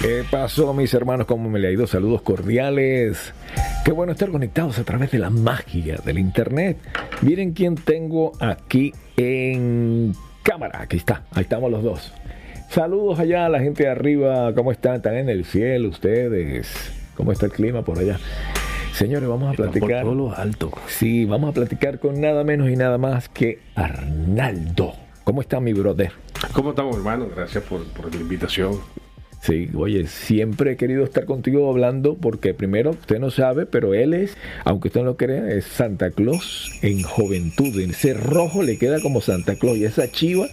¿Qué 0.00 0.24
pasó, 0.30 0.72
mis 0.72 0.94
hermanos? 0.94 1.26
¿Cómo 1.26 1.50
me 1.50 1.58
le 1.58 1.68
ha 1.68 1.70
ido? 1.72 1.86
Saludos 1.86 2.22
cordiales. 2.22 3.34
Qué 3.84 3.92
bueno 3.92 4.12
estar 4.12 4.30
conectados 4.30 4.78
a 4.78 4.84
través 4.84 5.10
de 5.10 5.18
la 5.18 5.28
magia 5.28 5.98
del 6.04 6.18
internet. 6.18 6.78
Miren 7.20 7.52
quién 7.52 7.74
tengo 7.74 8.32
aquí 8.40 8.94
en 9.18 10.14
cámara. 10.42 10.80
Aquí 10.82 10.96
está, 10.96 11.24
ahí 11.32 11.42
estamos 11.42 11.70
los 11.70 11.82
dos. 11.82 12.14
Saludos 12.70 13.18
allá 13.18 13.44
a 13.44 13.48
la 13.50 13.60
gente 13.60 13.82
de 13.82 13.90
arriba. 13.90 14.54
¿Cómo 14.54 14.72
están? 14.72 14.96
¿Están 14.96 15.16
en 15.16 15.28
el 15.28 15.44
cielo 15.44 15.90
ustedes? 15.90 16.92
¿Cómo 17.14 17.32
está 17.32 17.46
el 17.46 17.52
clima 17.52 17.82
por 17.82 17.98
allá? 17.98 18.18
Señores, 18.92 19.28
vamos 19.28 19.52
a 19.52 19.56
platicar. 19.56 20.04
Por 20.04 20.16
lo 20.16 20.34
alto. 20.34 20.70
Sí, 20.86 21.24
vamos 21.24 21.50
a 21.50 21.52
platicar 21.54 21.98
con 21.98 22.20
nada 22.20 22.44
menos 22.44 22.70
y 22.70 22.76
nada 22.76 22.98
más 22.98 23.28
que 23.28 23.58
Arnaldo. 23.74 24.94
¿Cómo 25.24 25.40
está 25.40 25.60
mi 25.60 25.72
brother? 25.72 26.12
¿Cómo 26.52 26.70
estamos, 26.70 26.96
hermano? 26.96 27.28
Gracias 27.34 27.62
por, 27.64 27.84
por 27.84 28.12
la 28.14 28.20
invitación. 28.20 28.78
Sí, 29.42 29.70
oye, 29.74 30.06
siempre 30.06 30.72
he 30.72 30.76
querido 30.76 31.02
estar 31.02 31.24
contigo 31.24 31.70
hablando 31.70 32.14
porque 32.14 32.52
primero 32.52 32.90
usted 32.90 33.18
no 33.18 33.30
sabe, 33.30 33.64
pero 33.64 33.94
él 33.94 34.12
es, 34.12 34.36
aunque 34.64 34.88
usted 34.88 35.00
no 35.00 35.06
lo 35.06 35.16
crea, 35.16 35.48
es 35.50 35.64
Santa 35.64 36.10
Claus 36.10 36.70
en 36.82 37.02
juventud. 37.02 37.78
En 37.80 37.90
ese 37.90 38.12
rojo 38.12 38.62
le 38.62 38.76
queda 38.78 39.00
como 39.00 39.22
Santa 39.22 39.54
Claus 39.56 39.78
y 39.78 39.84
esa 39.86 40.10
chiva, 40.10 40.46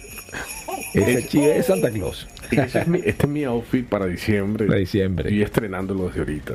esa 0.94 1.28
chiva 1.28 1.48
es 1.48 1.66
Santa 1.66 1.90
Claus. 1.90 2.26
Ese 2.50 2.78
es 2.80 2.86
mi- 2.88 3.00
este 3.04 3.26
es 3.26 3.28
mi 3.28 3.44
outfit 3.44 3.86
para 3.86 4.06
diciembre. 4.06 4.66
Para 4.66 4.78
diciembre. 4.78 5.34
Y 5.34 5.42
estrenándolo 5.42 6.06
desde 6.06 6.20
ahorita. 6.20 6.54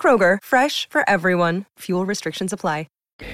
Kroger, 0.00 0.38
fresh 0.42 0.88
for 0.90 1.08
everyone. 1.08 1.66
Fuel 1.78 2.04
restrictions 2.04 2.52
apply. 2.52 2.86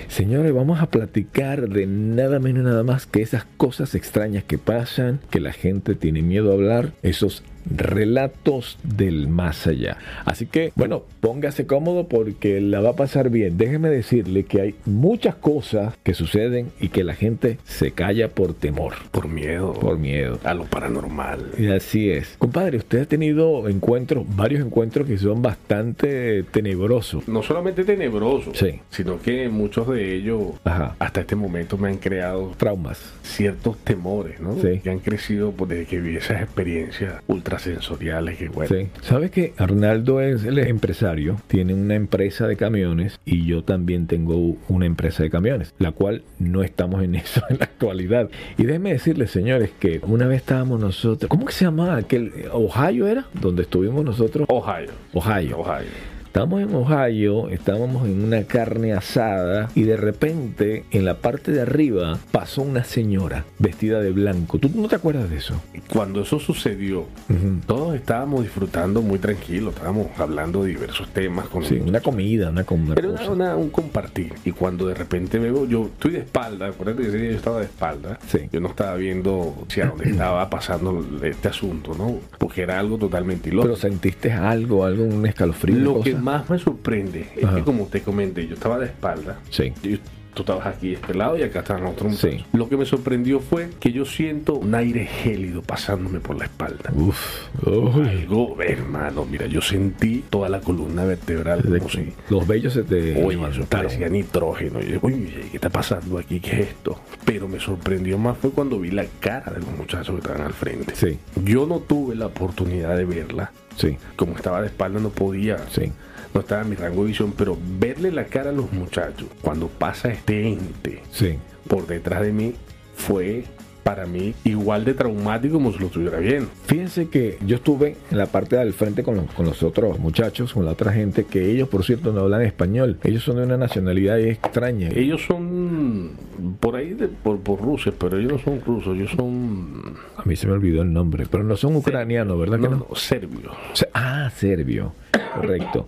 Señores, 0.08 0.52
vamos 0.52 0.80
a 0.80 0.90
platicar 0.90 1.68
de 1.68 1.86
nada 1.86 2.38
menos 2.38 2.64
nada 2.64 2.82
más 2.82 3.06
que 3.06 3.22
esas 3.22 3.44
cosas 3.56 3.94
extrañas 3.94 4.44
que 4.44 4.58
pasan, 4.58 5.20
que 5.30 5.40
la 5.40 5.52
gente 5.52 5.94
tiene 5.94 6.22
miedo 6.22 6.50
a 6.50 6.54
hablar, 6.54 6.92
esos 7.02 7.42
relatos 7.74 8.78
del 8.82 9.28
más 9.28 9.66
allá. 9.66 9.98
Así 10.24 10.46
que, 10.46 10.72
bueno, 10.76 11.02
póngase 11.20 11.66
cómodo 11.66 12.08
porque 12.08 12.60
la 12.60 12.80
va 12.80 12.90
a 12.90 12.96
pasar 12.96 13.30
bien. 13.30 13.56
Déjeme 13.58 13.88
decirle 13.90 14.44
que 14.44 14.60
hay 14.60 14.74
muchas 14.86 15.34
cosas 15.34 15.94
que 16.02 16.14
suceden 16.14 16.70
y 16.80 16.88
que 16.88 17.04
la 17.04 17.14
gente 17.14 17.58
se 17.64 17.92
calla 17.92 18.28
por 18.28 18.54
temor, 18.54 18.94
Por 19.10 19.28
miedo. 19.28 19.72
por 19.74 19.98
miedo. 19.98 20.38
A 20.44 20.54
lo 20.54 20.64
paranormal. 20.64 21.52
Y 21.58 21.66
así 21.68 22.10
es. 22.10 22.36
Compadre, 22.38 22.78
usted 22.78 23.02
ha 23.02 23.06
tenido 23.06 23.68
encuentros, 23.68 24.24
varios 24.36 24.64
encuentros 24.64 25.06
que 25.06 25.18
son 25.18 25.42
bastante 25.42 26.42
tenebrosos. 26.44 27.26
No 27.28 27.42
solamente 27.42 27.84
tenebroso, 27.84 28.52
Sí. 28.54 28.80
sino 28.90 29.20
que 29.20 29.48
muchos 29.48 29.88
de 29.88 30.14
ellos 30.14 30.42
Ajá. 30.64 30.96
hasta 30.98 31.20
este 31.20 31.36
momento 31.36 31.76
me 31.78 31.88
han 31.88 31.96
creado 31.98 32.52
Traumas. 32.56 32.98
ciertos 33.22 33.76
temores, 33.78 34.40
¿no? 34.40 34.54
Sí. 34.60 34.80
Que 34.82 34.90
han 34.90 34.98
crecido 35.00 35.52
pues, 35.52 35.70
desde 35.70 35.86
que 35.86 36.00
vi 36.00 36.16
esas 36.16 36.42
experiencias 36.42 37.14
ultrasensoriales 37.58 38.38
que, 38.38 38.48
bueno, 38.48 38.68
Sí. 38.74 38.88
¿Sabes 39.02 39.30
que 39.30 39.52
Arnaldo 39.56 40.20
es, 40.20 40.44
es 40.44 40.66
empresario? 40.66 41.40
Tiene 41.48 41.74
una 41.74 41.94
empresa 41.94 42.46
de 42.46 42.56
camiones 42.56 43.18
y 43.24 43.46
yo 43.46 43.62
también 43.64 44.06
tengo 44.06 44.56
una 44.68 44.86
empresa 44.86 45.22
de 45.22 45.30
camiones, 45.30 45.74
la 45.78 45.92
cual 45.92 46.22
no 46.38 46.62
estamos 46.62 47.02
en 47.02 47.14
eso 47.16 47.42
en 47.50 47.58
la 47.58 47.64
actualidad. 47.64 48.30
Y 48.56 48.64
déjenme 48.64 48.92
decirles, 48.92 49.30
señores, 49.30 49.70
que 49.78 50.00
una 50.06 50.26
vez 50.26 50.38
estábamos 50.38 50.80
nosotros, 50.80 51.28
¿cómo 51.28 51.46
que 51.46 51.52
se 51.52 51.64
llamaba 51.64 51.96
aquel? 51.96 52.32
¿Ohio 52.52 53.06
era? 53.06 53.26
Donde 53.34 53.62
estuvimos 53.62 54.04
nosotros. 54.04 54.46
Ohio. 54.48 54.90
Ohio. 55.12 55.58
Ohio. 55.58 56.17
Estábamos 56.38 56.62
en 56.62 56.74
Ohio, 56.76 57.48
estábamos 57.48 58.06
en 58.06 58.22
una 58.22 58.44
carne 58.44 58.92
asada 58.92 59.68
y 59.74 59.82
de 59.82 59.96
repente 59.96 60.84
en 60.92 61.04
la 61.04 61.14
parte 61.16 61.50
de 61.50 61.62
arriba 61.62 62.16
pasó 62.30 62.62
una 62.62 62.84
señora 62.84 63.44
vestida 63.58 63.98
de 64.00 64.12
blanco. 64.12 64.56
¿Tú 64.60 64.70
no 64.72 64.86
te 64.86 64.94
acuerdas 64.94 65.28
de 65.30 65.38
eso? 65.38 65.60
Cuando 65.92 66.20
eso 66.22 66.38
sucedió, 66.38 67.00
Ujú. 67.28 67.58
todos 67.66 67.96
estábamos 67.96 68.42
disfrutando 68.42 69.02
muy 69.02 69.18
tranquilos, 69.18 69.74
estábamos 69.74 70.06
hablando 70.16 70.62
de 70.62 70.68
diversos 70.68 71.08
temas 71.08 71.48
con 71.48 71.64
Sí, 71.64 71.82
una 71.84 71.98
comida, 72.00 72.50
una 72.50 72.62
comida. 72.62 72.94
Era 72.96 73.08
una- 73.08 73.30
una- 73.30 73.56
un 73.56 73.70
compartir. 73.70 74.32
Y 74.44 74.52
cuando 74.52 74.86
de 74.86 74.94
repente 74.94 75.40
veo, 75.40 75.66
yo 75.66 75.86
estoy 75.86 76.12
de 76.12 76.18
espalda, 76.20 76.68
acuérdate 76.68 77.02
que 77.02 77.08
ese 77.08 77.18
día 77.18 77.30
yo 77.32 77.36
estaba 77.36 77.58
de 77.58 77.64
espalda. 77.64 78.16
Sí. 78.28 78.38
Yo 78.52 78.60
no 78.60 78.68
estaba 78.68 78.94
viendo 78.94 79.56
hacia 79.66 79.86
dónde 79.86 80.04
estaba 80.10 80.48
pasando 80.48 81.04
este 81.20 81.48
asunto, 81.48 81.96
¿no? 81.98 82.14
Porque 82.38 82.62
era 82.62 82.78
algo 82.78 82.96
totalmente 82.96 83.48
ilógico. 83.48 83.74
Pero 83.74 83.76
sentiste 83.90 84.30
algo, 84.30 84.84
algo, 84.84 85.02
un 85.02 85.26
escalofrío. 85.26 85.74
Lo 85.78 86.00
que? 86.00 86.14
Más 86.28 86.50
me 86.50 86.58
sorprende 86.58 87.28
es 87.36 87.44
Ajá. 87.44 87.56
que, 87.56 87.62
como 87.62 87.86
te 87.86 88.02
comenté, 88.02 88.46
yo 88.46 88.54
estaba 88.54 88.78
de 88.78 88.86
espalda. 88.86 89.38
Sí. 89.50 89.72
Yo- 89.82 89.98
tú 90.34 90.42
estabas 90.42 90.66
aquí 90.68 90.90
de 90.90 90.94
este 90.94 91.14
lado 91.14 91.36
y 91.36 91.42
acá 91.42 91.60
estaban 91.60 91.84
otros. 91.86 92.16
Sí. 92.16 92.44
Lo 92.52 92.68
que 92.68 92.76
me 92.76 92.84
sorprendió 92.84 93.40
fue 93.40 93.70
que 93.80 93.90
yo 93.90 94.04
siento 94.04 94.54
un 94.54 94.72
aire 94.72 95.04
gélido 95.04 95.62
pasándome 95.62 96.20
por 96.20 96.36
la 96.38 96.44
espalda. 96.44 96.92
Uf. 96.94 97.48
Algo, 97.66 98.56
hermano, 98.62 99.24
mira, 99.24 99.46
yo 99.46 99.60
sentí 99.60 100.24
toda 100.30 100.48
la 100.48 100.60
columna 100.60 101.04
vertebral 101.04 101.62
De- 101.62 101.78
como 101.78 101.90
si 101.90 102.12
Los 102.30 102.46
vellos 102.46 102.72
se 102.74 102.84
te 102.84 103.20
Oye, 103.24 103.38
parecía 103.68 104.08
nitrógeno. 104.08 104.80
Y 104.80 104.92
yo, 104.92 104.98
oye, 105.02 105.46
¿qué 105.50 105.56
está 105.56 105.70
pasando 105.70 106.18
aquí? 106.18 106.38
¿Qué 106.38 106.50
es 106.60 106.68
esto? 106.68 107.00
Pero 107.24 107.48
me 107.48 107.58
sorprendió 107.58 108.16
más 108.16 108.38
fue 108.38 108.50
cuando 108.50 108.78
vi 108.78 108.92
la 108.92 109.06
cara 109.18 109.50
de 109.52 109.58
los 109.60 109.70
muchachos 109.76 110.14
que 110.14 110.20
estaban 110.20 110.42
al 110.42 110.52
frente. 110.52 110.94
Sí, 110.94 111.18
Yo 111.42 111.66
no 111.66 111.80
tuve 111.80 112.14
la 112.14 112.26
oportunidad 112.26 112.96
de 112.96 113.04
verla. 113.06 113.50
sí, 113.76 113.96
Como 114.14 114.36
estaba 114.36 114.60
de 114.60 114.68
espalda 114.68 115.00
no 115.00 115.08
podía, 115.10 115.56
sí. 115.70 115.90
No 116.34 116.40
estaba 116.40 116.62
en 116.62 116.70
mi 116.70 116.76
rango 116.76 117.02
de 117.02 117.08
visión, 117.08 117.32
pero 117.36 117.56
verle 117.78 118.10
la 118.12 118.24
cara 118.26 118.50
a 118.50 118.52
los 118.52 118.72
muchachos 118.72 119.28
cuando 119.42 119.68
pasa 119.68 120.10
este 120.10 120.48
ente 120.48 121.00
Sí. 121.10 121.36
por 121.68 121.86
detrás 121.86 122.22
de 122.22 122.32
mí 122.32 122.54
fue 122.94 123.44
para 123.84 124.04
mí 124.04 124.34
igual 124.44 124.84
de 124.84 124.92
traumático 124.92 125.54
como 125.54 125.72
si 125.72 125.78
lo 125.78 125.86
estuviera 125.86 126.18
viendo. 126.18 126.50
Fíjense 126.66 127.08
que 127.08 127.38
yo 127.46 127.56
estuve 127.56 127.96
en 128.10 128.18
la 128.18 128.26
parte 128.26 128.56
del 128.56 128.74
frente 128.74 129.02
con 129.02 129.16
los, 129.16 129.24
con 129.32 129.46
los 129.46 129.62
otros 129.62 129.98
muchachos, 129.98 130.52
con 130.52 130.66
la 130.66 130.72
otra 130.72 130.92
gente, 130.92 131.24
que 131.24 131.50
ellos, 131.50 131.70
por 131.70 131.84
cierto, 131.86 132.12
no 132.12 132.20
hablan 132.20 132.42
español. 132.42 132.98
Ellos 133.02 133.22
son 133.22 133.36
de 133.36 133.44
una 133.44 133.56
nacionalidad 133.56 134.20
extraña. 134.20 134.90
Ellos 134.94 135.22
son 135.26 136.10
por 136.60 136.76
ahí 136.76 136.94
de, 136.94 137.08
por, 137.08 137.38
por 137.40 137.60
Rusia, 137.60 137.92
pero 137.98 138.18
ellos 138.18 138.32
no 138.32 138.38
son 138.38 138.60
rusos, 138.60 138.96
ellos 138.96 139.10
son 139.16 139.94
A 140.16 140.22
mí 140.24 140.36
se 140.36 140.46
me 140.46 140.52
olvidó 140.54 140.82
el 140.82 140.92
nombre, 140.92 141.26
pero 141.30 141.44
no 141.44 141.56
son 141.56 141.76
ucranianos, 141.76 142.38
¿verdad 142.38 142.56
que 142.58 142.64
no, 142.68 142.70
no? 142.70 142.86
no, 142.90 142.94
serbios. 142.96 143.52
Se- 143.74 143.88
Ah, 143.94 144.30
serbio. 144.34 144.92
Correcto. 145.34 145.86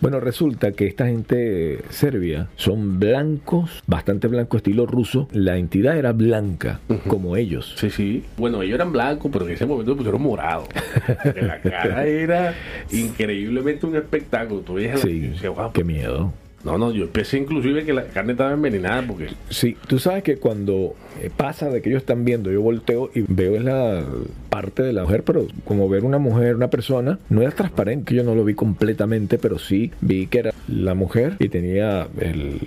Bueno, 0.00 0.20
resulta 0.20 0.72
que 0.72 0.86
esta 0.86 1.06
gente 1.06 1.80
serbia 1.90 2.48
son 2.56 2.98
blancos, 2.98 3.82
bastante 3.86 4.28
blancos, 4.28 4.58
estilo 4.58 4.86
ruso. 4.86 5.28
La 5.32 5.56
entidad 5.58 5.96
era 5.96 6.12
blanca, 6.12 6.80
como 7.08 7.36
ellos. 7.36 7.74
Sí, 7.76 7.90
sí. 7.90 8.24
Bueno, 8.36 8.62
ellos 8.62 8.74
eran 8.76 8.92
blancos, 8.92 9.30
pero 9.32 9.46
en 9.46 9.52
ese 9.52 9.66
momento 9.66 9.96
pusieron 9.96 10.22
morado. 10.22 10.64
La 11.40 11.60
cara 11.60 12.06
era 12.06 12.54
increíblemente 12.90 13.86
un 13.86 13.96
espectáculo. 13.96 14.60
Tú 14.60 14.78
la- 14.78 14.96
Sí, 14.96 15.20
decías, 15.20 15.52
"Guau". 15.54 15.72
qué 15.72 15.84
miedo. 15.84 16.32
No, 16.64 16.78
no, 16.78 16.92
yo 16.92 17.08
pensé 17.10 17.38
inclusive 17.38 17.84
que 17.84 17.92
la 17.92 18.04
carne 18.04 18.32
estaba 18.32 18.52
envenenada 18.52 19.02
porque 19.06 19.28
Sí, 19.50 19.76
tú 19.88 19.98
sabes 19.98 20.22
que 20.22 20.36
cuando 20.36 20.94
eh, 21.20 21.30
pasa 21.36 21.68
de 21.70 21.82
que 21.82 21.88
ellos 21.90 22.02
están 22.02 22.24
viendo, 22.24 22.50
yo 22.52 22.62
volteo 22.62 23.10
y 23.14 23.22
veo 23.26 23.56
es 23.56 23.64
la 23.64 24.04
parte 24.48 24.82
de 24.82 24.92
la 24.92 25.02
mujer, 25.02 25.22
pero 25.24 25.46
como 25.64 25.88
ver 25.88 26.04
una 26.04 26.18
mujer, 26.18 26.54
una 26.54 26.68
persona, 26.70 27.18
no 27.30 27.42
era 27.42 27.50
transparente, 27.50 28.14
yo 28.14 28.22
no 28.22 28.34
lo 28.34 28.44
vi 28.44 28.54
completamente, 28.54 29.38
pero 29.38 29.58
sí 29.58 29.90
vi 30.00 30.26
que 30.26 30.38
era 30.38 30.52
la 30.68 30.94
mujer 30.94 31.36
y 31.40 31.48
tenía 31.48 32.06
el, 32.20 32.60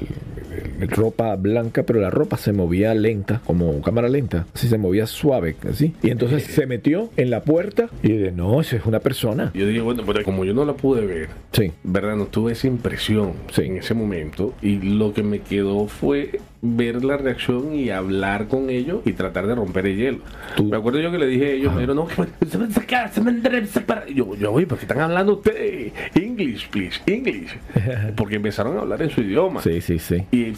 el- 0.80 0.90
ropa 0.90 1.36
blanca, 1.36 1.84
pero 1.84 2.00
la 2.00 2.10
ropa 2.10 2.38
se 2.38 2.52
movía 2.54 2.94
lenta, 2.94 3.42
como 3.46 3.82
cámara 3.82 4.10
lenta, 4.10 4.46
así 4.54 4.68
se 4.68 4.78
movía 4.78 5.08
suave, 5.08 5.56
así. 5.70 5.94
Y 6.04 6.10
entonces 6.10 6.44
se 6.44 6.66
metió 6.68 7.10
en 7.18 7.30
la 7.30 7.44
puerta 7.44 7.90
y 8.04 8.10
dije, 8.10 8.32
no, 8.32 8.60
esa 8.62 8.76
es 8.78 8.86
una 8.86 9.00
persona. 9.00 9.52
yo 9.54 9.66
dije, 9.68 9.82
bueno, 9.82 10.04
pero 10.06 10.24
como 10.24 10.44
yo 10.46 10.54
no 10.54 10.66
la 10.66 10.74
pude 10.74 11.06
ver, 11.06 11.30
Sí, 11.54 11.72
¿verdad? 11.84 12.16
No 12.18 12.26
tuve 12.26 12.52
esa 12.52 12.68
impresión 12.68 13.32
Sí. 13.54 13.62
en 13.64 13.78
ese 13.86 13.94
momento 13.94 14.54
y 14.62 14.78
lo 14.78 15.14
que 15.14 15.24
me 15.24 15.40
quedó 15.40 15.88
fue 15.88 16.40
ver 16.62 17.06
la 17.06 17.18
reacción 17.18 17.76
y 17.76 17.92
hablar 17.92 18.48
con 18.48 18.70
ellos 18.70 19.02
y 19.06 19.14
tratar 19.14 19.46
de 19.48 19.56
romper 19.56 19.86
el 19.86 19.98
hielo. 19.98 20.18
Tú- 20.56 20.66
Me 20.66 20.78
acuerdo 20.78 21.00
yo 21.00 21.12
que 21.12 21.20
le 21.20 21.28
dije 21.28 21.46
a 21.46 21.52
ellos, 21.52 21.74
pero 21.76 21.94
no, 21.94 22.08
que 22.08 22.22
me- 22.22 22.50
se 22.50 22.58
van 22.58 22.70
a 22.72 22.74
sacar, 22.74 23.14
se 23.14 23.22
van 23.22 23.46
a 23.46 23.66
separar. 23.68 24.08
Yo, 24.08 24.36
yo, 24.36 24.52
oye, 24.52 24.66
¿por 24.66 24.78
qué 24.80 24.86
están 24.86 25.00
hablando 25.00 25.34
ustedes? 25.34 25.94
English, 26.16 26.68
please, 26.70 27.00
English. 27.06 27.56
Porque 28.18 28.36
empezaron 28.38 28.78
a 28.78 28.82
hablar 28.82 29.02
en 29.04 29.10
su 29.12 29.22
idioma. 29.22 29.62
sí, 29.62 29.80
sí, 29.82 30.00
sí. 30.00 30.24
Y, 30.32 30.54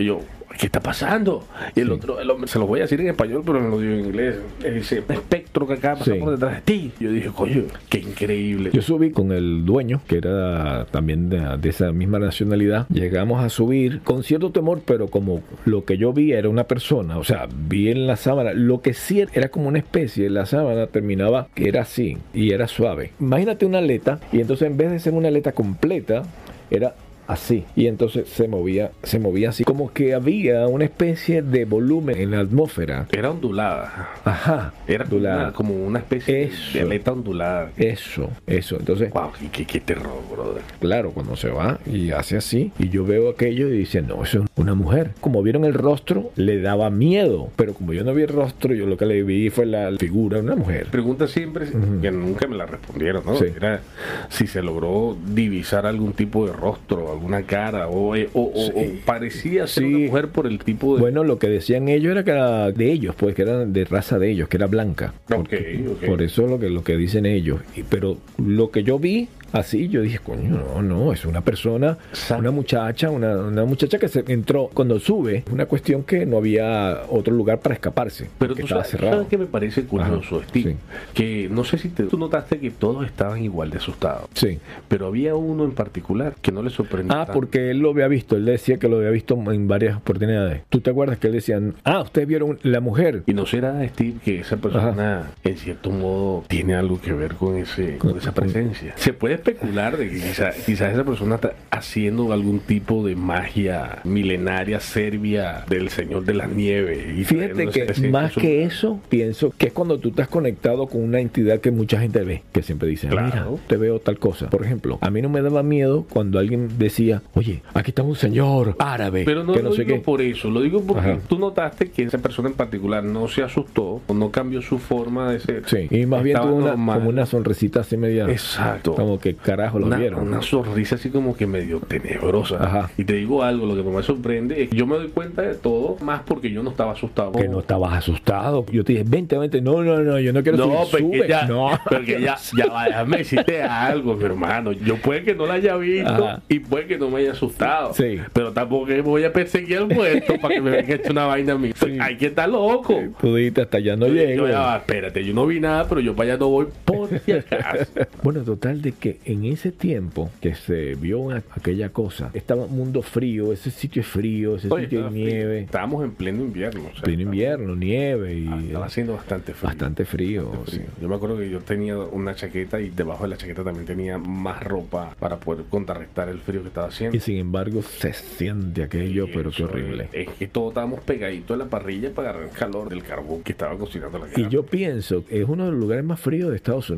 y 0.00 0.04
yo, 0.04 0.20
¿qué 0.58 0.66
está 0.66 0.80
pasando? 0.80 1.44
Y 1.74 1.80
el 1.80 1.90
otro, 1.92 2.20
el 2.20 2.30
hombre, 2.30 2.48
se 2.48 2.58
lo 2.58 2.66
voy 2.66 2.80
a 2.80 2.82
decir 2.82 3.00
en 3.00 3.08
español, 3.08 3.42
pero 3.44 3.60
me 3.60 3.68
lo 3.70 3.78
digo 3.78 3.92
en 3.94 4.00
inglés. 4.06 4.36
Ese 4.62 4.98
espectro 4.98 5.66
que 5.66 5.74
acaba 5.74 5.94
de 5.94 5.98
pasar 6.00 6.14
Sí. 6.14 6.20
por 6.20 6.30
detrás 6.32 6.54
de 6.56 6.60
ti. 6.62 6.92
Yo 7.00 7.10
dije, 7.10 7.28
coño, 7.34 7.62
qué 7.88 7.98
increíble. 7.98 8.70
Yo 8.72 8.82
subí 8.82 9.10
con 9.10 9.32
el 9.32 9.64
dueño, 9.64 10.00
que 10.06 10.16
era 10.18 10.86
también 10.90 11.28
de, 11.30 11.40
de 11.58 11.68
esa 11.68 11.92
misma 11.92 12.18
nacionalidad. 12.18 12.86
Llegamos 12.88 13.42
a 13.44 13.48
subir 13.48 14.00
con 14.02 14.22
cierto 14.22 14.50
temor, 14.50 14.82
pero 14.84 15.08
como 15.08 15.42
lo 15.64 15.84
que 15.84 15.96
yo 15.96 16.12
vi 16.12 16.32
era 16.32 16.48
una 16.48 16.64
persona, 16.64 17.18
o 17.18 17.24
sea, 17.24 17.46
vi 17.68 17.90
en 17.90 18.06
la 18.06 18.16
sábana, 18.16 18.52
lo 18.52 18.80
que 18.80 18.94
sí 18.94 19.24
era 19.32 19.48
como 19.48 19.68
una 19.68 19.78
especie, 19.78 20.28
la 20.30 20.46
sábana 20.46 20.86
terminaba 20.86 21.48
que 21.54 21.68
era 21.68 21.82
así 21.82 22.18
y 22.32 22.52
era 22.52 22.68
suave. 22.68 23.12
Imagínate 23.20 23.66
una 23.66 23.78
aleta 23.78 24.20
y 24.32 24.40
entonces 24.40 24.66
en 24.68 24.76
vez 24.76 24.90
de 24.90 24.98
ser 24.98 25.12
una 25.14 25.28
aleta 25.28 25.52
completa, 25.52 26.22
era 26.70 26.94
así 27.26 27.64
y 27.76 27.86
entonces 27.86 28.28
se 28.28 28.48
movía 28.48 28.90
se 29.02 29.18
movía 29.18 29.50
así 29.50 29.64
como 29.64 29.92
que 29.92 30.14
había 30.14 30.66
una 30.66 30.84
especie 30.84 31.42
de 31.42 31.64
volumen 31.64 32.16
en 32.18 32.30
la 32.30 32.40
atmósfera 32.40 33.06
Era 33.12 33.30
ondulada. 33.30 34.10
ajá 34.24 34.72
Era 34.86 35.04
como 35.04 35.16
ondulada. 35.16 35.42
una, 35.44 35.52
como 35.52 35.74
una 35.86 35.98
especie 36.00 36.42
Eso. 36.44 36.72
de 36.74 36.80
aleta 36.82 37.12
ondulada. 37.12 37.70
eso 37.76 38.30
eso 38.46 38.76
entonces 38.78 39.12
Wow, 39.12 39.30
qué, 39.38 39.48
qué- 39.50 39.64
qué 39.66 39.80
terror, 39.80 40.20
brother. 40.30 40.62
Claro, 40.80 41.10
cuando 41.12 41.36
se 41.36 41.48
va 41.50 41.78
y 41.90 42.10
hace 42.10 42.36
así, 42.36 42.72
y 42.78 42.88
yo 42.88 43.04
veo 43.04 43.30
aquello 43.30 43.68
y 43.68 43.78
dice, 43.78 44.02
no, 44.02 44.22
eso 44.24 44.42
es 44.42 44.46
una 44.56 44.74
mujer. 44.74 45.10
Como 45.20 45.42
vieron 45.42 45.64
el 45.64 45.74
rostro, 45.74 46.30
le 46.36 46.60
daba 46.60 46.90
miedo, 46.90 47.48
pero 47.56 47.74
como 47.74 47.92
yo 47.92 48.04
no 48.04 48.14
vi 48.14 48.22
el 48.22 48.28
rostro, 48.28 48.74
yo 48.74 48.86
lo 48.86 48.96
que 48.96 49.06
le 49.06 49.22
vi 49.22 49.50
fue 49.50 49.66
la 49.66 49.90
figura 49.98 50.38
de 50.38 50.44
una 50.44 50.56
mujer. 50.56 50.86
Pregunta 50.90 51.26
siempre, 51.26 51.66
que 52.02 52.10
nunca 52.10 52.46
me 52.46 52.56
la 52.56 52.66
respondieron, 52.66 53.24
¿no? 53.26 53.36
Sí. 53.36 53.46
Era 53.56 53.80
si 54.28 54.46
se 54.46 54.62
logró 54.62 55.16
divisar 55.34 55.86
algún 55.86 56.12
tipo 56.12 56.46
de 56.46 56.52
rostro, 56.52 57.12
alguna 57.14 57.42
cara, 57.42 57.88
o, 57.88 58.14
o- 58.14 58.18
o- 58.34 58.66
o 58.68 58.84
parecía 59.04 59.66
ser 59.66 59.84
Sí. 59.84 59.94
una 59.94 60.06
mujer 60.06 60.28
por 60.28 60.46
el 60.46 60.58
tipo 60.58 60.94
de... 60.94 61.00
Bueno, 61.00 61.24
lo 61.24 61.38
que 61.38 61.48
decían 61.48 61.88
ellos 61.88 62.12
era 62.12 62.24
que 62.24 62.30
era 62.32 62.70
de 62.70 62.92
ellos, 62.92 63.14
pues 63.16 63.34
que 63.34 63.42
era 63.42 63.64
de 63.64 63.84
raza 63.84 64.18
de 64.18 64.30
ellos, 64.30 64.48
que 64.48 64.56
era 64.56 64.66
blanca. 64.66 65.14
Porque-. 65.28 65.82
Por 66.06 66.22
eso 66.22 66.44
es 66.44 66.50
lo 66.50 66.58
que, 66.58 66.68
lo 66.70 66.84
que 66.84 66.96
dicen 66.96 67.26
ellos. 67.26 67.60
Y- 67.76 67.82
pero 67.82 68.18
lo 68.38 68.70
que 68.70 68.82
yo 68.84 68.98
vi 68.98 69.28
así, 69.54 69.88
yo 69.88 70.02
dije, 70.02 70.18
coño, 70.18 70.50
no, 70.74 70.82
no, 70.82 71.12
es 71.12 71.24
una 71.24 71.40
persona, 71.40 71.96
una 72.38 72.50
muchacha, 72.50 73.10
una, 73.10 73.36
una 73.38 73.64
muchacha 73.64 73.98
que 73.98 74.08
se 74.08 74.24
entró 74.28 74.68
cuando 74.74 74.98
sube, 75.00 75.44
una 75.50 75.66
cuestión 75.66 76.02
que 76.02 76.26
no 76.26 76.36
había 76.36 77.02
otro 77.08 77.34
lugar 77.34 77.60
para 77.60 77.74
escaparse, 77.76 78.28
Pero 78.38 78.50
porque 78.50 78.62
tú 78.62 78.68
sabes, 78.68 78.88
sabes 78.88 79.28
que 79.28 79.38
me 79.38 79.46
parece 79.46 79.84
curioso, 79.84 80.36
Ajá, 80.38 80.48
Steve, 80.48 80.72
sí. 80.72 80.76
que 81.14 81.48
no 81.50 81.64
sé 81.64 81.78
si 81.78 81.88
te- 81.88 82.04
tú 82.04 82.18
notaste 82.18 82.58
que 82.58 82.70
todos 82.70 83.06
estaban 83.06 83.42
igual 83.42 83.70
de 83.70 83.78
asustados, 83.78 84.28
Sí. 84.34 84.58
pero 84.88 85.06
había 85.06 85.34
uno 85.34 85.64
en 85.64 85.72
particular 85.72 86.34
que 86.42 86.52
no 86.52 86.62
le 86.62 86.70
sorprendió. 86.70 87.14
Ah, 87.14 87.26
tanto. 87.26 87.32
porque 87.34 87.70
él 87.70 87.78
lo 87.78 87.90
había 87.90 88.08
visto, 88.08 88.36
él 88.36 88.44
decía 88.44 88.78
que 88.78 88.88
lo 88.88 88.96
había 88.98 89.10
visto 89.10 89.34
en 89.52 89.68
varias 89.68 89.96
oportunidades. 89.96 90.62
¿Tú 90.68 90.80
te 90.80 90.90
acuerdas 90.90 91.18
que 91.18 91.28
él 91.28 91.32
decía, 91.34 91.60
ah, 91.84 92.02
ustedes 92.02 92.26
vieron 92.28 92.58
la 92.62 92.80
mujer? 92.80 93.22
Y 93.26 93.34
no 93.34 93.46
será, 93.46 93.86
Steve, 93.88 94.14
que 94.24 94.40
esa 94.40 94.56
persona 94.56 95.30
en 95.44 95.56
cierto 95.56 95.90
modo 95.90 96.44
tiene 96.48 96.74
algo 96.74 97.00
que 97.00 97.12
ver 97.12 97.34
con 97.34 97.56
ese 97.56 97.98
con 97.98 98.18
esa 98.18 98.32
presencia. 98.32 98.92
Se 98.96 99.12
puede 99.12 99.43
especular 99.48 99.96
de 99.96 100.08
que 100.08 100.16
quizá- 100.16 100.52
quizás 100.64 100.92
esa 100.92 101.04
persona 101.04 101.34
está 101.36 101.52
haciendo 101.70 102.32
algún 102.32 102.60
tipo 102.60 103.04
de 103.06 103.14
magia 103.14 103.98
milenaria 104.04 104.80
serbia 104.80 105.64
del 105.68 105.90
Señor 105.90 106.24
de 106.24 106.34
la 106.34 106.46
Nieve. 106.46 107.14
Y 107.18 107.24
Fíjate 107.24 107.68
que 107.68 108.08
más 108.08 108.32
que 108.32 108.62
eso, 108.64 109.00
pienso 109.08 109.52
que 109.56 109.66
es 109.66 109.72
cuando 109.72 109.98
tú 109.98 110.08
estás 110.10 110.28
conectado 110.28 110.86
con 110.86 111.02
una 111.02 111.20
entidad 111.20 111.60
que 111.60 111.70
mucha 111.70 112.00
gente 112.00 112.22
ve, 112.22 112.42
que 112.52 112.62
siempre 112.62 112.88
dice, 112.88 113.08
Claro. 113.08 113.26
mira, 113.26 113.46
te 113.66 113.76
veo 113.76 113.98
tal 114.00 114.18
cosa. 114.18 114.48
Por 114.48 114.64
ejemplo, 114.64 114.98
a 115.00 115.10
mí 115.10 115.20
no 115.20 115.28
me 115.28 115.42
daba 115.42 115.62
miedo 115.62 116.06
cuando 116.08 116.38
alguien 116.38 116.78
decía, 116.78 117.22
oye, 117.34 117.62
aquí 117.74 117.90
está 117.90 118.02
un 118.02 118.16
señor 118.16 118.76
árabe, 118.78 119.24
Pero 119.24 119.44
no 119.44 119.52
que 119.52 119.62
lo 119.62 119.72
sé 119.72 119.84
digo 119.84 119.96
qué. 119.96 120.02
por 120.02 120.22
eso, 120.22 120.50
lo 120.50 120.60
digo 120.62 120.82
porque 120.82 121.10
Ajá. 121.10 121.18
tú 121.28 121.38
notaste 121.38 121.90
que 121.90 122.02
esa 122.04 122.18
persona 122.18 122.48
en 122.48 122.54
particular 122.54 123.04
no 123.04 123.28
se 123.28 123.42
asustó 123.42 124.00
o 124.06 124.14
no 124.14 124.30
cambió 124.30 124.62
su 124.62 124.78
forma 124.78 125.32
de 125.32 125.40
ser. 125.40 125.62
Sí, 125.66 125.88
y 125.90 126.06
más 126.06 126.22
bien 126.22 126.40
tuvo 126.40 126.54
una, 126.54 126.72
como 126.72 127.08
una 127.10 127.26
sonrisita 127.26 127.80
así 127.80 127.96
media, 127.96 128.24
Exacto. 128.30 128.94
como 128.94 129.18
que 129.24 129.34
carajo 129.36 129.78
lo 129.78 129.86
una, 129.86 129.96
vieron. 129.96 130.20
una 130.28 130.42
sonrisa 130.42 130.96
así 130.96 131.08
como 131.08 131.34
que 131.34 131.46
medio 131.46 131.80
tenebrosa. 131.80 132.62
Ajá. 132.62 132.90
Y 132.98 133.04
te 133.04 133.14
digo 133.14 133.42
algo, 133.42 133.64
lo 133.64 133.74
que 133.82 133.88
me 133.90 134.02
sorprende 134.02 134.62
es 134.62 134.68
que 134.68 134.76
yo 134.76 134.86
me 134.86 134.96
doy 134.96 135.08
cuenta 135.08 135.40
de 135.40 135.54
todo, 135.54 135.96
más 136.02 136.20
porque 136.26 136.50
yo 136.50 136.62
no 136.62 136.68
estaba 136.68 136.92
asustado. 136.92 137.32
que 137.32 137.48
no 137.48 137.60
estabas 137.60 137.94
asustado. 137.94 138.66
Yo 138.70 138.84
te 138.84 138.92
dije, 138.92 139.04
vente, 139.08 139.38
vente. 139.38 139.62
No, 139.62 139.82
no, 139.82 140.00
no, 140.00 140.18
yo 140.20 140.32
no 140.34 140.42
quiero 140.42 140.58
No, 140.58 140.84
subir. 140.84 141.02
porque 141.04 141.16
Sube. 141.18 141.28
ya, 141.28 141.46
No. 141.46 141.70
porque 141.88 142.20
ya, 142.20 142.36
ya 142.54 142.66
va, 142.66 142.84
déjame 142.84 143.16
decirte 143.16 143.62
algo, 143.62 144.14
mi 144.14 144.24
hermano. 144.24 144.72
Yo 144.72 144.96
puede 144.96 145.24
que 145.24 145.34
no 145.34 145.46
la 145.46 145.54
haya 145.54 145.74
visto 145.76 146.12
Ajá. 146.12 146.42
y 146.50 146.58
puede 146.58 146.84
que 146.86 146.98
no 146.98 147.08
me 147.08 147.20
haya 147.20 147.32
asustado. 147.32 147.94
Sí. 147.94 148.18
Pero 148.34 148.52
tampoco 148.52 148.92
voy 149.04 149.24
a 149.24 149.32
perseguir 149.32 149.78
al 149.78 149.86
muerto 149.88 150.34
para 150.42 150.54
que 150.54 150.60
me 150.60 150.70
venga 150.70 150.92
a 150.92 150.96
echar 150.96 151.12
una 151.12 151.24
vaina 151.24 151.54
a 151.54 151.58
mí. 151.58 151.72
Sí. 151.74 151.96
Hay 151.98 152.18
que 152.18 152.26
estar 152.26 152.46
loco. 152.46 152.94
Tú 153.22 153.34
dijiste, 153.36 153.62
hasta 153.62 153.78
allá 153.78 153.96
no 153.96 154.06
llego. 154.08 154.46
yo 154.46 154.48
ya 154.52 154.58
va, 154.60 154.76
espérate, 154.76 155.24
yo 155.24 155.32
no 155.32 155.46
vi 155.46 155.60
nada, 155.60 155.86
pero 155.88 156.02
yo 156.02 156.14
para 156.14 156.32
allá 156.32 156.38
no 156.40 156.48
voy 156.50 156.66
por 156.84 157.03
si 157.24 157.32
acaso. 157.32 157.86
Bueno, 158.22 158.40
total 158.42 158.80
de 158.82 158.92
que 158.92 159.18
en 159.24 159.44
ese 159.44 159.70
tiempo 159.72 160.30
que 160.40 160.54
se 160.54 160.94
vio 160.94 161.30
a- 161.30 161.42
aquella 161.50 161.90
cosa, 161.90 162.30
estaba 162.34 162.64
un 162.64 162.76
mundo 162.76 163.02
frío, 163.02 163.52
ese 163.52 163.70
sitio 163.70 164.00
es 164.02 164.08
frío, 164.08 164.56
ese 164.56 164.68
Oye, 164.72 164.84
sitio 164.84 165.08
frío. 165.10 165.24
nieve, 165.24 165.60
Estábamos 165.60 166.04
en 166.04 166.12
pleno 166.12 166.42
invierno. 166.42 166.82
o 166.90 166.94
sea, 166.94 167.02
pleno 167.02 167.22
invierno, 167.22 167.76
nieve 167.76 168.34
y 168.38 168.48
Ah, 168.48 168.60
Estaba 168.64 168.86
haciendo 168.86 169.12
bastante 169.14 169.52
frío. 169.52 169.68
bastante 169.68 170.04
frío. 170.04 170.52
Sí. 170.68 170.80
Yo 171.00 171.08
me 171.08 171.14
acuerdo 171.16 171.36
que 171.38 171.50
yo 171.50 171.60
tenía 171.60 171.98
una 171.98 172.34
chaqueta 172.34 172.80
y 172.80 172.90
debajo 172.90 173.24
de 173.24 173.30
la 173.30 173.36
chaqueta 173.36 173.62
también 173.64 173.86
tenía 173.86 174.16
más 174.18 174.62
ropa 174.62 175.14
para 175.18 175.36
poder 175.38 175.64
contrarrestar 175.68 176.28
el 176.28 176.38
frío 176.40 176.62
que 176.62 176.68
estaba 176.68 176.88
haciendo. 176.88 177.16
Y 177.16 177.20
sin 177.20 177.36
embargo 177.36 177.82
se 177.82 178.12
siente 178.12 178.82
aquello, 178.82 179.26
pero 179.32 179.50
qué 179.50 179.64
horrible. 179.64 180.08
Es 180.12 180.28
que 180.30 180.46
todos 180.46 180.68
estábamos 180.70 181.00
pegaditos 181.00 181.54
en 181.54 181.58
la 181.58 181.66
parrilla 181.66 182.10
para 182.12 182.30
agarrar 182.30 182.48
el 182.48 182.54
calor 182.56 182.88
del 182.88 183.02
carbón 183.02 183.42
que 183.42 183.52
estaba 183.52 183.76
cocinando 183.76 184.18
la 184.18 184.28
Y 184.28 184.30
carne. 184.30 184.48
yo 184.50 184.62
pienso 184.64 185.24
que 185.24 185.40
es 185.42 185.48
uno 185.48 185.66
de 185.66 185.72
los 185.72 185.80
lugares 185.80 186.04
más 186.04 186.20
fríos 186.20 186.50
de 186.50 186.56
Estados 186.56 186.88
Unidos. 186.90 186.93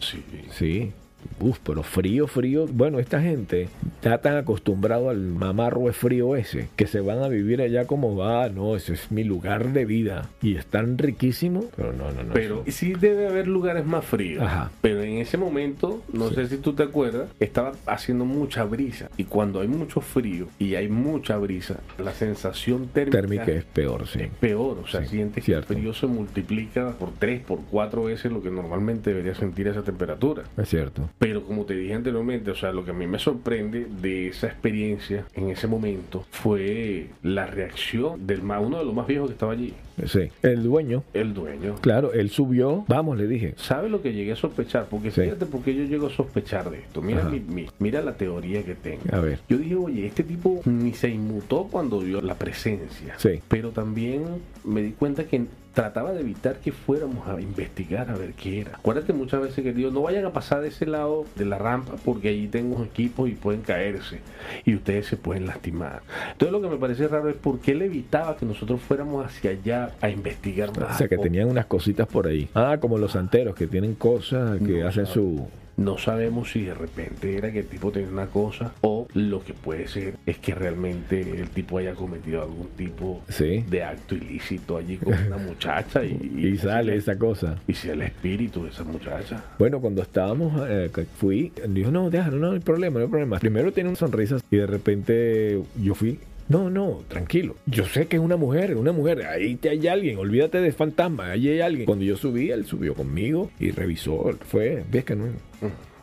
Sí. 0.00 0.22
Sí. 0.52 0.92
Uf, 1.40 1.58
pero 1.64 1.82
frío, 1.82 2.26
frío. 2.26 2.66
Bueno, 2.66 2.98
esta 2.98 3.20
gente 3.20 3.68
está 3.96 4.18
tan 4.18 4.36
acostumbrado 4.36 5.10
al 5.10 5.18
mamarro 5.18 5.82
de 5.86 5.92
frío 5.92 6.36
ese 6.36 6.68
que 6.76 6.86
se 6.86 7.00
van 7.00 7.22
a 7.22 7.28
vivir 7.28 7.60
allá 7.60 7.86
como 7.86 8.16
va. 8.16 8.48
no, 8.48 8.76
ese 8.76 8.94
es 8.94 9.10
mi 9.10 9.24
lugar 9.24 9.72
de 9.72 9.84
vida. 9.84 10.28
Y 10.42 10.56
es 10.56 10.66
tan 10.66 10.98
riquísimo. 10.98 11.64
Pero 11.76 11.92
no, 11.92 12.10
no, 12.12 12.22
no. 12.22 12.32
Pero 12.34 12.62
eso- 12.66 12.76
sí 12.78 12.92
debe 12.94 13.28
haber 13.28 13.48
lugares 13.48 13.84
más 13.86 14.04
fríos. 14.04 14.42
Ajá. 14.42 14.70
Pero 14.80 15.02
en 15.02 15.18
ese 15.18 15.36
momento, 15.38 16.02
no 16.12 16.30
sé 16.30 16.48
si 16.48 16.58
tú 16.58 16.72
te 16.74 16.82
acuerdas, 16.84 17.28
estaba 17.40 17.72
haciendo 17.86 18.24
mucha 18.24 18.64
brisa. 18.64 19.08
Y 19.16 19.24
cuando 19.24 19.60
hay 19.60 19.68
mucho 19.68 20.00
frío 20.00 20.48
y 20.58 20.74
hay 20.74 20.88
mucha 20.88 21.36
brisa, 21.38 21.80
la 21.98 22.12
sensación 22.12 22.88
térmica, 22.88 23.18
térmica 23.20 23.46
es 23.52 23.64
peor, 23.64 24.06
sí. 24.06 24.20
es 24.22 24.30
peor. 24.30 24.78
O 24.82 24.86
sea, 24.86 25.02
Sí, 25.02 25.08
sientes 25.16 25.44
cierto. 25.44 25.68
que 25.68 25.74
el 25.74 25.80
frío 25.80 25.94
se 25.94 26.06
multiplica 26.06 26.92
por 26.98 27.10
tres, 27.18 27.40
por 27.42 27.60
cuatro 27.70 28.04
veces 28.04 28.30
lo 28.32 28.42
que 28.42 28.50
normalmente 28.50 29.10
debería 29.10 29.34
sentir 29.34 29.66
esa 29.68 29.82
temperatura. 29.82 30.44
Es 30.56 30.68
cierto. 30.68 31.08
Pero 31.18 31.42
como 31.44 31.64
te 31.64 31.74
dije 31.74 31.94
anteriormente, 31.94 32.50
o 32.50 32.54
sea, 32.54 32.72
lo 32.72 32.84
que 32.84 32.90
a 32.90 32.94
mí 32.94 33.06
me 33.06 33.18
sorprende 33.18 33.86
de 34.02 34.28
esa 34.28 34.48
experiencia 34.48 35.24
en 35.34 35.48
ese 35.48 35.66
momento 35.66 36.24
fue 36.30 37.06
la 37.22 37.46
reacción 37.46 38.26
del 38.26 38.42
más, 38.42 38.62
uno 38.62 38.78
de 38.78 38.84
los 38.84 38.94
más 38.94 39.06
viejos 39.06 39.28
que 39.28 39.32
estaba 39.32 39.52
allí, 39.52 39.72
Sí. 40.04 40.28
El 40.42 40.62
dueño, 40.62 41.04
el 41.14 41.32
dueño. 41.32 41.76
claro, 41.80 42.12
él 42.12 42.28
subió. 42.28 42.84
Vamos, 42.86 43.16
le 43.16 43.26
dije. 43.26 43.54
¿Sabe 43.56 43.88
lo 43.88 44.02
que 44.02 44.12
llegué 44.12 44.32
a 44.32 44.36
sospechar? 44.36 44.88
Porque 44.90 45.10
Sí. 45.10 45.22
fíjate 45.22 45.46
por 45.46 45.62
qué 45.62 45.74
yo 45.74 45.84
llego 45.84 46.08
a 46.08 46.10
sospechar 46.10 46.68
de 46.70 46.80
esto. 46.80 47.00
Mira, 47.00 47.24
mi- 47.24 47.66
mira 47.78 48.02
la 48.02 48.14
teoría 48.14 48.62
que 48.62 48.74
tengo. 48.74 49.00
A 49.10 49.20
ver. 49.20 49.38
Yo 49.48 49.56
dije, 49.56 49.74
oye, 49.74 50.04
este 50.06 50.22
tipo 50.22 50.60
ni 50.66 50.92
se 50.92 51.08
inmutó 51.08 51.68
cuando 51.70 52.00
vio 52.00 52.20
la 52.20 52.34
presencia. 52.34 53.14
Sí. 53.16 53.40
Pero 53.48 53.70
también 53.70 54.22
me 54.64 54.82
di 54.82 54.90
cuenta 54.90 55.24
que 55.24 55.46
trataba 55.76 56.12
de 56.14 56.20
evitar 56.22 56.56
que 56.56 56.72
fuéramos 56.72 57.28
a 57.28 57.38
investigar 57.38 58.08
a 58.10 58.14
ver 58.16 58.32
qué 58.32 58.62
era. 58.62 58.70
Acuérdate 58.76 59.12
muchas 59.12 59.42
veces 59.42 59.62
que 59.62 59.74
digo, 59.74 59.90
no 59.90 60.00
vayan 60.00 60.24
a 60.24 60.32
pasar 60.32 60.62
de 60.62 60.68
ese 60.68 60.86
lado 60.86 61.26
de 61.36 61.44
la 61.44 61.58
rampa 61.58 61.96
porque 62.02 62.30
allí 62.30 62.48
tengo 62.48 62.82
equipos 62.82 63.28
y 63.28 63.32
pueden 63.32 63.60
caerse 63.60 64.20
y 64.64 64.74
ustedes 64.74 65.04
se 65.06 65.18
pueden 65.18 65.44
lastimar. 65.46 66.00
Entonces 66.32 66.50
lo 66.50 66.62
que 66.62 66.68
me 66.74 66.78
parece 66.78 67.06
raro 67.08 67.28
es 67.28 67.36
por 67.36 67.60
qué 67.60 67.72
él 67.72 67.82
evitaba 67.82 68.38
que 68.38 68.46
nosotros 68.46 68.80
fuéramos 68.80 69.26
hacia 69.26 69.50
allá 69.50 69.90
a 70.00 70.08
investigar 70.08 70.70
O 70.70 70.80
más. 70.80 70.96
sea, 70.96 71.08
que 71.08 71.18
O- 71.18 71.20
tenían 71.20 71.46
unas 71.50 71.66
cositas 71.66 72.06
por 72.08 72.26
ahí. 72.26 72.48
Ah, 72.54 72.78
como 72.80 72.96
los 72.96 73.12
santeros 73.12 73.54
que 73.54 73.66
tienen 73.66 73.96
cosas 73.96 74.58
que 74.58 74.80
No 74.80 74.88
hacen 74.88 75.04
su. 75.04 75.46
No 75.76 75.98
sabemos 75.98 76.52
si 76.52 76.62
de 76.64 76.74
repente 76.74 77.36
era 77.36 77.52
que 77.52 77.58
el 77.60 77.66
tipo 77.66 77.90
tenía 77.92 78.08
una 78.08 78.26
cosa 78.26 78.72
o 78.80 79.06
lo 79.14 79.44
que 79.44 79.52
puede 79.52 79.88
ser 79.88 80.14
es 80.24 80.38
que 80.38 80.54
realmente 80.54 81.20
el 81.20 81.50
tipo 81.50 81.78
haya 81.78 81.94
cometido 81.94 82.42
algún 82.42 82.68
tipo 82.76 83.22
Sí. 83.28 83.64
de 83.68 83.82
acto 83.84 84.14
ilícito 84.14 84.76
allí 84.78 84.96
con 84.96 85.12
una 85.12 85.36
muchacha 85.46 86.02
y, 86.04 86.18
Y 86.52 86.56
sale 86.58 86.96
esa 86.96 87.18
cosa. 87.18 87.56
y 87.68 87.74
sea 87.74 87.92
el 87.92 88.02
espíritu 88.02 88.64
de 88.64 88.70
esa 88.70 88.84
muchacha. 88.84 89.44
Bueno, 89.58 89.80
cuando 89.80 90.02
estábamos, 90.02 90.52
eh, 90.68 90.90
fui, 91.18 91.52
dijo, 91.68 91.90
no, 91.90 92.08
déjalo, 92.10 92.38
no 92.38 92.52
hay 92.52 92.60
problema, 92.60 92.98
no 92.98 93.04
hay 93.04 93.10
problema. 93.10 93.38
Primero 93.38 93.72
tiene 93.72 93.90
una 93.90 93.96
sonrisa 93.98 94.38
y 94.50 94.56
de 94.56 94.66
repente 94.66 95.60
yo 95.82 95.94
fui, 95.94 96.18
no, 96.48 96.70
no, 96.70 97.02
tranquilo. 97.08 97.56
Yo 97.66 97.84
sé 97.84 98.06
que 98.06 98.16
es 98.16 98.22
una 98.22 98.36
mujer, 98.36 98.76
una 98.76 98.92
mujer, 98.92 99.26
ahí 99.26 99.56
te 99.56 99.68
hay 99.70 99.86
alguien, 99.88 100.18
olvídate 100.18 100.60
de 100.60 100.72
fantasma, 100.72 101.32
ahí 101.32 101.48
hay 101.48 101.60
alguien. 101.60 101.86
Cuando 101.86 102.04
yo 102.04 102.16
subí, 102.16 102.50
él 102.50 102.66
subió 102.66 102.94
conmigo 102.94 103.50
y 103.58 103.72
revisó, 103.72 104.30
fue, 104.46 104.84
ves 104.90 105.04
que 105.04 105.16
no. 105.16 105.26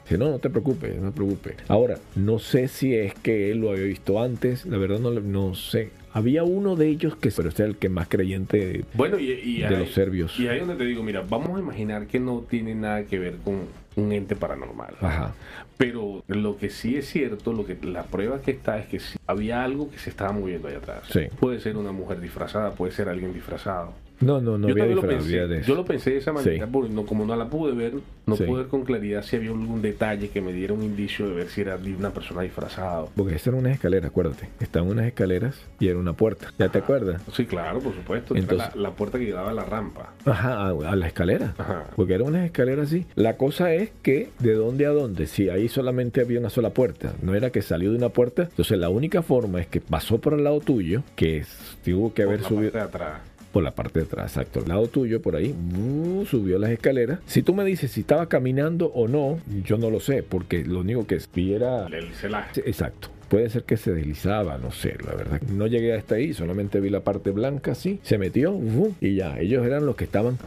Dice, 0.04 0.18
no, 0.18 0.30
no 0.30 0.40
te 0.40 0.50
preocupes, 0.50 0.96
no 1.00 1.12
te 1.12 1.16
preocupes. 1.16 1.56
Ahora, 1.70 1.98
no 2.16 2.40
sé 2.40 2.68
si 2.68 2.94
es 2.94 3.14
que 3.14 3.52
él 3.52 3.60
lo 3.60 3.72
había 3.72 3.86
visto 3.86 4.22
antes, 4.22 4.66
la 4.66 4.78
verdad 4.78 5.00
no, 5.00 5.12
no 5.12 5.56
sé. 5.56 5.92
Había 6.13 6.43
uno 6.43 6.75
de 6.75 6.88
ellos 6.88 7.15
que, 7.15 7.32
pero 7.32 7.50
este 7.50 7.63
es 7.63 7.70
el 7.70 7.75
que 7.77 7.89
más 7.89 8.08
creyente 8.08 8.86
Bueno, 8.93 9.17
y, 9.17 9.32
y 9.32 9.62
de 9.62 9.77
los 9.77 9.93
serbios. 9.93 10.39
Y 10.39 10.48
ahí 10.48 10.60
donde 10.60 10.75
te 10.75 10.86
digo, 10.86 11.03
mira, 11.03 11.24
vamos 11.27 11.58
a 11.58 11.60
imaginar 11.60 12.08
que 12.08 12.20
no 12.20 12.46
tiene 12.48 12.75
nada 12.75 13.03
que 13.05 13.17
ver 13.17 13.38
con 13.43 13.62
un 13.96 14.12
ente 14.12 14.36
paranormal. 14.36 14.96
Ajá. 15.01 15.34
Pero 15.77 16.24
lo 16.27 16.58
que 16.58 16.70
sí 16.70 16.96
es 16.96 17.10
cierto, 17.10 17.51
lo 17.51 17.65
que 17.65 17.77
la 17.84 18.03
prueba 18.03 18.41
que 18.41 18.51
está 18.51 18.77
es 18.77 18.86
que 18.88 19.00
sí, 19.00 19.17
había 19.27 19.63
algo 19.63 19.89
que 19.89 19.98
se 19.98 20.10
estaba 20.10 20.32
moviendo 20.32 20.67
ahí 20.67 20.75
atrás. 20.75 21.03
Sí. 21.12 21.22
Puede 21.39 21.60
ser 21.60 21.77
una 21.77 21.91
mujer 21.91 22.22
disfrazada, 22.22 22.72
puede 22.72 22.91
ser 22.91 23.10
alguien 23.10 23.34
disfrazado. 23.34 23.93
No, 24.22 24.39
no, 24.39 24.58
no 24.58 24.67
yo 24.67 24.74
había 24.74 24.84
también 24.96 24.96
lo 24.96 25.01
pensé. 25.01 25.48
de 25.48 25.63
Yo 25.63 25.75
lo 25.75 25.84
pensé 25.86 26.12
de 26.12 26.17
esa 26.17 26.32
manera, 26.32 26.65
Sí. 26.65 26.72
porque 26.72 26.89
no, 26.93 27.05
como 27.05 27.25
no 27.25 27.36
la 27.36 27.50
pude 27.50 27.74
ver, 27.74 27.93
no 28.25 28.36
Sí. 28.38 28.43
pude 28.43 28.60
ver 28.62 28.67
con 28.70 28.84
claridad 28.84 29.22
si 29.24 29.36
había 29.36 29.50
algún 29.50 29.82
detalle 29.82 30.29
que 30.29 30.39
me 30.41 30.53
diera 30.53 30.74
un 30.74 30.82
indicio 30.84 31.27
de 31.27 31.36
ver 31.36 31.50
si 31.50 31.62
era 31.62 31.77
una 31.98 32.12
persona 32.12 32.41
disfrazada. 32.41 33.05
Porque 33.15 33.36
esta 33.36 33.50
era 33.50 33.60
una 33.60 33.72
escalera, 33.72 34.08
acuérdate. 34.08 34.50
Estaban 34.60 34.89
unas 34.89 35.08
escaleras 35.08 35.60
y 35.79 35.88
era 35.88 36.00
una 36.00 36.13
puerta. 36.13 36.48
¿Ya 36.58 36.70
te 36.70 36.77
acuerdas? 36.79 37.22
Sí, 37.34 37.46
claro, 37.46 37.79
por 37.79 37.93
supuesto. 37.96 38.34
Era 38.34 38.41
Entonces- 38.43 38.75
la, 38.75 38.82
la 38.82 38.91
puerta 38.91 39.20
que 39.20 39.25
llevaba 39.25 39.50
a 39.50 39.53
la 39.53 39.65
rampa. 39.65 40.13
Ajá, 40.25 40.67
a, 40.67 40.70
a 40.70 40.96
la 40.96 41.08
escalera. 41.08 41.53
Ajá. 41.58 41.86
Porque 41.96 42.13
eran 42.13 42.27
unas 42.27 42.46
escaleras 42.46 42.88
así. 42.88 43.05
La 43.15 43.36
cosa 43.36 43.74
es 43.74 43.91
que, 44.03 44.29
¿de 44.39 44.53
dónde 44.53 44.86
a 44.86 44.89
dónde? 44.91 45.27
Si 45.27 45.50
ahí 45.50 45.67
solamente 45.67 46.22
había 46.22 46.39
una 46.39 46.50
sola 46.50 46.70
puerta. 46.70 47.13
No 47.22 47.36
era 47.36 47.50
que 47.50 47.62
salió 47.62 47.91
de 47.91 47.98
una 47.98 48.10
puerta. 48.10 48.43
Entonces, 48.43 48.77
la 48.77 48.89
única 48.89 49.22
forma 49.22 49.60
es 49.60 49.67
que 49.67 49.82
pasó 49.82 50.20
por 50.20 50.34
el 50.34 50.43
lado 50.46 50.60
tuyo, 50.62 51.03
que 51.15 51.38
es- 51.39 51.77
tuvo 51.84 52.13
que 52.13 52.24
Por 52.24 52.29
haber 52.34 52.41
la 52.43 52.48
subido. 52.48 52.72
parte 52.72 52.77
de 52.77 52.84
atrás. 53.05 53.22
Por 53.53 53.63
la 53.63 53.72
parte 53.72 54.00
de 54.00 54.05
atrás, 54.05 54.31
exacto. 54.31 54.62
Al 54.62 54.67
lado 54.67 54.88
tuyo, 54.88 55.22
por 55.22 55.36
ahí, 55.36 55.55
uh, 55.77 56.25
subió 56.25 56.57
las 56.57 56.72
escaleras. 56.72 57.19
Si 57.27 57.43
tú 57.43 57.53
me 57.53 57.63
dices 57.63 57.91
si 57.91 58.01
estaba 58.01 58.27
caminando 58.27 58.88
o 58.88 59.07
no, 59.07 59.39
yo 59.63 59.77
no 59.77 59.91
lo 59.91 60.00
sé, 60.00 60.24
porque 60.24 60.65
lo 60.65 60.79
único 60.79 61.05
que 61.05 61.19
vi 61.33 61.53
era... 61.53 61.86
El 61.86 62.12
celaje. 62.13 62.62
Exacto. 62.65 63.10
Puede 63.30 63.50
ser 63.50 63.63
que 63.63 63.77
se 63.77 63.94
deslizaba, 63.94 64.58
no 64.58 64.72
sé, 64.72 64.96
la 65.06 65.15
verdad. 65.15 65.42
No 65.42 65.68
llegué 65.68 65.94
hasta 65.94 66.15
ahí, 66.15 66.34
solamente 66.34 66.80
vi 66.80 66.89
la 66.89 67.01
parte 67.01 67.32
blanca 67.32 67.72
así, 67.72 68.00
se 68.03 68.18
metió 68.18 68.51
uh, 68.51 68.94
y 69.01 69.15
ya. 69.15 69.39
Ellos 69.39 69.65
eran 69.65 69.86
los 69.86 69.96
que 69.96 70.03
estaban... 70.03 70.38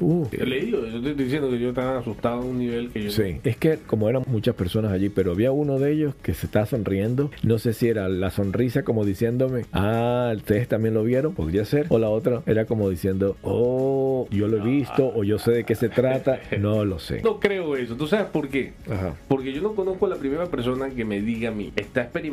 Uh, 0.00 0.26
le 0.32 0.60
digo, 0.60 0.78
yo 0.86 1.00
te 1.02 1.10
estoy 1.10 1.24
diciendo 1.24 1.50
que 1.50 1.58
yo 1.58 1.68
estaba 1.70 1.98
asustado 1.98 2.40
a 2.40 2.44
un 2.44 2.58
nivel 2.58 2.90
que 2.90 3.04
yo 3.04 3.10
Sí, 3.10 3.40
es 3.44 3.56
que 3.56 3.78
como 3.86 4.08
eran 4.08 4.22
muchas 4.26 4.54
personas 4.54 4.92
allí, 4.92 5.08
pero 5.08 5.32
había 5.32 5.52
uno 5.52 5.78
de 5.78 5.92
ellos 5.92 6.14
que 6.22 6.34
se 6.34 6.46
estaba 6.46 6.66
sonriendo. 6.66 7.30
No 7.42 7.58
sé 7.58 7.72
si 7.72 7.88
era 7.88 8.08
la 8.08 8.30
sonrisa 8.30 8.82
como 8.82 9.04
diciéndome, 9.04 9.64
ah, 9.72 10.32
ustedes 10.34 10.68
también 10.68 10.94
lo 10.94 11.04
vieron, 11.04 11.34
podría 11.34 11.64
ser. 11.64 11.86
O 11.90 11.98
la 11.98 12.08
otra 12.08 12.42
era 12.46 12.64
como 12.64 12.88
diciendo, 12.88 13.36
oh, 13.42 14.26
yo 14.30 14.48
lo 14.48 14.58
he 14.58 14.60
visto 14.60 15.12
o 15.14 15.24
yo 15.24 15.38
sé 15.38 15.52
de 15.52 15.64
qué 15.64 15.74
se 15.74 15.88
trata. 15.88 16.40
No 16.60 16.84
lo 16.84 16.98
sé. 16.98 17.22
no 17.22 17.40
creo 17.40 17.74
eso. 17.76 17.96
¿Tú 17.96 18.06
sabes 18.06 18.26
por 18.26 18.48
qué? 18.48 18.74
Ajá. 18.90 19.14
Porque 19.28 19.52
yo 19.52 19.62
no 19.62 19.74
conozco 19.74 20.06
a 20.06 20.10
la 20.10 20.16
primera 20.16 20.46
persona 20.46 20.90
que 20.90 21.04
me 21.04 21.22
diga 21.22 21.48
a 21.48 21.52
mí, 21.52 21.72
está 21.74 22.02
experimentando 22.02 22.29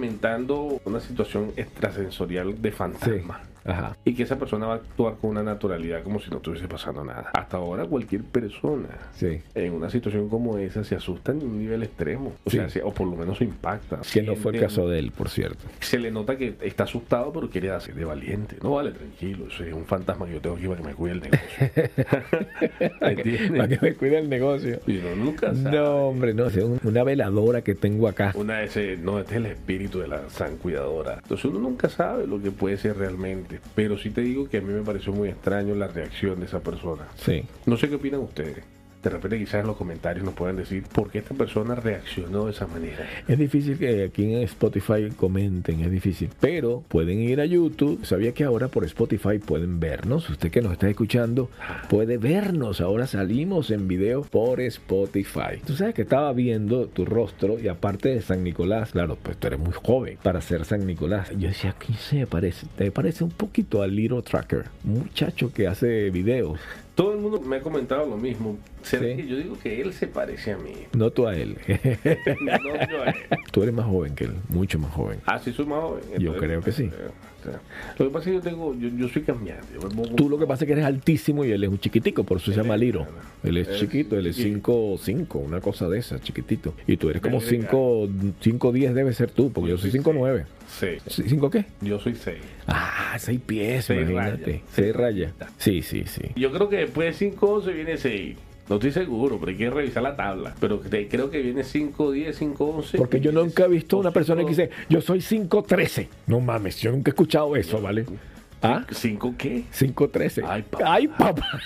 una 0.86 1.00
situación 1.00 1.51
extrasensorial 1.56 2.62
de 2.62 2.72
Sí. 3.04 3.22
Ajá. 3.68 3.96
Y 4.06 4.14
que 4.16 4.24
esa 4.24 4.40
persona 4.40 4.66
va 4.66 4.74
a 4.74 4.78
actuar 4.78 5.16
con 5.22 5.32
una 5.32 5.44
naturalidad 5.44 6.02
como 6.04 6.20
si 6.20 6.30
no 6.32 6.38
estuviese 6.38 6.68
pasando 6.68 7.04
nada. 7.04 7.30
Hasta 7.34 7.58
ahora 7.58 7.86
cualquier 7.86 8.24
persona 8.24 8.88
Sí. 9.16 9.42
en 9.56 9.74
una 9.74 9.90
situación 9.90 10.30
como 10.30 10.58
esa 10.58 10.84
se 10.84 10.96
asusta 10.96 11.32
en 11.34 11.44
un 11.44 11.60
nivel 11.60 11.84
extremo. 11.84 12.34
O 12.46 12.50
Sí. 12.50 12.58
sea, 12.58 12.70
se- 12.70 12.82
o 12.84 12.92
por 12.94 13.08
lo 13.08 13.16
menos 13.16 13.38
se 13.38 13.44
impacta. 13.44 14.00
Que 14.12 14.22
no 14.24 14.36
fue 14.36 14.54
el 14.54 14.62
caso 14.62 14.88
de 14.88 15.00
él, 15.00 15.12
por 15.12 15.30
cierto. 15.30 15.64
Se 15.82 16.00
le 16.00 16.10
nota 16.12 16.38
que 16.38 16.56
está 16.62 16.86
asustado, 16.86 17.32
pero 17.34 17.50
quiere 17.50 17.70
hacer 17.72 17.94
de 17.96 18.06
valiente. 18.06 18.56
No 18.64 18.72
vale, 18.72 18.92
tranquilo. 18.92 19.48
Eso 19.48 19.64
es 19.64 19.74
un 19.74 19.86
fantasma 19.86 20.26
que 20.26 20.34
yo 20.34 20.42
tengo 20.42 20.56
aquí 20.56 20.68
para 20.68 20.82
que 20.82 20.88
me 20.88 20.94
cuide 20.94 21.14
el 21.14 21.20
negocio. 21.22 21.38
Para 23.00 23.16
que 23.68 23.80
me 23.82 23.94
cuide 23.96 24.20
el 24.20 24.30
negocio. 24.30 24.80
Y 24.88 24.98
uno 24.98 25.16
nunca 25.16 25.54
sabe. 25.54 25.78
No, 25.78 26.08
hombre, 26.08 26.34
no, 26.34 26.48
una 26.84 27.04
veladora 27.04 27.62
que 27.62 27.76
tengo 27.76 28.08
acá. 28.08 28.32
Una 28.36 28.60
de 28.60 28.66
ese, 28.66 28.98
no, 28.98 29.20
este 29.20 29.34
es 29.34 29.38
el 29.38 29.46
espíritu 29.48 30.00
de 30.00 30.08
la 30.08 30.30
san 30.30 30.58
cuidadora. 30.58 31.20
Entonces 31.22 31.46
uno 31.46 31.60
nunca 31.60 31.90
sabe 31.90 32.28
lo 32.28 32.42
que 32.42 32.52
puede 32.52 32.78
ser 32.78 32.98
realmente. 32.98 33.57
Pero 33.76 33.98
sí 33.98 34.10
te 34.10 34.22
digo 34.22 34.50
que 34.50 34.58
a 34.58 34.62
mí 34.62 34.74
me 34.74 34.82
pareció 34.82 35.14
muy 35.14 35.30
extraño 35.30 35.76
la 35.76 35.88
reacción 35.88 36.40
de 36.40 36.46
esa 36.46 36.60
persona. 36.60 37.08
Sí. 37.18 37.44
No 37.66 37.78
sé 37.78 37.90
qué 37.90 37.96
opinan 37.96 38.22
ustedes. 38.22 38.64
De 39.04 39.10
repente 39.10 39.38
quizás 39.38 39.62
en 39.62 39.68
los 39.68 39.77
comentarios 39.77 40.25
nos 40.25 40.34
puedan 40.34 40.58
decir 40.58 40.84
por 40.84 41.10
qué 41.10 41.20
esta 41.20 41.34
persona 41.34 41.75
reaccionó 41.75 42.46
de 42.46 42.51
esa 42.51 42.68
manera. 42.68 43.06
Es 43.27 43.38
difícil 43.38 43.77
que 43.77 44.04
aquí 44.04 44.24
en 44.24 44.42
Spotify 44.44 45.10
comenten, 45.16 45.82
es 45.82 45.92
difícil. 45.92 46.30
Pero 46.39 46.84
pueden 46.88 47.20
ir 47.22 47.39
a 47.39 47.46
YouTube. 47.46 48.04
Sabía 48.06 48.34
que 48.34 48.44
ahora 48.44 48.68
por 48.68 48.84
Spotify 48.86 49.39
pueden 49.39 49.80
vernos. 49.80 50.30
Usted 50.30 50.51
que 50.51 50.62
nos 50.62 50.74
está 50.74 50.89
escuchando 50.89 51.50
puede 51.89 52.18
vernos. 52.18 52.82
Ahora 52.82 53.08
salimos 53.08 53.72
en 53.72 53.88
video 53.88 54.24
por 54.24 54.60
Spotify. 54.62 55.62
Tú 55.66 55.74
sabes 55.74 55.94
que 55.94 56.01
estaba 56.01 56.34
viendo 56.34 56.88
tu 56.88 57.06
rostro 57.06 57.60
y 57.60 57.68
aparte 57.68 58.10
de 58.10 58.22
San 58.22 58.44
Nicolás, 58.44 58.92
claro, 58.92 59.18
pues 59.22 59.38
tú 59.38 59.48
eres 59.48 59.60
muy 59.60 59.74
joven 59.74 60.18
para 60.22 60.42
ser 60.42 60.66
San 60.66 60.86
Nicolás. 60.86 61.30
Yo 61.38 61.48
decía, 61.48 61.75
¿quién 61.77 61.98
se 61.98 62.27
parece? 62.27 62.68
Te 62.75 62.92
parece 62.92 63.24
un 63.24 63.32
poquito 63.32 63.82
al 63.82 63.96
Little 63.96 64.22
Tracker, 64.22 64.66
un 64.86 65.00
muchacho 65.00 65.51
que 65.54 65.68
hace 65.68 66.10
videos. 66.10 66.60
Todo 66.98 67.13
el 67.13 67.20
mundo 67.20 67.39
me 67.42 67.58
ha 67.58 67.62
comentado 67.62 68.08
lo 68.08 68.18
mismo. 68.18 68.58
¿Será 68.82 69.04
Sí. 69.06 69.16
que 69.18 69.27
yo 69.27 69.36
digo 69.38 69.56
que 69.62 69.80
él 69.82 69.94
se 69.94 70.08
parece 70.08 70.54
a 70.54 70.58
mí? 70.58 70.74
No 70.94 71.12
tú 71.12 71.27
a 71.27 71.36
él. 71.36 71.56
no 72.42 72.58
yo 72.89 73.04
a 73.04 73.10
él. 73.12 73.16
tú 73.51 73.62
eres 73.62 73.75
más 73.75 73.86
joven 73.86 74.16
que 74.16 74.24
él, 74.24 74.34
mucho 74.50 74.80
más 74.80 74.92
joven. 74.94 75.20
Ah, 75.27 75.38
sí, 75.38 75.54
soy 75.54 75.68
más 75.68 75.80
joven. 75.80 76.01
Yo 76.18 76.36
creo 76.38 76.60
que 76.62 76.72
sí. 76.72 76.89
o 77.37 77.37
sea, 77.51 77.60
lo 77.98 78.06
que 78.06 78.12
pasa 78.12 78.20
es 78.20 78.25
que 78.25 78.34
yo 78.34 78.42
tengo, 78.42 78.75
yo, 78.75 78.89
yo 78.89 79.08
soy 79.10 79.22
cambiante. 79.24 79.68
Yo 79.74 79.88
Tú 80.16 80.30
lo 80.30 80.38
que 80.38 80.46
pasa 80.46 80.63
es 80.63 80.68
que 80.68 80.74
eres 80.74 80.86
altísimo 80.86 81.44
y 81.46 81.51
él 81.51 81.63
es 81.63 81.70
un 81.70 81.80
chiquitico, 81.80 82.24
por 82.24 82.38
eso 82.38 82.51
se 82.51 82.58
llama 82.58 82.75
Liro. 82.77 83.06
Él 83.44 83.58
es 83.58 83.68
Es 83.68 83.80
chiquito, 83.80 84.18
él 84.18 84.27
es 84.27 84.36
chiquito. 84.36 84.98
5'5", 84.98 85.36
una 85.44 85.62
cosa 85.62 85.88
de 85.89 86.00
esa, 86.00 86.20
chiquitito. 86.20 86.74
Y 86.88 86.98
tú 86.98 87.10
eres 87.10 87.22
como 87.22 87.39
Verga. 87.39 87.50
5, 87.68 88.08
5'10 88.44 88.94
debe 88.94 89.13
ser 89.13 89.32
tú, 89.32 89.51
porque 89.51 89.70
yo 89.72 89.77
soy 89.77 89.92
5'9". 89.92 90.46
Sí. 90.68 90.88
¿5 91.24 91.50
qué? 91.50 91.66
Yo 91.82 92.00
soy 92.00 92.16
6. 92.16 92.38
Ah, 92.68 93.16
6 93.18 93.39
pies, 93.46 93.86
Seis 93.86 94.10
imagínate. 94.10 94.44
rayas. 94.46 94.62
6 94.74 94.96
rayas. 94.96 95.34
Sí, 95.58 95.82
sí, 95.82 96.04
sí. 96.06 96.22
Yo 96.36 96.51
creo 96.51 96.68
que 96.70 96.77
después 96.77 97.08
de 97.08 97.13
5 97.32 97.48
11 97.54 97.72
viene 97.72 97.98
6. 97.98 98.36
No 98.70 98.76
estoy 98.76 98.92
seguro, 98.92 99.38
pero 99.40 99.52
hay 99.52 99.58
que 99.58 99.70
revisar 99.70 100.04
la 100.04 100.16
tabla. 100.16 100.54
Pero 100.60 100.80
te- 100.80 101.08
creo 101.08 101.30
que 101.30 101.42
viene 101.42 101.64
5, 101.64 102.12
10, 102.12 102.36
5, 102.36 102.66
11. 102.66 102.98
Porque 102.98 103.20
yo 103.22 103.32
nunca 103.32 103.66
he 103.66 103.68
visto 103.70 103.98
una 103.98 104.12
persona 104.12 104.44
que 104.44 104.50
dice, 104.50 104.70
yo 104.90 105.00
soy 105.02 105.20
5'13". 105.22 106.08
No 106.28 106.42
mames, 106.42 106.80
yo 106.82 106.92
nunca 106.92 107.10
he 107.10 107.14
escuchado 107.14 107.56
eso, 107.56 107.82
¿vale? 107.82 108.06
¿Ah? 108.62 108.86
¿5 108.90 109.36
qué? 109.38 109.64
5'13". 109.74 110.44
Ay, 110.46 110.64
papá. 110.64 110.94
Ay, 110.94 111.08
papá. 111.08 111.62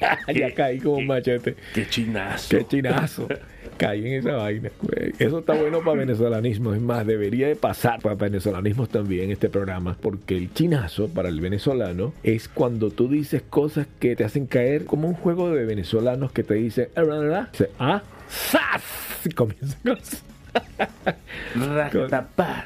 ya 0.34 0.54
caí 0.54 0.78
como 0.78 0.96
un 0.98 1.06
machete. 1.06 1.56
Qué 1.74 1.88
chinazo. 1.88 2.48
Qué 2.56 2.66
chinazo. 2.66 3.28
Caí 3.76 4.06
en 4.06 4.12
esa 4.20 4.36
vaina. 4.36 4.70
Eso 5.18 5.38
está 5.40 5.54
bueno 5.54 5.80
para 5.80 6.00
venezolanismo. 6.00 6.74
Es 6.74 6.80
más, 6.80 7.06
debería 7.06 7.48
de 7.48 7.56
pasar 7.56 8.00
para 8.00 8.14
venezolanismos 8.14 8.88
también 8.88 9.30
este 9.30 9.48
programa. 9.48 9.96
Porque 10.00 10.36
el 10.36 10.52
chinazo 10.52 11.08
para 11.08 11.28
el 11.28 11.40
venezolano 11.40 12.12
es 12.22 12.48
cuando 12.48 12.90
tú 12.90 13.08
dices 13.08 13.42
cosas 13.48 13.86
que 13.98 14.16
te 14.16 14.24
hacen 14.24 14.46
caer 14.46 14.84
como 14.84 15.08
un 15.08 15.14
juego 15.14 15.50
de 15.50 15.64
venezolanos 15.64 16.32
que 16.32 16.42
te 16.42 16.54
dicen, 16.54 16.88
"Ah, 16.94 17.02
bla, 17.02 17.18
bla, 17.18 17.28
bla". 17.28 17.48
Dice, 17.52 17.70
ah, 17.78 18.02
¡zas! 18.28 18.82
Y 19.24 19.30
comienza 19.30 19.76
con 19.84 19.98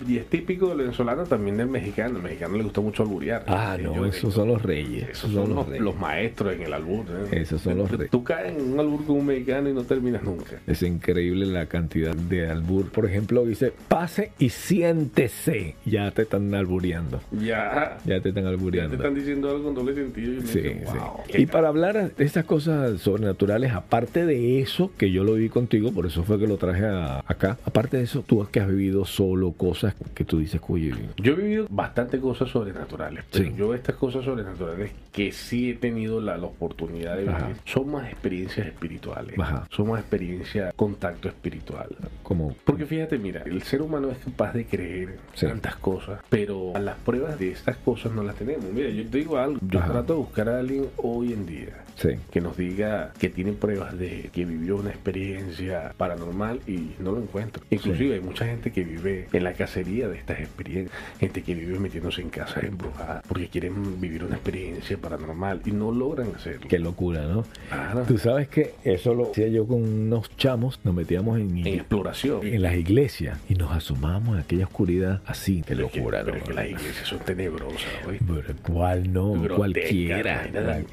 Y 0.06 0.18
es 0.18 0.26
típico 0.26 0.68
del 0.68 0.78
venezolano, 0.78 1.24
también 1.24 1.56
del 1.56 1.68
mexicano. 1.68 2.16
Al 2.16 2.22
mexicano 2.22 2.56
le 2.56 2.64
gusta 2.64 2.80
mucho 2.80 3.02
alburear. 3.02 3.44
Ah, 3.48 3.76
no, 3.80 4.04
esos 4.06 4.34
son 4.34 4.48
los 4.48 4.62
reyes. 4.62 5.08
Esos 5.08 5.32
son 5.32 5.54
los, 5.54 5.68
los 5.80 5.96
maestros 5.98 6.54
en 6.54 6.62
el 6.62 6.72
albur. 6.72 7.04
¿eh? 7.32 7.40
Esos 7.40 7.62
son 7.62 7.78
los 7.78 7.90
reyes. 7.90 8.10
Tú 8.10 8.22
caes 8.22 8.56
en 8.56 8.72
un 8.74 8.80
albur 8.80 9.04
con 9.06 9.16
un 9.16 9.26
mexicano 9.26 9.68
y 9.70 9.72
no 9.72 9.82
terminas 9.84 10.22
nunca. 10.22 10.56
Es 10.66 10.82
increíble 10.82 11.46
la 11.46 11.66
cantidad 11.66 12.14
de 12.14 12.48
albur. 12.50 12.90
Por 12.90 13.06
ejemplo, 13.06 13.44
dice, 13.44 13.72
pase 13.88 14.32
y 14.38 14.50
siéntese. 14.50 15.76
Ya 15.84 16.10
te 16.10 16.22
están 16.22 16.54
albureando. 16.54 17.20
Ya. 17.32 17.98
Ya 18.04 18.20
te 18.20 18.28
están 18.30 18.44
Ya 18.44 18.50
te 18.50 18.54
albureando. 18.54 18.96
están 18.96 19.14
diciendo 19.14 19.50
algo 19.50 19.64
con 19.64 19.74
doble 19.74 19.94
sentido. 19.94 20.34
Y 20.34 20.40
Sí, 20.42 20.60
dice, 20.60 20.84
sí. 20.86 20.98
"Wow, 20.98 21.20
Y 21.34 21.46
para 21.46 21.68
hablar 21.68 22.14
de 22.14 22.24
estas 22.24 22.44
cosas 22.44 23.00
sobrenaturales, 23.00 23.72
aparte 23.72 24.26
de 24.26 24.60
eso, 24.60 24.90
que 24.98 25.10
yo 25.10 25.24
lo 25.24 25.34
vi 25.34 25.48
contigo, 25.48 25.90
por 25.92 26.06
eso 26.06 26.22
fue 26.22 26.38
que 26.38 26.46
lo 26.46 26.58
traje 26.58 26.84
a- 26.84 27.22
acá, 27.26 27.56
aparte 27.74 27.96
de 27.96 28.04
eso, 28.04 28.22
tú 28.24 28.46
que 28.52 28.60
has 28.60 28.68
vivido 28.68 29.04
solo 29.04 29.50
cosas 29.50 29.96
que 30.14 30.24
tú 30.24 30.38
dices, 30.38 30.60
oye, 30.68 30.92
Yo 31.16 31.32
he 31.32 31.36
vivido 31.36 31.66
bastante 31.68 32.20
cosas 32.20 32.48
sobrenaturales, 32.48 33.24
pero 33.32 33.44
Sí. 33.46 33.52
yo 33.56 33.74
estas 33.74 33.96
cosas 33.96 34.24
sobrenaturales 34.24 34.92
que 35.10 35.32
sí 35.32 35.70
he 35.70 35.74
tenido 35.74 36.20
la, 36.20 36.36
la 36.38 36.46
oportunidad 36.46 37.16
de 37.16 37.28
Ajá. 37.28 37.46
vivir 37.48 37.56
son 37.64 37.90
más 37.90 38.08
experiencias 38.12 38.68
espirituales, 38.68 39.36
Ajá. 39.40 39.66
son 39.72 39.88
más 39.88 39.98
experiencia 40.00 40.72
contacto 40.76 41.26
espiritual. 41.28 41.88
como... 42.22 42.54
Porque 42.64 42.86
fíjate, 42.86 43.18
mira, 43.18 43.42
el 43.44 43.62
ser 43.64 43.82
humano 43.82 44.08
es 44.10 44.18
capaz 44.18 44.52
de 44.52 44.66
creer 44.66 45.18
Sí. 45.34 45.46
tantas 45.46 45.74
cosas, 45.76 46.20
pero 46.28 46.76
a 46.76 46.78
las 46.78 46.96
pruebas 46.98 47.38
de 47.40 47.50
estas 47.50 47.76
cosas 47.78 48.12
no 48.12 48.22
las 48.22 48.36
tenemos. 48.36 48.66
Mira, 48.72 48.88
yo 48.90 49.04
te 49.08 49.18
digo 49.18 49.36
algo, 49.36 49.58
yo 49.68 49.80
Ajá. 49.80 49.90
trato 49.92 50.12
de 50.12 50.18
buscar 50.20 50.48
a 50.48 50.60
alguien 50.60 50.86
hoy 50.98 51.32
en 51.32 51.44
día 51.46 51.83
Sí. 51.96 52.10
que 52.30 52.40
nos 52.40 52.56
diga 52.56 53.12
que 53.18 53.28
tiene 53.30 53.52
pruebas 53.52 53.96
de 53.98 54.30
que 54.32 54.44
vivió 54.44 54.76
una 54.76 54.90
experiencia 54.90 55.92
paranormal 55.96 56.60
y 56.66 56.90
no 56.98 57.12
lo 57.12 57.22
encuentro. 57.22 57.62
Inclusive 57.70 58.14
hay 58.14 58.20
mucha 58.20 58.46
gente 58.46 58.72
que 58.72 58.82
vive 58.84 59.28
en 59.32 59.44
la 59.44 59.52
cacería 59.52 60.08
de 60.08 60.16
estas 60.18 60.40
experiencias, 60.40 60.96
gente 61.20 61.42
que 61.42 61.54
vive 61.54 61.78
metiéndose 61.78 62.20
en 62.22 62.30
casas 62.30 62.64
embrujadas 62.64 63.22
porque 63.28 63.48
quieren 63.48 64.00
vivir 64.00 64.24
una 64.24 64.34
experiencia 64.36 64.96
paranormal 64.98 65.60
y 65.64 65.70
no 65.72 65.92
logran 65.92 66.34
hacerlo. 66.34 66.66
Qué 66.68 66.78
locura, 66.78 67.22
¿no? 67.26 67.44
Claro. 67.68 68.02
Tú 68.06 68.18
sabes 68.18 68.48
que 68.48 68.74
eso 68.84 69.14
lo 69.14 69.30
hacía 69.30 69.48
yo 69.48 69.66
con 69.66 69.82
unos 69.82 70.36
chamos, 70.36 70.80
nos 70.84 70.94
metíamos 70.94 71.38
en, 71.38 71.58
En 71.58 71.66
exploración. 71.66 72.46
en 72.46 72.62
las 72.62 72.74
iglesias 72.74 73.38
y 73.48 73.54
nos 73.54 73.72
asomábamos 73.72 74.34
en 74.36 74.42
aquella 74.42 74.64
oscuridad 74.64 75.22
así. 75.26 75.58
Qué 75.62 75.74
Pero 75.76 75.82
locura, 75.82 76.22
pero 76.24 76.36
¿no? 76.36 76.42
es 76.42 76.48
que 76.48 76.54
las 76.54 76.66
iglesias 76.66 77.06
son 77.08 77.18
tenebrosas, 77.20 77.80
¿oí? 78.06 78.18
Pero 78.26 78.54
¿Cuál 78.62 79.12
no? 79.12 79.32
Grotesca, 79.32 79.56
Cualquiera. 79.56 80.48
vaina 80.52 80.84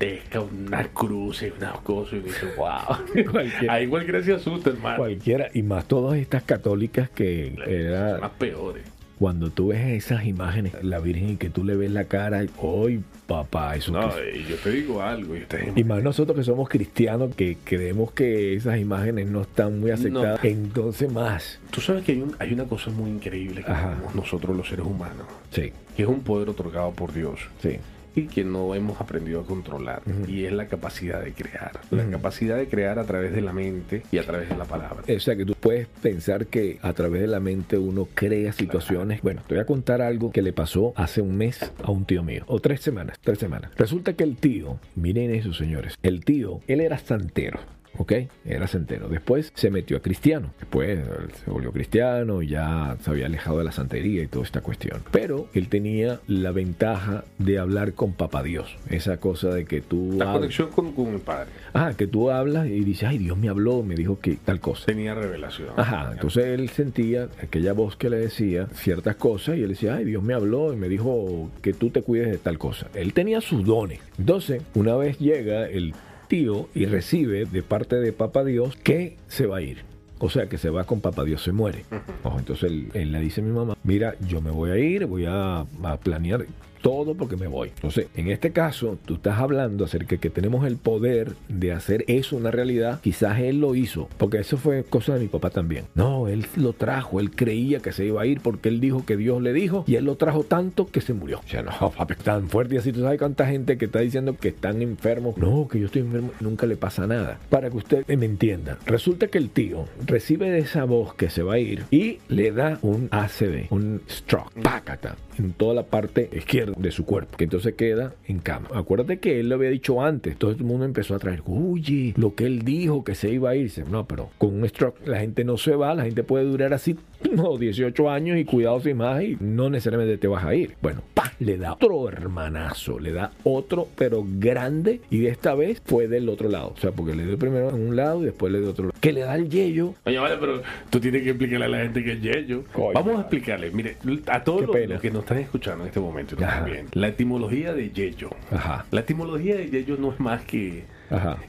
cruces, 0.91 1.53
unas 1.57 1.79
cosas, 1.79 2.13
y 2.13 2.19
dice, 2.19 2.45
wow. 2.57 3.25
Cualquiera. 3.31 3.73
Ahí 3.73 3.87
cualquiera 3.87 4.23
se 4.23 4.33
asusta, 4.33 4.69
hermano. 4.71 4.97
Cualquiera. 4.97 5.49
Y 5.53 5.63
más 5.63 5.85
todas 5.87 6.17
estas 6.19 6.43
católicas 6.43 7.09
que 7.09 7.53
Son 7.57 7.69
era 7.69 8.17
las 8.19 8.29
peores. 8.31 8.83
cuando 9.19 9.49
tú 9.51 9.67
ves 9.67 9.79
esas 10.05 10.25
imágenes, 10.25 10.73
la 10.83 10.99
Virgen 10.99 11.29
y 11.31 11.35
que 11.37 11.49
tú 11.49 11.63
le 11.63 11.75
ves 11.75 11.91
la 11.91 12.05
cara, 12.05 12.39
¡ay, 12.39 13.01
papá! 13.27 13.75
Eso 13.75 13.91
No, 13.91 14.09
que- 14.15 14.39
y 14.39 14.45
yo 14.45 14.55
te 14.57 14.71
digo 14.71 15.01
algo, 15.01 15.35
y 15.35 15.39
esta 15.39 15.57
gente- 15.59 15.79
Y 15.79 15.83
más 15.83 16.01
nosotros 16.03 16.35
que 16.35 16.43
somos 16.43 16.67
cristianos, 16.67 17.33
que 17.35 17.57
creemos 17.63 18.11
que 18.13 18.55
esas 18.55 18.79
imágenes 18.79 19.27
no 19.27 19.41
están 19.41 19.79
muy 19.79 19.91
aceptadas, 19.91 20.43
entonces 20.43 21.11
más. 21.11 21.59
Tú 21.69 21.81
sabes 21.81 22.03
que 22.03 22.13
hay, 22.13 22.21
un- 22.21 22.35
hay 22.39 22.51
una 22.53 22.65
cosa 22.65 22.89
muy 22.89 23.11
increíble 23.11 23.63
que 23.63 23.71
tenemos 23.71 24.15
nosotros 24.15 24.57
los 24.57 24.67
seres 24.67 24.85
humanos, 24.85 25.27
Sí, 25.51 25.71
que 25.95 26.01
es 26.03 26.09
un 26.09 26.21
poder 26.21 26.49
otorgado 26.49 26.91
por 26.91 27.13
Dios 27.13 27.39
sí. 27.61 27.77
Y 28.15 28.27
que 28.27 28.43
no 28.43 28.75
hemos 28.75 28.99
aprendido 28.99 29.41
a 29.41 29.45
controlar, 29.45 30.01
y 30.27 30.45
es 30.45 30.51
la 30.51 30.67
capacidad 30.67 31.21
de 31.21 31.33
crear. 31.33 31.79
La 31.91 32.05
capacidad 32.09 32.57
de 32.57 32.67
crear 32.67 32.99
a 32.99 33.05
través 33.05 33.33
de 33.33 33.41
la 33.41 33.53
mente 33.53 34.03
y 34.11 34.17
a 34.17 34.23
través 34.23 34.49
de 34.49 34.57
la 34.57 34.65
palabra. 34.65 35.03
O 35.07 35.19
sea 35.19 35.35
que 35.35 35.45
tú 35.45 35.53
puedes 35.59 35.87
pensar 35.87 36.47
que 36.47 36.79
a 36.81 36.93
través 36.93 37.21
de 37.21 37.27
la 37.27 37.39
mente 37.39 37.77
uno 37.77 38.07
crea 38.13 38.51
situaciones. 38.53 39.21
Bueno, 39.21 39.41
te 39.47 39.55
voy 39.55 39.61
a 39.61 39.65
contar 39.65 40.01
algo 40.01 40.31
que 40.31 40.41
le 40.41 40.53
pasó 40.53 40.93
hace 40.95 41.21
un 41.21 41.37
mes 41.37 41.71
a 41.83 41.91
un 41.91 42.05
tío 42.05 42.23
mío, 42.23 42.43
o 42.47 42.59
tres 42.59 42.81
semanas, 42.81 43.17
tres 43.21 43.39
semanas. 43.39 43.71
Resulta 43.77 44.13
que 44.13 44.23
el 44.23 44.35
tío, 44.37 44.79
miren 44.95 45.33
eso 45.33 45.53
señores, 45.53 45.97
el 46.03 46.23
tío, 46.25 46.61
él 46.67 46.81
era 46.81 46.97
santero. 46.97 47.59
¿Ok? 47.97 48.13
Era 48.45 48.67
santero. 48.67 49.09
Después 49.09 49.51
se 49.55 49.69
metió 49.69 49.97
a 49.97 50.01
cristiano. 50.01 50.51
Después 50.59 50.99
se 51.43 51.51
volvió 51.51 51.71
cristiano 51.71 52.41
y 52.41 52.47
ya 52.47 52.95
se 53.03 53.09
había 53.09 53.25
alejado 53.25 53.57
de 53.59 53.65
la 53.65 53.71
santería 53.71 54.23
y 54.23 54.27
toda 54.27 54.45
esta 54.45 54.61
cuestión. 54.61 55.01
Pero 55.11 55.47
él 55.53 55.67
tenía 55.67 56.19
la 56.27 56.51
ventaja 56.51 57.25
de 57.37 57.59
hablar 57.59 57.93
con 57.93 58.13
Papá 58.13 58.43
Dios. 58.43 58.75
Esa 58.89 59.17
cosa 59.17 59.49
de 59.49 59.65
que 59.65 59.81
tú 59.81 60.11
La 60.17 60.25
hablas- 60.25 60.33
conexión 60.39 60.69
con, 60.71 60.93
con 60.93 61.07
el 61.13 61.19
Padre 61.19 61.49
Ah, 61.73 61.93
que 61.97 62.07
tú 62.07 62.29
hablas 62.31 62.67
y 62.67 62.79
dices, 62.81 63.03
ay, 63.09 63.17
Dios 63.17 63.37
me 63.37 63.49
habló, 63.49 63.83
me 63.83 63.95
dijo 63.95 64.19
que 64.19 64.37
tal 64.43 64.59
cosa. 64.59 64.85
tenía 64.85 65.13
revelación. 65.13 65.69
Ajá, 65.77 66.09
entonces 66.13 66.45
él 66.45 66.69
sentía 66.69 67.27
aquella 67.41 67.73
voz 67.73 67.95
que 67.97 68.09
le 68.09 68.17
decía 68.17 68.67
ciertas 68.73 69.15
cosas 69.15 69.57
y 69.57 69.63
él 69.63 69.69
decía, 69.69 69.95
ay, 69.95 70.05
Dios 70.05 70.23
me 70.23 70.33
habló 70.33 70.73
y 70.73 70.75
me 70.77 70.89
dijo 70.89 71.49
que 71.61 71.73
tú 71.73 71.89
te 71.89 72.01
cuides 72.01 72.29
de 72.31 72.37
tal 72.37 72.57
cosa. 72.57 72.87
Él 72.93 73.13
tenía 73.13 73.41
sus 73.41 73.63
dones. 73.65 73.99
Entonces, 74.17 74.61
una 74.75 74.95
vez 74.95 75.17
llega 75.19 75.67
el 75.67 75.93
tío 76.31 76.69
y 76.73 76.85
recibe 76.85 77.43
de 77.43 77.61
parte 77.61 77.97
de 77.97 78.13
Papá 78.13 78.45
Dios 78.45 78.77
que 78.77 79.17
se 79.27 79.47
va 79.47 79.57
a 79.57 79.61
ir. 79.61 79.83
O 80.17 80.29
sea, 80.29 80.47
que 80.47 80.57
se 80.57 80.69
va 80.69 80.85
con 80.85 81.01
Papá 81.01 81.25
Dios, 81.25 81.43
se 81.43 81.51
muere. 81.51 81.83
Ojo, 82.23 82.39
entonces 82.39 82.71
él, 82.71 82.87
él 82.93 83.11
le 83.11 83.19
dice 83.19 83.41
a 83.41 83.43
mi 83.43 83.51
mamá, 83.51 83.75
mira, 83.83 84.15
yo 84.25 84.39
me 84.39 84.49
voy 84.49 84.71
a 84.71 84.77
ir, 84.77 85.05
voy 85.07 85.25
a, 85.25 85.59
a 85.59 85.97
planear 86.01 86.45
todo 86.81 87.15
porque 87.15 87.37
me 87.37 87.47
voy. 87.47 87.69
Entonces, 87.69 88.07
en 88.15 88.29
este 88.29 88.51
caso, 88.51 88.97
tú 89.05 89.15
estás 89.15 89.39
hablando 89.39 89.85
acerca 89.85 90.11
de 90.11 90.19
que 90.19 90.29
tenemos 90.29 90.65
el 90.65 90.77
poder 90.77 91.33
de 91.47 91.71
hacer 91.71 92.03
eso 92.07 92.35
una 92.35 92.51
realidad. 92.51 92.99
Quizás 93.01 93.39
él 93.39 93.61
lo 93.61 93.75
hizo, 93.75 94.09
porque 94.17 94.39
eso 94.39 94.57
fue 94.57 94.83
cosa 94.83 95.13
de 95.13 95.21
mi 95.21 95.27
papá 95.27 95.49
también. 95.49 95.85
No, 95.95 96.27
él 96.27 96.45
lo 96.55 96.73
trajo, 96.73 97.19
él 97.19 97.31
creía 97.31 97.79
que 97.79 97.91
se 97.91 98.05
iba 98.05 98.21
a 98.21 98.25
ir 98.25 98.41
porque 98.41 98.69
él 98.69 98.79
dijo 98.79 99.05
que 99.05 99.17
Dios 99.17 99.41
le 99.41 99.53
dijo 99.53 99.83
y 99.87 99.95
él 99.95 100.05
lo 100.05 100.15
trajo 100.15 100.43
tanto 100.43 100.87
que 100.87 101.01
se 101.01 101.13
murió. 101.13 101.39
O 101.39 101.49
sea, 101.49 101.61
no, 101.61 101.91
papi, 101.97 102.15
tan 102.15 102.49
fuerte 102.49 102.75
y 102.75 102.77
así. 102.79 102.91
Tú 102.91 103.01
sabes 103.01 103.19
cuánta 103.19 103.47
gente 103.47 103.77
que 103.77 103.85
está 103.85 103.99
diciendo 103.99 104.35
que 104.37 104.49
están 104.49 104.81
enfermos. 104.81 105.37
No, 105.37 105.67
que 105.67 105.79
yo 105.79 105.85
estoy 105.85 106.01
enfermo, 106.01 106.31
nunca 106.39 106.65
le 106.65 106.75
pasa 106.75 107.07
nada. 107.07 107.39
Para 107.49 107.69
que 107.69 107.77
usted 107.77 108.07
me 108.07 108.25
entienda, 108.25 108.77
resulta 108.85 109.27
que 109.27 109.37
el 109.37 109.49
tío 109.49 109.85
recibe 110.05 110.49
de 110.49 110.59
esa 110.59 110.83
voz 110.85 111.13
que 111.13 111.29
se 111.29 111.43
va 111.43 111.53
a 111.53 111.59
ir 111.59 111.83
y 111.91 112.19
le 112.27 112.51
da 112.51 112.79
un 112.81 113.07
ACV, 113.11 113.67
un 113.69 114.01
stroke, 114.09 114.51
pácata, 114.61 115.15
en 115.37 115.53
toda 115.53 115.73
la 115.73 115.83
parte 115.83 116.29
izquierda 116.33 116.70
de 116.77 116.91
su 116.91 117.05
cuerpo, 117.05 117.37
que 117.37 117.45
entonces 117.45 117.73
queda 117.75 118.13
en 118.27 118.39
cama. 118.39 118.69
Acuérdate 118.73 119.19
que 119.19 119.39
él 119.39 119.49
lo 119.49 119.55
había 119.55 119.69
dicho 119.69 120.01
antes, 120.01 120.37
todo 120.37 120.51
el 120.51 120.63
mundo 120.63 120.85
empezó 120.85 121.15
a 121.15 121.19
traer, 121.19 121.41
oye, 121.45 122.13
lo 122.17 122.35
que 122.35 122.45
él 122.45 122.63
dijo 122.63 123.03
que 123.03 123.15
se 123.15 123.29
iba 123.29 123.49
a 123.51 123.55
ir, 123.55 123.61
Dice, 123.61 123.83
no, 123.89 124.05
pero 124.05 124.31
con 124.37 124.55
un 124.55 124.67
stroke 124.67 125.07
la 125.07 125.19
gente 125.19 125.43
no 125.43 125.55
se 125.55 125.75
va, 125.75 125.93
la 125.93 126.03
gente 126.03 126.23
puede 126.23 126.45
durar 126.45 126.73
así, 126.73 126.97
no, 127.31 127.57
18 127.57 128.09
años 128.09 128.37
y 128.37 128.45
cuidado 128.45 128.79
sin 128.81 128.97
más 128.97 129.23
y 129.23 129.37
no 129.39 129.69
necesariamente 129.69 130.17
te 130.17 130.27
vas 130.27 130.43
a 130.43 130.55
ir. 130.55 130.75
Bueno, 130.81 131.01
pa, 131.13 131.31
le 131.39 131.57
da 131.57 131.73
otro 131.73 132.07
hermanazo, 132.07 132.99
le 132.99 133.11
da 133.11 133.31
otro, 133.43 133.87
pero 133.97 134.23
grande, 134.25 135.01
y 135.09 135.19
de 135.19 135.29
esta 135.29 135.55
vez 135.55 135.81
fue 135.85 136.07
del 136.07 136.29
otro 136.29 136.49
lado, 136.49 136.73
o 136.75 136.79
sea, 136.79 136.91
porque 136.91 137.15
le 137.15 137.25
dio 137.25 137.37
primero 137.37 137.69
en 137.69 137.75
un 137.75 137.95
lado 137.95 138.21
y 138.21 138.25
después 138.25 138.51
le 138.51 138.59
dio 138.59 138.69
otro 138.69 138.85
lado, 138.85 138.97
que 138.99 139.13
le 139.13 139.21
da 139.21 139.35
el 139.35 139.49
yello. 139.49 139.93
Oye, 140.05 140.17
vale, 140.17 140.37
pero 140.39 140.61
tú 140.89 140.99
tienes 140.99 141.23
que 141.23 141.29
explicarle 141.29 141.65
a 141.65 141.69
la 141.69 141.79
gente 141.79 142.03
que 142.03 142.13
es 142.13 142.21
Yeyo. 142.21 142.63
Coño, 142.71 142.93
Vamos 142.93 143.17
a 143.17 143.21
explicarle, 143.21 143.71
mire, 143.71 143.97
a 144.27 144.43
todos 144.43 144.61
los, 144.61 145.01
que 145.01 145.11
nos 145.11 145.23
están 145.23 145.39
escuchando 145.39 145.83
en 145.83 145.87
este 145.87 145.99
momento 145.99 146.35
también, 146.35 146.87
la 146.93 147.07
etimología 147.07 147.73
de 147.73 147.89
Yeyo. 147.89 148.29
Ajá, 148.51 148.85
La 148.91 149.01
etimología 149.01 149.55
de 149.55 149.69
Yeyo 149.69 149.97
no 149.97 150.11
es 150.11 150.19
más 150.19 150.43
que. 150.43 150.83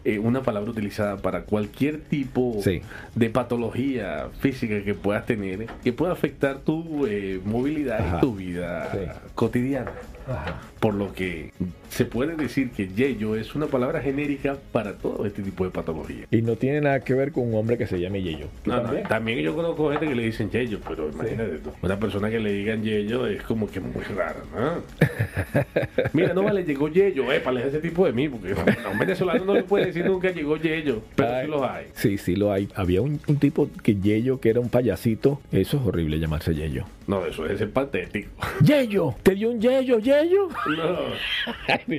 Eh, 0.04 0.18
una 0.18 0.42
palabra 0.42 0.70
utilizada 0.70 1.16
para 1.18 1.42
cualquier 1.42 2.00
tipo 2.00 2.56
Sí. 2.62 2.82
de 3.14 3.30
patología 3.30 4.28
física 4.40 4.82
que 4.82 4.94
puedas 4.94 5.26
tener, 5.26 5.66
que 5.82 5.92
pueda 5.92 6.12
afectar 6.12 6.58
tu 6.58 7.06
eh, 7.06 7.40
movilidad 7.44 8.00
Ajá. 8.00 8.16
y 8.18 8.20
tu 8.20 8.34
vida 8.36 8.88
Sí. 8.92 8.98
cotidiana. 9.34 9.92
Ajá. 10.28 10.60
Por 10.80 10.94
lo 10.94 11.12
que 11.12 11.52
se 11.92 12.06
puede 12.06 12.36
decir 12.36 12.70
que 12.70 12.88
Yeyo 12.88 13.36
es 13.36 13.54
una 13.54 13.66
palabra 13.66 14.00
genérica 14.00 14.56
para 14.72 14.94
todo 14.96 15.26
este 15.26 15.42
tipo 15.42 15.64
de 15.64 15.70
patología. 15.70 16.24
Y 16.30 16.40
no 16.40 16.56
tiene 16.56 16.80
nada 16.80 17.00
que 17.00 17.12
ver 17.12 17.32
con 17.32 17.46
un 17.48 17.54
hombre 17.54 17.76
que 17.76 17.86
se 17.86 18.00
llame 18.00 18.22
Yeyo. 18.22 18.46
¿Tú 18.64 18.70
No, 18.70 18.76
no, 18.78 18.82
también? 18.84 19.06
también 19.08 19.38
yo 19.40 19.54
conozco 19.54 19.90
gente 19.90 20.08
que 20.08 20.14
le 20.14 20.22
dicen 20.24 20.50
Yeyo, 20.50 20.78
pero 20.88 21.10
imagínate 21.10 21.58
tú. 21.58 21.70
Una 21.82 22.00
persona 22.00 22.30
que 22.30 22.40
le 22.40 22.50
digan 22.52 22.82
Yeyo 22.82 23.26
es 23.26 23.42
como 23.42 23.70
que 23.70 23.80
muy 23.80 24.02
raro, 24.16 24.40
¿no? 24.54 24.82
Mira, 26.14 26.32
no 26.32 26.42
vale, 26.44 26.64
llegó 26.64 26.88
Yeyo, 26.88 27.30
eh, 27.30 27.40
para 27.40 27.62
ese 27.62 27.78
tipo 27.80 28.06
de 28.06 28.12
mí, 28.12 28.26
porque 28.28 28.52
a 28.84 28.88
un 28.88 28.98
venezolano 28.98 29.44
no 29.44 29.54
le 29.54 29.62
puede 29.64 29.86
decir 29.86 30.06
nunca 30.06 30.30
llegó 30.30 30.56
Yeyo, 30.56 31.02
pero 31.14 31.34
Ay. 31.34 31.44
sí 31.44 31.50
los 31.50 31.62
hay. 31.62 31.86
Sí, 31.94 32.18
sí 32.18 32.36
lo 32.36 32.52
hay. 32.52 32.68
Había 32.74 33.02
un, 33.02 33.20
un 33.26 33.36
tipo 33.36 33.68
que 33.82 33.96
Yeyo, 33.96 34.40
que 34.40 34.48
era 34.48 34.60
un 34.60 34.70
payasito. 34.70 35.40
Eso 35.52 35.76
es 35.76 35.86
horrible 35.86 36.18
llamarse 36.18 36.54
Yeyo. 36.54 36.84
No, 37.06 37.26
eso 37.26 37.44
es 37.46 37.58
ser 37.58 37.70
patético. 37.70 38.30
¡Yeyo! 38.64 39.14
¿Te 39.24 39.34
dio 39.34 39.50
un 39.50 39.60
Yeyo, 39.60 39.98
Yeyo? 39.98 40.48
No. 40.72 40.96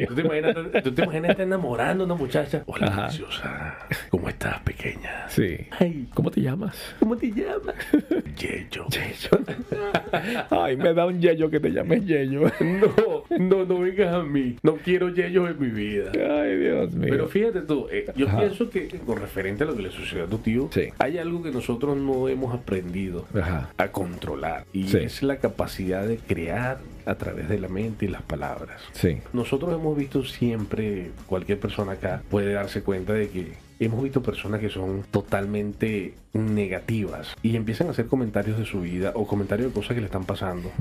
¿Tú 0.07 0.15
te 0.15 0.21
imaginas, 0.21 0.55
tú 0.83 0.91
te 0.93 1.03
imaginas 1.03 1.39
enamorando 1.39 2.03
a 2.03 2.05
una 2.05 2.15
muchacha? 2.15 2.63
Hola, 2.65 2.87
Ajá. 2.87 3.03
preciosa. 3.07 3.77
¿Cómo 4.09 4.29
estás, 4.29 4.59
pequeña? 4.61 5.27
Sí. 5.29 5.57
Ay, 5.79 6.07
¿Cómo 6.13 6.31
te 6.31 6.41
llamas? 6.41 6.75
¿cómo 6.99 7.15
te 7.17 7.27
llamas? 7.31 7.75
Yeyo. 8.37 8.85
Ay, 10.49 10.77
me 10.77 10.93
da 10.93 11.05
un 11.05 11.19
Yeyo 11.19 11.49
que 11.49 11.59
te 11.59 11.69
llames 11.71 12.05
Yeyo. 12.05 12.41
No, 12.59 13.23
no, 13.37 13.65
no 13.65 13.79
vengas 13.79 14.13
a 14.13 14.23
mí. 14.23 14.55
No 14.63 14.75
quiero 14.77 15.09
Yeyo 15.09 15.47
en 15.47 15.59
mi 15.59 15.67
vida. 15.69 16.11
Ay, 16.13 16.57
Dios 16.57 16.93
mío. 16.93 17.07
Pero 17.09 17.27
fíjate 17.27 17.61
tú, 17.61 17.87
eh, 17.91 18.05
yo 18.15 18.27
Ajá. 18.27 18.39
pienso 18.39 18.69
que 18.69 18.87
con 19.05 19.19
referente 19.19 19.63
a 19.63 19.67
lo 19.67 19.75
que 19.75 19.83
le 19.83 19.91
sucedió 19.91 20.25
a 20.25 20.27
tu 20.27 20.37
tío, 20.39 20.69
Sí. 20.71 20.89
hay 20.99 21.17
algo 21.17 21.41
que 21.43 21.51
nosotros 21.51 21.97
no 21.97 22.27
hemos 22.27 22.53
aprendido 22.53 23.25
Ajá. 23.39 23.69
a 23.77 23.87
controlar 23.89 24.65
y 24.73 24.87
Sí. 24.87 24.97
es 24.97 25.23
la 25.23 25.37
capacidad 25.37 26.05
de 26.05 26.17
crear 26.17 26.79
a 27.05 27.15
través 27.15 27.49
de 27.49 27.59
la 27.59 27.67
mente 27.67 28.05
y 28.05 28.09
las 28.09 28.21
palabras. 28.21 28.81
Sí. 28.93 29.17
Nosotros 29.33 29.73
hemos 29.73 29.97
visto 29.97 30.23
siempre, 30.23 31.11
cualquier 31.27 31.59
persona 31.59 31.93
acá 31.93 32.21
puede 32.29 32.53
darse 32.53 32.81
cuenta 32.81 33.13
de 33.13 33.29
que 33.29 33.53
hemos 33.79 34.03
visto 34.03 34.21
personas 34.21 34.59
que 34.59 34.69
son 34.69 35.03
totalmente 35.11 36.15
negativas 36.33 37.35
y 37.41 37.55
empiezan 37.55 37.87
a 37.87 37.91
hacer 37.91 38.07
comentarios 38.07 38.57
de 38.57 38.65
su 38.65 38.81
vida 38.81 39.11
o 39.15 39.27
comentarios 39.27 39.69
de 39.69 39.73
cosas 39.73 39.95
que 39.95 40.01
le 40.01 40.05
están 40.05 40.25
pasando 40.25 40.71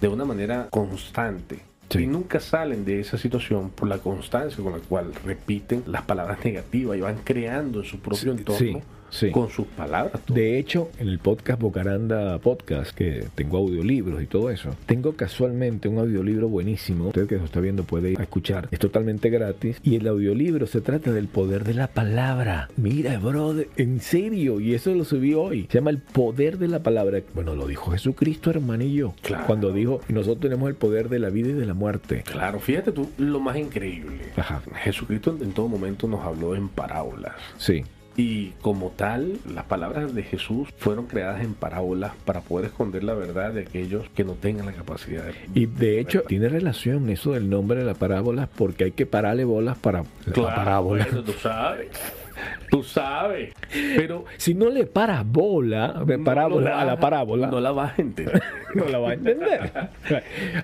de 0.00 0.08
una 0.08 0.24
manera 0.24 0.68
constante. 0.70 1.60
Sí. 1.88 2.00
Y 2.00 2.06
nunca 2.08 2.40
salen 2.40 2.84
de 2.84 2.98
esa 2.98 3.16
situación 3.16 3.70
por 3.70 3.88
la 3.88 3.98
constancia 3.98 4.62
con 4.62 4.72
la 4.72 4.80
cual 4.80 5.12
repiten 5.24 5.84
las 5.86 6.02
palabras 6.02 6.44
negativas 6.44 6.98
y 6.98 7.00
van 7.00 7.18
creando 7.22 7.80
en 7.80 7.84
su 7.84 8.00
propio 8.00 8.32
entorno 8.32 8.58
sí. 8.58 8.82
Sí. 9.10 9.30
con 9.30 9.48
sus 9.50 9.66
palabras. 9.68 10.20
De 10.28 10.58
hecho, 10.58 10.90
en 10.98 11.08
el 11.08 11.18
podcast 11.18 11.60
Bocaranda 11.60 12.38
Podcast, 12.38 12.94
que 12.94 13.26
tengo 13.34 13.58
audiolibros 13.58 14.22
y 14.22 14.26
todo 14.26 14.50
eso, 14.50 14.70
tengo 14.86 15.14
casualmente 15.14 15.88
un 15.88 15.98
audiolibro 15.98 16.48
buenísimo. 16.48 17.08
Usted 17.08 17.26
que 17.26 17.36
lo 17.36 17.44
está 17.44 17.60
viendo 17.60 17.84
puede 17.84 18.12
ir 18.12 18.20
a 18.20 18.22
escuchar. 18.22 18.68
Es 18.70 18.78
totalmente 18.78 19.30
gratis. 19.30 19.78
Y 19.82 19.96
el 19.96 20.06
audiolibro 20.06 20.66
se 20.66 20.80
trata 20.80 21.12
del 21.12 21.28
poder 21.28 21.64
de 21.64 21.74
la 21.74 21.88
palabra. 21.88 22.68
Mira, 22.76 23.18
brother, 23.18 23.68
en 23.76 24.00
serio. 24.00 24.60
Y 24.60 24.74
eso 24.74 24.94
lo 24.94 25.04
subí 25.04 25.34
hoy. 25.34 25.66
Se 25.70 25.78
llama 25.78 25.90
El 25.90 25.98
poder 25.98 26.58
de 26.58 26.68
la 26.68 26.82
palabra. 26.82 27.20
Bueno, 27.34 27.54
lo 27.54 27.66
dijo 27.66 27.90
Jesucristo, 27.92 28.50
hermanillo. 28.50 29.14
Claro. 29.22 29.44
Cuando 29.46 29.72
dijo, 29.72 30.00
nosotros 30.08 30.40
tenemos 30.40 30.68
el 30.68 30.74
poder 30.74 31.08
de 31.08 31.18
la 31.18 31.30
vida 31.30 31.50
y 31.50 31.54
de 31.54 31.66
la 31.66 31.74
muerte. 31.74 32.22
Claro, 32.26 32.60
fíjate 32.60 32.92
tú, 32.92 33.08
lo 33.18 33.40
más 33.40 33.56
increíble. 33.56 34.32
Ajá. 34.36 34.62
Jesucristo 34.82 35.36
en 35.40 35.52
todo 35.52 35.68
momento 35.68 36.06
nos 36.08 36.24
habló 36.24 36.54
en 36.54 36.68
parábolas. 36.68 37.34
Sí. 37.58 37.84
Y 38.16 38.52
como 38.62 38.90
tal, 38.90 39.38
las 39.52 39.64
palabras 39.64 40.14
de 40.14 40.22
Jesús 40.22 40.68
fueron 40.78 41.06
creadas 41.06 41.42
en 41.42 41.54
parábolas 41.54 42.12
para 42.24 42.40
poder 42.40 42.66
esconder 42.66 43.04
la 43.04 43.14
verdad 43.14 43.52
de 43.52 43.62
aquellos 43.62 44.08
que 44.14 44.24
no 44.24 44.32
tengan 44.32 44.66
la 44.66 44.72
capacidad 44.72 45.24
de... 45.24 45.34
Y 45.54 45.66
de 45.66 46.00
hecho, 46.00 46.22
tiene 46.22 46.48
relación 46.48 47.10
eso 47.10 47.32
del 47.32 47.50
nombre 47.50 47.80
de 47.80 47.84
la 47.84 47.94
parábola 47.94 48.48
porque 48.56 48.84
hay 48.84 48.92
que 48.92 49.04
pararle 49.04 49.44
bolas 49.44 49.76
para 49.76 50.04
la 50.24 50.54
parábola. 50.54 51.06
tú 51.24 51.32
sabes. 51.32 51.88
Tú 52.70 52.82
sabes. 52.82 53.54
Pero 53.96 54.24
Si 54.36 54.54
no 54.54 54.68
le 54.70 54.86
paras 54.86 55.24
bola, 55.26 56.04
parábola 56.24 56.70
no 56.70 56.76
a 56.76 56.84
la 56.84 56.98
parábola, 57.00 57.46
No 57.48 57.60
la 57.60 57.72
vas 57.72 57.98
a 57.98 58.02
entender. 58.02 58.42
no 58.74 58.84
la 58.86 58.98
va 58.98 59.10
a 59.10 59.14
entender. 59.14 59.70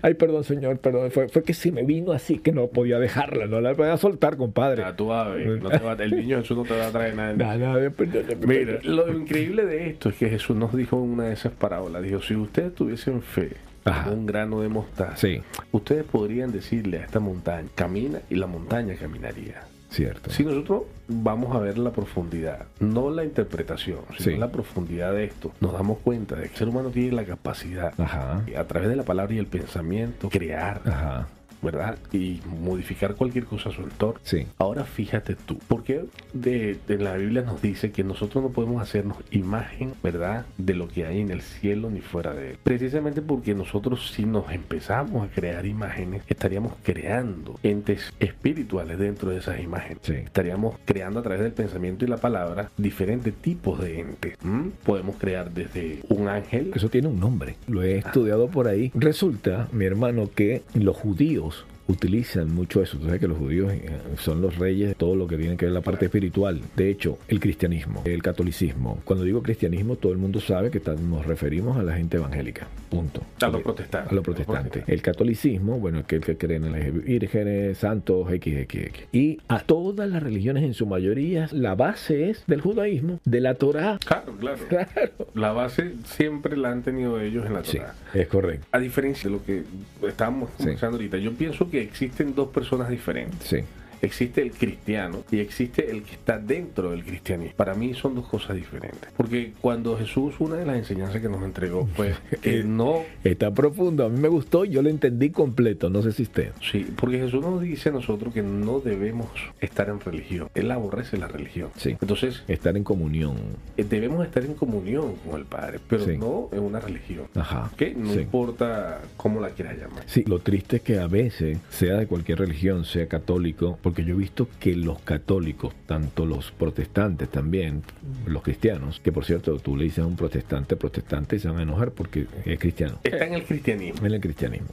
Ay, 0.02 0.14
perdón, 0.14 0.44
señor, 0.44 0.78
perdón. 0.78 1.11
Fue, 1.11 1.28
fue 1.28 1.42
que 1.42 1.54
se 1.54 1.72
me 1.72 1.82
vino 1.82 2.12
así 2.12 2.38
que 2.38 2.52
no 2.52 2.66
podía 2.68 2.98
dejarla, 2.98 3.46
no 3.46 3.61
la 3.61 3.74
podía 3.74 3.96
soltar, 3.96 4.37
compadre. 4.37 4.82
Ah, 4.85 4.94
tú 4.96 5.06
vas 5.08 5.28
no 5.61 5.70
te 5.70 5.78
va- 5.78 5.92
el 5.94 6.16
niño 6.16 6.38
Jesús 6.40 6.56
no 6.56 6.64
te 6.64 6.76
va 6.76 6.87
a 6.87 6.90
traer 6.90 7.14
nada. 7.14 7.32
Nada, 7.35 7.56
nada, 7.56 7.90
perdóname, 7.90 8.46
Mira, 8.46 8.78
lo 8.82 9.12
increíble 9.12 9.64
de 9.66 9.88
esto 9.90 10.08
es 10.08 10.16
que 10.16 10.28
Jesús 10.28 10.56
nos 10.56 10.74
dijo 10.74 10.96
en 11.02 11.11
una 11.11 11.24
de 11.24 11.35
esas 11.35 11.52
parábolas, 11.52 12.02
dijo, 12.02 12.20
si 12.22 12.35
ustedes 12.35 12.74
tuviesen 12.74 13.22
fe, 13.22 13.50
Ajá. 13.85 14.11
un 14.11 14.26
grano 14.26 14.61
de 14.61 14.68
mostaza, 14.68 15.16
Sí, 15.16 15.40
ustedes 15.72 16.04
podrían 16.04 16.52
decirle 16.52 16.98
a 16.98 17.04
esta 17.04 17.20
montaña, 17.20 17.68
camina 17.74 18.20
y 18.30 18.37
la 18.37 18.46
montaña 18.46 18.94
caminaría. 18.94 19.62
Cierto. 19.92 20.31
Si 20.31 20.44
nosotros 20.44 20.83
vamos 21.09 21.55
a 21.55 21.61
ver 21.61 21.78
la 21.78 21.90
profundidad, 21.92 22.66
no 22.81 23.11
la 23.11 23.24
interpretación, 23.24 24.00
sino 24.18 24.33
Sí. 24.35 24.37
la 24.38 24.50
profundidad 24.50 25.12
de 25.12 25.24
esto, 25.24 25.52
nos 25.61 25.72
damos 25.72 25.98
cuenta 25.98 26.35
de 26.37 26.42
que 26.44 26.48
el 26.48 26.55
ser 26.57 26.68
humano 26.68 26.90
tiene 26.90 27.12
la 27.12 27.24
capacidad, 27.24 27.92
Ajá, 27.98 28.42
a 28.57 28.64
través 28.64 28.88
de 28.88 28.96
la 28.96 29.02
palabra 29.02 29.35
y 29.35 29.38
el 29.38 29.46
pensamiento, 29.46 30.28
crear, 30.31 30.81
ajá, 30.87 31.28
¿verdad? 31.62 31.98
Y 32.12 32.40
modificar 32.62 33.14
cualquier 33.14 33.44
cosa 33.44 33.70
a 33.70 33.72
su 33.72 33.83
entorno. 33.83 34.20
sí. 34.22 34.46
Ahora 34.59 34.85
fíjate 34.85 35.35
tú, 35.35 35.59
porque 35.68 36.05
de, 36.33 36.77
de 36.87 36.98
la 36.98 37.16
Biblia 37.16 37.42
nos 37.42 37.62
dice 37.62 37.90
que 37.90 38.05
nosotros 38.05 38.42
no 38.42 38.51
podemos 38.51 38.83
hacernos 38.83 39.18
imagen, 39.31 39.92
¿verdad? 40.03 40.46
De 40.59 40.75
lo 40.75 40.88
que 40.88 41.07
hay 41.07 41.20
en 41.20 41.31
el 41.31 41.42
cielo 41.42 41.90
ni 41.90 42.01
fuera 42.01 42.33
de 42.35 42.51
él. 42.53 42.59
Precisamente 42.62 43.22
porque 43.22 43.55
nosotros 43.55 44.11
si 44.11 44.25
nos 44.25 44.51
empezamos 44.53 45.29
a 45.29 45.33
crear 45.33 45.66
imágenes, 45.66 46.22
estaríamos 46.29 46.75
creando 46.83 47.59
entes 47.62 48.12
espirituales 48.20 48.98
dentro 48.98 49.31
de 49.31 49.38
esas 49.38 49.61
imágenes. 49.61 49.98
Sí. 50.03 50.14
Estaríamos 50.14 50.77
creando 50.85 51.20
a 51.20 51.22
través 51.22 51.42
del 51.42 51.53
pensamiento 51.53 52.05
y 52.05 52.09
la 52.09 52.16
palabra 52.18 52.70
diferentes 52.77 53.35
tipos 53.35 53.81
de 53.81 54.01
entes. 54.01 54.37
Podemos 54.85 55.16
crear 55.16 55.53
desde 55.53 56.01
un 56.09 56.29
ángel. 56.29 56.72
Eso 56.75 56.88
tiene 56.88 57.09
un 57.09 57.20
nombre. 57.20 57.57
Lo 57.68 57.83
he 57.83 57.98
estudiado 57.98 58.48
por 58.48 58.68
ahí. 58.68 58.90
Resulta, 58.94 59.68
mi 59.72 59.85
hermano, 59.85 60.31
que 60.35 60.62
los 60.75 60.96
judíos 60.96 61.52
utilizan 61.88 62.55
mucho 62.55 62.83
eso. 62.83 62.99
Tú 62.99 63.05
sabes 63.07 63.21
que 63.21 63.29
los 63.29 63.38
judíos 63.38 63.73
eh, 63.73 63.90
son 64.18 64.40
los 64.40 64.57
reyes 64.59 64.88
de 64.90 64.95
todo 64.95 65.16
lo 65.16 65.27
que 65.27 65.37
tiene 65.37 65.57
que 65.57 65.66
ver 65.66 65.75
la 65.75 65.81
parte 65.81 66.07
espiritual. 66.07 66.61
De 66.77 66.90
hecho, 66.90 67.18
el 67.29 67.40
cristianismo, 67.40 68.03
el 68.05 68.23
catolicismo. 68.23 69.01
Cuando 69.05 69.25
digo 69.25 69.42
cristianismo, 69.42 69.97
todo 69.97 70.12
el 70.12 70.18
mundo 70.18 70.40
sabe 70.40 70.71
que 70.71 70.81
nos 71.01 71.27
referimos 71.27 71.77
a 71.77 71.83
la 71.83 71.95
gente 71.97 72.16
evangélica. 72.16 72.66
Punto. 72.90 73.23
A 73.40 73.49
los 73.49 73.62
protestantes. 73.62 74.12
A 74.12 74.14
los 74.14 74.25
protestantes. 74.25 74.85
El 74.87 75.03
catolicismo, 75.03 75.79
bueno, 75.79 75.99
aquel 76.01 76.21
que 76.21 76.37
cree 76.37 76.57
en 76.57 76.71
las 76.73 77.05
vírgenes, 77.05 77.79
santos, 77.79 78.29
XXX. 78.29 79.07
Y 79.12 79.38
a 79.49 79.61
todas 79.61 80.09
las 80.09 80.23
religiones, 80.23 80.62
en 80.64 80.75
su 80.75 80.87
mayoría, 80.87 81.49
la 81.53 81.75
base 81.75 82.31
es 82.31 82.45
del 82.47 82.61
judaísmo, 82.61 83.21
de 83.25 83.40
la 83.40 83.55
Torá. 83.55 83.99
Claro, 84.05 84.35
claro. 84.38 84.59
Claro. 84.68 85.12
La 85.35 85.53
base 85.53 85.95
siempre 86.05 86.57
la 86.57 86.71
han 86.71 86.83
tenido 86.83 87.21
ellos 87.21 87.47
en 87.47 87.55
la 87.55 87.64
Sí, 87.64 87.79
Torah. 87.79 87.95
es 88.14 88.27
correcto. 88.29 88.66
A 88.73 88.79
diferencia 88.79 89.31
de 89.31 89.37
lo 89.37 89.45
que 89.45 89.62
estábamos 90.07 90.51
Sí. 90.51 90.57
conversando 90.59 90.97
ahorita, 90.97 91.18
yo 91.18 91.33
pienso 91.33 91.71
que 91.71 91.82
existen 91.83 92.35
dos 92.35 92.49
personas 92.49 92.88
diferentes. 92.88 93.64
Existe 94.03 94.43
el 94.43 94.51
cristiano 94.53 95.25
y 95.31 95.38
existe 95.38 95.91
el 95.91 96.03
que 96.03 96.12
está 96.15 96.38
dentro 96.38 96.91
del 96.91 97.05
cristianismo. 97.05 97.55
Para 97.57 97.75
mí 97.75 97.95
son 97.95 98.15
dos 98.17 98.27
cosas 98.27 98.57
diferentes. 98.57 99.09
Porque 99.17 99.53
cuando 99.61 99.97
Jesús, 99.97 100.35
una 100.41 100.57
de 100.57 100.67
las 100.67 100.77
enseñanzas 100.77 101.23
que 101.23 101.29
nos 101.29 101.43
entregó 101.43 101.87
fue 101.95 102.15
que 102.43 102.65
no... 102.65 103.03
Está 103.25 103.53
profundo, 103.53 104.05
a 104.05 104.09
mí 104.09 104.19
me 104.21 104.29
gustó, 104.29 104.65
yo 104.65 104.83
lo 104.83 104.88
entendí 104.88 105.31
completo, 105.31 105.88
no 105.88 106.03
sé 106.03 106.12
si 106.12 106.25
usted. 106.25 106.53
Sí, 106.71 106.87
porque 106.97 107.19
Jesús 107.19 107.41
nos 107.43 107.61
dice 107.62 107.88
a 107.91 107.93
nosotros 107.93 108.35
que 108.35 108.43
no 108.43 108.81
debemos 108.81 109.29
estar 109.61 109.88
en 109.88 110.01
religión. 110.01 110.49
Él 110.55 110.71
aborrece 110.71 111.17
la 111.17 111.29
religión. 111.29 111.71
Sí. 111.77 111.97
Entonces, 112.01 112.43
Estar 112.49 112.77
en 112.77 112.85
comunión. 112.85 113.37
eh, 113.77 113.85
debemos 113.85 114.27
estar 114.27 114.45
en 114.45 114.55
comunión 114.55 115.15
con 115.25 115.38
el 115.38 115.47
Padre, 115.47 115.79
pero 115.88 116.05
Sí. 116.05 116.19
no 116.19 116.49
en 116.53 116.61
una 116.61 116.81
religión. 116.81 117.27
Ajá. 117.35 117.71
¿Ok? 117.73 117.83
No 117.97 118.12
sí. 118.15 118.21
importa 118.21 119.01
cómo 119.17 119.41
la 119.41 119.51
quieras 119.51 119.77
llamar. 119.79 120.03
Sí, 120.07 120.25
lo 120.27 120.41
triste 120.41 120.77
es 120.77 120.83
que 120.83 120.99
a 120.99 121.07
veces, 121.07 121.59
sea 121.71 121.97
de 121.99 122.07
cualquier 122.07 122.38
religión, 122.41 122.85
sea 122.85 123.07
católico, 123.07 123.79
porque 123.83 123.91
yo 124.00 124.14
he 124.14 124.16
visto 124.16 124.48
que 124.59 124.74
los 124.74 125.00
católicos, 125.00 125.74
tanto 125.87 126.24
los 126.24 126.50
protestantes 126.52 127.28
también, 127.28 127.83
los 128.26 128.42
cristianos, 128.42 129.00
que 129.00 129.12
por 129.12 129.24
cierto 129.26 129.59
tú 129.59 129.76
le 129.76 129.85
dices 129.85 130.00
a 130.00 130.07
un 130.07 130.16
protestante, 130.16 130.76
protestante, 130.76 131.37
y 131.37 131.38
se 131.38 131.48
van 131.48 131.59
a 131.59 131.62
enojar 131.62 131.90
porque 131.90 132.26
es 132.46 132.59
cristiano. 132.59 132.98
Está 133.05 133.26
en 133.26 133.35
el 133.35 133.44
cristianismo. 133.44 134.07
En 134.07 134.14
el 134.14 134.20
cristianismo. 134.20 134.68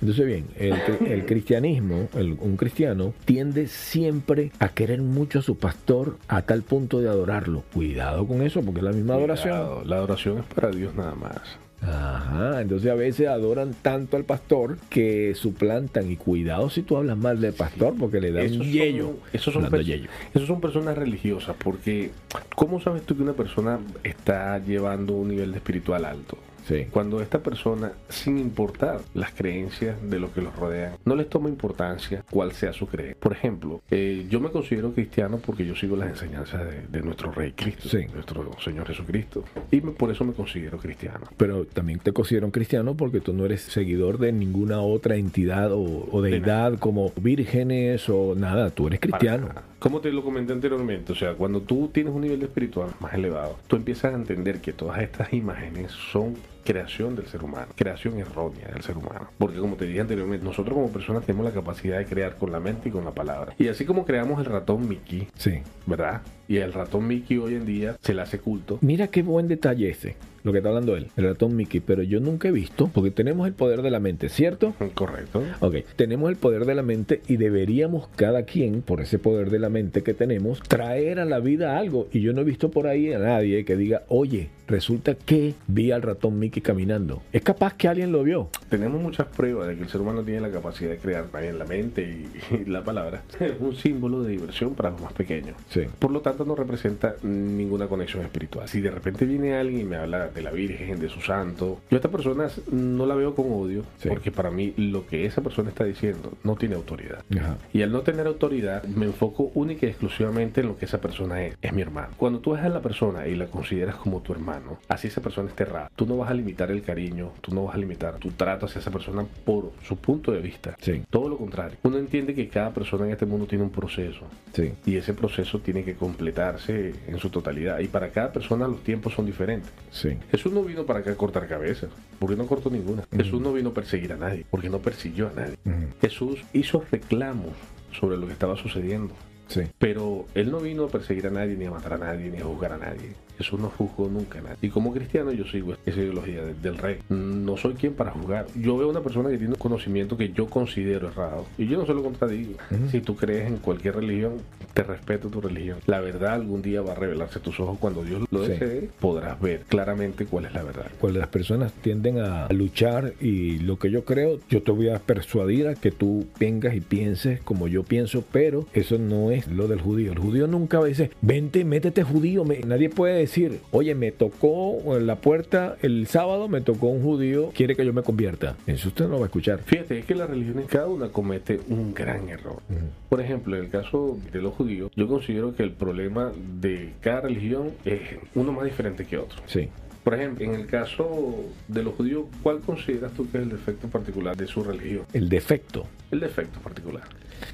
Entonces, 0.00 0.26
bien, 0.26 0.46
el, 0.58 0.74
el 1.06 1.24
cristianismo, 1.26 2.08
el- 2.14 2.36
un 2.40 2.56
cristiano, 2.56 3.14
tiende 3.24 3.68
siempre 3.68 4.50
a 4.58 4.70
querer 4.70 5.00
mucho 5.02 5.38
a 5.38 5.42
su 5.42 5.56
pastor 5.56 6.18
a 6.28 6.42
tal 6.42 6.62
punto 6.62 7.00
de 7.00 7.08
adorarlo. 7.08 7.62
Cuidado 7.72 8.26
con 8.26 8.42
eso, 8.42 8.62
porque 8.62 8.80
es 8.80 8.84
la 8.84 8.92
misma 8.92 9.14
adoración. 9.14 9.54
Cuidado, 9.56 9.84
La 9.84 9.96
adoración 9.96 10.38
es 10.38 10.44
para 10.54 10.70
Dios 10.70 10.94
nada 10.94 11.14
más. 11.14 11.40
Ajá, 11.82 12.60
entonces 12.62 12.90
a 12.90 12.94
veces 12.94 13.28
adoran 13.28 13.74
tanto 13.82 14.16
al 14.16 14.24
pastor 14.24 14.78
que 14.88 15.34
suplantan. 15.34 16.10
Y 16.10 16.16
cuidado 16.16 16.70
si 16.70 16.82
tú 16.82 16.96
hablas 16.96 17.16
mal 17.16 17.40
del 17.40 17.52
pastor, 17.52 17.94
porque 17.98 18.20
le 18.20 18.32
da 18.32 18.40
un 18.40 18.46
Esos 18.46 18.66
yello. 18.66 19.04
son, 19.06 19.16
esos, 19.32 19.54
son 19.54 19.82
yello. 19.82 20.08
esos 20.34 20.48
son 20.48 20.60
personas 20.60 20.96
religiosas, 20.96 21.54
porque 21.62 22.10
¿cómo 22.54 22.80
sabes 22.80 23.02
tú 23.02 23.16
que 23.16 23.22
una 23.22 23.34
persona 23.34 23.78
está 24.02 24.58
llevando 24.58 25.12
un 25.14 25.28
nivel 25.28 25.52
de 25.52 25.58
espiritual 25.58 26.04
alto? 26.04 26.38
Sí. 26.66 26.86
Cuando 26.90 27.20
esta 27.20 27.40
persona, 27.42 27.92
sin 28.08 28.38
importar 28.38 29.00
las 29.14 29.30
creencias 29.32 29.96
de 30.10 30.18
lo 30.18 30.32
que 30.32 30.40
los 30.42 30.54
rodean, 30.56 30.94
no 31.04 31.14
les 31.14 31.28
toma 31.28 31.48
importancia 31.48 32.24
cuál 32.30 32.52
sea 32.52 32.72
su 32.72 32.86
creencia. 32.88 33.16
Por 33.20 33.32
ejemplo, 33.32 33.80
eh, 33.90 34.26
yo 34.28 34.40
me 34.40 34.50
considero 34.50 34.92
cristiano 34.92 35.38
porque 35.44 35.64
yo 35.64 35.76
sigo 35.76 35.96
las 35.96 36.08
enseñanzas 36.10 36.62
de, 36.66 36.82
de 36.88 37.02
nuestro 37.04 37.30
Rey 37.30 37.52
Cristo, 37.52 37.88
Sí. 37.88 38.06
nuestro 38.12 38.50
Señor 38.60 38.86
Jesucristo. 38.88 39.44
Y 39.70 39.80
me- 39.80 39.92
por 39.92 40.10
eso 40.10 40.24
me 40.24 40.32
considero 40.32 40.78
cristiano. 40.78 41.26
Pero 41.36 41.64
también 41.66 42.00
te 42.00 42.12
consideran 42.12 42.50
cristiano 42.50 42.96
porque 42.96 43.20
tú 43.20 43.32
no 43.32 43.44
eres 43.44 43.62
seguidor 43.62 44.18
de 44.18 44.32
ninguna 44.32 44.80
otra 44.80 45.16
entidad 45.16 45.72
o, 45.72 46.08
o 46.10 46.20
deidad 46.22 46.78
como 46.78 47.12
vírgenes 47.20 48.08
o 48.08 48.34
nada. 48.34 48.70
Tú 48.70 48.88
eres 48.88 49.00
cristiano. 49.00 49.48
Para. 49.48 49.62
Como 49.86 50.00
te 50.00 50.10
lo 50.10 50.24
comenté 50.24 50.52
anteriormente, 50.52 51.12
o 51.12 51.14
sea, 51.14 51.34
cuando 51.34 51.60
tú 51.60 51.88
tienes 51.94 52.12
un 52.12 52.22
nivel 52.22 52.40
de 52.40 52.46
espiritual 52.46 52.88
más 52.98 53.14
elevado, 53.14 53.56
tú 53.68 53.76
empiezas 53.76 54.12
a 54.12 54.16
entender 54.16 54.60
que 54.60 54.72
todas 54.72 54.98
estas 55.00 55.32
imágenes 55.32 55.92
son 55.92 56.34
creación 56.64 57.14
del 57.14 57.26
ser 57.28 57.44
humano, 57.44 57.68
creación 57.76 58.18
errónea 58.18 58.66
del 58.66 58.82
ser 58.82 58.96
humano. 58.96 59.28
Porque 59.38 59.58
como 59.60 59.76
te 59.76 59.84
dije 59.86 60.00
anteriormente, 60.00 60.44
nosotros 60.44 60.74
como 60.74 60.90
personas 60.90 61.24
tenemos 61.24 61.46
la 61.46 61.52
capacidad 61.52 61.98
de 61.98 62.06
crear 62.06 62.34
con 62.36 62.50
la 62.50 62.58
mente 62.58 62.88
y 62.88 62.92
con 62.92 63.04
la 63.04 63.12
palabra. 63.12 63.54
Y 63.58 63.68
así 63.68 63.84
como 63.84 64.04
creamos 64.04 64.40
el 64.40 64.46
ratón 64.46 64.88
Mickey, 64.88 65.28
Sí. 65.36 65.60
¿verdad? 65.86 66.22
Y 66.48 66.58
el 66.58 66.72
ratón 66.72 67.06
Mickey 67.06 67.38
hoy 67.38 67.54
en 67.54 67.66
día 67.66 67.96
se 68.00 68.14
le 68.14 68.22
hace 68.22 68.38
culto. 68.38 68.78
Mira 68.80 69.08
qué 69.08 69.22
buen 69.22 69.48
detalle 69.48 69.88
ese, 69.90 70.16
lo 70.44 70.52
que 70.52 70.58
está 70.58 70.68
hablando 70.68 70.96
él, 70.96 71.08
el 71.16 71.24
ratón 71.24 71.56
Mickey. 71.56 71.80
Pero 71.80 72.02
yo 72.02 72.20
nunca 72.20 72.48
he 72.48 72.52
visto, 72.52 72.88
porque 72.92 73.10
tenemos 73.10 73.46
el 73.48 73.54
poder 73.54 73.82
de 73.82 73.90
la 73.90 74.00
mente, 74.00 74.28
¿cierto? 74.28 74.74
Correcto. 74.94 75.42
Ok, 75.60 75.76
tenemos 75.96 76.30
el 76.30 76.36
poder 76.36 76.64
de 76.64 76.74
la 76.74 76.82
mente 76.82 77.20
y 77.26 77.36
deberíamos 77.36 78.08
cada 78.14 78.44
quien, 78.44 78.82
por 78.82 79.00
ese 79.00 79.18
poder 79.18 79.50
de 79.50 79.58
la 79.58 79.68
mente 79.68 80.02
que 80.02 80.14
tenemos, 80.14 80.60
traer 80.62 81.18
a 81.18 81.24
la 81.24 81.40
vida 81.40 81.78
algo. 81.78 82.08
Y 82.12 82.20
yo 82.20 82.32
no 82.32 82.42
he 82.42 82.44
visto 82.44 82.70
por 82.70 82.86
ahí 82.86 83.12
a 83.12 83.18
nadie 83.18 83.64
que 83.64 83.76
diga, 83.76 84.04
oye, 84.08 84.50
Resulta 84.68 85.14
que 85.14 85.54
vi 85.66 85.92
al 85.92 86.02
ratón 86.02 86.38
Mickey 86.38 86.60
caminando. 86.62 87.22
Es 87.32 87.42
capaz 87.42 87.74
que 87.74 87.88
alguien 87.88 88.12
lo 88.12 88.22
vio. 88.22 88.48
Tenemos 88.68 89.00
muchas 89.00 89.26
pruebas 89.28 89.68
de 89.68 89.76
que 89.76 89.82
el 89.82 89.88
ser 89.88 90.00
humano 90.00 90.22
tiene 90.22 90.40
la 90.40 90.50
capacidad 90.50 90.90
de 90.90 90.98
crear 90.98 91.24
también 91.26 91.58
la 91.58 91.64
mente 91.64 92.02
y, 92.02 92.54
y 92.54 92.64
la 92.64 92.82
palabra. 92.82 93.22
Es 93.38 93.52
un 93.60 93.76
símbolo 93.76 94.22
de 94.22 94.32
diversión 94.32 94.74
para 94.74 94.90
los 94.90 95.00
más 95.00 95.12
pequeños. 95.12 95.56
Sí. 95.70 95.82
Por 95.98 96.10
lo 96.10 96.20
tanto, 96.20 96.44
no 96.44 96.54
representa 96.56 97.14
ninguna 97.22 97.86
conexión 97.86 98.24
espiritual. 98.24 98.68
Si 98.68 98.80
de 98.80 98.90
repente 98.90 99.24
viene 99.24 99.54
alguien 99.54 99.80
y 99.82 99.84
me 99.84 99.96
habla 99.96 100.28
de 100.28 100.42
la 100.42 100.50
Virgen, 100.50 100.98
de 100.98 101.08
su 101.08 101.20
santo, 101.20 101.80
yo 101.90 101.96
a 101.96 101.98
esta 101.98 102.08
persona 102.10 102.48
no 102.72 103.06
la 103.06 103.14
veo 103.14 103.34
con 103.34 103.46
odio, 103.52 103.82
Sí. 103.98 104.08
porque 104.08 104.32
para 104.32 104.50
mí 104.50 104.74
lo 104.76 105.06
que 105.06 105.26
esa 105.26 105.42
persona 105.42 105.68
está 105.70 105.84
diciendo 105.84 106.32
no 106.44 106.56
tiene 106.56 106.74
autoridad. 106.74 107.22
Ajá. 107.38 107.58
Y 107.72 107.82
al 107.82 107.92
no 107.92 108.00
tener 108.00 108.26
autoridad, 108.26 108.82
me 108.84 109.06
enfoco 109.06 109.50
única 109.54 109.86
y 109.86 109.90
exclusivamente 109.90 110.60
en 110.60 110.68
lo 110.68 110.76
que 110.76 110.86
esa 110.86 111.00
persona 111.00 111.42
es. 111.44 111.56
Es 111.62 111.72
mi 111.72 111.82
hermano. 111.82 112.08
Cuando 112.16 112.40
tú 112.40 112.52
ves 112.52 112.62
a 112.62 112.68
la 112.68 112.80
persona 112.80 113.26
y 113.28 113.34
la 113.36 113.46
consideras 113.46 113.96
como 113.96 114.20
tu 114.22 114.32
hermano, 114.32 114.55
así 114.88 115.08
esa 115.08 115.20
persona 115.20 115.48
esté 115.48 115.64
errada, 115.64 115.90
tú 115.94 116.06
no 116.06 116.16
vas 116.16 116.30
a 116.30 116.34
limitar 116.34 116.70
el 116.70 116.82
cariño, 116.82 117.32
tú 117.40 117.54
no 117.54 117.64
vas 117.64 117.74
a 117.74 117.78
limitar 117.78 118.18
tu 118.18 118.30
trato 118.30 118.66
hacia 118.66 118.80
esa 118.80 118.90
persona 118.90 119.24
por 119.44 119.72
su 119.82 119.96
punto 119.96 120.32
de 120.32 120.40
vista. 120.40 120.76
Sí. 120.80 121.02
Todo 121.10 121.28
lo 121.28 121.36
contrario. 121.36 121.78
Uno 121.82 121.98
entiende 121.98 122.34
que 122.34 122.48
cada 122.48 122.72
persona 122.72 123.06
en 123.06 123.12
este 123.12 123.26
mundo 123.26 123.46
tiene 123.46 123.64
un 123.64 123.70
proceso. 123.70 124.26
Sí. 124.52 124.72
Y 124.84 124.96
ese 124.96 125.14
proceso 125.14 125.60
tiene 125.60 125.84
que 125.84 125.94
completarse 125.94 126.94
en 127.06 127.18
su 127.18 127.30
totalidad. 127.30 127.80
Y 127.80 127.88
para 127.88 128.10
cada 128.10 128.32
persona 128.32 128.66
los 128.68 128.82
tiempos 128.82 129.14
son 129.14 129.26
diferentes. 129.26 129.70
Sí. 129.90 130.16
Jesús 130.30 130.52
no 130.52 130.62
vino 130.62 130.84
para 130.84 131.00
acá 131.00 131.12
a 131.12 131.16
cortar 131.16 131.46
cabezas, 131.46 131.90
porque 132.18 132.36
no 132.36 132.46
cortó 132.46 132.70
ninguna. 132.70 133.04
Jesús 133.14 133.40
no 133.40 133.52
vino 133.52 133.70
a 133.70 133.74
perseguir 133.74 134.12
a 134.12 134.16
nadie, 134.16 134.44
porque 134.50 134.68
no 134.68 134.78
persiguió 134.78 135.28
a 135.28 135.32
nadie. 135.32 135.56
Jesús 136.00 136.44
hizo 136.52 136.84
reclamos 136.90 137.52
sobre 137.92 138.16
lo 138.16 138.26
que 138.26 138.32
estaba 138.32 138.56
sucediendo. 138.56 139.14
Sí. 139.48 139.62
Pero 139.78 140.26
él 140.34 140.50
no 140.50 140.58
vino 140.58 140.84
a 140.84 140.88
perseguir 140.88 141.28
a 141.28 141.30
nadie, 141.30 141.56
ni 141.56 141.66
a 141.66 141.70
matar 141.70 141.94
a 141.94 141.98
nadie, 141.98 142.30
ni 142.30 142.38
a 142.38 142.44
juzgar 142.44 142.72
a 142.72 142.78
nadie. 142.78 143.14
Jesús 143.38 143.58
no 143.60 143.68
juzgó 143.70 144.08
nunca 144.08 144.38
a 144.38 144.42
nadie. 144.42 144.56
Y 144.62 144.68
como 144.68 144.92
cristiano 144.92 145.32
yo 145.32 145.44
sigo 145.46 145.74
esa 145.84 146.00
ideología 146.00 146.44
de- 146.44 146.54
del 146.54 146.78
rey. 146.78 146.98
No 147.08 147.56
soy 147.56 147.74
quien 147.74 147.94
para 147.94 148.10
juzgar. 148.12 148.46
Yo 148.54 148.76
veo 148.76 148.88
una 148.88 149.00
persona 149.00 149.28
que 149.30 149.38
tiene 149.38 149.52
un 149.54 149.58
conocimiento 149.58 150.16
que 150.16 150.32
yo 150.32 150.46
considero 150.46 151.08
errado. 151.08 151.46
Y 151.58 151.66
yo 151.66 151.78
no 151.78 151.86
se 151.86 151.94
lo 151.94 152.02
contradigo. 152.02 152.54
Si 152.90 153.00
tú 153.00 153.16
crees 153.16 153.46
en 153.48 153.56
cualquier 153.58 153.96
religión, 153.96 154.34
te 154.74 154.82
respeto 154.82 155.28
tu 155.28 155.40
religión. 155.40 155.78
La 155.86 156.00
verdad 156.00 156.34
algún 156.34 156.62
día 156.62 156.82
va 156.82 156.92
a 156.92 156.94
revelarse 156.96 157.38
a 157.38 157.42
tus 157.42 157.58
ojos 157.60 157.78
cuando 157.78 158.02
Dios 158.04 158.22
lo 158.30 158.44
Sí. 158.44 158.52
desee. 158.52 158.88
Podrás 159.00 159.40
ver 159.40 159.62
claramente 159.68 160.26
cuál 160.26 160.46
es 160.46 160.54
la 160.54 160.62
verdad. 160.62 160.86
Cuando 161.00 161.18
las 161.18 161.28
personas 161.28 161.72
tienden 161.72 162.18
a 162.18 162.48
luchar 162.52 163.14
y 163.20 163.58
lo 163.58 163.78
que 163.78 163.90
yo 163.90 164.04
creo, 164.04 164.38
yo 164.50 164.62
te 164.62 164.70
voy 164.72 164.88
a 164.90 164.98
persuadir 164.98 165.68
a 165.68 165.74
que 165.74 165.90
tú 165.90 166.26
vengas 166.38 166.74
y 166.74 166.80
pienses 166.80 167.40
como 167.40 167.68
yo 167.68 167.82
pienso, 167.84 168.24
pero 168.32 168.66
eso 168.72 168.98
no 168.98 169.30
es 169.30 169.48
lo 169.48 169.68
del 169.68 169.80
judío. 169.80 170.12
El 170.12 170.18
judío 170.18 170.46
nunca 170.46 170.82
dice, 170.84 171.10
vente, 171.22 171.64
métete 171.64 172.02
judío. 172.02 172.44
Nadie 172.66 172.88
puede 172.90 173.16
decir, 173.28 173.60
oye, 173.70 173.94
me 173.94 174.12
tocó 174.12 174.96
en 174.96 175.06
la 175.06 175.16
puerta 175.16 175.76
el 175.82 176.06
sábado, 176.06 176.48
me 176.48 176.60
tocó 176.60 176.88
un 176.88 177.02
judío, 177.02 177.50
quiere 177.54 177.76
que 177.76 177.84
yo 177.84 177.92
me 177.92 178.02
convierta. 178.02 178.56
Eso 178.66 178.88
usted 178.88 179.04
no 179.04 179.12
lo 179.12 179.18
va 179.18 179.24
a 179.24 179.26
escuchar. 179.26 179.60
Fíjate, 179.64 179.98
es 179.98 180.04
que 180.04 180.14
las 180.14 180.28
religiones, 180.28 180.66
cada 180.66 180.86
una 180.88 181.08
comete 181.08 181.60
un 181.68 181.94
gran 181.94 182.28
error. 182.28 182.60
Por 183.08 183.20
ejemplo, 183.20 183.56
en 183.56 183.64
el 183.64 183.70
caso 183.70 184.18
de 184.32 184.40
los 184.40 184.54
judíos, 184.54 184.90
yo 184.94 185.06
considero 185.08 185.54
que 185.54 185.62
el 185.62 185.72
problema 185.72 186.32
de 186.60 186.92
cada 187.00 187.22
religión 187.22 187.72
es 187.84 188.00
uno 188.34 188.52
más 188.52 188.64
diferente 188.64 189.04
que 189.04 189.18
otro. 189.18 189.38
Sí. 189.46 189.68
Por 190.06 190.14
ejemplo, 190.14 190.44
en 190.44 190.54
el 190.54 190.66
caso 190.68 191.46
de 191.66 191.82
los 191.82 191.96
judíos, 191.96 192.26
¿cuál 192.40 192.60
consideras 192.60 193.10
tú 193.14 193.28
que 193.28 193.38
es 193.38 193.42
el 193.42 193.50
defecto 193.50 193.88
particular 193.88 194.36
de 194.36 194.46
su 194.46 194.62
religión? 194.62 195.04
El 195.12 195.28
defecto. 195.28 195.84
El 196.12 196.20
defecto 196.20 196.60
particular. 196.60 197.02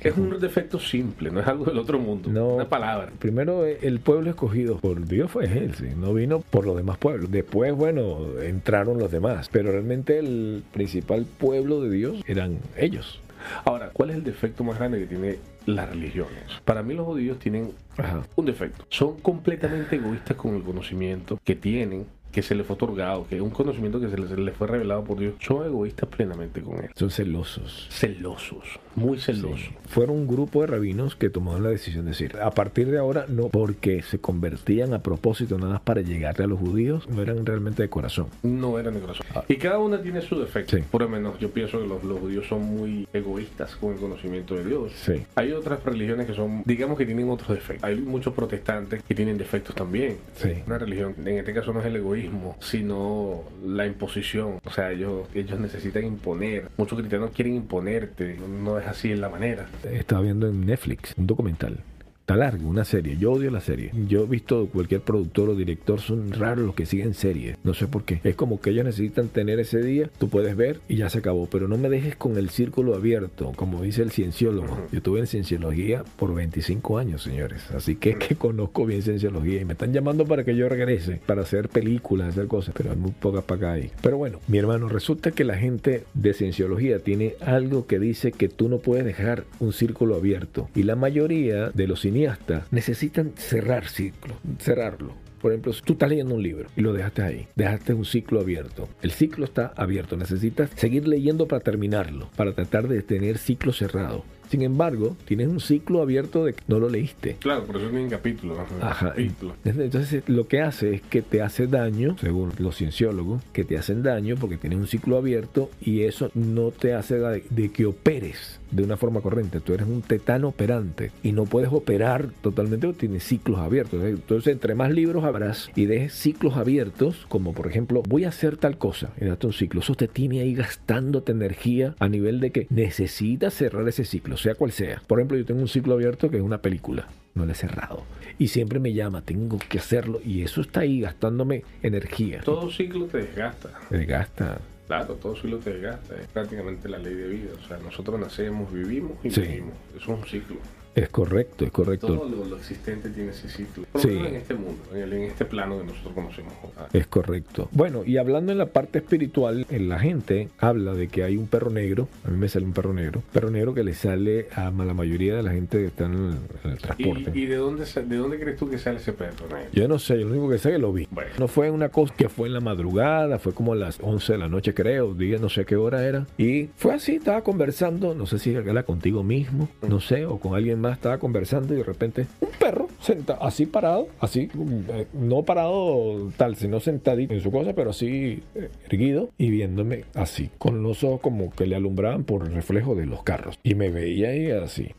Es 0.03 0.15
un 0.19 0.39
defecto 0.39 0.79
simple, 0.79 1.31
no 1.31 1.41
es 1.41 1.47
algo 1.47 1.65
del 1.65 1.79
otro 1.79 1.99
mundo. 1.99 2.29
No. 2.29 2.57
Una 2.57 2.69
palabra. 2.69 3.11
Primero, 3.19 3.65
eh, 3.65 3.79
el 3.81 4.01
pueblo 4.01 4.29
escogido 4.29 4.77
por 4.77 5.07
Dios 5.07 5.31
fue 5.31 5.47
él, 5.47 5.75
sí, 5.77 5.87
no 5.97 6.13
vino 6.13 6.41
por 6.41 6.67
los 6.67 6.77
demás 6.77 6.99
pueblos. 6.99 7.31
Después, 7.31 7.73
bueno, 7.73 8.39
entraron 8.43 8.99
los 8.99 9.11
demás, 9.11 9.49
pero 9.51 9.73
realmente 9.73 10.19
el 10.19 10.63
principal 10.75 11.25
pueblo 11.25 11.81
de 11.81 11.89
Dios 11.89 12.23
eran 12.27 12.59
ellos. 12.77 13.19
Ahora, 13.65 13.93
¿cuál 13.95 14.11
es 14.11 14.17
el 14.17 14.25
defecto 14.25 14.63
más 14.63 14.79
grande 14.79 14.99
que 14.99 15.07
tiene 15.07 15.39
las 15.65 15.89
religiones? 15.89 16.45
Para 16.67 16.83
mí 16.83 16.93
los 16.93 17.07
judíos 17.07 17.39
tienen 17.39 17.73
Ajá. 17.97 18.23
un 18.37 18.45
defecto. 18.45 18.85
Son 18.91 19.19
completamente 19.21 19.97
egoístas 19.97 20.37
con 20.37 20.55
el 20.55 20.63
conocimiento 20.63 21.41
que 21.43 21.57
tienen, 21.57 22.05
que 22.33 22.43
se 22.43 22.55
les 22.55 22.67
fue 22.67 22.75
otorgado, 22.75 23.27
que 23.29 23.41
un 23.41 23.51
conocimiento 23.51 24.01
que 24.01 24.09
se 24.09 24.17
les, 24.17 24.31
se 24.31 24.37
les 24.37 24.57
fue 24.57 24.67
revelado 24.67 25.05
por 25.05 25.19
Dios. 25.19 25.35
Son 25.39 25.65
egoístas 25.65 26.09
plenamente 26.09 26.63
con 26.63 26.83
él. 26.83 26.91
Son 26.95 27.11
celosos. 27.11 27.87
Celosos, 27.91 28.81
muy 28.95 29.19
celosos. 29.19 29.61
Sí. 29.61 29.75
Fueron 29.89 30.17
un 30.17 30.27
grupo 30.27 30.63
de 30.63 30.69
rabinos 30.69 31.17
que 31.17 31.31
tomaron 31.31 31.63
la 31.63 31.71
decisión 31.71 32.05
de 32.05 32.13
decir, 32.13 32.37
a 32.41 32.51
partir 32.51 32.91
de 32.91 32.99
ahora 32.99 33.27
no, 33.29 33.49
porque 33.49 34.03
se 34.03 34.19
convertían 34.19 34.95
a 34.95 35.03
propósito 35.03 35.59
nada 35.59 35.73
más 35.73 35.81
para 35.83 36.01
llegarle 36.01 36.45
a 36.45 36.47
los 36.47 36.59
judíos, 36.59 37.09
no 37.09 37.23
eran 37.23 37.45
realmente 37.45 37.83
de 37.83 37.89
corazón. 37.89 38.29
No 38.43 38.79
eran 38.79 38.95
de 38.95 39.01
corazón. 39.01 39.27
Y 39.49 39.57
cada 39.57 39.79
una 39.79 40.01
tiene 40.03 40.23
su 40.23 40.39
defecto. 40.39 40.77
Sí. 40.77 40.83
Por 40.91 41.03
lo 41.03 41.09
menos 41.09 41.39
yo 41.39 41.51
pienso 41.51 41.81
que 41.81 41.87
los, 41.87 42.03
los 42.05 42.21
judíos 42.21 42.47
son 42.47 42.63
muy 42.63 43.07
egoístas 43.13 43.77
con 43.77 43.93
el 43.93 43.99
conocimiento 43.99 44.55
de 44.55 44.65
Dios. 44.65 44.93
Sí. 44.95 45.23
Hay 45.35 45.53
otras 45.53 45.83
religiones 45.85 46.27
que 46.27 46.35
son, 46.35 46.63
digamos 46.65 46.97
que 46.97 47.07
tienen 47.07 47.29
otros 47.29 47.51
defectos. 47.51 47.85
Hay 47.85 47.97
muchos 47.97 48.33
protestantes 48.35 49.03
que 49.03 49.15
tienen 49.15 49.39
defectos 49.39 49.75
también. 49.75 50.19
Una 50.67 50.79
religión, 50.79 51.15
en 51.19 51.39
este 51.39 51.53
caso 51.53 51.73
no 51.73 51.81
es 51.81 51.87
el 51.87 51.97
egoísmo, 51.97 52.57
sino 52.61 53.43
la 53.65 53.87
imposición. 53.87 54.59
O 54.65 54.71
sea, 54.71 54.91
ellos, 54.93 55.29
ellos 55.35 55.59
necesitan 55.59 56.05
imponer. 56.05 56.69
Muchos 56.77 56.99
cristianos 56.99 57.31
quieren 57.31 57.55
imponerte. 57.55 58.39
No 58.63 58.79
es 58.79 58.82
así 58.87 59.13
en 59.13 59.21
la 59.21 59.29
manera. 59.29 59.67
Estaba 59.85 60.23
viendo 60.23 60.49
en 60.49 60.67
Netflix 60.67 61.15
un 61.17 61.27
documental. 61.27 61.81
Está 62.23 62.37
largo, 62.37 62.69
una 62.69 62.85
serie. 62.85 63.17
Yo 63.19 63.33
odio 63.33 63.51
la 63.51 63.61
serie. 63.61 63.91
Yo 64.07 64.23
he 64.23 64.27
visto 64.27 64.69
cualquier 64.73 65.01
productor 65.01 65.51
o 65.51 65.57
director, 65.57 66.01
son 66.01 66.31
raros 66.31 66.65
los 66.65 66.77
que 66.77 66.87
siguen 66.87 67.15
series. 67.15 67.57
No 67.65 67.75
sé 67.75 67.89
por 67.89 68.05
qué. 68.05 68.21
Es 68.23 68.37
como 68.37 68.61
que 68.61 68.71
ellos 68.71 68.85
necesitan 68.85 69.27
tener 69.27 69.59
ese 69.59 69.83
día, 69.83 70.09
tú 70.19 70.29
puedes 70.29 70.55
ver 70.55 70.79
y 70.89 70.95
ya 70.95 71.11
se 71.11 71.19
acabó. 71.19 71.49
Pero 71.51 71.67
no 71.67 71.79
me 71.79 71.89
dejes 71.89 72.15
con 72.15 72.39
el 72.39 72.51
círculo 72.51 72.95
abierto, 72.95 73.51
como 73.57 73.83
dice 73.83 74.03
el 74.03 74.13
cienciólogo. 74.13 74.87
Yo 74.93 74.99
estuve 74.99 75.19
en 75.19 75.27
cienciología 75.27 76.05
por 76.17 76.33
25 76.33 76.97
años, 76.97 77.25
señores. 77.25 77.69
Así 77.73 77.97
que, 77.97 78.15
que 78.15 78.37
conozco 78.37 78.87
bien 78.87 79.03
cienciología 79.03 79.61
y 79.61 79.65
me 79.65 79.73
están 79.73 79.93
llamando 79.93 80.25
para 80.25 80.45
que 80.45 80.55
yo 80.55 80.69
regrese, 80.69 81.21
para 81.27 81.43
hacer 81.43 81.71
películas, 81.71 82.29
hacer 82.29 82.47
cosas. 82.47 82.73
Pero 82.79 82.93
hay 82.93 82.97
muy 82.99 83.11
pocas 83.11 83.43
para 83.43 83.59
acá 83.59 83.73
ahí. 83.73 83.91
Pero 84.01 84.17
bueno, 84.17 84.39
mi 84.47 84.59
hermano, 84.59 84.89
resulta 84.89 85.33
que 85.33 85.43
la 85.43 85.57
gente 85.57 86.05
de 86.15 86.35
cienciología 86.35 87.01
tiene 87.01 87.35
algo 87.41 87.89
que 87.89 87.99
dice 87.99 88.31
que 88.31 88.49
tú 88.49 88.69
no 88.69 88.79
puedes 88.79 89.05
dejar 89.05 89.43
un 89.59 89.73
círculo 89.73 90.15
abierto. 90.15 90.69
Y 90.77 90.85
la 90.85 90.95
mayoría 90.95 91.71
de 91.71 91.89
los 91.89 92.01
cineastas 92.13 92.65
necesitan 92.71 93.33
cerrar 93.37 93.89
ciclo, 93.89 94.35
cerrarlo. 94.59 95.15
Por 95.41 95.51
ejemplo, 95.51 95.73
tú 95.85 95.95
estás 95.95 96.09
leyendo 96.09 96.35
un 96.35 96.43
libro 96.43 96.69
y 96.77 96.83
lo 96.83 96.93
dejaste 96.93 97.23
ahí, 97.23 97.49
dejaste 97.57 97.95
un 97.95 98.05
ciclo 98.05 98.41
abierto. 98.41 98.89
El 99.01 99.11
ciclo 99.11 99.45
está 99.45 99.73
abierto, 99.77 100.17
necesitas 100.17 100.71
seguir 100.77 101.09
leyendo 101.09 101.49
para 101.49 101.61
terminarlo, 101.61 102.29
para 102.37 102.53
tratar 102.53 102.87
de 102.87 103.03
tener 103.03 103.39
ciclo 103.39 103.73
cerrado. 103.73 104.25
Sin 104.51 104.63
embargo, 104.63 105.17
tienes 105.25 105.49
un 105.49 105.59
ciclo 105.59 106.03
abierto 106.03 106.45
de 106.45 106.53
que 106.53 106.63
no 106.69 106.79
lo 106.79 106.91
leíste. 106.91 107.39
Claro, 107.41 107.65
por 107.65 107.79
eso 107.79 107.89
tienen 107.89 108.11
capítulos. 108.11 108.59
Ajá. 108.83 109.09
Capítulos. 109.09 109.55
Entonces 109.65 110.23
lo 110.29 110.47
que 110.47 110.61
hace 110.61 110.95
es 110.97 111.01
que 111.01 111.23
te 111.23 111.41
hace 111.41 111.67
daño, 111.67 112.17
según 112.21 112.53
los 112.59 112.77
cienciólogos, 112.77 113.43
que 113.55 113.65
te 113.65 113.79
hacen 113.79 114.03
daño 114.03 114.37
porque 114.39 114.59
tienes 114.59 114.79
un 114.79 114.87
ciclo 114.87 115.17
abierto 115.17 115.71
y 115.81 116.03
eso 116.03 116.31
no 116.35 116.71
te 116.71 116.93
hace 116.93 117.17
de 117.17 117.73
que 117.73 117.87
operes 117.87 118.61
de 118.73 118.83
una 118.83 118.97
forma 118.97 119.21
corriente. 119.21 119.61
Tú 119.61 119.75
eres 119.75 119.87
un 119.87 120.03
tetano 120.03 120.49
operante 120.49 121.13
y 121.23 121.33
no 121.33 121.45
puedes 121.45 121.73
operar 121.73 122.31
totalmente 122.41 122.87
porque 122.87 123.01
tienes 123.01 123.25
ciclos 123.25 123.61
abiertos. 123.61 124.03
Entonces, 124.03 124.53
entre 124.53 124.75
más 124.75 124.91
libros 124.91 125.25
habrás 125.25 125.71
y 125.77 125.87
dejes 125.87 126.15
ciclos 126.15 126.57
abiertos, 126.57 127.27
como 127.29 127.53
por 127.53 127.69
ejemplo, 127.69 128.03
voy 128.09 128.25
a 128.25 128.31
hacer 128.31 128.57
tal 128.57 128.79
cosa 128.79 129.11
y 129.21 129.27
date 129.27 129.47
un 129.47 129.53
ciclo, 129.53 129.81
eso 129.81 129.95
te 129.95 130.09
tiene 130.09 130.41
ahí 130.41 130.55
gastándote 130.55 131.33
energía 131.33 131.95
a 132.01 132.09
nivel 132.09 132.41
de 132.41 132.51
que 132.51 132.67
necesitas 132.71 133.55
cerrar 133.55 133.87
ese 133.89 134.05
ciclo, 134.05 134.37
sea 134.37 134.55
cual 134.55 134.73
sea. 134.73 135.03
Por 135.07 135.21
ejemplo, 135.21 135.37
yo 135.37 135.45
tengo 135.45 135.61
un 135.61 135.69
ciclo 135.69 135.95
abierto 135.95 136.31
que 136.31 136.39
es 136.39 136.43
una 136.43 136.59
película 136.59 137.09
no 137.35 137.47
lo 137.47 137.53
he 137.53 137.55
cerrado. 137.55 138.05
Y 138.39 138.49
siempre 138.49 138.79
me 138.79 138.93
llama, 138.93 139.23
tengo 139.23 139.59
que 139.59 139.79
hacerlo. 139.79 140.21
Y 140.25 140.43
eso 140.43 140.61
está 140.61 140.81
ahí 140.81 141.01
gastándome 141.01 141.65
energía. 141.83 142.43
Todo 142.45 142.71
ciclo 142.71 143.07
te 143.07 143.19
desgasta. 143.19 143.71
Me 143.91 144.05
gasta. 144.05 144.59
Claro, 144.99 145.15
todo 145.15 145.35
ciclo 145.37 145.59
te 145.59 145.73
desgasta. 145.73 146.17
Es 146.21 146.27
prácticamente 146.29 146.89
la 146.89 146.99
ley 146.99 147.15
de 147.15 147.27
vida. 147.29 147.53
O 147.63 147.67
sea, 147.67 147.79
nosotros 147.79 148.21
nacemos, 148.21 148.71
vivimos 148.73 149.13
y 149.25 149.31
Sí. 149.31 149.41
vivimos. 149.41 149.73
Eso 149.97 149.99
es 150.13 150.19
un 150.21 150.25
ciclo. 150.27 150.57
Es 150.95 151.09
correcto, 151.09 151.65
es 151.65 151.71
correcto. 151.71 152.07
Todo 152.07 152.29
lo, 152.29 152.45
lo 152.45 152.57
existente 152.57 153.09
tiene 153.11 153.31
ese 153.31 153.49
ciclo. 153.49 153.85
Por 153.93 154.01
Sí. 154.03 154.09
en 154.11 154.35
este 154.37 154.55
mundo, 154.55 154.83
en, 154.93 154.99
el- 155.03 155.13
en 155.15 155.23
este 155.23 155.45
plano 155.45 155.79
que 155.79 155.85
nosotros 155.85 156.13
conocemos. 156.15 156.53
Es 156.93 157.07
correcto. 157.07 157.69
Bueno, 157.73 158.03
y 158.05 158.19
hablando 158.19 158.53
en 158.53 158.59
la 158.59 158.67
parte 158.67 158.99
espiritual, 158.99 159.67
en 159.71 159.89
la 159.89 159.99
gente 159.99 160.49
habla 160.59 160.93
de 160.95 161.09
que 161.09 161.23
hay 161.25 161.37
un 161.37 161.47
perro 161.47 161.71
negro, 161.71 162.09
a 162.27 162.31
mí 162.31 162.37
me 162.37 162.49
sale 162.49 162.65
un 162.67 162.73
perro 162.73 162.93
negro, 162.93 163.23
perro 163.33 163.51
negro 163.51 163.73
que 163.75 163.85
le 163.85 163.95
sale 163.95 164.49
a 164.55 164.71
la 164.71 164.95
mayoría 164.95 165.35
de 165.37 165.43
la 165.43 165.53
gente 165.53 165.79
que 165.79 165.87
está 165.87 166.05
en 166.07 166.13
el, 166.15 166.35
en 166.65 166.71
el 166.73 166.79
transporte. 166.79 167.33
¿Y, 167.35 167.43
y 167.43 167.47
de, 167.47 167.57
dónde, 167.57 167.85
de 167.85 168.17
dónde 168.17 168.39
crees 168.39 168.59
tú 168.59 168.69
que 168.69 168.79
sale 168.79 168.99
ese 168.99 169.13
perro? 169.13 169.47
negro? 169.49 169.71
Yo 169.73 169.89
no 169.89 169.99
sé, 169.99 170.19
yo 170.19 170.27
lo 170.27 170.33
único 170.33 170.51
que 170.51 170.59
sé 170.59 170.69
es 170.71 170.75
que 170.75 170.79
lo 170.79 170.93
vi. 170.93 171.09
Bueno. 171.11 171.31
No 171.39 171.49
fue 171.49 171.71
una 171.71 171.89
cosa 171.89 172.13
que 172.17 172.29
fue 172.29 172.49
en 172.49 172.55
la 172.55 172.61
madrugada, 172.61 173.39
fue 173.39 173.55
como 173.55 173.73
a 173.73 173.77
las 173.77 173.99
11 174.01 174.33
de 174.35 174.39
la 174.39 174.49
noche 174.49 174.75
creo, 174.75 175.15
día 175.15 175.39
no 175.39 175.49
sé 175.49 175.65
qué 175.65 175.77
hora 175.77 176.07
era. 176.07 176.27
Y 176.37 176.69
fue 176.77 176.93
así, 176.95 177.17
estaba 177.17 177.43
conversando, 177.43 178.15
no 178.15 178.27
sé 178.27 178.39
si 178.39 178.51
era 178.53 178.83
contigo 178.83 179.23
mismo, 179.23 179.69
no 179.89 180.01
sé, 180.01 180.27
o 180.27 180.39
con 180.39 180.55
alguien 180.55 180.82
más, 180.83 180.95
estaba 180.95 181.19
conversando 181.19 181.75
y 181.75 181.79
de 181.79 181.85
repente 181.85 182.27
un 182.41 182.51
perro 182.59 182.89
senta, 183.01 183.35
así 183.41 183.67
parado, 183.67 184.09
así, 184.21 184.51
eh, 184.91 185.07
no 185.13 185.43
parado 185.43 186.31
tal, 186.37 186.57
sino 186.57 186.81
sentadito 186.81 187.33
en 187.33 187.41
su 187.41 187.51
cosa, 187.51 187.73
pero 187.73 187.91
así 187.91 188.43
eh, 188.55 188.69
erguido 188.89 189.31
y 189.39 189.51
viéndome 189.51 190.05
así, 190.15 190.51
con 190.59 190.83
los 190.83 191.03
ojos 191.05 191.21
como 191.21 191.51
que 191.51 191.67
le 191.67 191.77
alumbraban 191.77 192.25
por 192.25 192.47
el 192.47 192.53
reflejo 192.53 192.95
de 192.95 193.07
los 193.07 193.23
carros. 193.23 193.59
Y 193.63 193.75
me 193.75 193.91
veía 193.91 194.31
ahí 194.31 194.51
así. 194.51 194.91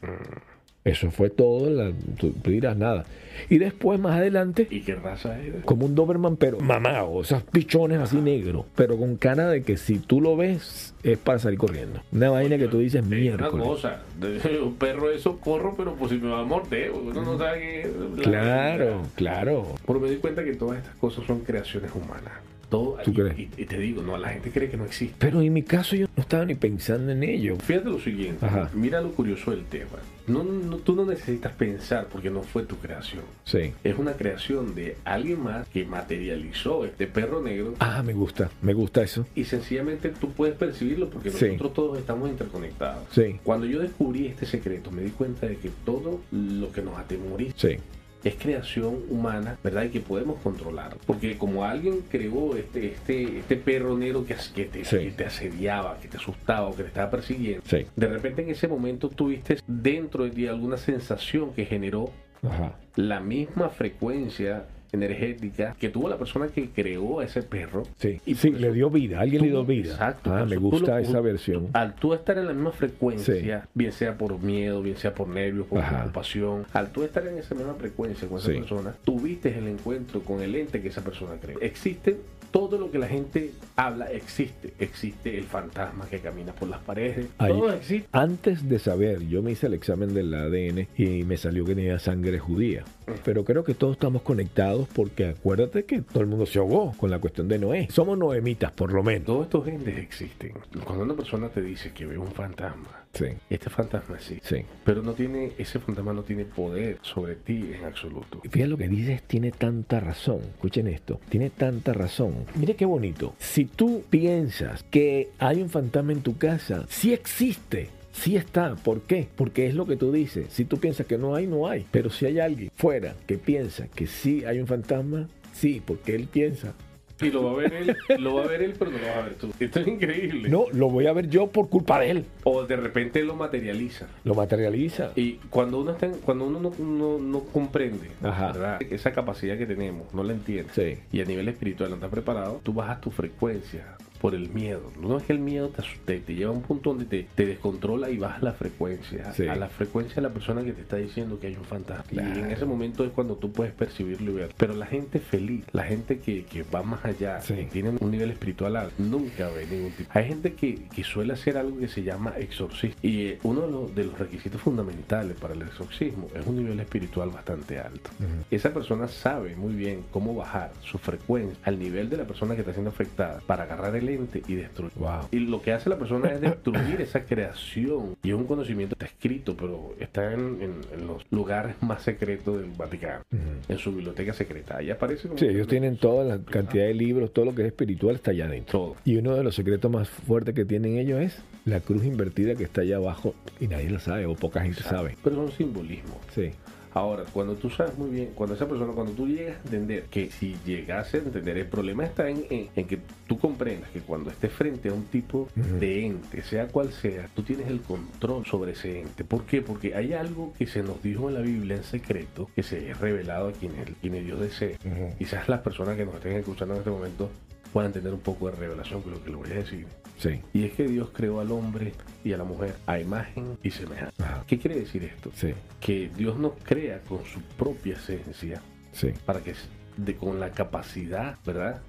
Eso 0.85 1.11
fue 1.11 1.29
todo, 1.29 1.69
la, 1.69 1.93
tú, 2.19 2.33
dirás 2.43 2.75
nada. 2.75 3.05
Y 3.49 3.57
después, 3.57 3.99
más 3.99 4.17
adelante, 4.17 4.67
¿Y 4.69 4.81
qué 4.81 4.95
raza 4.95 5.39
era? 5.39 5.61
como 5.61 5.85
un 5.85 5.95
Doberman, 5.95 6.35
pero 6.35 6.59
mamado, 6.59 7.21
esos 7.21 7.41
pichones 7.43 7.99
así 7.99 8.17
negros, 8.17 8.65
pero 8.75 8.97
con 8.97 9.15
cara 9.15 9.47
de 9.49 9.63
que 9.63 9.77
si 9.77 9.97
tú 9.97 10.19
lo 10.19 10.35
ves 10.35 10.93
es 11.03 11.17
para 11.17 11.39
salir 11.39 11.57
corriendo. 11.57 12.01
Una 12.11 12.29
vaina 12.31 12.57
que 12.57 12.67
tú 12.67 12.79
dices 12.79 13.01
Una 13.05 13.15
miércoles. 13.15 13.65
cosa, 13.65 14.01
un 14.63 14.75
perro 14.75 15.09
eso 15.09 15.39
corro, 15.39 15.73
pero 15.77 15.95
pues 15.95 16.11
si 16.11 16.17
me 16.17 16.29
va 16.29 16.41
a 16.41 16.45
morder, 16.45 16.91
uno 16.91 17.21
no 17.21 17.37
sabe 17.37 17.59
que... 17.59 18.21
Claro, 18.21 19.03
claro. 19.15 19.65
Pero 19.87 19.99
me 20.01 20.09
di 20.09 20.17
cuenta 20.17 20.43
que 20.43 20.53
todas 20.55 20.79
estas 20.79 20.95
cosas 20.95 21.25
son 21.25 21.39
creaciones 21.39 21.91
humanas. 21.95 22.33
Todo, 22.73 22.97
¿Tú 23.03 23.11
y, 23.11 23.13
crees? 23.13 23.37
y- 23.39 23.49
y 23.61 23.65
te 23.65 23.77
digo, 23.77 24.01
no, 24.01 24.17
la 24.17 24.29
gente 24.29 24.49
cree 24.49 24.67
que 24.69 24.77
no 24.77 24.85
existe. 24.85 25.15
Pero 25.19 25.41
en 25.41 25.53
mi 25.53 25.61
caso 25.61 25.95
yo 25.95 26.07
no 26.15 26.21
estaba 26.23 26.43
ni 26.43 26.55
pensando 26.55 27.11
en 27.11 27.21
ello. 27.23 27.55
Fíjate 27.57 27.89
lo 27.89 27.99
siguiente, 27.99 28.43
Ajá. 28.45 28.69
mira 28.73 28.99
lo 28.99 29.11
curioso 29.11 29.51
del 29.51 29.63
tema. 29.65 29.99
No, 30.25 30.43
no- 30.43 30.77
tú 30.77 30.95
no 30.95 31.05
necesitas 31.05 31.51
pensar 31.53 32.07
porque 32.11 32.29
no 32.31 32.41
fue 32.43 32.63
tu 32.63 32.77
creación. 32.77 33.21
Sí. 33.43 33.73
Es 33.83 33.97
una 33.99 34.13
creación 34.13 34.73
de 34.73 34.95
alguien 35.05 35.43
más 35.43 35.67
que 35.67 35.85
materializó 35.85 36.85
este 36.85 37.07
perro 37.07 37.41
negro 37.41 37.75
Ah, 37.79 38.01
me 38.03 38.13
gusta, 38.13 38.49
me 38.61 38.73
gusta 38.73 39.03
eso. 39.03 39.25
y 39.35 39.43
sencillamente 39.43 40.09
tú 40.09 40.31
puedes 40.31 40.55
percibirlo 40.55 41.09
porque 41.09 41.29
Sí. 41.29 41.45
nosotros 41.45 41.73
todos 41.73 41.99
estamos 41.99 42.29
interconectados. 42.29 43.03
Sí, 43.11 43.39
Cuando 43.43 43.65
yo 43.65 43.79
descubrí 43.81 44.27
este 44.27 44.45
secreto, 44.45 44.89
me 44.91 45.01
di 45.03 45.11
cuenta 45.11 45.45
de 45.45 45.57
que 45.57 45.69
todo 45.85 46.21
lo 46.31 46.71
que 46.71 46.81
nos 46.81 46.97
atemoriza 46.97 47.53
sí, 47.57 47.77
es 48.23 48.35
creación 48.35 48.99
humana, 49.09 49.57
¿verdad? 49.63 49.83
Y 49.83 49.89
que 49.89 49.99
podemos 49.99 50.39
controlar. 50.41 50.95
Porque 51.05 51.37
como 51.37 51.65
alguien 51.65 52.01
creó 52.09 52.55
este, 52.55 52.87
este, 52.93 53.39
este 53.39 53.55
perro 53.57 53.97
negro 53.97 54.25
que, 54.25 54.35
que, 54.55 54.65
te, 54.65 54.85
Sí. 54.85 54.97
que 54.99 55.11
te 55.11 55.25
asediaba, 55.25 55.97
que 56.01 56.07
te 56.07 56.17
asustaba 56.17 56.67
o 56.67 56.75
que 56.75 56.83
te 56.83 56.87
estaba 56.89 57.11
persiguiendo, 57.11 57.63
sí. 57.65 57.85
de 57.95 58.07
repente 58.07 58.41
en 58.41 58.49
ese 58.49 58.67
momento 58.67 59.09
tuviste 59.09 59.57
dentro 59.67 60.23
de 60.23 60.31
ti 60.31 60.47
alguna 60.47 60.77
sensación 60.77 61.53
que 61.53 61.65
generó 61.65 62.09
Ajá. 62.43 62.75
la 62.95 63.19
misma 63.19 63.69
frecuencia 63.69 64.65
energética 64.93 65.75
que 65.79 65.89
tuvo 65.89 66.07
la 66.09 66.17
persona 66.17 66.47
que 66.47 66.69
creó 66.69 67.19
a 67.19 67.25
ese 67.25 67.41
perro. 67.43 67.83
Sí, 67.97 68.21
Y 68.25 68.35
sí, 68.35 68.51
le 68.51 68.71
dio 68.71 68.89
vida, 68.89 69.19
alguien 69.19 69.41
le 69.41 69.49
dio 69.49 69.65
vida. 69.65 69.91
Exacto, 69.91 70.33
Ah, 70.33 70.45
me 70.45 70.55
gusta 70.57 70.91
lo- 70.93 70.97
esa 70.99 71.19
versión. 71.21 71.67
Al 71.73 71.95
tú 71.95 72.13
estar 72.13 72.37
en 72.37 72.45
la 72.47 72.53
misma 72.53 72.71
frecuencia, 72.71 73.67
bien 73.73 73.91
sea 73.91 74.17
por 74.17 74.39
miedo, 74.39 74.81
bien 74.81 74.97
sea 74.97 75.13
por 75.13 75.27
nervios, 75.27 75.67
por 75.67 75.79
Ajá. 75.79 75.97
preocupación, 75.97 76.65
al 76.73 76.91
tú 76.91 77.03
estar 77.03 77.25
en 77.27 77.37
esa 77.37 77.55
misma 77.55 77.73
frecuencia 77.75 78.27
con 78.27 78.37
esa 78.37 78.51
Sí. 78.51 78.59
persona, 78.59 78.95
tuviste 79.03 79.57
el 79.57 79.67
encuentro 79.67 80.21
con 80.21 80.41
el 80.41 80.55
ente 80.55 80.81
que 80.81 80.87
esa 80.89 81.03
persona 81.03 81.33
cree. 81.41 81.57
Existe 81.61 82.17
todo 82.53 82.77
lo 82.77 82.91
que 82.91 82.99
la 82.99 83.07
gente 83.07 83.51
habla, 83.75 84.11
existe. 84.11 84.73
Existe 84.79 85.37
el 85.37 85.43
fantasma 85.45 86.05
que 86.07 86.19
camina 86.19 86.53
por 86.53 86.69
las 86.69 86.79
paredes, 86.81 87.27
Ahí- 87.39 87.51
todo 87.51 87.73
existe. 87.73 88.07
Antes 88.11 88.69
de 88.69 88.77
saber, 88.79 89.27
yo 89.27 89.41
me 89.41 89.51
hice 89.51 89.65
el 89.67 89.73
examen 89.73 90.13
del 90.13 90.31
ADN 90.33 90.87
y 90.95 91.23
me 91.23 91.35
salió 91.35 91.65
que 91.65 91.73
tenía 91.73 91.97
sangre 91.97 92.37
judía. 92.39 92.85
Pero 93.25 93.43
creo 93.43 93.63
que 93.63 93.73
todos 93.73 93.93
estamos 93.93 94.21
conectados 94.21 94.87
porque 94.93 95.25
acuérdate 95.29 95.83
que 95.85 96.01
todo 96.03 96.21
el 96.21 96.27
mundo 96.27 96.45
se 96.45 96.59
ahogó 96.59 96.93
con 96.95 97.09
la 97.09 97.19
cuestión 97.19 97.47
de 97.47 97.57
Noé. 97.59 97.87
Somos 97.91 98.17
noemitas, 98.17 98.71
por 98.71 98.93
lo 98.93 99.01
menos. 99.03 99.25
Todos 99.25 99.45
estos 99.47 99.67
entes 99.67 99.97
existen. 99.97 100.53
Cuando 100.85 101.03
una 101.03 101.15
persona 101.15 101.49
te 101.49 101.61
dice 101.61 101.91
que 101.91 102.05
ve 102.05 102.17
un 102.19 102.31
fantasma, 102.31 103.02
Sí, 103.13 103.25
este 103.49 103.69
fantasma 103.69 104.19
sí. 104.19 104.39
sí. 104.41 104.65
Pero 104.83 105.03
no 105.03 105.13
tiene, 105.13 105.51
ese 105.59 105.79
fantasma 105.79 106.13
no 106.13 106.23
tiene 106.23 106.45
poder 106.45 106.97
sobre 107.03 107.35
ti 107.35 107.71
en 107.73 107.85
absoluto. 107.85 108.41
Y 108.43 108.49
Fíjate 108.49 108.69
lo 108.69 108.77
que 108.77 108.87
dices, 108.87 109.21
tiene 109.23 109.51
tanta 109.51 109.99
razón. 109.99 110.39
Escuchen 110.55 110.87
esto, 110.87 111.19
tiene 111.29 111.51
tanta 111.51 111.93
razón. 111.93 112.45
Mire 112.55 112.75
qué 112.75 112.85
bonito. 112.85 113.35
Si 113.37 113.65
tú 113.65 114.03
piensas 114.09 114.83
que 114.89 115.29
hay 115.37 115.61
un 115.61 115.69
fantasma 115.69 116.11
en 116.11 116.21
tu 116.21 116.37
casa, 116.37 116.85
sí 116.89 117.13
existe. 117.13 117.89
Sí 118.13 118.35
está. 118.35 118.75
¿Por 118.75 119.01
qué? 119.01 119.27
Porque 119.35 119.67
es 119.67 119.75
lo 119.75 119.85
que 119.85 119.95
tú 119.95 120.11
dices. 120.11 120.47
Si 120.49 120.65
tú 120.65 120.77
piensas 120.77 121.05
que 121.05 121.17
no 121.17 121.35
hay, 121.35 121.45
no 121.45 121.67
hay. 121.67 121.85
Pero 121.91 122.09
si 122.09 122.25
hay 122.25 122.39
alguien 122.39 122.71
fuera 122.75 123.15
que 123.27 123.37
piensa 123.37 123.87
que 123.87 124.07
sí 124.07 124.43
hay 124.45 124.59
un 124.59 124.67
fantasma, 124.67 125.27
sí, 125.51 125.81
porque 125.85 126.15
él 126.15 126.27
piensa. 126.31 126.73
Y 127.21 127.29
lo 127.31 127.43
va 127.43 127.51
a 127.51 127.55
ver 127.55 127.73
él, 127.73 127.97
lo 128.19 128.35
va 128.35 128.43
a 128.43 128.47
ver 128.47 128.61
él, 128.63 128.73
pero 128.77 128.91
no 128.91 128.97
lo 128.97 129.05
vas 129.07 129.15
a 129.17 129.21
ver 129.21 129.35
tú. 129.35 129.49
Esto 129.59 129.79
es 129.79 129.87
increíble. 129.87 130.49
No, 130.49 130.65
lo 130.73 130.89
voy 130.89 131.07
a 131.07 131.13
ver 131.13 131.29
yo 131.29 131.47
por 131.47 131.69
culpa 131.69 131.99
de 131.99 132.11
él. 132.11 132.25
O 132.43 132.63
de 132.65 132.75
repente 132.75 133.23
lo 133.23 133.35
materializa. 133.35 134.07
Lo 134.23 134.33
materializa. 134.35 135.11
Y 135.15 135.33
cuando 135.49 135.79
uno 135.79 135.91
está 135.91 136.07
en- 136.07 136.13
cuando 136.19 136.45
uno 136.45 136.59
no, 136.59 136.71
no- 136.79 137.19
no 137.19 137.39
comprende 137.45 138.09
Ajá. 138.21 138.51
¿verdad? 138.51 138.81
esa 138.89 139.11
capacidad 139.11 139.57
que 139.57 139.65
tenemos, 139.65 140.13
no 140.13 140.23
la 140.23 140.33
entiende. 140.33 140.71
Sí. 140.73 140.97
Y 141.15 141.21
a 141.21 141.25
nivel 141.25 141.47
espiritual 141.47 141.89
no 141.91 141.95
está 141.95 142.09
preparado, 142.09 142.59
tú 142.63 142.73
bajas 142.73 142.99
tu 142.99 143.11
frecuencia 143.11 143.95
por 144.23 144.35
el 144.35 144.47
miedo. 144.51 144.89
No 145.01 145.17
es 145.17 145.23
que 145.23 145.33
el 145.33 145.39
miedo 145.39 145.67
te, 145.67 145.81
asuste, 145.81 146.21
te 146.21 146.33
lleva 146.33 146.51
a 146.51 146.53
un 146.53 146.61
punto 146.61 146.91
donde 146.91 147.03
te, 147.03 147.27
te 147.35 147.45
descontrola 147.45 148.09
y 148.09 148.17
bajas 148.17 148.41
la 148.41 148.53
frecuencia. 148.53 149.33
Sí. 149.33 149.49
A 149.49 149.55
la 149.57 149.67
frecuencia 149.67 150.15
de 150.15 150.21
la 150.21 150.29
persona 150.29 150.63
que 150.63 150.71
te 150.71 150.79
está 150.79 150.95
diciendo 150.95 151.41
que 151.41 151.47
hay 151.47 151.57
un 151.57 151.65
fantasma. 151.65 152.05
Y 152.13 152.19
en 152.19 152.31
Claro. 152.31 152.47
ese 152.49 152.63
momento 152.65 153.03
es 153.03 153.11
cuando 153.11 153.35
tú 153.35 153.51
puedes 153.51 153.73
percibirlo 153.73 154.31
y 154.31 154.35
ver. 154.35 154.53
Pero 154.55 154.75
la 154.75 154.85
gente 154.85 155.19
feliz, 155.19 155.65
la 155.73 155.83
gente 155.83 156.19
que, 156.19 156.45
que 156.45 156.63
va 156.63 156.83
más 156.83 157.03
allá, 157.03 157.41
Sí. 157.41 157.53
que 157.53 157.63
tiene 157.65 157.89
un 157.99 158.11
nivel 158.11 158.31
espiritual 158.31 158.77
alto, 158.77 158.93
nunca 158.97 159.49
ve 159.49 159.67
ningún 159.69 159.91
tipo. 159.91 160.09
Hay 160.13 160.25
gente 160.29 160.53
que, 160.53 160.85
que 160.95 161.03
suele 161.03 161.33
hacer 161.33 161.57
algo 161.57 161.77
que 161.77 161.89
se 161.89 162.01
llama 162.03 162.33
exorcismo. 162.37 162.95
Y 163.01 163.25
eh, 163.25 163.39
uno 163.43 163.63
de 163.63 163.71
los, 163.71 163.93
de 163.95 164.03
los 164.05 164.17
requisitos 164.17 164.61
fundamentales 164.61 165.35
para 165.35 165.53
el 165.53 165.63
exorcismo 165.63 166.29
es 166.33 166.47
un 166.47 166.55
nivel 166.55 166.79
espiritual 166.79 167.29
bastante 167.29 167.77
alto. 167.77 168.09
Esa 168.49 168.73
persona 168.73 169.09
sabe 169.09 169.57
muy 169.57 169.73
bien 169.73 170.05
cómo 170.11 170.33
bajar 170.33 170.71
su 170.81 170.97
frecuencia 170.97 171.57
al 171.65 171.77
nivel 171.77 172.09
de 172.09 172.15
la 172.15 172.23
persona 172.23 172.55
que 172.55 172.61
está 172.61 172.71
siendo 172.71 172.89
afectada 172.91 173.41
para 173.45 173.63
agarrar 173.63 173.93
el 173.97 174.12
y 174.47 174.55
destruir. 174.55 174.91
Wow. 174.95 175.27
Y 175.31 175.39
lo 175.39 175.61
que 175.61 175.73
hace 175.73 175.89
la 175.89 175.97
persona 175.97 176.29
es 176.31 176.41
destruir 176.41 177.01
esa 177.01 177.23
creación. 177.23 178.15
Y 178.23 178.29
es 178.29 178.35
un 178.35 178.45
conocimiento 178.45 178.95
que 178.95 179.05
está 179.05 179.15
escrito, 179.15 179.55
pero 179.57 179.95
está 179.99 180.33
en, 180.33 180.61
en- 180.61 180.81
en 180.99 181.07
los 181.07 181.23
lugares 181.31 181.75
más 181.81 182.01
secretos 182.03 182.59
del 182.61 182.71
Vaticano, 182.71 183.23
en 183.67 183.77
su 183.77 183.91
biblioteca 183.91 184.33
secreta. 184.33 184.77
Ahí 184.77 184.89
aparece 184.91 185.27
como 185.27 185.37
Sí, 185.39 185.45
ellos 185.47 185.67
tienen 185.67 185.97
toda 185.97 186.23
la 186.23 186.43
cantidad 186.43 186.85
de 186.85 186.93
libros, 186.93 187.31
todo 187.33 187.45
lo 187.45 187.55
que 187.55 187.61
es 187.63 187.67
espiritual 187.67 188.15
está 188.15 188.31
allá 188.31 188.45
adentro. 188.45 188.71
todo. 188.79 188.95
Y 189.05 189.17
uno 189.17 189.35
de 189.35 189.43
los 189.43 189.55
secretos 189.55 189.91
más 189.91 190.09
fuertes 190.09 190.53
que 190.55 190.65
tienen 190.65 190.97
ellos 190.97 191.19
es 191.21 191.41
la 191.65 191.79
cruz 191.79 192.03
invertida 192.05 192.55
que 192.55 192.63
está 192.63 192.81
allá 192.81 192.97
abajo 192.97 193.35
y 193.59 193.67
nadie 193.67 193.89
lo 193.89 193.99
sabe 193.99 194.25
o 194.25 194.35
poca 194.35 194.61
gente 194.61 194.81
sabe. 194.83 195.15
Pero 195.23 195.35
son 195.37 195.51
simbolismos. 195.51 196.17
Sí, 196.33 196.51
Ahora, 196.93 197.23
cuando 197.33 197.55
tú 197.55 197.69
sabes 197.69 197.97
muy 197.97 198.09
bien, 198.11 198.29
cuando 198.35 198.55
esa 198.55 198.67
persona, 198.67 198.93
cuando 198.93 199.13
tú 199.13 199.27
llegas 199.27 199.57
a 199.57 199.63
entender 199.63 200.03
que 200.11 200.29
si 200.29 200.55
llegase 200.65 201.17
a 201.17 201.21
entender, 201.21 201.57
el 201.57 201.65
problema 201.67 202.03
está 202.05 202.29
en, 202.29 202.45
en- 202.49 202.69
en 202.75 202.87
que 202.87 202.99
tú 203.27 203.39
comprendas 203.39 203.89
que 203.89 204.01
cuando 204.01 204.29
estés 204.29 204.51
frente 204.51 204.89
a 204.89 204.93
un 204.93 205.05
tipo 205.05 205.47
de 205.55 206.05
ente, 206.05 206.41
sea 206.43 206.67
cual 206.67 206.91
sea, 206.91 207.27
tú 207.35 207.41
tienes 207.43 207.67
el 207.67 207.81
control 207.81 208.45
sobre 208.45 208.73
ese 208.73 208.99
ente. 209.01 209.23
¿Por 209.23 209.45
qué? 209.45 209.61
Porque 209.61 209.95
hay 209.95 210.13
algo 210.13 210.53
que 210.57 210.67
se 210.67 210.83
nos 210.83 211.01
dijo 211.01 211.29
en 211.29 211.35
la 211.35 211.41
Biblia 211.41 211.77
en 211.77 211.83
secreto, 211.83 212.49
que 212.55 212.61
se 212.63 212.91
es 212.91 212.99
revelado 212.99 213.47
a 213.49 213.51
quienes, 213.53 213.89
quienes 214.01 214.25
Dios 214.25 214.39
desee. 214.39 214.77
Ujú. 214.85 215.15
Quizás 215.17 215.49
las 215.49 215.61
personas 215.61 215.97
que 215.97 216.05
nos 216.05 216.15
estén 216.15 216.33
escuchando 216.33 216.75
en 216.75 216.79
este 216.79 216.91
momento 216.91 217.29
puedan 217.73 217.91
tener 217.91 218.13
un 218.13 218.19
poco 218.21 218.49
de 218.49 218.55
revelación 218.55 219.01
con 219.01 219.11
lo 219.13 219.21
que 219.23 219.29
les 219.31 219.37
voy 219.39 219.51
a 219.51 219.55
decir. 219.55 219.87
sí, 220.19 220.39
Y 220.53 220.63
es 220.65 220.73
que 220.73 220.87
Dios 220.87 221.09
creó 221.11 221.39
al 221.41 221.51
hombre 221.51 221.91
y 222.23 222.31
a 222.31 222.37
la 222.37 222.43
mujer 222.43 222.75
a 222.85 222.99
imagen 222.99 223.57
y 223.63 223.71
semejanza. 223.71 224.13
Ajá. 224.23 224.43
¿Qué 224.47 224.57
quiere 224.59 224.79
decir 224.79 225.03
esto? 225.03 225.31
sí, 225.35 225.53
que 225.81 226.09
Dios 226.15 226.37
nos 226.37 226.53
crea 226.63 226.99
con 227.01 227.25
su 227.25 227.41
propia 227.57 227.95
esencia 227.95 228.61
sí. 228.93 229.09
para 229.25 229.41
que 229.41 229.53
de, 229.97 230.15
con 230.15 230.39
la 230.39 230.51
capacidad, 230.51 231.37
¿verdad? 231.45 231.81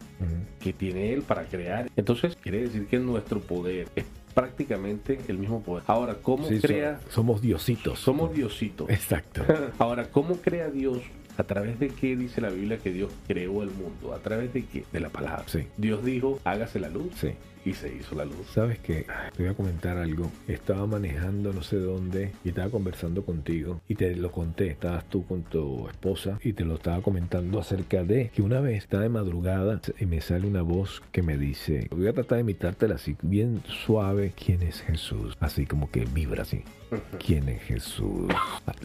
Que 0.61 0.73
tiene 0.73 1.13
Él 1.13 1.23
para 1.23 1.45
crear. 1.45 1.91
Entonces, 1.97 2.37
quiere 2.37 2.63
decir 2.63 2.87
que 2.87 2.99
nuestro 2.99 3.41
poder 3.41 3.89
es 3.97 4.05
prácticamente 4.35 5.19
el 5.29 5.39
mismo 5.39 5.63
poder. 5.63 5.85
Ahora, 5.87 6.17
¿cómo 6.23 6.47
Sí, 6.49 6.61
crea? 6.61 7.01
somos 7.11 7.41
diositos. 7.41 7.99
Somos 7.99 8.33
diositos. 8.35 8.89
Exacto. 8.91 9.43
Ahora, 9.79 10.05
¿cómo 10.11 10.37
crea 10.37 10.69
Dios? 10.71 10.99
¿A 11.37 11.45
través 11.45 11.79
de 11.81 11.89
qué 11.89 12.17
dice 12.17 12.41
la 12.41 12.51
Biblia 12.51 12.79
que 12.79 12.91
Dios 12.93 13.11
creó 13.27 13.63
el 13.63 13.71
mundo? 13.71 14.15
¿A 14.15 14.19
través 14.19 14.53
de 14.53 14.65
qué? 14.65 14.85
De 14.93 15.01
la 15.01 15.09
palabra. 15.09 15.45
Sí. 15.47 15.67
Dios 15.77 16.05
dijo, 16.05 16.41
hágase 16.45 16.79
la 16.81 16.89
luz 16.89 17.13
Sí. 17.21 17.31
Y 17.65 17.73
se 17.75 17.95
hizo 17.95 18.15
la 18.15 18.25
luz. 18.25 18.47
Sabes 18.53 18.79
que 18.79 19.07
te 19.37 19.43
voy 19.43 19.53
a 19.53 19.55
comentar 19.55 19.97
algo. 19.97 20.31
Estaba 20.49 20.87
manejando 20.87 21.53
no 21.53 21.63
sé 21.63 21.77
dónde 21.77 22.33
y 22.45 22.51
estaba 22.51 22.71
conversando 22.71 23.25
contigo 23.25 23.81
y 23.89 23.95
te 23.95 24.15
lo 24.17 24.31
conté. 24.33 24.69
Estabas 24.69 25.05
tú 25.09 25.27
con 25.27 25.43
tu 25.43 25.89
esposa 25.89 26.39
y 26.43 26.53
te 26.53 26.65
lo 26.65 26.75
estaba 26.75 27.03
comentando 27.03 27.59
acerca 27.59 28.05
de 28.05 28.31
que 28.31 28.43
una 28.43 28.61
vez 28.61 28.79
estaba 28.79 29.03
de 29.03 29.09
madrugada 29.09 29.81
y 29.99 30.07
me 30.07 30.21
sale 30.21 30.47
una 30.47 30.63
voz 30.63 31.03
que 31.13 31.23
me 31.23 31.37
dice, 31.37 31.89
voy 31.91 32.07
a 32.07 32.13
tratar 32.13 32.37
de 32.37 32.43
imitártela 32.43 32.97
así, 32.97 33.17
bien 33.23 33.63
suave. 33.67 34.33
¿Quién 34.37 34.63
es 34.63 34.81
Jesús? 34.81 35.37
Así 35.41 35.67
como 35.67 35.91
que 35.91 36.05
vibra 36.05 36.43
así. 36.43 36.65
¿Quién 37.25 37.49
es 37.49 37.63
Jesús? 37.63 38.29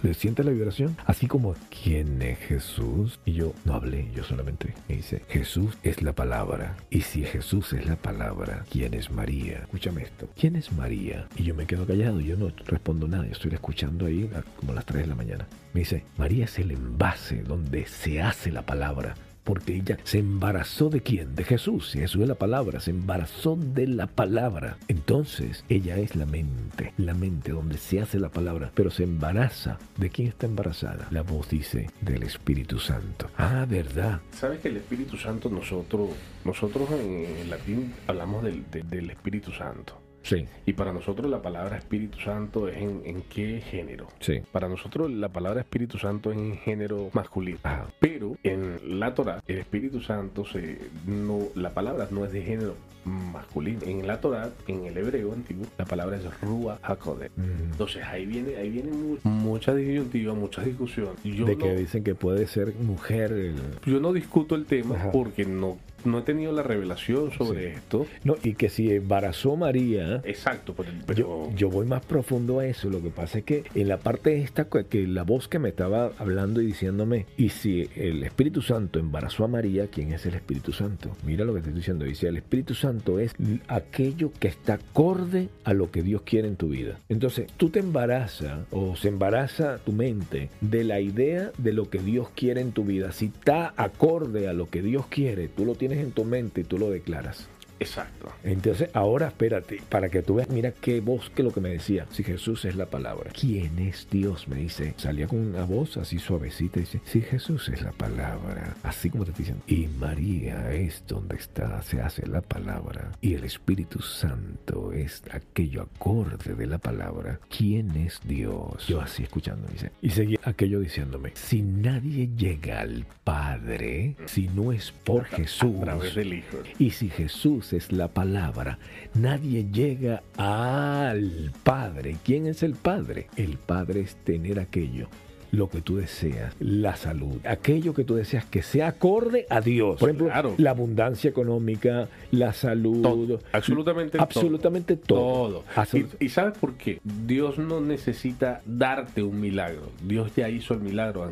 ¿Le 0.04 0.14
sientes 0.14 0.46
la 0.46 0.52
vibración? 0.52 0.96
Así 1.06 1.28
como, 1.28 1.56
¿quién 1.84 2.22
es 2.22 2.38
Jesús? 2.40 3.20
Y 3.26 3.34
yo 3.34 3.54
no 3.66 3.74
hablé, 3.74 4.10
yo 4.14 4.24
solamente 4.24 4.74
me 4.88 4.98
dice, 4.98 5.22
Jesús 5.30 5.78
es 5.84 6.02
la 6.02 6.14
palabra. 6.14 6.76
Y 6.90 7.02
si 7.02 7.24
Jesús 7.24 7.74
es 7.74 7.86
la 7.86 7.96
palabra, 7.96 8.66
¿quién 8.72 8.94
es 8.94 9.10
María? 9.10 9.60
Escúchame 9.60 10.04
esto. 10.04 10.30
¿Quién 10.40 10.56
es 10.56 10.72
María? 10.72 11.28
Y 11.36 11.44
yo 11.44 11.56
me 11.56 11.66
quedo 11.66 11.86
callado, 11.86 12.20
yo 12.22 12.38
no 12.38 12.52
respondo 12.66 13.08
nada, 13.08 13.26
yo 13.26 13.32
estoy 13.32 13.54
escuchando 13.54 14.06
ahí 14.06 14.30
a- 14.36 14.42
como 14.58 14.72
a 14.72 14.76
las 14.76 14.86
3 14.86 15.04
de 15.04 15.08
la 15.08 15.16
mañana. 15.16 15.48
Me 15.74 15.82
dice, 15.82 16.04
María 16.18 16.46
es 16.46 16.58
el 16.60 16.72
envase 16.72 17.44
donde 17.44 17.86
se 17.86 18.22
hace 18.22 18.52
la 18.52 18.64
palabra. 18.66 19.16
Porque 19.44 19.76
ella 19.76 19.98
se 20.04 20.20
embarazó 20.20 20.90
de 20.90 21.02
quién? 21.02 21.36
De 21.36 21.44
Jesús. 21.44 21.92
Jesús 21.94 22.22
es 22.22 22.28
la 22.28 22.36
palabra. 22.36 22.80
Se 22.80 22.92
embarazó 22.92 23.56
de 23.56 23.88
la 23.88 24.08
palabra. 24.08 24.78
Entonces, 24.88 25.64
ella 25.70 25.98
es 25.98 26.16
la 26.16 26.26
mente. 26.26 26.94
La 26.98 27.14
mente 27.14 27.52
donde 27.52 27.78
se 27.78 28.00
hace 28.02 28.20
la 28.20 28.30
palabra. 28.30 28.72
Pero 28.76 28.92
se 28.92 29.04
embaraza. 29.04 29.80
¿De 29.98 30.10
quién 30.10 30.28
está 30.28 30.46
embarazada? 30.46 31.08
La 31.12 31.22
voz 31.24 31.50
dice 31.50 31.90
del 32.02 32.24
Espíritu 32.24 32.80
Santo. 32.80 33.30
Ah, 33.38 33.66
verdad. 33.68 34.20
¿Sabes 34.32 34.60
que 34.60 34.68
el 34.68 34.78
Espíritu 34.78 35.18
Santo 35.18 35.50
nosotros, 35.50 36.10
nosotros 36.46 36.90
en 36.92 37.50
latín 37.50 37.94
hablamos 38.08 38.44
del, 38.44 38.70
de- 38.70 38.84
del 38.84 39.10
Espíritu 39.10 39.52
Santo? 39.52 40.00
Sí, 40.22 40.46
Y 40.66 40.74
para 40.74 40.92
nosotros 40.94 41.30
la 41.32 41.42
palabra 41.42 41.78
Espíritu 41.78 42.20
Santo 42.20 42.68
es 42.68 42.78
en, 42.78 43.02
en 43.06 43.22
qué 43.24 43.62
género? 43.62 44.08
sí. 44.20 44.42
Para 44.52 44.68
nosotros 44.68 45.10
la 45.12 45.30
palabra 45.30 45.62
Espíritu 45.62 45.98
Santo 45.98 46.32
es 46.32 46.38
en 46.38 46.58
género 46.58 47.10
masculino. 47.14 47.58
Ajá. 47.64 47.88
Pero 48.00 48.36
en 48.44 49.00
la 49.00 49.14
Torah, 49.16 49.42
el 49.48 49.58
Espíritu 49.60 50.02
Santo, 50.02 50.46
se, 50.46 50.78
no, 51.08 51.40
la 51.56 51.72
palabra 51.74 52.08
no 52.12 52.26
es 52.26 52.32
de 52.34 52.42
género 52.42 52.76
masculino. 53.06 53.80
En 53.86 54.06
la 54.06 54.20
Torah, 54.20 54.50
en 54.68 54.86
el 54.86 54.98
hebreo 54.98 55.34
antiguo, 55.34 55.66
la 55.78 55.86
palabra 55.86 56.18
es 56.18 56.42
Rúa 56.42 56.80
HaKodesh. 56.84 57.32
Mm. 57.36 57.72
Entonces 57.72 58.04
ahí 58.04 58.26
viene, 58.26 58.56
ahí 58.58 58.70
viene 58.70 58.92
mu- 58.92 59.18
mucha 59.24 59.74
disyuntiva, 59.74 60.34
mucha 60.34 60.62
discusión. 60.64 61.10
Yo 61.24 61.46
de 61.46 61.56
no, 61.56 61.64
que 61.64 61.76
dicen 61.76 62.04
que 62.04 62.14
puede 62.16 62.46
ser 62.48 62.74
mujer. 62.76 63.32
el- 63.32 63.56
yo 63.86 64.00
no 64.00 64.14
discuto 64.14 64.56
el 64.56 64.66
tema 64.66 64.96
Ajá. 64.96 65.12
porque 65.12 65.46
no, 65.46 65.78
no 66.06 66.20
he 66.20 66.22
tenido 66.22 66.52
la 66.52 66.64
revelación 66.64 67.32
sobre 67.32 67.72
Sí. 67.72 67.78
esto. 67.78 68.06
No, 68.24 68.36
y 68.44 68.54
que 68.56 68.70
si 68.70 68.92
embarazó 68.92 69.56
María. 69.56 70.22
Exacto, 70.24 70.74
pero, 70.76 70.90
pero- 71.06 71.20
Yo, 71.20 71.52
yo 71.56 71.70
voy 71.70 71.86
más 71.86 72.06
profundo 72.06 72.60
a 72.60 72.66
eso. 72.66 72.90
Lo 72.90 73.02
que 73.02 73.10
pasa 73.10 73.40
es 73.40 73.44
que 73.44 73.64
en 73.76 73.88
la 73.88 73.98
parte 73.98 74.42
esta, 74.42 74.66
que 74.66 75.08
la 75.08 75.24
voz 75.24 75.48
que 75.48 75.60
me 75.60 75.70
estaba 75.70 76.12
hablando 76.18 76.62
y 76.62 76.66
diciéndome, 76.68 77.26
y 77.38 77.50
si 77.50 77.90
el 77.96 78.24
Espíritu 78.24 78.62
Santo 78.62 79.00
embarazó 79.00 79.44
a 79.46 79.48
María, 79.48 79.88
¿quién 79.88 80.14
es 80.14 80.26
el 80.26 80.36
Espíritu 80.36 80.72
Santo? 80.72 81.16
Mira 81.26 81.46
lo 81.46 81.54
que 81.54 81.62
te 81.62 81.68
estoy 81.70 81.80
diciendo. 81.80 82.06
Dice, 82.06 82.28
el 82.28 82.38
Espíritu 82.38 82.74
Santo 82.74 83.20
es 83.20 83.34
aquello 83.68 84.32
que 84.40 84.48
está 84.48 84.74
acorde 84.76 85.50
a 85.64 85.74
lo 85.74 85.92
que 85.92 86.04
Dios 86.04 86.22
quiere 86.24 86.48
en 86.48 86.56
tu 86.56 86.70
vida. 86.70 87.00
Entonces, 87.10 87.48
tú 87.58 87.70
te 87.70 87.80
embarazas 87.80 88.60
o 88.72 88.96
se 88.96 89.08
embaraza 89.10 89.78
tu 89.80 89.92
mente 89.92 90.50
de 90.62 90.84
la 90.84 91.00
idea 91.00 91.52
de 91.58 91.74
lo 91.74 91.90
que 91.90 92.00
Dios 92.00 92.30
quiere 92.36 92.62
en 92.62 92.72
tu 92.72 92.84
vida. 92.84 93.12
Si 93.12 93.26
está 93.26 93.74
acorde 93.78 94.48
a 94.48 94.54
lo 94.54 94.70
que 94.70 94.82
Dios 94.82 95.06
quiere, 95.08 95.48
tú 95.48 95.66
lo 95.66 95.76
tienes 95.76 95.89
en 95.98 96.12
tu 96.12 96.24
mente 96.24 96.62
y 96.62 96.64
tú 96.64 96.78
lo 96.78 96.90
declaras. 96.90 97.48
Exacto. 97.80 98.32
Entonces, 98.44 98.90
ahora 98.94 99.28
espérate, 99.28 99.82
para 99.90 100.10
que 100.10 100.22
tú 100.22 100.36
veas, 100.36 100.50
mira 100.50 100.72
qué 100.72 101.00
voz 101.02 101.30
que 101.30 101.44
lo 101.44 101.52
que 101.52 101.62
me 101.62 101.70
decía. 101.70 102.06
Si 102.12 102.24
Jesús 102.24 102.66
es 102.66 102.76
la 102.76 102.86
palabra, 102.86 103.32
¿quién 103.40 103.80
es 103.80 104.08
Dios? 104.10 104.48
Me 104.48 104.58
dice. 104.58 104.94
Salía 104.98 105.28
con 105.28 105.40
una 105.40 105.64
voz 105.66 105.98
así 105.98 106.20
suavecita 106.20 106.80
y 106.80 106.84
dice, 106.84 107.02
si 107.06 107.22
Jesús 107.22 107.70
es 107.70 107.82
la 107.82 107.92
palabra, 107.92 108.76
así 108.84 109.10
como 109.10 109.26
te 109.26 109.32
diciendo. 109.32 109.64
Y 109.68 109.88
María 109.88 110.72
es 110.74 111.04
donde 111.08 111.36
está, 111.38 111.82
se 111.82 112.02
hace 112.02 112.26
la 112.28 112.42
palabra. 112.42 113.12
Y 113.22 113.34
el 113.34 113.44
Espíritu 113.44 114.02
Santo 114.02 114.92
es 114.94 115.24
aquello 115.32 115.84
acorde 115.84 116.56
de 116.56 116.68
la 116.68 116.78
palabra. 116.78 117.40
¿Quién 117.56 117.96
es 117.96 118.20
Dios? 118.24 118.88
Yo 118.88 119.02
así 119.02 119.24
escuchando, 119.24 119.68
dice. 119.72 119.92
Y 120.02 120.10
seguía 120.12 120.40
aquello 120.44 120.80
diciéndome, 120.80 121.32
si 121.36 121.62
nadie 121.62 122.30
llega 122.36 122.82
al 122.82 123.06
Padre, 123.24 124.16
si 124.26 124.48
no 124.50 124.72
es 124.72 124.92
por 124.92 125.26
Jesús, 125.26 125.76
A 125.82 125.86
través 125.86 126.16
del 126.16 126.34
Hijo. 126.34 126.58
y 126.78 126.90
si 126.92 127.10
Jesús 127.10 127.69
es 127.74 127.92
la 127.92 128.08
palabra, 128.10 128.80
nadie 129.14 129.66
llega 129.72 130.22
al 130.38 131.52
Padre. 131.64 132.18
¿Quién 132.24 132.48
es 132.48 132.64
el 132.64 132.74
Padre? 132.74 133.28
El 133.36 133.58
Padre 133.58 134.02
es 134.02 134.16
tener 134.18 134.60
aquello. 134.60 135.08
Lo 135.52 135.68
que 135.68 135.82
tú 135.82 135.98
deseas, 135.98 136.54
la 136.60 136.96
salud, 136.96 137.38
aquello 137.44 137.96
que 137.96 138.04
tú 138.04 138.14
deseas 138.14 138.46
que 138.46 138.62
sea 138.62 138.90
acorde 138.90 139.48
a 139.50 139.62
Dios. 139.62 140.00
Por 140.00 140.10
ejemplo, 140.10 140.28
Claro. 140.28 140.54
la 140.60 140.70
abundancia 140.70 141.28
económica, 141.28 142.08
la 142.30 142.54
salud, 142.54 143.02
Todo, 143.02 143.40
absolutamente 143.52 144.12
todo. 144.20 144.22
absolutamente 144.24 144.96
todo. 144.96 145.20
Todo. 145.20 145.64
Absolut- 145.76 146.18
Y, 146.20 146.26
y 146.26 146.30
¿sabes 146.30 146.56
por 146.56 146.76
qué? 146.76 147.00
Dios 147.26 147.58
no 147.58 147.82
necesita 147.82 148.62
darte 148.68 149.24
un 149.24 149.40
milagro. 149.40 149.90
Dios 150.06 150.32
ya 150.36 150.50
hizo 150.50 150.76
el 150.76 150.82
milagro 150.82 151.24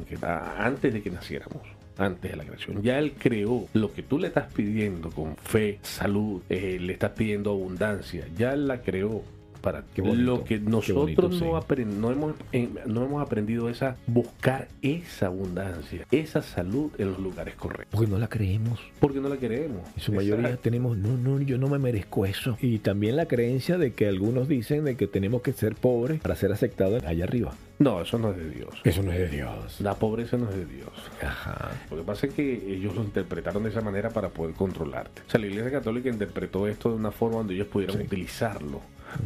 antes 0.58 0.94
de 0.94 1.02
que 1.04 1.12
naciéramos. 1.12 1.62
Antes 1.98 2.32
de 2.32 2.38
la 2.38 2.44
creación. 2.44 2.82
Ya 2.82 3.00
Él 3.00 3.14
creó 3.18 3.68
lo 3.74 3.94
que 3.94 4.04
tú 4.04 4.20
le 4.20 4.28
estás 4.28 4.52
pidiendo 4.54 5.10
con 5.10 5.36
fe, 5.36 5.80
salud, 5.82 6.42
eh, 6.50 6.78
le 6.80 6.94
estás 6.94 7.12
pidiendo 7.12 7.52
abundancia. 7.52 8.28
Ya 8.38 8.54
Él 8.54 8.68
la 8.68 8.82
creó 8.82 9.24
para 9.58 9.84
Qué 9.94 10.02
bonito, 10.02 10.22
lo 10.24 10.44
que 10.44 10.60
nosotros 10.60 10.96
bonito, 11.18 11.32
sí. 11.32 11.86
no, 11.86 11.86
no, 12.00 12.12
hemos, 12.12 12.36
eh, 12.52 12.70
no 12.86 13.06
hemos 13.06 13.22
aprendido 13.22 13.70
es 13.70 13.82
a 13.84 13.96
buscar 14.08 14.68
esa 14.82 15.28
abundancia, 15.28 16.06
esa 16.12 16.42
salud 16.42 16.92
en 16.98 17.10
los 17.12 17.20
lugares 17.20 17.56
correctos. 17.56 17.88
Porque 17.92 18.10
no 18.12 18.18
la 18.20 18.28
creemos. 18.28 18.80
Porque 19.00 19.20
no 19.20 19.30
la 19.30 19.38
queremos. 19.38 19.82
En 19.96 20.02
su 20.02 20.12
mayoría 20.14 20.58
tenemos, 20.58 20.98
no, 20.98 21.18
no, 21.18 21.40
yo 21.42 21.58
no 21.58 21.68
me 21.68 21.80
merezco 21.80 22.26
eso. 22.26 22.58
Y 22.62 22.80
también 22.80 23.16
la 23.16 23.28
creencia 23.28 23.78
de 23.78 23.94
que 23.94 24.08
algunos 24.08 24.48
dicen 24.48 24.86
de 24.86 24.96
que 24.96 25.08
tenemos 25.08 25.42
que 25.42 25.54
ser 25.54 25.76
pobres 25.76 26.20
para 26.22 26.36
ser 26.36 26.52
aceptados 26.52 27.04
allá 27.04 27.24
arriba. 27.26 27.54
No, 27.80 28.02
eso 28.02 28.18
no 28.18 28.32
es 28.32 28.38
de 28.38 28.50
Dios. 28.50 28.70
Eso 28.84 29.04
no 29.04 29.12
es 29.12 29.20
de 29.20 29.28
Dios. 29.30 29.80
La 29.82 29.94
pobreza 29.96 30.36
no 30.38 30.50
es 30.50 30.56
de 30.56 30.66
Dios. 30.66 30.90
Ajá. 31.22 31.72
Lo 31.92 31.98
que 31.98 32.04
pasa 32.04 32.26
es 32.26 32.34
que 32.34 32.74
ellos 32.74 32.96
lo 32.96 33.04
interpretaron 33.04 33.64
de 33.64 33.70
esa 33.70 33.82
manera 33.82 34.10
para 34.10 34.30
poder 34.30 34.56
controlarte. 34.56 35.22
O 35.28 35.30
sea, 35.30 35.40
la 35.40 35.46
Iglesia 35.46 35.72
Católica 35.72 36.10
interpretó 36.10 36.68
esto 36.68 36.90
de 36.90 36.96
una 36.96 37.12
forma 37.12 37.38
donde 37.38 37.54
ellos 37.54 37.68
pudieran 37.68 37.98
Sí. 37.98 38.04
utilizarlo 38.04 38.82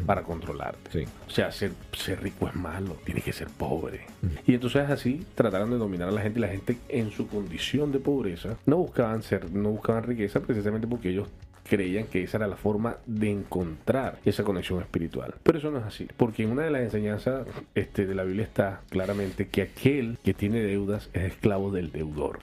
para 0.06 0.24
controlarte. 0.24 0.92
Sí. 0.92 1.06
O 1.28 1.30
sea, 1.30 1.52
ser, 1.52 1.72
ser 1.94 2.22
rico 2.22 2.48
es 2.48 2.56
malo, 2.56 2.98
tienes 3.06 3.24
que 3.24 3.34
ser 3.34 3.48
pobre. 3.50 4.02
Y 4.48 4.54
entonces 4.54 4.90
así 4.90 5.26
trataron 5.36 5.70
de 5.72 5.78
dominar 5.78 6.10
a 6.10 6.12
la 6.12 6.22
gente 6.22 6.40
y 6.40 6.42
la 6.42 6.48
gente 6.50 6.78
en 6.90 7.12
su 7.12 7.28
condición 7.28 7.92
de 7.92 8.00
pobreza 8.00 8.58
no 8.66 8.78
buscaban 8.78 9.24
ser, 9.24 9.52
no 9.52 9.70
buscaban 9.70 10.04
riqueza 10.04 10.40
precisamente 10.42 10.88
porque 10.88 11.10
ellos 11.10 11.28
creían 11.70 12.06
que 12.08 12.24
esa 12.24 12.38
era 12.38 12.48
la 12.48 12.58
forma 12.58 12.98
de 13.06 13.30
encontrar 13.32 14.20
esa 14.26 14.44
conexión 14.44 14.82
espiritual. 14.82 15.36
Pero 15.44 15.58
eso 15.60 15.72
no 15.72 15.78
es 15.80 15.86
así, 15.86 16.08
porque 16.18 16.44
en 16.44 16.50
una 16.52 16.64
de 16.64 16.72
las 16.72 16.82
enseñanzas 16.82 17.46
este, 17.76 18.06
de 18.08 18.16
la 18.16 18.24
Biblia 18.24 18.44
está 18.44 18.82
claramente 18.90 19.48
que 19.48 19.62
aquel 19.62 20.18
que 20.24 20.34
tiene 20.34 20.60
deudas 20.62 21.10
es 21.14 21.24
esclavo 21.32 21.72
del 21.72 21.92
deudor. 21.92 22.40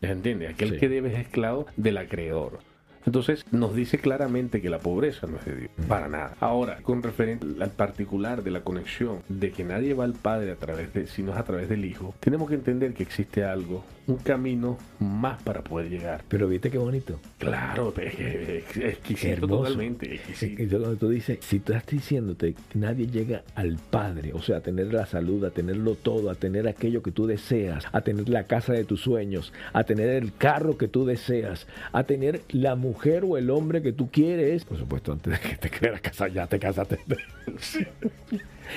¿Se 0.00 0.10
entiende? 0.10 0.48
Aquel 0.48 0.70
Sí. 0.74 0.76
que 0.78 0.88
debe 0.88 1.12
es 1.12 1.18
esclavo 1.18 1.66
del 1.76 1.98
acreedor. 1.98 2.60
Entonces 3.06 3.44
nos 3.50 3.74
dice 3.74 3.98
claramente 3.98 4.60
que 4.60 4.70
la 4.70 4.78
pobreza 4.78 5.26
no 5.26 5.36
es 5.38 5.44
de 5.44 5.56
Dios, 5.56 5.70
para 5.88 6.08
nada. 6.08 6.34
Ahora, 6.40 6.78
con 6.82 7.02
referente 7.02 7.46
al 7.60 7.70
particular 7.70 8.42
de 8.42 8.50
la 8.50 8.60
conexión 8.60 9.20
de 9.28 9.50
que 9.50 9.64
nadie 9.64 9.94
va 9.94 10.04
al 10.04 10.14
Padre 10.14 10.52
a 10.52 10.56
través 10.56 10.92
de, 10.94 11.06
sino 11.06 11.32
es 11.32 11.38
a 11.38 11.44
través 11.44 11.68
del 11.68 11.84
Hijo, 11.84 12.14
tenemos 12.20 12.48
que 12.48 12.54
entender 12.54 12.94
que 12.94 13.02
existe 13.02 13.44
algo, 13.44 13.84
un 14.06 14.16
camino 14.16 14.78
más 14.98 15.42
para 15.42 15.62
poder 15.62 15.90
llegar. 15.90 16.24
Pero 16.28 16.48
viste 16.48 16.70
qué 16.70 16.78
bonito. 16.78 17.20
Claro, 17.38 17.92
es, 17.96 18.76
exquisito 18.76 19.46
totalmente, 19.46 20.14
exquisito. 20.14 20.78
Cuando 20.78 20.96
tú 20.96 21.08
dices, 21.08 21.38
si 21.40 21.60
tú 21.60 21.72
estás 21.72 21.90
diciéndote 21.90 22.54
que 22.54 22.78
nadie 22.78 23.06
llega 23.06 23.42
al 23.54 23.78
Padre, 23.90 24.32
o 24.32 24.42
sea, 24.42 24.58
a 24.58 24.60
tener 24.60 24.92
la 24.92 25.06
salud, 25.06 25.44
a 25.44 25.50
tenerlo 25.50 25.94
todo, 25.94 26.30
a 26.30 26.34
tener 26.34 26.68
aquello 26.68 27.02
que 27.02 27.10
tú 27.10 27.26
deseas, 27.26 27.84
a 27.92 28.00
tener 28.00 28.28
la 28.28 28.44
casa 28.44 28.72
de 28.72 28.84
tus 28.84 29.00
sueños, 29.00 29.52
a 29.72 29.84
tener 29.84 30.08
el 30.10 30.34
carro 30.34 30.76
que 30.76 30.88
tú 30.88 31.04
deseas, 31.04 31.66
a 31.92 32.04
tener 32.04 32.42
la 32.50 32.74
mujer 32.74 32.93
o 33.24 33.36
el 33.36 33.50
hombre 33.50 33.82
que 33.82 33.92
tú 33.92 34.10
quieres, 34.10 34.64
por 34.64 34.78
supuesto, 34.78 35.12
antes 35.12 35.32
de 35.40 35.48
que 35.48 35.56
te 35.56 35.70
quieras 35.78 36.00
casar, 36.00 36.32
ya 36.32 36.46
te 36.46 36.58
casaste. 36.58 36.98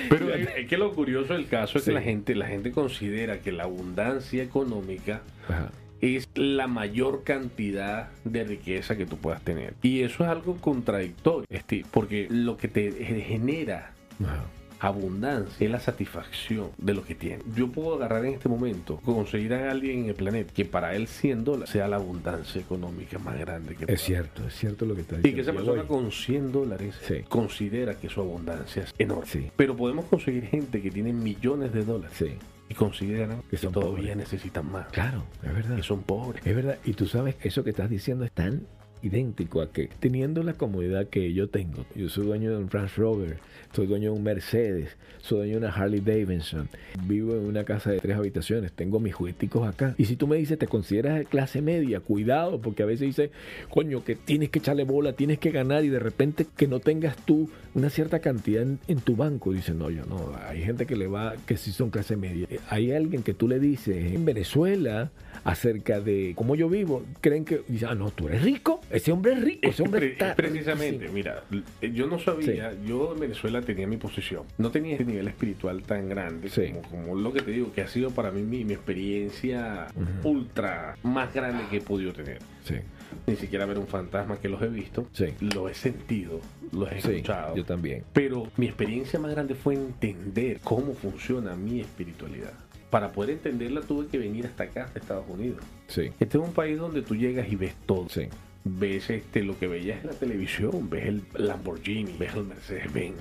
Pero 0.08 0.34
es, 0.34 0.48
es 0.56 0.66
que 0.68 0.76
lo 0.76 0.92
curioso 0.94 1.32
del 1.34 1.46
caso 1.48 1.78
es 1.78 1.84
Sí. 1.84 1.90
que 1.90 1.94
la 1.94 2.02
gente, 2.02 2.34
la 2.34 2.46
gente 2.46 2.72
considera 2.72 3.38
que 3.40 3.52
la 3.52 3.64
abundancia 3.64 4.42
económica 4.42 5.22
Ajá. 5.48 5.70
es 6.00 6.28
la 6.34 6.66
mayor 6.66 7.24
cantidad 7.24 8.10
de 8.24 8.44
riqueza 8.44 8.96
que 8.96 9.06
tú 9.06 9.16
puedas 9.16 9.42
tener. 9.42 9.74
Y 9.82 10.02
eso 10.02 10.24
es 10.24 10.30
algo 10.30 10.56
contradictorio, 10.56 11.46
Steve, 11.52 11.84
porque 11.90 12.26
lo 12.30 12.56
que 12.56 12.68
te 12.68 12.92
genera 12.92 13.92
Ajá. 14.22 14.44
Abundancia 14.80 15.64
es 15.64 15.70
la 15.70 15.80
satisfacción 15.80 16.70
de 16.78 16.94
lo 16.94 17.04
que 17.04 17.14
tienes. 17.14 17.42
Yo 17.54 17.68
puedo 17.68 17.94
agarrar 17.96 18.24
en 18.24 18.34
este 18.34 18.48
momento, 18.48 18.96
conseguir 18.98 19.54
a 19.54 19.70
alguien 19.70 20.04
en 20.04 20.08
el 20.10 20.14
planeta 20.14 20.52
que 20.52 20.64
para 20.64 20.94
él 20.94 21.06
100 21.08 21.44
dólares 21.44 21.70
sea 21.70 21.88
la 21.88 21.96
abundancia 21.96 22.60
económica 22.60 23.18
más 23.18 23.38
grande 23.38 23.74
que 23.74 23.92
Es 23.92 24.00
cierto, 24.02 24.46
es 24.46 24.54
cierto 24.54 24.84
lo 24.86 24.94
que 24.94 25.02
estás 25.02 25.18
y 25.18 25.22
diciendo. 25.22 25.36
que 25.36 25.50
esa 25.50 25.52
persona 25.52 25.86
con 25.88 26.10
100 26.12 26.52
dólares 26.52 26.94
Sí. 27.06 27.22
considera 27.28 27.94
que 27.94 28.08
su 28.08 28.20
abundancia 28.20 28.82
es 28.84 28.94
enorme. 28.98 29.26
Sí. 29.26 29.50
Pero 29.56 29.76
podemos 29.76 30.04
conseguir 30.06 30.44
gente 30.46 30.80
que 30.82 30.90
tiene 30.90 31.12
millones 31.12 31.72
de 31.72 31.84
dólares 31.84 32.16
Sí, 32.16 32.32
y 32.68 32.74
consideran 32.74 33.42
Que 33.50 33.56
todavía 33.56 33.96
pobres. 33.98 34.16
necesitan 34.16 34.70
más. 34.70 34.86
claro, 34.88 35.24
es 35.42 35.54
verdad. 35.54 35.76
Que 35.76 35.82
son 35.82 36.02
pobres. 36.02 36.46
Es 36.46 36.54
verdad, 36.54 36.78
y 36.84 36.92
tú 36.92 37.06
sabes, 37.06 37.36
eso 37.42 37.64
que 37.64 37.70
estás 37.70 37.90
diciendo 37.90 38.24
es 38.24 38.32
tan 38.32 38.62
idéntico 39.02 39.60
a 39.60 39.70
que 39.70 39.88
teniendo 40.00 40.42
la 40.42 40.54
comodidad 40.54 41.06
que 41.08 41.32
yo 41.32 41.48
tengo, 41.48 41.84
yo 41.94 42.08
soy 42.08 42.26
dueño 42.26 42.50
de 42.50 42.56
un 42.58 42.70
Range 42.70 42.94
Rover, 42.96 43.38
soy 43.72 43.86
dueño 43.86 44.12
de 44.12 44.18
un 44.18 44.22
Mercedes, 44.22 44.96
soy 45.20 45.38
dueño 45.38 45.52
de 45.52 45.58
una 45.58 45.74
Harley 45.74 46.00
Davidson, 46.00 46.68
vivo 47.04 47.34
en 47.34 47.44
una 47.44 47.64
casa 47.64 47.90
de 47.90 48.00
tres 48.00 48.16
habitaciones, 48.16 48.72
tengo 48.72 49.00
mis 49.00 49.14
jugueticos 49.14 49.66
acá. 49.66 49.94
Y 49.98 50.06
si 50.06 50.16
tú 50.16 50.26
me 50.26 50.36
dices, 50.36 50.58
te 50.58 50.66
consideras 50.66 51.18
de 51.18 51.24
clase 51.24 51.62
media, 51.62 52.00
cuidado, 52.00 52.60
porque 52.60 52.82
a 52.82 52.86
veces 52.86 53.06
dices, 53.08 53.30
coño, 53.70 54.04
que 54.04 54.16
tienes 54.16 54.50
que 54.50 54.58
echarle 54.58 54.84
bola, 54.84 55.12
tienes 55.12 55.38
que 55.38 55.50
ganar 55.50 55.84
y 55.84 55.88
de 55.88 55.98
repente 55.98 56.46
que 56.56 56.66
no 56.66 56.80
tengas 56.80 57.16
tú 57.16 57.50
una 57.74 57.90
cierta 57.90 58.20
cantidad 58.20 58.62
en, 58.62 58.78
en 58.88 59.00
tu 59.00 59.16
banco. 59.16 59.52
Dicen, 59.52 59.78
no, 59.78 59.90
yo 59.90 60.04
no, 60.06 60.32
hay 60.46 60.62
gente 60.62 60.86
que 60.86 60.96
le 60.96 61.06
va, 61.06 61.34
que 61.46 61.56
sí 61.56 61.72
son 61.72 61.90
clase 61.90 62.16
media. 62.16 62.46
Hay 62.68 62.92
alguien 62.92 63.22
que 63.22 63.34
tú 63.34 63.48
le 63.48 63.58
dices 63.58 64.14
en 64.14 64.24
Venezuela 64.24 65.10
acerca 65.44 66.00
de 66.00 66.32
cómo 66.36 66.54
yo 66.54 66.68
vivo, 66.68 67.02
creen 67.20 67.44
que, 67.44 67.62
ah, 67.86 67.94
no, 67.94 68.10
tú 68.10 68.28
eres 68.28 68.42
rico, 68.42 68.80
ese 68.90 69.12
hombre 69.12 69.32
es 69.34 69.42
rico, 69.42 69.68
ese 69.68 69.82
hombre 69.82 70.12
está... 70.12 70.34
Precisamente, 70.34 71.06
Sí. 71.08 71.12
mira, 71.14 71.42
yo 71.80 72.06
no 72.06 72.18
sabía, 72.18 72.72
yo 72.86 73.12
en 73.14 73.20
Venezuela 73.20 73.62
tenía 73.62 73.86
mi 73.86 73.96
posición. 73.96 74.42
No 74.58 74.70
tenía 74.70 74.94
ese 74.94 75.04
nivel 75.04 75.28
espiritual 75.28 75.82
tan 75.82 76.08
grande 76.08 76.48
Sí. 76.50 76.68
como, 76.72 76.82
como 76.82 77.14
lo 77.14 77.32
que 77.32 77.42
te 77.42 77.50
digo, 77.52 77.72
que 77.72 77.82
ha 77.82 77.88
sido 77.88 78.10
para 78.10 78.30
mí 78.30 78.42
mi, 78.42 78.64
mi 78.64 78.74
experiencia 78.74 79.86
ultra 80.24 80.96
más 81.02 81.32
grande 81.34 81.64
que 81.70 81.78
he 81.78 81.80
podido 81.80 82.12
tener. 82.12 82.38
Sí, 82.64 82.74
Ni 83.26 83.36
siquiera 83.36 83.64
ver 83.64 83.78
un 83.78 83.86
fantasma 83.86 84.38
que 84.38 84.48
los 84.48 84.60
he 84.62 84.68
visto, 84.68 85.06
Sí. 85.12 85.26
lo 85.54 85.68
he 85.68 85.74
sentido, 85.74 86.40
los 86.72 86.90
he 86.92 87.00
sí, 87.00 87.08
escuchado. 87.12 87.56
yo 87.56 87.64
también. 87.64 88.04
Pero 88.12 88.48
mi 88.58 88.66
experiencia 88.66 89.18
más 89.18 89.30
grande 89.30 89.54
fue 89.54 89.74
entender 89.74 90.60
cómo 90.62 90.92
funciona 90.94 91.54
mi 91.56 91.80
espiritualidad. 91.80 92.52
Para 92.90 93.12
poder 93.12 93.30
entenderla 93.30 93.80
tuve 93.82 94.06
que 94.06 94.18
venir 94.18 94.46
hasta 94.46 94.64
acá, 94.64 94.84
hasta 94.84 94.98
Estados 94.98 95.24
Unidos. 95.28 95.58
Sí, 95.88 96.10
Este 96.20 96.38
es 96.38 96.44
un 96.44 96.52
país 96.52 96.78
donde 96.78 97.02
tú 97.02 97.14
llegas 97.16 97.50
y 97.50 97.56
ves 97.56 97.74
todo. 97.86 98.08
sí, 98.08 98.28
Ves 98.64 99.08
este, 99.08 99.42
lo 99.44 99.58
que 99.58 99.66
veías 99.66 100.00
en 100.02 100.08
la 100.08 100.12
televisión, 100.14 100.90
ves 100.90 101.06
el 101.06 101.22
Lamborghini, 101.34 102.12
ves 102.18 102.34
el 102.34 102.44
Mercedes-Benz, 102.44 103.16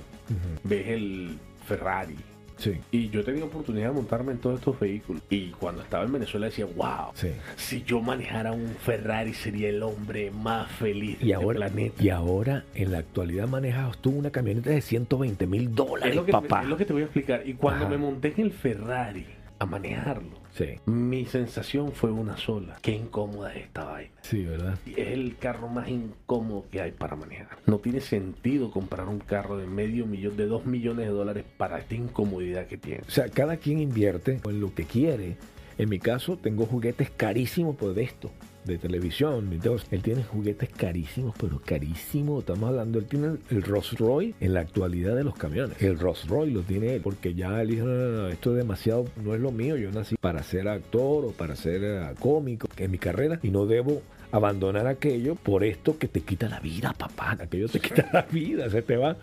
ves 0.64 0.88
el 0.88 1.38
Ferrari. 1.66 2.16
sí, 2.58 2.74
Y 2.92 3.10
yo 3.10 3.22
he 3.22 3.24
tenido 3.24 3.46
oportunidad 3.46 3.90
de 3.90 3.94
montarme 3.94 4.32
en 4.34 4.40
todos 4.40 4.60
estos 4.60 4.78
vehículos. 4.80 5.22
Y 5.30 5.50
cuando 5.52 5.84
estaba 5.84 6.04
en 6.04 6.12
Venezuela 6.12 6.48
decía, 6.48 6.66
wow, 6.66 7.12
sí. 7.14 7.30
si 7.56 7.84
yo 7.84 8.02
manejara 8.02 8.52
un 8.52 8.68
Ferrari 8.82 9.34
sería 9.34 9.70
el 9.70 9.84
hombre 9.84 10.32
más 10.32 10.70
feliz 10.72 11.18
Y 11.22 11.28
del 11.28 11.36
ahora, 11.36 11.58
planeta. 11.60 12.04
y 12.04 12.10
ahora, 12.10 12.66
en 12.76 12.92
la 12.92 12.98
actualidad, 12.98 13.48
manejas 13.48 13.98
tú 14.00 14.10
una 14.10 14.32
camioneta 14.32 14.72
de 14.72 14.82
120 14.82 15.48
mil 15.48 15.64
es, 15.64 15.76
dólares, 15.76 16.16
lo 16.16 16.26
que, 16.26 16.32
papá. 16.34 16.64
es 16.64 16.68
lo 16.68 16.76
que 16.78 16.84
te 16.86 16.92
voy 16.94 17.04
a 17.04 17.06
explicar. 17.06 17.44
Y 17.48 17.54
cuando 17.54 17.86
Ajá. 17.86 17.92
me 17.92 17.98
monté 17.98 18.34
en 18.36 18.42
el 18.46 18.52
Ferrari 18.52 19.26
a 19.60 19.66
manejarlo, 19.66 20.38
Sí, 20.58 20.80
mi 20.88 21.26
sensación 21.26 21.92
fue 21.92 22.10
una 22.12 22.36
sola. 22.36 22.78
Qué 22.82 22.92
incómoda 22.92 23.54
es 23.54 23.66
esta 23.66 23.84
vaina. 23.86 24.12
sí, 24.22 24.44
¿verdad? 24.44 24.78
Es 24.88 25.10
el 25.10 25.38
carro 25.38 25.68
más 25.68 25.88
incómodo 25.88 26.66
que 26.72 26.82
hay 26.82 26.92
para 26.92 27.16
manejar. 27.16 27.60
No 27.68 27.78
tiene 27.78 28.02
sentido 28.02 28.72
comprar 28.72 29.08
un 29.08 29.20
carro 29.20 29.58
de 29.58 29.68
medio 29.68 30.08
millón, 30.08 30.36
de 30.36 30.48
dos 30.48 30.66
millones 30.66 31.06
de 31.06 31.12
dólares 31.12 31.46
para 31.58 31.78
esta 31.78 31.94
incomodidad 31.94 32.66
que 32.66 32.78
tiene. 32.78 33.02
O 33.08 33.12
sea, 33.12 33.30
cada 33.30 33.58
quien 33.58 33.80
invierte 33.80 34.40
en 34.44 34.60
lo 34.60 34.74
que 34.74 34.86
quiere. 34.86 35.38
En 35.78 35.90
mi 35.90 36.00
caso, 36.00 36.38
tengo 36.38 36.66
juguetes 36.66 37.12
carísimos 37.12 37.76
por 37.76 37.98
esto, 38.00 38.32
de 38.68 38.78
televisión. 38.78 39.50
Entonces, 39.52 39.88
él 39.92 40.02
tiene 40.02 40.24
juguetes 40.24 40.70
carísimos, 40.70 41.36
pero 41.40 41.62
carísimos. 41.64 42.40
Estamos 42.40 42.70
hablando, 42.70 43.00
él 43.00 43.06
tiene 43.06 43.38
el, 43.50 43.64
Rolls 43.64 43.98
Royce 43.98 44.36
en 44.40 44.54
la 44.54 44.62
actualidad 44.62 45.16
de 45.16 45.24
los 45.24 45.36
camiones. 45.36 45.82
El 45.82 45.98
Rolls 45.98 46.28
Royce 46.28 46.54
lo 46.54 46.62
tiene 46.62 46.96
él, 46.96 47.02
porque 47.02 47.34
ya 47.34 47.62
él 47.62 47.70
dijo, 47.70 47.86
no, 47.86 47.96
no, 47.96 48.28
esto 48.28 48.52
es 48.52 48.58
demasiado, 48.58 49.06
no 49.24 49.34
es 49.34 49.42
lo 49.42 49.52
mío. 49.52 49.78
Yo 49.78 49.92
nací 49.92 50.16
para 50.20 50.44
ser 50.44 50.68
actor 50.68 51.26
o 51.26 51.32
para 51.32 51.56
ser 51.56 51.82
eh, 51.84 52.14
cómico 52.20 52.68
en 52.78 52.92
mi 52.92 52.98
carrera 52.98 53.40
y 53.42 53.50
no 53.50 53.66
debo 53.66 54.02
abandonar 54.32 54.88
aquello 54.88 55.36
por 55.36 55.64
esto 55.64 55.98
que 55.98 56.08
te 56.08 56.22
quita 56.22 56.50
la 56.50 56.60
vida, 56.60 56.94
papá. 56.94 57.38
Aquello 57.40 57.68
te 57.68 57.80
quita 57.80 58.10
la 58.12 58.22
vida, 58.24 58.70
se 58.70 58.82
te 58.82 58.98
va. 58.98 59.18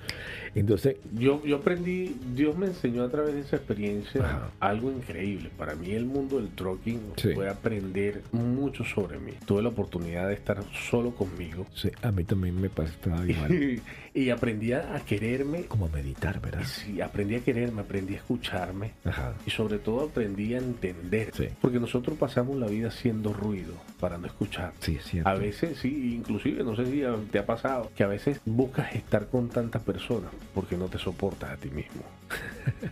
Entonces, 0.55 0.97
Yo, 1.13 1.43
yo 1.45 1.57
aprendí, 1.57 2.17
Dios 2.35 2.57
me 2.57 2.67
enseñó 2.67 3.03
a 3.05 3.09
través 3.09 3.35
de 3.35 3.41
esa 3.41 3.57
experiencia 3.57 4.23
Ajá. 4.25 4.51
algo 4.61 4.91
increíble. 4.93 5.51
Para 5.57 5.75
mí 5.75 5.91
el 5.93 6.05
mundo 6.07 6.37
del 6.37 6.49
trucking 6.51 7.01
Sí. 7.17 7.31
fue 7.35 7.49
aprender 7.49 8.23
mucho 8.33 8.85
sobre 8.85 9.19
mí. 9.19 9.33
Tuve 9.47 9.63
la 9.63 9.69
oportunidad 9.71 10.29
de 10.29 10.35
estar 10.35 10.63
solo 10.91 11.11
conmigo 11.15 11.67
sí, 11.75 11.91
a 12.03 12.11
mí 12.13 12.25
también 12.25 12.61
me 12.61 12.69
pasaba 12.69 13.25
igual. 13.29 13.81
y 14.15 14.31
aprendí 14.31 14.73
a 14.73 14.95
a 14.95 15.01
quererme. 15.05 15.65
como 15.65 15.89
meditar, 15.89 16.41
¿verdad? 16.41 16.63
Sí, 16.65 17.01
aprendí 17.01 17.35
a 17.37 17.41
quererme, 17.41 17.81
aprendí 17.83 18.15
a 18.15 18.19
escucharme. 18.19 18.93
Ajá. 19.05 19.35
Y 19.47 19.51
sobre 19.51 19.79
todo 19.79 20.05
aprendí 20.09 20.55
a 20.55 20.59
entender. 20.59 21.31
Sí. 21.35 21.49
Porque 21.61 21.81
nosotros 21.81 22.17
pasamos 22.19 22.57
la 22.59 22.67
vida 22.67 22.89
haciendo 22.89 23.33
ruido 23.33 23.75
para 24.01 24.19
no 24.19 24.27
escuchar. 24.27 24.73
Sí, 24.81 24.97
es 24.97 25.05
cierto. 25.05 25.29
A 25.29 25.35
veces 25.35 25.79
sí, 25.79 26.15
inclusive, 26.15 26.63
no 26.63 26.77
sé 26.77 26.87
si 26.87 27.03
te 27.31 27.39
ha 27.39 27.47
pasado, 27.47 27.91
que 27.97 28.05
a 28.05 28.07
veces 28.09 28.41
buscas 28.45 28.95
estar 28.95 29.27
con 29.29 29.49
tantas 29.49 29.83
personas 29.83 30.31
porque 30.55 30.77
no 30.77 30.87
te 30.89 30.99
soportas 30.99 31.51
a 31.51 31.57
ti 31.57 31.71
mismo. 31.71 32.03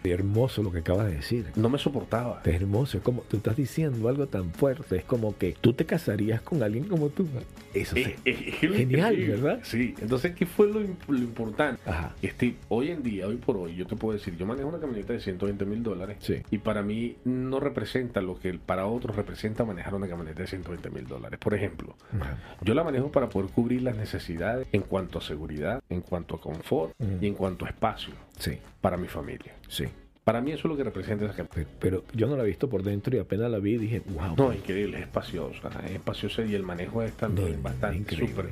Hermoso 0.05 0.63
lo 0.63 0.71
que 0.73 0.79
acabas 0.79 1.07
de 1.07 1.15
decir. 1.17 1.47
No 1.57 1.69
me 1.69 1.79
soportaba. 1.79 2.43
Es 2.45 2.55
hermoso, 2.55 2.99
es 2.99 3.03
como 3.03 3.23
tú 3.23 3.39
estás 3.39 3.57
diciendo 3.57 4.09
algo 4.09 4.27
tan 4.27 4.51
fuerte, 4.53 4.97
es 4.97 5.05
como 5.05 5.37
que 5.37 5.57
tú 5.61 5.73
te 5.73 5.85
casarías 5.87 6.41
con 6.43 6.63
alguien 6.63 6.85
como 6.85 7.09
tú. 7.09 7.27
Eso. 7.75 7.97
Eh, 7.97 8.17
eh, 8.27 8.59
eh, 8.61 8.69
Genial, 8.69 9.17
¿verdad? 9.17 9.61
Sí. 9.63 9.95
Entonces, 10.01 10.35
¿qué 10.35 10.45
fue 10.45 10.69
lo, 10.69 10.83
imp- 10.83 11.09
lo 11.09 11.17
importante? 11.19 11.81
Ajá. 11.89 12.15
Este, 12.21 12.57
hoy 12.69 12.91
en 12.91 13.03
día, 13.03 13.27
hoy 13.27 13.37
por 13.37 13.57
hoy, 13.57 13.75
yo 13.75 13.87
te 13.87 13.97
puedo 13.97 14.17
decir, 14.19 14.37
yo 14.37 14.45
manejo 14.45 14.69
una 14.69 14.79
camioneta 14.79 15.15
de 15.15 15.21
120 15.21 15.65
mil 15.65 15.83
dólares 15.83 16.19
Sí. 16.21 16.43
y 16.51 16.59
para 16.59 16.83
mí 16.83 17.17
no 17.25 17.61
representa 17.61 18.21
lo 18.21 18.39
que 18.39 18.53
para 18.55 18.87
otros 18.87 19.17
representa 19.17 19.65
manejar 19.65 19.95
una 19.95 20.07
camioneta 20.07 20.43
de 20.43 20.49
120 20.49 20.91
mil 20.91 21.07
dólares. 21.07 21.39
Por 21.43 21.55
ejemplo, 21.55 21.97
Ajá. 22.21 22.37
Yo 22.61 22.75
la 22.75 22.85
manejo 22.85 23.11
para 23.11 23.31
poder 23.31 23.51
cubrir 23.51 23.81
las 23.83 23.97
necesidades 23.97 24.67
en 24.73 24.83
cuanto 24.83 25.19
a 25.19 25.23
seguridad, 25.23 25.83
en 25.89 26.03
cuanto 26.03 26.37
a 26.37 26.41
confort 26.43 26.93
y 27.23 27.27
en 27.27 27.33
cuanto 27.35 27.42
a 27.67 27.69
espacio 27.69 28.15
Sí, 28.39 28.59
para 28.81 28.97
mi 28.97 29.09
familia. 29.09 29.55
sí. 29.69 29.87
Para 30.25 30.41
mí 30.41 30.53
eso 30.53 30.61
es 30.69 30.71
lo 30.71 30.77
que 30.77 30.85
representa 30.85 31.25
esa 31.25 31.35
camioneta. 31.35 31.55
Pe- 31.55 31.67
Pero 31.81 32.05
yo 32.15 32.29
no 32.29 32.37
la 32.37 32.45
he 32.45 32.47
visto 32.47 32.69
por 32.71 32.83
dentro 32.85 33.17
y 33.17 33.19
apenas 33.19 33.51
la 33.51 33.59
vi 33.59 33.73
y 33.75 33.79
dije, 33.79 34.03
wow. 34.15 34.37
No, 34.37 34.53
es 34.53 34.59
increíble, 34.59 34.99
es 34.99 35.03
espaciosa, 35.05 35.71
es 35.85 35.91
espaciosa 35.93 36.43
y 36.45 36.55
el 36.55 36.63
manejo 36.63 37.03
es 37.03 37.13
también 37.15 37.57
No, 37.57 37.63
bastante 37.63 38.15
súper 38.15 38.51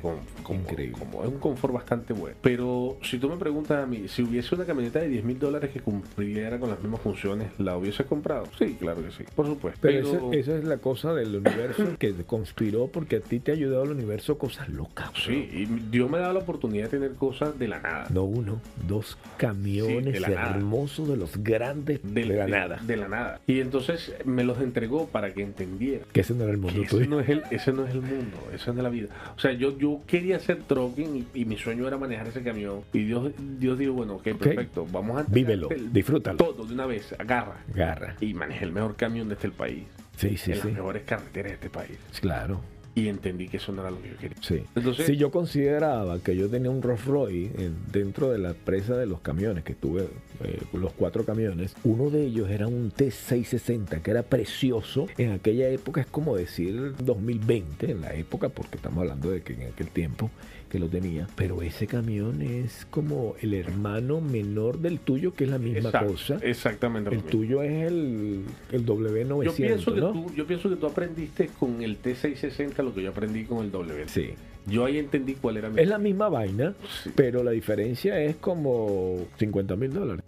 increíble. 0.49 0.97
cómodo. 0.97 1.23
es 1.23 1.29
un 1.29 1.39
confort 1.39 1.73
bastante 1.73 2.11
bueno. 2.13 2.35
Pero 2.41 2.97
si 3.03 3.19
tú 3.19 3.29
me 3.29 3.37
preguntas 3.37 3.81
a 3.83 3.87
mí, 3.87 4.07
si 4.09 4.21
hubiese 4.21 4.53
una 4.55 4.65
camioneta 4.65 4.99
de 4.99 5.07
10 5.07 5.23
mil 5.23 5.39
dólares 5.39 5.71
que 5.71 5.79
cumpliera 5.79 6.59
con 6.59 6.69
las 6.69 6.81
mismas 6.81 6.99
funciones, 7.01 7.51
¿la 7.57 7.77
hubiese 7.77 8.03
comprado? 8.03 8.47
Sí, 8.59 8.75
claro 8.79 9.01
que 9.01 9.11
sí, 9.11 9.23
por 9.33 9.45
supuesto. 9.47 9.79
Pero 9.81 9.99
esa, 10.33 10.51
esa 10.51 10.57
es 10.57 10.65
la 10.65 10.77
cosa 10.79 11.13
del 11.13 11.35
universo 11.37 11.95
que 11.97 12.13
conspiró 12.25 12.87
porque 12.87 13.15
a 13.17 13.19
ti 13.21 13.39
te 13.39 13.51
ha 13.51 13.53
ayudado 13.53 13.83
el 13.85 13.91
universo 13.91 14.37
cosas 14.37 14.67
locas. 14.67 15.11
bro. 15.13 15.21
Sí, 15.21 15.49
y 15.53 15.65
Dios 15.89 16.09
me 16.09 16.17
ha 16.17 16.21
dado 16.21 16.33
la 16.33 16.39
oportunidad 16.39 16.85
de 16.89 16.99
tener 16.99 17.11
cosas 17.13 17.57
de 17.57 17.67
la 17.69 17.79
nada. 17.79 18.07
No 18.09 18.23
uno, 18.25 18.59
dos 18.87 19.17
camiones 19.37 20.17
Sí, 20.17 20.25
de 20.25 20.33
hermosos 20.33 21.07
de 21.07 21.15
los 21.17 21.37
grandes 21.37 21.60
de, 21.73 22.25
la 22.25 22.47
nada. 22.47 22.79
De 22.85 22.97
la 22.97 23.07
nada. 23.07 23.39
Y 23.47 23.59
entonces 23.59 24.13
me 24.25 24.43
los 24.43 24.59
entregó 24.61 25.07
para 25.07 25.33
que 25.33 25.41
entendiera. 25.43 26.05
que 26.11 26.21
ese 26.21 26.33
no 26.33 26.43
era 26.43 26.51
el 26.51 26.57
mundo 26.57 26.81
tuyo. 26.89 27.01
ese, 27.01 27.07
no 27.09 27.19
es 27.19 27.29
el, 27.29 27.43
ese 27.51 27.71
no 27.73 27.85
es 27.85 27.93
el 27.93 28.01
mundo, 28.01 28.37
eso 28.53 28.73
no 28.73 28.79
es 28.79 28.83
la 28.83 28.89
vida. 28.89 29.07
O 29.35 29.39
sea, 29.39 29.51
yo, 29.53 29.77
yo 29.77 30.01
quería 30.07 30.37
hacer 30.37 30.63
trucking 30.63 31.15
y, 31.33 31.41
y 31.41 31.45
mi 31.45 31.57
sueño 31.57 31.87
era 31.87 31.97
manejar 31.97 32.27
ese 32.27 32.41
camión. 32.41 32.81
Y 32.93 33.03
Dios, 33.05 33.31
Dios 33.59 33.77
dijo, 33.77 33.93
bueno, 33.93 34.15
ok, 34.15 34.23
perfecto, 34.37 34.87
vamos 34.91 35.19
a 35.21 35.23
Vívelo, 35.31 35.69
el- 35.69 35.93
disfrútalo. 35.93 36.37
Todo 36.37 36.65
de 36.65 36.73
una 36.73 36.85
vez, 36.85 37.13
agarra. 37.19 37.63
Garra. 37.73 38.15
Y 38.19 38.33
manejé 38.33 38.65
el 38.65 38.71
mejor 38.71 38.95
camión 38.95 39.27
de 39.27 39.35
este 39.35 39.49
país. 39.51 39.83
Sí, 40.17 40.37
sí, 40.37 40.51
en 40.51 40.57
sí. 40.57 40.63
las 40.67 40.73
mejores 40.73 41.03
carreteras 41.03 41.51
de 41.51 41.55
este 41.55 41.69
país. 41.69 41.97
Claro. 42.19 42.61
Y 42.93 43.07
entendí 43.07 43.47
que 43.47 43.55
eso 43.57 43.71
no 43.71 43.81
era 43.81 43.89
lo 43.91 44.01
que 44.01 44.09
yo 44.09 44.17
quería. 44.17 44.37
Sí. 44.41 44.63
Entonces- 44.75 45.05
si 45.05 45.15
yo 45.15 45.31
consideraba 45.31 46.19
que 46.19 46.35
yo 46.35 46.49
tenía 46.49 46.69
un 46.69 46.81
Rolls 46.81 47.05
Royce 47.05 47.51
en- 47.63 47.77
dentro 47.91 48.29
de 48.29 48.37
la 48.37 48.53
presa 48.53 48.97
de 48.97 49.05
los 49.05 49.21
camiones, 49.21 49.63
que 49.63 49.73
tuve 49.75 50.09
eh, 50.43 50.59
los 50.73 50.93
cuatro 50.93 51.25
camiones, 51.25 51.75
uno 51.83 52.09
de 52.09 52.25
ellos 52.25 52.49
era 52.49 52.67
un 52.67 52.91
T660, 52.91 54.01
que 54.01 54.11
era 54.11 54.23
precioso. 54.23 55.07
En 55.17 55.31
aquella 55.31 55.69
época 55.69 56.01
es 56.01 56.07
como 56.07 56.35
decir 56.35 56.95
2020, 57.03 57.91
en 57.91 58.01
la 58.01 58.13
época, 58.13 58.49
porque 58.49 58.77
estamos 58.77 58.99
hablando 58.99 59.31
de 59.31 59.41
que 59.41 59.53
en 59.53 59.63
aquel 59.69 59.87
tiempo 59.89 60.29
que 60.71 60.79
lo 60.79 60.87
tenía. 60.87 61.27
Pero 61.35 61.61
ese 61.61 61.85
camión 61.85 62.41
es 62.41 62.87
como 62.89 63.35
el 63.41 63.53
hermano 63.53 64.21
menor 64.21 64.79
del 64.79 64.99
tuyo, 64.99 65.33
que 65.33 65.43
es 65.43 65.49
la 65.49 65.57
misma 65.57 65.89
Exacto, 65.89 66.11
cosa. 66.11 66.39
Exactamente 66.41 67.13
El 67.13 67.23
tuyo 67.23 67.61
es 67.61 67.91
el, 67.91 68.45
el 68.71 68.85
W900, 68.85 69.43
Yo 69.43 69.53
pienso, 69.53 69.93
que 69.93 70.01
tú, 70.01 70.31
yo 70.33 70.47
pienso 70.47 70.69
que 70.69 70.77
tú 70.77 70.87
aprendiste 70.87 71.49
con 71.59 71.81
el 71.81 72.01
T660 72.01 72.83
lo 72.83 72.93
que 72.93 73.03
yo 73.03 73.09
aprendí 73.09 73.43
con 73.43 73.65
el 73.65 73.71
W. 73.71 74.05
Sí. 74.07 74.31
Yo 74.65 74.85
ahí 74.85 74.97
entendí 74.99 75.33
cuál 75.35 75.57
era 75.57 75.69
mi... 75.69 75.81
Es 75.81 75.87
la 75.87 75.97
misma 75.97 76.29
vaina, 76.29 76.73
Sí. 77.03 77.11
pero 77.15 77.43
la 77.43 77.51
diferencia 77.51 78.19
es 78.21 78.35
como 78.37 79.25
50 79.37 79.75
mil 79.75 79.91
dólares. 79.93 80.23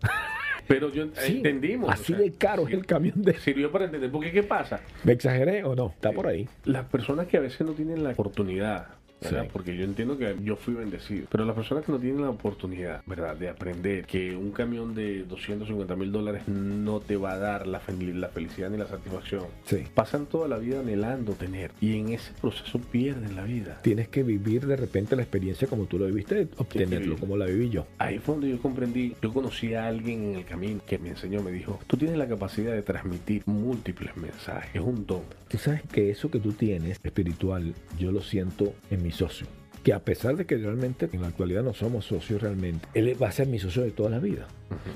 Pero 0.68 0.92
yo 0.92 1.08
Sí, 1.14 1.38
entendimos. 1.38 1.90
Así 1.92 2.14
o 2.14 2.16
sea, 2.16 2.26
de 2.26 2.32
caro 2.34 2.68
es 2.68 2.74
el 2.74 2.86
camión 2.86 3.22
de... 3.22 3.34
Sirvió 3.38 3.70
para 3.72 3.86
entender. 3.86 4.10
Porque, 4.12 4.32
¿qué 4.32 4.44
pasa? 4.44 4.80
¿Me 5.04 5.12
exageré 5.14 5.64
o 5.64 5.76
no? 5.76 5.88
Está 5.88 6.12
por 6.12 6.26
ahí. 6.28 6.48
Las 6.66 6.86
personas 6.86 7.28
que 7.28 7.38
a 7.38 7.42
veces 7.42 7.62
no 7.68 7.74
tienen 7.74 8.04
la 8.04 8.12
oportunidad 8.12 8.88
¿verdad? 9.24 9.43
Sí. 9.43 9.49
Porque 9.53 9.76
yo 9.78 9.84
entiendo 9.84 10.17
que 10.17 10.36
yo 10.43 10.55
fui 10.55 10.74
bendecido. 10.74 11.28
Pero 11.32 11.45
las 11.45 11.55
personas 11.55 11.84
que 11.86 11.91
no 11.91 11.99
tienen 11.99 12.21
la 12.21 12.30
oportunidad, 12.30 13.01
¿verdad? 13.05 13.36
De 13.36 13.49
aprender 13.49 14.05
que 14.05 14.36
un 14.36 14.51
camión 14.51 14.93
de 14.95 15.24
250 15.24 15.95
mil 15.95 16.11
dólares 16.11 16.47
no 16.47 16.99
te 16.99 17.15
va 17.17 17.34
a 17.34 17.38
dar 17.38 17.67
la, 17.67 17.82
fel- 17.82 18.13
la 18.13 18.30
felicidad 18.30 18.69
ni 18.69 18.78
la 18.78 18.88
satisfacción. 18.88 19.43
Sí. 19.65 19.84
Pasan 19.93 20.26
toda 20.26 20.47
la 20.47 20.57
vida 20.57 20.80
anhelando 20.82 21.34
tener. 21.34 21.71
Y 21.82 21.97
en 21.97 22.09
ese 22.09 22.32
proceso 22.41 22.80
pierden 22.80 23.36
la 23.36 23.43
vida. 23.43 23.80
Tienes 23.82 24.07
que 24.07 24.24
vivir 24.24 24.65
de 24.65 24.76
repente 24.76 25.15
la 25.15 25.21
experiencia 25.24 25.67
como 25.67 25.86
tú 25.86 25.97
lo 25.99 26.05
viviste, 26.05 26.47
obtenerlo 26.57 27.17
como 27.17 27.38
la 27.38 27.45
viví 27.45 27.69
yo. 27.69 27.86
Ahí 27.97 28.19
fue 28.19 28.36
donde 28.36 28.49
yo 28.49 28.61
comprendí, 28.61 29.15
yo 29.21 29.34
conocí 29.34 29.74
a 29.74 29.88
alguien 29.88 30.24
en 30.24 30.36
el 30.36 30.45
camino 30.45 30.82
que 30.86 30.97
me 30.97 31.09
enseñó, 31.09 31.41
me 31.41 31.51
dijo, 31.51 31.80
tú 31.88 31.97
tienes 31.97 32.17
la 32.17 32.28
capacidad 32.28 32.74
de 32.74 32.82
transmitir 32.82 33.43
múltiples 33.45 34.15
mensajes, 34.17 34.71
es 34.76 34.82
un 34.82 35.05
don. 35.05 35.21
Tú 35.47 35.57
sabes 35.57 35.82
que 35.91 36.09
eso 36.09 36.32
que 36.32 36.39
tú 36.39 36.51
tienes 36.53 36.99
espiritual, 37.03 37.74
yo 37.99 38.11
lo 38.11 38.21
siento 38.21 38.74
en 38.89 39.03
mi 39.03 39.11
socio. 39.14 39.47
Que 39.84 39.93
a 39.93 39.99
pesar 39.99 40.36
de 40.38 40.45
que 40.45 40.57
realmente 40.57 41.09
en 41.11 41.22
la 41.22 41.28
actualidad 41.28 41.64
no 41.64 41.74
somos 41.74 42.05
socios 42.05 42.41
realmente, 42.41 42.88
él 42.93 43.22
va 43.22 43.28
a 43.28 43.32
ser 43.32 43.47
mi 43.47 43.59
socio 43.59 43.84
de 43.84 43.91
toda 43.91 44.09
la 44.09 44.20
vida. 44.20 44.47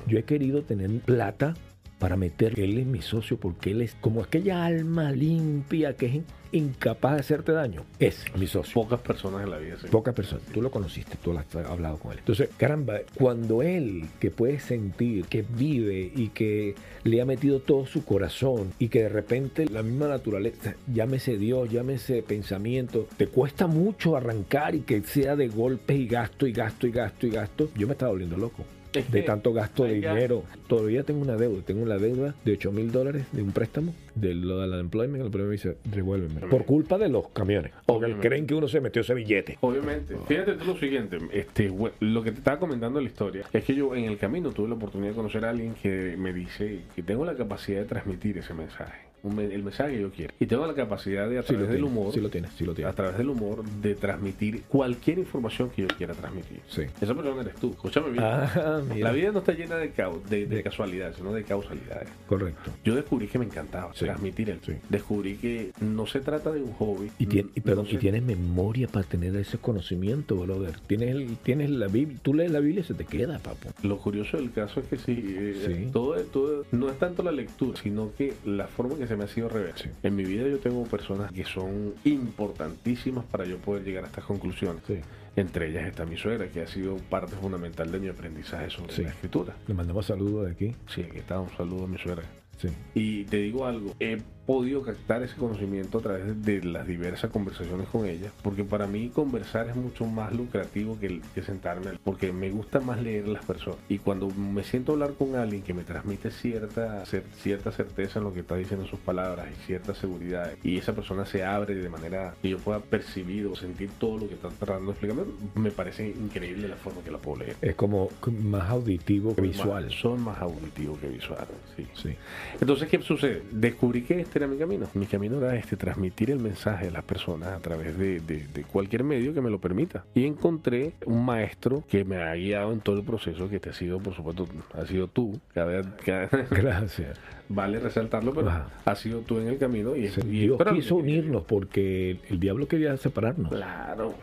Yo 0.08 0.18
he 0.18 0.24
querido 0.24 0.64
tener 0.64 0.90
plata 1.02 1.56
para 2.00 2.16
meter, 2.16 2.60
él 2.60 2.78
es 2.78 2.86
mi 2.86 3.02
socio 3.02 3.38
porque 3.38 3.72
él 3.72 3.82
es 3.82 3.96
como 4.02 4.22
aquella 4.22 4.66
alma 4.66 5.12
limpia 5.12 5.96
que 5.96 6.06
es 6.06 6.16
in- 6.16 6.26
incapaz 6.52 7.16
de 7.16 7.20
hacerte 7.22 7.52
daño. 7.52 7.84
Es 8.00 8.24
mi 8.38 8.48
socio. 8.48 8.74
Pocas 8.74 9.02
personas 9.02 9.44
en 9.44 9.50
la 9.50 9.58
vida 9.58 9.78
se 9.80 9.88
Pocas 9.88 10.14
personas. 10.14 10.46
Tú 10.54 10.62
lo 10.62 10.70
conociste, 10.72 11.18
tú 11.22 11.34
lo 11.34 11.40
has 11.40 11.56
hablado 11.56 11.98
con 11.98 12.12
él. 12.14 12.20
Entonces, 12.20 12.50
caramba, 12.58 13.00
cuando 13.16 13.64
él 13.64 14.06
que 14.20 14.32
puede 14.32 14.60
sentir, 14.60 15.26
que 15.26 15.42
vive 15.44 16.12
y 16.16 16.30
que 16.30 16.76
le 17.04 17.22
ha 17.22 17.26
metido 17.26 17.60
todo 17.60 17.86
su 17.86 18.06
corazón 18.06 18.72
y 18.80 18.90
que 18.90 19.04
de 19.04 19.10
repente 19.10 19.66
la 19.66 19.82
misma 19.84 20.08
naturaleza, 20.08 20.76
llámese 20.94 21.38
Dios, 21.38 21.70
llámese 21.70 22.22
pensamiento, 22.24 23.08
te 23.18 23.28
cuesta 23.28 23.68
mucho 23.68 24.16
arrancar 24.16 24.76
y 24.76 24.82
que 24.82 25.02
sea 25.02 25.36
de 25.36 25.48
golpes 25.48 25.98
y 26.00 26.08
gasto 26.08 26.48
y 26.48 26.52
gasto 26.54 26.86
y 26.88 26.92
gasto 26.92 27.28
y 27.28 27.32
gasto, 27.32 27.70
yo 27.76 27.88
me 27.88 27.94
estaba 27.94 28.12
volviendo 28.12 28.38
loco. 28.38 28.64
De 28.94 29.04
que 29.04 29.22
tanto 29.24 29.54
gasto 29.54 29.84
de 29.84 30.00
que- 30.02 30.08
dinero. 30.10 30.44
Todavía 30.68 31.04
tengo 31.04 31.22
una 31.22 31.36
deuda. 31.36 31.62
Tengo 31.66 31.84
una 31.84 31.98
deuda 31.98 32.34
de 32.44 32.52
8 32.54 32.72
mil 32.72 32.92
dólares 32.92 33.26
de 33.32 33.42
un 33.42 33.52
préstamo 33.52 33.94
de 34.16 34.34
lo 34.34 34.60
del 34.62 34.72
unemployment. 34.74 35.20
El 35.22 35.28
employment 35.28 35.50
me 35.50 35.70
dice, 35.70 35.78
revuélveme. 35.94 36.42
Por 36.48 36.66
culpa 36.66 36.98
de 36.98 37.10
los 37.10 37.30
camiones. 37.30 37.72
Porque 37.86 38.06
Obviamente. 38.06 38.28
creen 38.28 38.48
que 38.48 38.56
uno 38.56 38.68
se 38.68 38.82
metió 38.82 39.02
ese 39.02 39.14
billete. 39.14 39.58
Obviamente. 39.62 40.16
Fíjate 40.28 40.54
tú 40.54 40.66
lo 40.66 40.78
siguiente, 40.78 41.18
este, 41.32 41.72
lo 42.00 42.24
que 42.24 42.32
te 42.32 42.38
estaba 42.40 42.60
comentando 42.60 43.00
en 43.00 43.06
la 43.06 43.12
historia 43.12 43.44
es 43.54 43.64
que 43.64 43.76
yo 43.76 43.96
en 43.96 44.06
el 44.06 44.18
camino 44.18 44.52
tuve 44.52 44.70
la 44.70 44.76
oportunidad 44.76 45.12
de 45.12 45.16
conocer 45.16 45.46
a 45.46 45.50
alguien 45.52 45.74
que 45.82 46.16
me 46.18 46.34
dice 46.34 46.82
que 46.96 47.04
tengo 47.04 47.26
la 47.26 47.36
capacidad 47.36 47.80
de 47.82 47.86
transmitir 47.86 48.38
ese 48.38 48.54
mensaje, 48.54 49.07
un 49.28 49.40
el 49.40 49.64
mensaje 49.64 49.94
que 49.96 50.02
yo 50.02 50.12
quiero. 50.12 50.34
Y 50.40 50.46
tengo 50.46 50.66
la 50.66 50.74
capacidad 50.74 51.30
de 51.30 51.40
a 51.40 51.42
Sí 51.44 51.50
través 51.54 51.70
del 51.70 51.84
humor, 51.84 52.14
sí 52.14 52.20
lo 52.20 52.30
tienes, 52.30 52.52
sí 52.58 52.66
lo 52.66 52.74
tienes. 52.74 52.92
a 52.92 52.96
través 52.96 53.18
del 53.18 53.30
humor, 53.30 53.64
de 53.82 53.96
transmitir 53.96 54.64
cualquier 54.64 55.20
información 55.20 55.70
que 55.70 55.84
yo 55.84 55.88
quiera 55.90 56.14
transmitir. 56.14 56.60
Sí. 56.68 56.84
Esa 57.02 57.14
persona 57.16 57.42
eres 57.42 57.56
tú. 57.56 57.72
Escúchame 57.72 58.12
bien. 58.12 58.24
Ah. 58.24 58.82
La 58.98 59.12
vida 59.12 59.32
no 59.32 59.40
está 59.40 59.54
llena 59.54 59.76
de, 59.78 59.94
cau- 59.94 60.22
de, 60.24 60.46
de 60.46 60.56
De- 60.58 60.64
casualidades, 60.64 61.18
sino 61.18 61.34
de 61.34 61.44
causalidades. 61.44 62.10
Correcto. 62.28 62.72
Yo 62.84 62.96
descubrí 62.96 63.28
que 63.28 63.40
me 63.40 63.46
encantaba 63.46 63.92
transmitir 63.94 64.50
el 64.50 64.60
Sí. 64.62 64.74
Descubrí 64.90 65.36
que 65.36 65.72
no 65.82 66.08
se 66.08 66.20
trata 66.20 66.52
de 66.52 66.62
un 66.62 66.74
hobby. 66.74 67.12
Y, 67.20 67.28
tien- 67.28 67.50
y, 67.56 67.60
no 67.60 67.64
perdón, 67.66 67.88
se- 67.88 67.96
y 67.96 67.98
tienes 67.98 68.24
memoria 68.24 68.88
para 68.88 69.06
tener 69.06 69.36
ese 69.36 69.58
conocimiento, 69.58 70.36
brother. 70.36 70.72
Tienes, 70.88 71.10
el- 71.12 71.38
tienes 71.38 71.70
la 71.70 71.88
Biblia, 71.88 72.18
tú 72.22 72.34
lees 72.34 72.52
la 72.52 72.60
Biblia 72.60 72.82
y 72.82 72.84
se 72.84 72.94
te 72.94 73.06
queda, 73.06 73.40
papo. 73.40 73.70
Lo 73.84 73.98
curioso 73.98 74.38
del 74.38 74.52
caso 74.52 74.80
es 74.80 74.88
que 74.88 74.98
sí, 74.98 75.24
eh, 75.38 75.54
Sí. 75.68 75.90
Todo, 75.92 76.16
todo- 76.24 76.66
no 76.72 76.90
es 76.90 76.98
tanto 76.98 77.24
la 77.24 77.32
lectura, 77.32 77.78
sino 77.82 78.12
que 78.18 78.34
la 78.46 78.68
forma 78.68 78.94
en 78.94 79.00
que 79.00 79.08
se 79.08 79.16
me 79.18 79.26
ha 79.26 79.28
sido 79.28 79.50
revelar. 79.50 79.78
Sí. 79.78 79.90
En 80.04 80.16
mi 80.16 80.24
vida 80.24 80.48
yo 80.48 80.60
tengo 80.60 80.84
personas 80.86 81.32
que 81.32 81.44
son 81.44 81.94
importantísimas 82.06 83.26
para 83.26 83.46
yo 83.46 83.58
poder 83.58 83.84
llegar 83.84 84.06
a 84.06 84.08
estas 84.08 84.24
conclusiones. 84.26 84.82
Sí. 84.88 85.00
Entre 85.36 85.70
ellas 85.70 85.86
está 85.88 86.06
mi 86.06 86.18
suegra, 86.18 86.48
que 86.48 86.62
ha 86.62 86.68
sido 86.68 86.96
parte 86.98 87.36
fundamental 87.36 87.92
de 87.92 88.00
mi 88.00 88.08
aprendizaje 88.08 88.70
sobre 88.70 88.94
Sí. 88.94 89.04
la 89.04 89.10
escritura. 89.10 89.56
Le 89.68 89.74
mandamos 89.74 90.06
saludos 90.06 90.46
de 90.46 90.52
aquí. 90.52 90.76
Sí, 90.88 91.02
aquí 91.02 91.18
está, 91.20 91.40
un 91.40 91.50
saludo 91.56 91.86
a 91.86 91.88
mi 91.88 91.98
suegra. 91.98 92.24
Sí. 92.58 92.70
Y 92.96 93.26
te 93.26 93.38
digo 93.38 93.66
algo, 93.66 93.94
he 94.00 94.18
podido 94.48 94.82
captar 94.82 95.22
ese 95.24 95.36
conocimiento 95.36 95.98
a 95.98 96.02
través 96.02 96.44
de 96.44 96.64
las 96.64 96.88
diversas 96.88 97.30
conversaciones 97.30 97.88
con 97.90 98.06
ella, 98.08 98.32
porque 98.42 98.64
para 98.64 98.88
mí 98.88 99.10
conversar 99.10 99.68
es 99.68 99.76
mucho 99.76 100.06
más 100.06 100.34
lucrativo 100.34 100.98
que, 101.00 101.22
sentarme, 101.44 101.92
porque 102.04 102.32
me 102.32 102.50
gusta 102.50 102.80
más 102.80 103.02
leer 103.02 103.28
las 103.28 103.44
personas. 103.46 103.80
Y 103.90 103.98
cuando 104.00 104.30
me 104.30 104.64
siento 104.64 104.92
a 104.92 104.96
hablar 104.96 105.14
con 105.14 105.36
alguien 105.36 105.62
que 105.62 105.74
me 105.74 105.84
transmite 105.84 106.32
cierta, 106.32 107.04
cierta 107.06 107.72
certeza 107.72 108.20
en 108.20 108.26
lo 108.26 108.34
que 108.34 108.40
está 108.40 108.56
diciendo 108.56 108.86
en 108.86 108.90
sus 108.90 109.00
palabras 109.00 109.48
y 109.52 109.66
cierta 109.66 109.94
seguridad, 109.94 110.54
y 110.64 110.78
esa 110.78 110.94
persona 110.94 111.26
se 111.26 111.44
abre 111.44 111.76
de 111.76 111.90
manera 111.90 112.34
que 112.42 112.50
yo 112.50 112.58
pueda 112.58 112.80
percibir 112.80 113.46
o 113.48 113.56
sentir 113.56 113.90
todo 114.00 114.18
lo 114.20 114.28
que 114.30 114.36
está 114.36 114.48
tratando 114.50 114.86
de 114.86 114.92
explicarme, 114.92 115.24
me 115.56 115.72
parece 115.72 116.08
increíble 116.08 116.70
la 116.70 116.78
forma 116.78 117.02
que 117.02 117.12
la 117.12 117.18
puedo 117.18 117.40
leer. 117.44 117.58
Es 117.62 117.76
como 117.76 118.10
más 118.44 118.70
auditivo 118.70 119.36
que 119.36 119.42
visual. 119.42 119.86
Más- 119.86 119.94
son 119.94 120.22
más 120.22 120.40
auditivos 120.42 121.00
que 121.00 121.08
visuales, 121.10 121.58
sí. 121.76 121.86
Sí. 121.96 122.16
Entonces, 122.62 122.88
¿qué 122.88 123.02
sucede? 123.02 123.44
Descubrí 123.52 124.04
que 124.04 124.22
este 124.22 124.37
era 124.38 124.48
mi 124.48 124.58
camino. 124.58 124.88
Mi 124.94 125.06
camino 125.06 125.38
era 125.38 125.56
este, 125.56 125.76
transmitir 125.76 126.32
el 126.32 126.40
mensaje 126.40 126.88
a 126.88 126.92
las 126.92 127.04
personas 127.04 127.50
a 127.50 127.60
través 127.60 127.98
de, 127.98 128.20
de- 128.22 128.48
de 128.48 128.64
cualquier 128.64 129.04
medio 129.04 129.34
que 129.34 129.42
me 129.42 129.50
lo 129.50 129.60
permita. 129.60 130.06
Y 130.16 130.26
encontré 130.26 130.94
un 131.06 131.26
maestro 131.26 131.84
que 131.90 132.04
me 132.06 132.18
ha 132.24 132.34
guiado 132.36 132.72
en 132.72 132.80
todo 132.80 132.98
el 132.98 133.04
proceso, 133.04 133.50
que 133.50 133.60
te 133.60 133.70
ha 133.70 133.74
sido, 133.74 134.00
por 134.00 134.14
supuesto, 134.16 134.48
ha 134.74 134.86
sido 134.86 135.08
tú. 135.08 135.40
Cada, 135.54 135.82
cada- 135.98 136.30
Gracias. 136.52 137.18
vale 137.50 137.80
resaltarlo, 137.80 138.34
pero 138.34 138.50
Ajá. 138.50 138.68
has 138.86 139.00
sido 139.00 139.20
tú 139.22 139.40
en 139.40 139.48
el 139.48 139.58
camino. 139.58 139.96
Y, 139.96 140.06
y- 140.06 140.10
Dios 140.28 140.58
pero- 140.58 140.74
quiso 140.74 140.96
unirnos 140.96 141.44
porque 141.44 142.20
el 142.30 142.40
diablo 142.40 142.68
quería 142.68 142.96
separarnos. 142.98 143.50
Claro. 143.52 144.14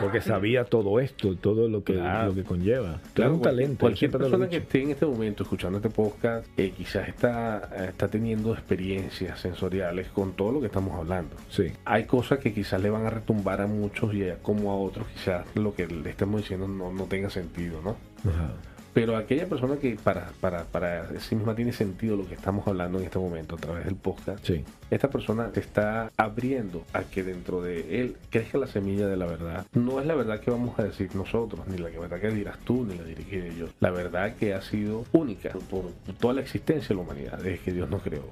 Porque 0.00 0.20
sabía 0.20 0.64
todo 0.64 0.98
esto, 1.00 1.36
todo 1.36 1.68
lo 1.68 1.84
que, 1.84 1.94
Claro. 1.94 2.28
lo 2.28 2.34
que 2.34 2.44
conlleva. 2.44 3.00
Claro, 3.14 3.34
un 3.34 3.42
talento. 3.42 3.80
Cualquier 3.80 4.10
persona 4.10 4.48
que 4.48 4.56
esté 4.58 4.82
en 4.82 4.90
este 4.90 5.06
momento 5.06 5.42
escuchando 5.42 5.78
este 5.78 5.90
podcast, 5.90 6.46
eh, 6.56 6.72
quizás 6.76 7.08
está, 7.08 7.70
eh, 7.76 7.86
está 7.88 8.08
teniendo 8.08 8.52
experiencias 8.52 9.38
sensoriales 9.40 10.08
con 10.08 10.32
todo 10.32 10.52
lo 10.52 10.60
que 10.60 10.66
estamos 10.66 10.94
hablando. 10.98 11.36
Sí. 11.50 11.72
Hay 11.84 12.04
cosas 12.04 12.38
que 12.38 12.52
quizás 12.52 12.80
le 12.82 12.90
van 12.90 13.06
a 13.06 13.10
retumbar 13.10 13.60
a 13.60 13.66
muchos 13.66 14.14
y 14.14 14.24
como 14.42 14.70
a 14.72 14.76
otros 14.76 15.06
quizás 15.08 15.44
lo 15.54 15.74
que 15.74 15.86
le 15.86 16.10
estamos 16.10 16.40
diciendo 16.40 16.66
no, 16.68 16.92
no 16.92 17.04
tenga 17.04 17.30
sentido, 17.30 17.80
¿no? 17.82 17.96
Ajá. 18.28 18.52
Pero 18.92 19.16
aquella 19.16 19.46
persona 19.46 19.76
que 19.76 19.96
para, 20.02 20.32
para, 20.40 20.64
para 20.64 21.08
sí 21.20 21.36
misma 21.36 21.54
tiene 21.54 21.72
sentido 21.72 22.16
lo 22.16 22.26
que 22.26 22.34
estamos 22.34 22.66
hablando 22.66 22.98
en 22.98 23.04
este 23.04 23.18
momento 23.18 23.54
a 23.54 23.58
través 23.58 23.84
del 23.84 23.94
podcast, 23.94 24.44
Sí. 24.44 24.64
esta 24.90 25.08
persona 25.08 25.50
se 25.54 25.60
está 25.60 26.10
abriendo 26.16 26.82
a 26.92 27.02
que 27.04 27.22
dentro 27.22 27.62
de 27.62 28.00
él 28.00 28.16
crezca 28.30 28.58
la 28.58 28.66
semilla 28.66 29.06
de 29.06 29.16
la 29.16 29.26
verdad. 29.26 29.64
No 29.74 30.00
es 30.00 30.06
la 30.06 30.14
verdad 30.16 30.40
que 30.40 30.50
vamos 30.50 30.78
a 30.78 30.82
decir 30.82 31.14
nosotros, 31.14 31.60
ni 31.68 31.78
la 31.78 31.88
verdad 31.90 32.20
que 32.20 32.30
dirás 32.30 32.58
tú, 32.64 32.84
ni 32.84 32.96
la 32.96 33.04
diré 33.04 33.54
yo. 33.56 33.66
La 33.78 33.90
verdad 33.90 34.34
que 34.34 34.54
ha 34.54 34.62
sido 34.62 35.04
única 35.12 35.50
por 35.70 35.84
toda 36.18 36.34
la 36.34 36.40
existencia 36.40 36.88
de 36.88 36.94
la 36.96 37.00
humanidad, 37.02 37.38
desde 37.38 37.58
que 37.60 37.72
Dios 37.72 37.88
nos 37.88 38.02
creó. 38.02 38.24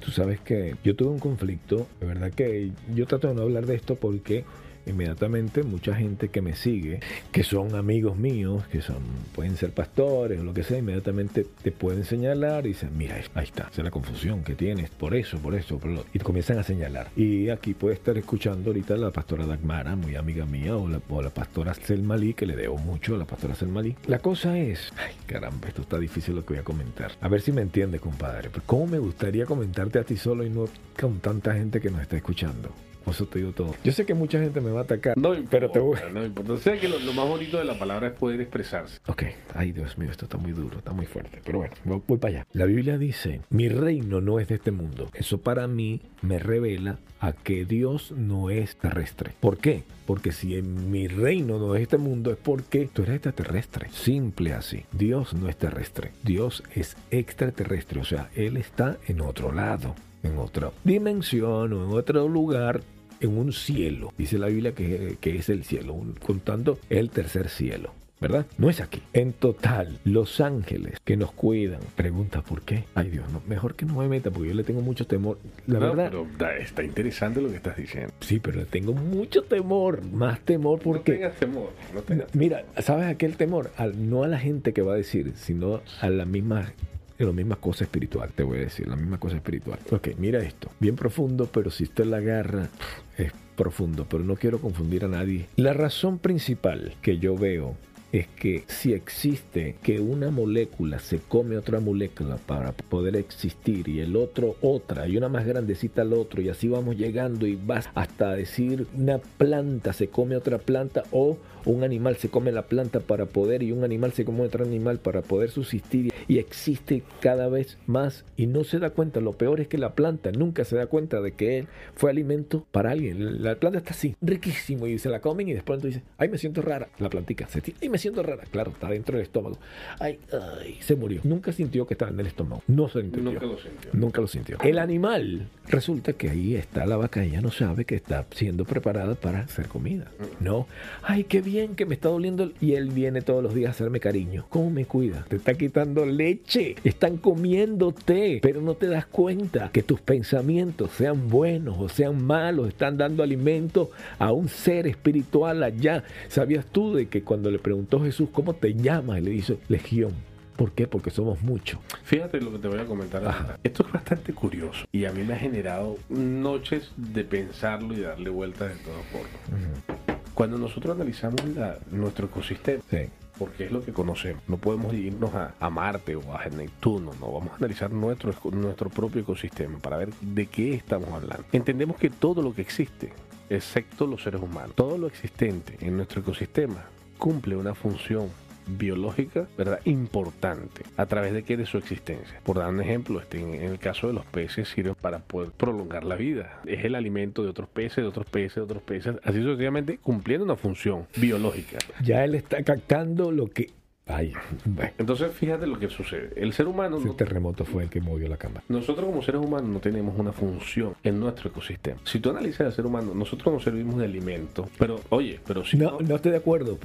Tú 0.00 0.10
sabes 0.10 0.40
que 0.40 0.74
yo 0.82 0.96
tuve 0.96 1.10
un 1.10 1.18
conflicto, 1.20 1.86
de 2.00 2.06
verdad 2.06 2.32
que 2.32 2.72
yo 2.94 3.06
trato 3.06 3.28
de 3.28 3.34
no 3.34 3.42
hablar 3.42 3.66
de 3.66 3.74
esto 3.76 3.94
porque 3.94 4.44
inmediatamente 4.90 5.62
mucha 5.62 5.94
gente 5.94 6.28
que 6.28 6.42
me 6.42 6.54
sigue, 6.54 7.00
que 7.32 7.42
son 7.42 7.74
amigos 7.74 8.16
míos, 8.16 8.64
que 8.70 8.80
son 8.80 8.98
pueden 9.34 9.56
ser 9.56 9.72
pastores 9.72 10.40
o 10.40 10.44
lo 10.44 10.54
que 10.54 10.62
sea, 10.62 10.78
inmediatamente 10.78 11.46
te 11.62 11.72
pueden 11.72 12.04
señalar 12.04 12.66
y 12.66 12.70
dicen, 12.70 12.96
mira, 12.96 13.16
ahí 13.34 13.44
está, 13.44 13.64
esa 13.64 13.80
es 13.80 13.84
la 13.84 13.90
confusión 13.90 14.42
que 14.42 14.54
tienes, 14.54 14.90
por 14.90 15.14
eso, 15.14 15.38
por 15.38 15.54
eso, 15.54 15.78
por 15.78 15.90
lo 15.90 16.04
y 16.12 16.18
te 16.18 16.24
comienzan 16.24 16.58
a 16.58 16.62
señalar. 16.62 17.08
Y 17.16 17.48
aquí 17.50 17.74
puede 17.74 17.94
estar 17.94 18.16
escuchando 18.16 18.70
ahorita 18.70 18.96
la 18.96 19.10
pastora 19.10 19.46
Dagmara, 19.46 19.96
muy 19.96 20.16
amiga 20.16 20.46
mía, 20.46 20.76
o 20.76 20.88
la, 20.88 21.00
o 21.08 21.22
la 21.22 21.30
pastora 21.30 21.74
Selmalí, 21.74 22.34
que 22.34 22.46
le 22.46 22.56
debo 22.56 22.78
mucho 22.78 23.14
a 23.14 23.18
la 23.18 23.24
pastora 23.24 23.54
Selmalí. 23.54 23.96
La 24.06 24.18
cosa 24.18 24.58
es, 24.58 24.92
ay 24.96 25.14
caramba, 25.26 25.68
esto 25.68 25.82
está 25.82 25.98
difícil 25.98 26.34
lo 26.34 26.44
que 26.44 26.54
voy 26.54 26.60
a 26.60 26.64
comentar. 26.64 27.12
A 27.20 27.28
ver 27.28 27.40
si 27.40 27.52
me 27.52 27.62
entiende, 27.62 27.98
compadre. 27.98 28.50
Pero 28.50 28.62
¿Cómo 28.66 28.86
me 28.86 28.98
gustaría 28.98 29.46
comentarte 29.46 29.98
a 29.98 30.04
ti 30.04 30.16
solo 30.16 30.44
y 30.44 30.50
no 30.50 30.66
con 30.98 31.20
tanta 31.20 31.54
gente 31.54 31.80
que 31.80 31.90
nos 31.90 32.02
está 32.02 32.16
escuchando? 32.16 32.70
Por 33.08 33.14
Eso 33.14 33.26
te 33.26 33.38
digo 33.38 33.52
todo. 33.52 33.74
Yo 33.82 33.92
sé 33.92 34.04
que 34.04 34.12
mucha 34.12 34.38
gente 34.38 34.60
me 34.60 34.70
va 34.70 34.80
a 34.80 34.82
atacar, 34.82 35.16
No 35.16 35.32
pero 35.48 35.70
te 35.70 35.78
voy... 35.78 35.98
no 36.12 36.24
importa. 36.24 36.52
O 36.52 36.58
sea 36.58 36.78
que 36.78 36.88
lo, 36.88 36.98
lo 36.98 37.14
más 37.14 37.26
bonito 37.26 37.56
de 37.56 37.64
la 37.64 37.78
palabra 37.78 38.08
es 38.08 38.12
poder 38.12 38.38
expresarse. 38.42 38.98
Ok, 39.06 39.22
ay 39.54 39.72
Dios 39.72 39.96
mío, 39.96 40.10
esto 40.10 40.26
está 40.26 40.36
muy 40.36 40.52
duro, 40.52 40.78
está 40.78 40.92
muy 40.92 41.06
fuerte, 41.06 41.40
pero 41.42 41.58
bueno, 41.58 41.74
voy, 41.84 42.02
voy 42.06 42.18
para 42.18 42.34
allá. 42.34 42.46
La 42.52 42.66
Biblia 42.66 42.98
dice, 42.98 43.40
mi 43.48 43.70
reino 43.70 44.20
no 44.20 44.38
es 44.40 44.48
de 44.48 44.56
este 44.56 44.72
mundo. 44.72 45.08
Eso 45.14 45.38
para 45.38 45.66
mí 45.66 46.02
me 46.20 46.38
revela 46.38 46.98
a 47.20 47.32
que 47.32 47.64
Dios 47.64 48.12
no 48.12 48.50
es 48.50 48.76
terrestre. 48.76 49.32
¿Por 49.40 49.56
qué? 49.56 49.84
Porque 50.06 50.30
si 50.32 50.56
en 50.56 50.90
mi 50.90 51.08
reino 51.08 51.58
no 51.58 51.74
es 51.76 51.82
este 51.82 51.96
mundo 51.98 52.30
es 52.30 52.36
porque 52.36 52.90
tú 52.92 53.02
eres 53.02 53.16
extraterrestre. 53.16 53.88
Simple 53.90 54.52
así. 54.52 54.84
Dios 54.92 55.32
no 55.32 55.48
es 55.48 55.56
terrestre. 55.56 56.12
Dios 56.22 56.62
es 56.74 56.96
extraterrestre. 57.10 58.00
O 58.00 58.04
sea, 58.04 58.28
Él 58.34 58.56
está 58.58 58.98
en 59.06 59.20
otro 59.22 59.50
lado, 59.52 59.94
en 60.22 60.38
otra 60.38 60.70
dimensión 60.84 61.72
o 61.72 61.84
en 61.84 61.92
otro 61.98 62.28
lugar 62.28 62.80
en 63.20 63.36
un 63.38 63.52
cielo. 63.52 64.12
Dice 64.18 64.38
la 64.38 64.46
Biblia 64.48 64.72
que, 64.74 65.16
que 65.20 65.36
es 65.36 65.48
el 65.48 65.64
cielo, 65.64 65.94
un- 65.94 66.12
contando 66.14 66.78
el 66.90 67.10
tercer 67.10 67.48
cielo. 67.48 67.92
¿verdad? 68.20 68.46
No 68.58 68.68
es 68.68 68.80
aquí. 68.80 69.00
En 69.12 69.32
total, 69.32 70.00
los 70.02 70.40
ángeles 70.40 70.94
que 71.04 71.16
nos 71.16 71.30
cuidan, 71.30 71.78
pregunta 71.94 72.42
por 72.42 72.62
qué. 72.62 72.82
Ay 72.96 73.10
Dios, 73.10 73.30
no, 73.30 73.40
mejor 73.46 73.76
que 73.76 73.86
no 73.86 73.94
me 73.94 74.08
meta 74.08 74.32
porque 74.32 74.48
yo 74.48 74.54
le 74.56 74.64
tengo 74.64 74.80
mucho 74.80 75.06
temor. 75.06 75.38
La 75.68 75.78
No, 75.78 75.94
verdad, 75.94 76.10
pero 76.10 76.26
está 76.58 76.82
interesante 76.82 77.40
lo 77.40 77.48
que 77.48 77.54
estás 77.54 77.76
diciendo. 77.76 78.12
sí, 78.18 78.40
pero 78.40 78.58
le 78.58 78.64
tengo 78.64 78.92
mucho 78.92 79.42
temor, 79.44 80.02
más 80.04 80.40
temor 80.40 80.78
No 80.78 80.82
porque... 80.82 81.12
tengas 81.12 81.36
temor, 81.36 81.70
no 81.94 82.00
tengas 82.02 82.34
Mira, 82.34 82.64
¿sabes 82.78 83.06
a 83.06 83.14
qué 83.16 83.24
el 83.26 83.36
temor? 83.36 83.70
Al- 83.76 84.10
no 84.10 84.24
a 84.24 84.26
la 84.26 84.40
gente 84.40 84.72
que 84.72 84.82
va 84.82 84.94
a 84.94 84.96
decir, 84.96 85.34
sino 85.36 85.80
a 86.00 86.10
la 86.10 86.24
misma, 86.24 86.72
a 87.18 87.24
la 87.24 87.32
misma 87.32 87.56
cosa 87.56 87.84
espiritual, 87.84 88.30
te 88.34 88.42
voy 88.42 88.58
a 88.58 88.62
decir, 88.62 88.86
la 88.86 88.96
misma 88.96 89.18
cosa 89.18 89.36
espiritual. 89.36 89.78
Ok, 89.90 90.08
mira 90.18 90.40
esto, 90.40 90.70
bien 90.78 90.96
profundo, 90.96 91.46
pero 91.52 91.70
si 91.70 91.84
usted 91.84 92.04
la 92.04 92.18
agarra, 92.18 92.68
es 93.16 93.32
profundo, 93.56 94.06
pero 94.08 94.24
no 94.24 94.36
quiero 94.36 94.60
confundir 94.60 95.04
a 95.04 95.08
nadie. 95.08 95.46
La 95.56 95.72
razón 95.72 96.18
principal 96.18 96.94
que 97.02 97.18
yo 97.18 97.36
veo 97.36 97.76
es 98.12 98.26
que 98.26 98.64
si 98.68 98.94
existe 98.94 99.76
que 99.82 100.00
una 100.00 100.30
molécula 100.30 100.98
se 100.98 101.18
come 101.18 101.58
otra 101.58 101.78
molécula 101.80 102.36
para 102.36 102.72
poder 102.72 103.16
existir 103.16 103.88
y 103.88 104.00
el 104.00 104.16
otro 104.16 104.56
otra 104.62 105.06
y 105.06 105.16
una 105.16 105.28
más 105.28 105.44
grandecita 105.44 106.02
al 106.02 106.14
otro 106.14 106.40
y 106.40 106.48
así 106.48 106.68
vamos 106.68 106.96
llegando 106.96 107.46
y 107.46 107.56
vas 107.56 107.90
hasta 107.94 108.34
decir 108.34 108.86
una 108.94 109.18
planta 109.18 109.92
se 109.92 110.08
come 110.08 110.36
otra 110.36 110.58
planta 110.58 111.02
o 111.10 111.36
un 111.64 111.84
animal 111.84 112.16
se 112.16 112.28
come 112.28 112.52
la 112.52 112.62
planta 112.62 113.00
para 113.00 113.26
poder 113.26 113.62
y 113.62 113.72
un 113.72 113.84
animal 113.84 114.12
se 114.12 114.24
come 114.24 114.42
otro 114.42 114.64
animal 114.64 114.98
para 114.98 115.22
poder 115.22 115.50
subsistir 115.50 116.12
y 116.26 116.38
existe 116.38 117.02
cada 117.20 117.48
vez 117.48 117.78
más 117.86 118.24
y 118.36 118.46
no 118.46 118.64
se 118.64 118.78
da 118.78 118.90
cuenta. 118.90 119.20
Lo 119.20 119.32
peor 119.32 119.60
es 119.60 119.68
que 119.68 119.78
la 119.78 119.94
planta 119.94 120.30
nunca 120.32 120.64
se 120.64 120.76
da 120.76 120.86
cuenta 120.86 121.20
de 121.20 121.32
que 121.32 121.58
él 121.58 121.68
fue 121.94 122.10
alimento 122.10 122.66
para 122.70 122.90
alguien. 122.90 123.42
La 123.42 123.56
planta 123.56 123.78
está 123.78 123.90
así, 123.90 124.16
riquísimo 124.20 124.86
y 124.86 124.98
se 124.98 125.08
la 125.08 125.20
comen 125.20 125.48
y 125.48 125.54
después 125.54 125.78
entonces 125.78 126.02
dice, 126.02 126.12
ay 126.18 126.28
me 126.28 126.38
siento 126.38 126.62
rara. 126.62 126.88
La 126.98 127.10
plantica 127.10 127.48
se 127.48 127.60
tira, 127.60 127.78
ay 127.82 127.88
me 127.88 127.98
siento 127.98 128.22
rara. 128.22 128.44
Claro, 128.50 128.72
está 128.72 128.88
dentro 128.88 129.16
del 129.16 129.24
estómago. 129.24 129.58
Ay, 129.98 130.18
ay, 130.32 130.76
se 130.80 130.96
murió. 130.96 131.20
Nunca 131.24 131.52
sintió 131.52 131.86
que 131.86 131.94
estaba 131.94 132.10
en 132.10 132.20
el 132.20 132.26
estómago. 132.26 132.62
No 132.66 132.88
se 132.88 133.00
entendió. 133.00 133.32
Nunca 133.32 133.46
lo 133.46 133.58
sintió. 133.58 133.90
Nunca 133.92 134.20
lo 134.20 134.26
sintió. 134.26 134.58
El 134.62 134.78
animal, 134.78 135.48
resulta 135.66 136.12
que 136.12 136.30
ahí 136.30 136.54
está 136.54 136.86
la 136.86 136.96
vaca, 136.96 137.22
ella 137.22 137.40
no 137.40 137.50
sabe 137.50 137.84
que 137.84 137.94
está 137.94 138.26
siendo 138.30 138.64
preparada 138.64 139.14
para 139.14 139.40
hacer 139.40 139.68
comida. 139.68 140.10
No, 140.40 140.66
ay, 141.02 141.24
qué 141.24 141.42
bien 141.48 141.74
que 141.74 141.86
me 141.86 141.94
está 141.94 142.08
doliendo. 142.08 142.44
el-". 142.44 142.54
Y 142.60 142.74
él 142.74 142.90
viene 142.90 143.22
todos 143.22 143.42
los 143.42 143.54
días 143.54 143.68
a 143.68 143.70
hacerme 143.72 144.00
cariño. 144.00 144.46
¿Cómo 144.48 144.70
me 144.70 144.84
cuida? 144.84 145.24
Te 145.28 145.36
está 145.36 145.54
quitando 145.54 146.04
leche, 146.04 146.76
están 146.84 147.16
comiéndote, 147.16 148.40
pero 148.42 148.60
no 148.60 148.74
te 148.74 148.86
das 148.86 149.06
cuenta 149.06 149.70
que 149.72 149.82
tus 149.82 150.00
pensamientos, 150.00 150.90
sean 150.92 151.28
buenos 151.28 151.76
o 151.78 151.88
sean 151.88 152.24
malos, 152.24 152.68
están 152.68 152.96
dando 152.96 153.22
alimento 153.22 153.90
a 154.18 154.32
un 154.32 154.48
ser 154.48 154.86
espiritual 154.86 155.62
allá. 155.62 156.04
¿Sabías 156.28 156.66
tú 156.66 156.94
de 156.94 157.06
que 157.06 157.22
cuando 157.22 157.50
le 157.50 157.58
preguntó 157.58 158.00
Jesús, 158.00 158.28
¿cómo 158.32 158.54
te 158.54 158.74
llamas? 158.74 159.22
Le 159.22 159.30
dice, 159.30 159.58
Legión. 159.68 160.12
¿Por 160.58 160.72
qué? 160.72 160.88
Porque 160.88 161.10
somos 161.10 161.40
muchos. 161.40 161.78
Fíjate 162.02 162.40
lo 162.40 162.50
que 162.50 162.58
te 162.58 162.66
voy 162.66 162.80
a 162.80 162.84
comentar. 162.84 163.60
Esto 163.62 163.86
es 163.86 163.92
bastante 163.92 164.32
curioso 164.32 164.86
y 164.90 165.04
a 165.04 165.12
mí 165.12 165.22
me 165.22 165.34
ha 165.34 165.38
generado 165.38 165.96
noches 166.08 166.90
de 166.96 167.22
pensarlo 167.22 167.94
y 167.94 168.00
darle 168.00 168.28
vueltas 168.28 168.70
de 168.70 168.82
todas 168.82 169.06
formas. 169.06 170.18
Cuando 170.38 170.56
nosotros 170.56 170.94
analizamos 170.94 171.44
la- 171.56 171.78
nuestro 171.90 172.26
ecosistema, 172.26 172.80
Sí. 172.88 173.08
porque 173.36 173.64
es 173.66 173.72
lo 173.72 173.84
que 173.84 173.92
conocemos, 173.92 174.40
no 174.46 174.56
podemos 174.56 174.94
irnos 174.94 175.34
a, 175.34 175.54
a 175.58 175.68
Marte 175.68 176.14
o 176.14 176.32
a 176.32 176.44
Neptuno, 176.46 177.10
no 177.18 177.32
vamos 177.32 177.54
a 177.54 177.56
analizar 177.56 177.90
nuestro, 177.90 178.32
nuestro 178.52 178.88
propio 178.88 179.22
ecosistema 179.22 179.80
para 179.80 179.96
ver 179.96 180.10
de 180.20 180.46
qué 180.46 180.74
estamos 180.74 181.08
hablando. 181.10 181.44
Entendemos 181.50 181.96
que 181.96 182.08
todo 182.08 182.40
lo 182.40 182.54
que 182.54 182.62
existe, 182.62 183.12
excepto 183.50 184.06
los 184.06 184.22
seres 184.22 184.40
humanos, 184.40 184.76
todo 184.76 184.96
lo 184.96 185.08
existente 185.08 185.76
en 185.80 185.96
nuestro 185.96 186.20
ecosistema 186.20 186.84
cumple 187.18 187.56
una 187.56 187.74
función 187.74 188.28
biológica, 188.68 189.46
¿verdad? 189.56 189.80
Importante. 189.84 190.82
¿A 190.96 191.06
través 191.06 191.32
de 191.32 191.42
qué? 191.42 191.56
De 191.56 191.66
su 191.66 191.78
existencia. 191.78 192.40
Por 192.44 192.58
dar 192.58 192.68
un 192.68 192.80
ejemplo, 192.80 193.20
este, 193.20 193.40
en, 193.40 193.54
en 193.54 193.72
el 193.72 193.78
caso 193.78 194.06
de 194.06 194.12
los 194.12 194.24
peces 194.26 194.68
sirven 194.68 194.94
para 194.94 195.20
poder 195.20 195.50
prolongar 195.50 196.04
la 196.04 196.16
vida. 196.16 196.60
Es 196.66 196.84
el 196.84 196.94
alimento 196.94 197.42
de 197.42 197.50
otros 197.50 197.68
peces, 197.68 197.96
de 197.96 198.06
otros 198.06 198.26
peces, 198.26 198.56
de 198.56 198.62
otros 198.62 198.82
peces, 198.82 199.16
así 199.24 199.42
sucesivamente, 199.42 199.98
cumpliendo 199.98 200.44
una 200.44 200.56
función 200.56 201.06
biológica. 201.16 201.78
Ya 202.04 202.24
él 202.24 202.34
está 202.34 202.62
captando 202.62 203.32
lo 203.32 203.48
que... 203.48 203.70
Ay, 204.08 204.32
bueno, 204.64 204.90
Entonces, 204.98 205.30
fíjate 205.32 205.66
lo 205.66 205.78
que 205.78 205.88
sucede. 205.88 206.30
El 206.36 206.52
ser 206.52 206.66
humano, 206.66 206.96
ese 206.98 207.06
no- 207.08 207.14
terremoto 207.14 207.64
fue 207.64 207.84
el 207.84 207.90
que 207.90 208.00
movió 208.00 208.28
la 208.28 208.36
cámara. 208.38 208.62
nosotros 208.68 209.06
como 209.06 209.22
seres 209.22 209.40
humanos 209.40 209.68
no 209.68 209.80
tenemos 209.80 210.18
una 210.18 210.32
función 210.32 210.94
en 211.04 211.20
nuestro 211.20 211.50
ecosistema. 211.50 212.00
Si 212.04 212.18
tú 212.18 212.30
analizas 212.30 212.62
al 212.62 212.72
ser 212.72 212.86
humano, 212.86 213.12
nosotros 213.14 213.52
nos 213.52 213.62
servimos 213.62 213.98
de 213.98 214.04
alimento, 214.06 214.68
pero 214.78 215.00
oye, 215.10 215.38
pero 215.46 215.64
si 215.64 215.76
No, 215.76 215.98
no 216.00 216.16
estoy 216.16 216.32
de 216.32 216.38
acuerdo. 216.38 216.78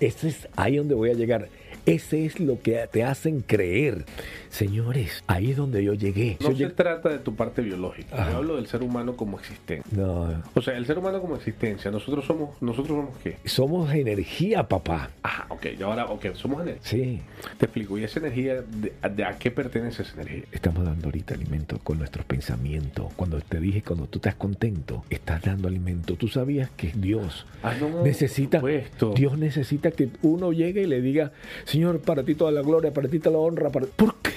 Ese 0.00 0.28
es 0.28 0.48
ahí 0.56 0.76
donde 0.76 0.94
voy 0.94 1.10
a 1.10 1.14
llegar. 1.14 1.48
Ese 1.86 2.26
es 2.26 2.40
lo 2.40 2.60
que 2.60 2.86
te 2.90 3.04
hacen 3.04 3.40
creer. 3.40 4.04
Señores, 4.50 5.22
ahí 5.26 5.50
es 5.50 5.56
donde 5.56 5.84
yo 5.84 5.94
llegué. 5.94 6.36
no 6.40 6.50
Yo 6.50 6.56
se 6.56 6.64
lleg- 6.72 6.74
trata 6.74 7.08
de 7.10 7.18
tu 7.18 7.34
parte 7.34 7.62
biológica. 7.62 8.30
Yo 8.30 8.36
hablo 8.38 8.56
del 8.56 8.66
ser 8.66 8.82
humano 8.82 9.16
como 9.16 9.38
existente. 9.38 9.82
No, 9.94 10.42
O 10.54 10.62
sea, 10.62 10.76
el 10.76 10.86
ser 10.86 10.98
humano 10.98 11.20
como 11.20 11.36
existencia, 11.36 11.90
nosotros 11.90 12.24
somos, 12.24 12.60
nosotros 12.62 12.88
somos 12.96 13.16
qué? 13.22 13.36
somos 13.44 13.92
energía, 13.94 14.66
papá. 14.66 15.10
Ah, 15.22 15.46
ok, 15.50 15.66
y 15.78 15.82
ahora, 15.82 16.06
ok, 16.06 16.34
somos 16.34 16.62
energía. 16.62 16.82
Sí, 16.82 17.20
Te 17.58 17.66
explico, 17.66 17.98
¿y 17.98 18.04
esa 18.04 18.18
energía, 18.18 18.62
de, 18.62 18.92
de 19.14 19.24
a 19.24 19.38
qué 19.38 19.50
pertenece 19.50 20.02
esa 20.02 20.14
energía? 20.20 20.44
estamos 20.52 20.84
dando 20.84 21.06
ahorita 21.06 21.34
alimento 21.34 21.78
con 21.78 21.98
nuestros 21.98 22.24
pensamientos. 22.24 23.12
Cuando 23.14 23.40
te 23.40 23.60
dije, 23.60 23.82
cuando 23.82 24.06
tú 24.06 24.18
estás 24.18 24.34
contento, 24.36 25.04
estás 25.10 25.42
dando 25.42 25.68
alimento. 25.68 26.14
Tú 26.16 26.28
sabías 26.28 26.70
que 26.76 26.92
Dios 26.94 27.46
Ah, 27.62 27.74
no, 27.80 28.02
necesita, 28.02 28.60
por 28.60 28.70
supuesto. 28.70 29.12
Dios 29.14 29.38
necesita 29.38 29.90
que 29.90 30.08
uno 30.22 30.52
llegue 30.52 30.82
y 30.82 30.86
le 30.86 31.00
diga, 31.00 31.32
Señor, 31.76 32.00
para 32.00 32.22
ti 32.22 32.34
toda 32.34 32.50
la 32.52 32.62
gloria, 32.62 32.90
para 32.90 33.06
ti 33.06 33.18
toda 33.18 33.32
la 33.36 33.38
honra. 33.42 33.68
Para... 33.68 33.84
¿Por 33.84 34.14
qué? 34.22 34.30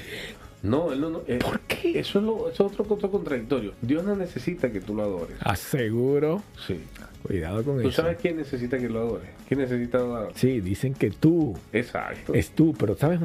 No, 0.61 0.91
él 0.91 0.99
no, 0.99 1.09
no. 1.09 1.21
eh, 1.25 1.39
¿Por 1.41 1.61
qué? 1.61 1.97
Eso 1.97 2.19
es, 2.19 2.25
lo, 2.25 2.49
eso 2.49 2.65
es 2.65 2.73
otro, 2.77 2.85
otro 2.95 3.09
contradictorio. 3.09 3.71
Dios 3.81 4.03
no 4.03 4.13
necesita 4.13 4.69
que 4.69 4.81
tú 4.81 4.93
lo 4.93 5.03
adores. 5.03 5.37
Aseguro. 5.39 6.43
Sí. 6.67 6.81
Cuidado 7.23 7.63
con 7.63 7.81
¿Tú 7.81 7.89
eso. 7.89 8.01
sabes 8.01 8.17
quién 8.21 8.37
necesita 8.37 8.77
que 8.77 8.87
lo 8.89 8.99
adore? 8.99 9.25
¿Quién 9.47 9.59
necesita 9.59 9.97
adorar? 9.97 10.31
Sí, 10.35 10.61
dicen 10.61 10.93
que 10.93 11.09
tú 11.11 11.57
Exacto. 11.73 12.33
es 12.33 12.51
tú, 12.51 12.73
pero 12.79 12.95
sabes, 12.95 13.19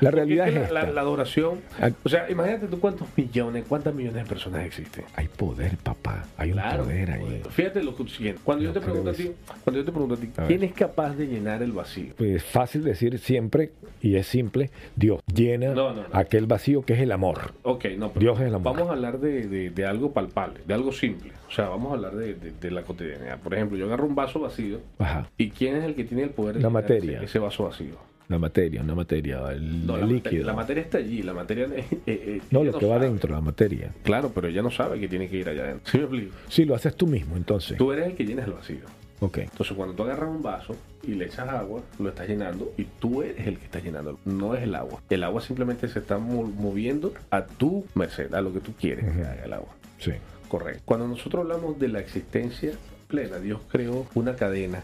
la 0.00 0.10
realidad 0.10 0.48
es 0.48 0.54
es 0.56 0.66
que 0.68 0.72
la, 0.74 0.80
esta. 0.80 0.92
la- 0.92 1.00
adoración. 1.00 1.60
Ah. 1.80 1.90
O 2.02 2.08
sea, 2.08 2.30
imagínate 2.30 2.66
tú 2.68 2.80
cuántos 2.80 3.06
millones, 3.16 3.64
cuántas 3.68 3.94
millones 3.94 4.22
de 4.22 4.28
personas 4.28 4.64
existen. 4.64 5.04
Hay 5.14 5.28
poder, 5.28 5.76
papá. 5.76 6.24
Hay 6.36 6.52
un 6.52 6.60
poder 6.60 7.10
ahí. 7.10 7.42
Fíjate 7.50 7.82
lo 7.82 7.94
siguiente. 8.08 8.40
Cuando 8.44 8.64
No 8.64 8.70
yo 8.72 8.80
te 8.80 8.84
pregunto 8.84 9.10
a 9.10 9.14
ti, 9.14 9.30
cuando 9.62 9.80
yo 9.80 9.84
te 9.84 9.92
pregunto 9.92 10.14
a 10.14 10.18
ti, 10.18 10.30
A 10.36 10.40
ver. 10.42 10.48
¿quién 10.48 10.62
es 10.64 10.72
capaz 10.72 11.14
de 11.14 11.26
llenar 11.26 11.62
el 11.62 11.72
vacío? 11.72 12.14
Pues 12.16 12.30
es 12.36 12.44
fácil 12.44 12.82
decir 12.82 13.18
siempre, 13.18 13.72
y 14.00 14.16
es 14.16 14.26
simple, 14.26 14.70
Dios 14.96 15.20
llena 15.32 15.74
No, 15.74 15.92
no, 15.94 16.02
aquel 16.12 16.46
vacío 16.46 16.82
que 16.82 16.94
es 16.94 17.00
el 17.00 17.12
amor. 17.12 17.52
Ok, 17.62 17.84
no, 17.98 18.08
pero 18.12 18.20
Dios 18.20 18.40
es 18.40 18.46
el 18.46 18.54
amor. 18.54 18.74
vamos 18.74 18.88
a 18.90 18.92
hablar 18.94 19.18
de, 19.20 19.46
de- 19.48 19.70
de 19.70 19.86
algo 19.86 20.12
palpable, 20.12 20.60
de 20.66 20.74
algo 20.74 20.92
simple. 20.92 21.32
O 21.48 21.50
sea, 21.50 21.68
vamos 21.68 21.92
a 21.92 21.94
hablar 21.96 22.14
de- 22.16 22.34
de 22.34 22.70
la 22.70 22.82
cotidianidad. 22.82 23.33
Por 23.38 23.54
ejemplo, 23.54 23.76
yo 23.78 23.86
agarro 23.86 24.06
un 24.06 24.14
vaso 24.14 24.40
vacío 24.40 24.80
Ajá. 24.98 25.28
y 25.38 25.50
¿quién 25.50 25.76
es 25.76 25.84
el 25.84 25.94
que 25.94 26.04
tiene 26.04 26.22
el 26.24 26.30
poder 26.30 26.56
de 26.56 26.62
La 26.62 26.70
materia. 26.70 27.16
Ese, 27.18 27.24
ese 27.26 27.38
vaso 27.38 27.64
vacío? 27.64 27.96
La 28.28 28.38
materia, 28.38 28.80
una 28.80 28.94
materia, 28.94 29.52
el, 29.52 29.86
No, 29.86 29.96
el 29.96 30.00
la, 30.00 30.06
líquido. 30.06 30.22
Materia, 30.22 30.44
la 30.46 30.52
materia 30.54 30.82
está 30.82 30.98
allí, 30.98 31.22
la 31.22 31.34
materia... 31.34 31.68
eh, 31.76 31.84
eh, 32.06 32.40
no, 32.50 32.64
lo 32.64 32.78
que 32.78 32.86
va 32.86 32.98
dentro, 32.98 33.30
la 33.34 33.42
materia. 33.42 33.92
Claro, 34.02 34.32
pero 34.34 34.48
ella 34.48 34.62
no 34.62 34.70
sabe 34.70 34.98
que 34.98 35.08
tiene 35.08 35.28
que 35.28 35.36
ir 35.36 35.48
allá 35.48 35.64
adentro. 35.64 35.90
¿Sí 35.92 35.98
me 35.98 36.04
explico? 36.04 36.34
Sí, 36.48 36.64
lo 36.64 36.74
haces 36.74 36.96
tú 36.96 37.06
mismo, 37.06 37.36
entonces. 37.36 37.76
Tú 37.76 37.92
eres 37.92 38.06
el 38.06 38.14
que 38.14 38.24
llena 38.24 38.44
el 38.44 38.52
vacío. 38.52 38.78
Ok. 39.20 39.38
Entonces, 39.38 39.76
cuando 39.76 39.94
tú 39.94 40.02
agarras 40.04 40.30
un 40.30 40.42
vaso 40.42 40.74
y 41.02 41.08
le 41.14 41.26
echas 41.26 41.46
agua, 41.50 41.82
lo 41.98 42.08
estás 42.08 42.26
llenando 42.26 42.72
y 42.78 42.84
tú 42.98 43.22
eres 43.22 43.46
el 43.46 43.58
que 43.58 43.64
está 43.66 43.80
llenando, 43.80 44.18
no 44.24 44.54
es 44.54 44.62
el 44.62 44.74
agua. 44.74 45.02
El 45.10 45.22
agua 45.22 45.42
simplemente 45.42 45.86
se 45.88 45.98
está 45.98 46.16
mo- 46.18 46.44
moviendo 46.44 47.12
a 47.30 47.44
tu 47.44 47.84
merced, 47.94 48.32
a 48.32 48.40
lo 48.40 48.54
que 48.54 48.60
tú 48.60 48.72
quieres 48.72 49.04
que 49.04 49.20
haga 49.22 49.44
el 49.44 49.52
agua. 49.52 49.68
Sí. 49.98 50.12
Correcto. 50.48 50.82
Cuando 50.86 51.06
nosotros 51.08 51.42
hablamos 51.42 51.78
de 51.78 51.88
la 51.88 52.00
existencia 52.00 52.72
Dios 53.14 53.60
creó 53.70 54.06
una 54.14 54.34
cadena 54.34 54.82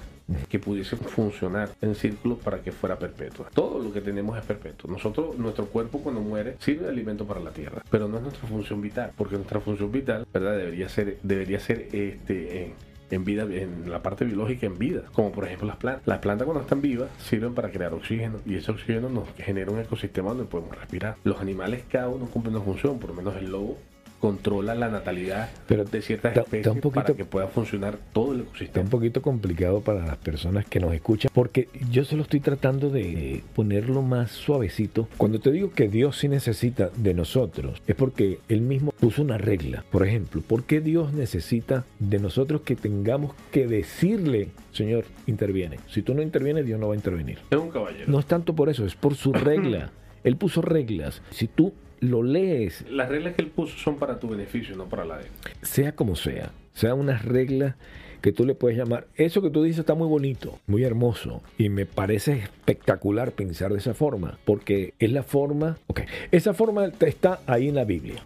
que 0.49 0.61
pudiese 0.61 0.97
funcionar 0.97 1.71
en 1.81 1.95
círculo 1.97 2.37
para 2.37 2.61
que 2.61 2.71
fuera 2.71 2.99
perpetua. 2.99 3.49
Todo 3.53 3.83
lo 3.83 3.93
que 3.93 4.01
tenemos 4.01 4.39
es 4.39 4.45
perpetuo. 4.45 4.89
Nosotros, 4.89 5.37
nuestro 5.37 5.67
cuerpo 5.67 6.01
cuando 6.01 6.21
muere 6.21 6.57
sirve 6.61 6.85
de 6.85 6.91
alimento 6.91 7.27
para 7.27 7.41
la 7.41 7.51
tierra, 7.51 7.83
pero 7.91 8.07
no 8.07 8.19
es 8.19 8.23
nuestra 8.23 8.49
función 8.49 8.81
vital, 8.81 9.11
porque 9.17 9.35
nuestra 9.35 9.61
función 9.61 9.91
vital, 9.91 10.27
¿verdad? 10.33 10.57
Debería 10.57 10.89
ser, 10.89 11.19
debería 11.25 11.59
ser 11.59 11.89
este, 11.93 12.65
en, 12.65 12.75
en 13.11 13.25
vida, 13.25 13.43
en 13.43 13.91
la 13.91 14.03
parte 14.03 14.25
biológica 14.25 14.67
en 14.67 14.79
vida, 14.79 15.03
como 15.13 15.33
por 15.33 15.47
ejemplo 15.47 15.67
las 15.67 15.77
plantas. 15.79 16.07
Las 16.07 16.21
plantas 16.21 16.45
cuando 16.45 16.63
están 16.63 16.81
vivas 16.81 17.11
sirven 17.19 17.55
para 17.55 17.71
crear 17.71 17.93
oxígeno 17.93 18.39
y 18.47 18.55
ese 18.55 18.71
oxígeno 18.71 19.09
nos 19.09 19.29
genera 19.37 19.73
un 19.73 19.81
ecosistema 19.81 20.29
donde 20.29 20.45
podemos 20.45 20.77
respirar. 20.77 21.17
Los 21.25 21.41
animales 21.41 21.83
cada 21.91 22.09
uno 22.09 22.27
cumple 22.27 22.53
una 22.53 22.61
función, 22.61 23.01
por 23.01 23.11
lo 23.11 23.17
menos 23.17 23.35
el 23.37 23.51
lobo 23.51 23.79
controla 24.21 24.75
la 24.75 24.89
natalidad 24.89 25.49
Pero 25.67 25.85
de 25.85 26.03
ciertas 26.03 26.31
está- 26.33 26.41
está 26.41 26.41
especies 26.43 26.67
un 26.75 26.81
poquito- 26.81 27.03
para 27.07 27.17
que 27.17 27.25
pueda 27.25 27.49
funcionar 27.49 27.99
todo 28.13 28.33
el 28.33 28.41
Está 28.41 28.51
ecosistema. 28.51 28.85
un 28.85 28.91
poquito 28.91 29.23
complicado 29.23 29.81
para 29.81 30.05
las 30.07 30.17
personas 30.19 30.67
que 30.67 30.79
nos 30.81 30.93
escuchan 30.95 31.31
porque 31.35 31.69
yo 31.91 32.05
se 32.05 32.17
lo 32.17 32.23
estoy 32.23 32.41
tratando 32.41 32.91
de 32.91 33.43
ponerlo 33.55 34.03
más 34.03 34.31
suavecito. 34.31 35.09
Cuando 35.17 35.41
te 35.41 35.51
digo 35.51 35.73
que 35.73 35.89
Dios 35.89 36.19
sí 36.19 36.29
necesita 36.29 36.91
de 36.97 37.15
nosotros, 37.15 37.81
es 37.87 37.95
porque 37.97 38.39
Él 38.49 38.61
mismo 38.61 38.93
puso 38.93 39.23
una 39.23 39.39
regla. 39.39 39.85
Por 39.91 40.07
ejemplo, 40.07 40.43
¿por 40.43 40.65
qué 40.65 40.81
Dios 40.81 41.13
necesita 41.13 41.85
de 41.99 42.19
nosotros 42.19 42.61
que 42.61 42.77
tengamos 42.77 43.35
que 43.51 43.67
decirle, 43.67 44.49
Señor, 44.73 45.05
interviene? 45.27 45.79
Si 45.89 46.03
tú 46.03 46.15
no 46.15 46.23
intervienes, 46.23 46.67
Dios 46.67 46.79
no 46.79 46.89
va 46.89 46.93
a 46.95 46.97
intervenir. 46.97 47.39
Es 47.51 47.59
un 47.59 47.71
caballero. 47.71 48.05
No 48.07 48.19
es 48.19 48.27
tanto 48.27 48.55
por 48.55 48.69
eso, 48.69 48.85
es 48.85 48.95
por 48.95 49.15
su 49.15 49.33
regla. 49.33 49.91
Él 50.25 50.37
puso 50.37 50.61
reglas. 50.61 51.23
Si 51.31 51.47
tú 51.49 51.73
lo 52.01 52.23
lees 52.23 52.85
Las 52.91 53.09
reglas 53.09 53.35
que 53.35 53.43
él 53.43 53.49
puso 53.49 53.77
son 53.79 53.97
para 53.97 54.19
tu 54.19 54.29
beneficio, 54.29 54.77
no 54.77 54.89
para 54.89 55.05
la 55.05 55.19
de 55.19 55.25
él. 55.25 55.31
sea 55.63 55.93
como 55.93 56.17
sea, 56.17 56.53
sea 56.73 56.95
unas 56.95 57.25
reglas 57.25 57.75
que 58.21 58.33
tú 58.33 58.45
le 58.45 58.55
puedes 58.55 58.77
llamar. 58.77 59.07
Eso 59.17 59.43
que 59.43 59.51
tú 59.51 59.63
dices 59.63 59.81
está 59.81 59.95
muy 59.95 60.09
bonito, 60.09 60.59
muy 60.67 60.85
hermoso 60.85 61.43
y 61.59 61.69
me 61.69 61.87
parece 61.87 62.33
espectacular 62.35 63.33
pensar 63.33 63.73
de 63.73 63.79
esa 63.79 63.95
forma, 63.95 64.39
porque 64.45 64.95
es 64.99 65.11
la 65.13 65.23
forma, 65.23 65.79
ok, 65.87 66.03
esa 66.31 66.55
forma 66.55 66.87
está 67.01 67.41
ahí 67.47 67.69
en 67.69 67.75
la 67.77 67.85
Biblia. 67.85 68.23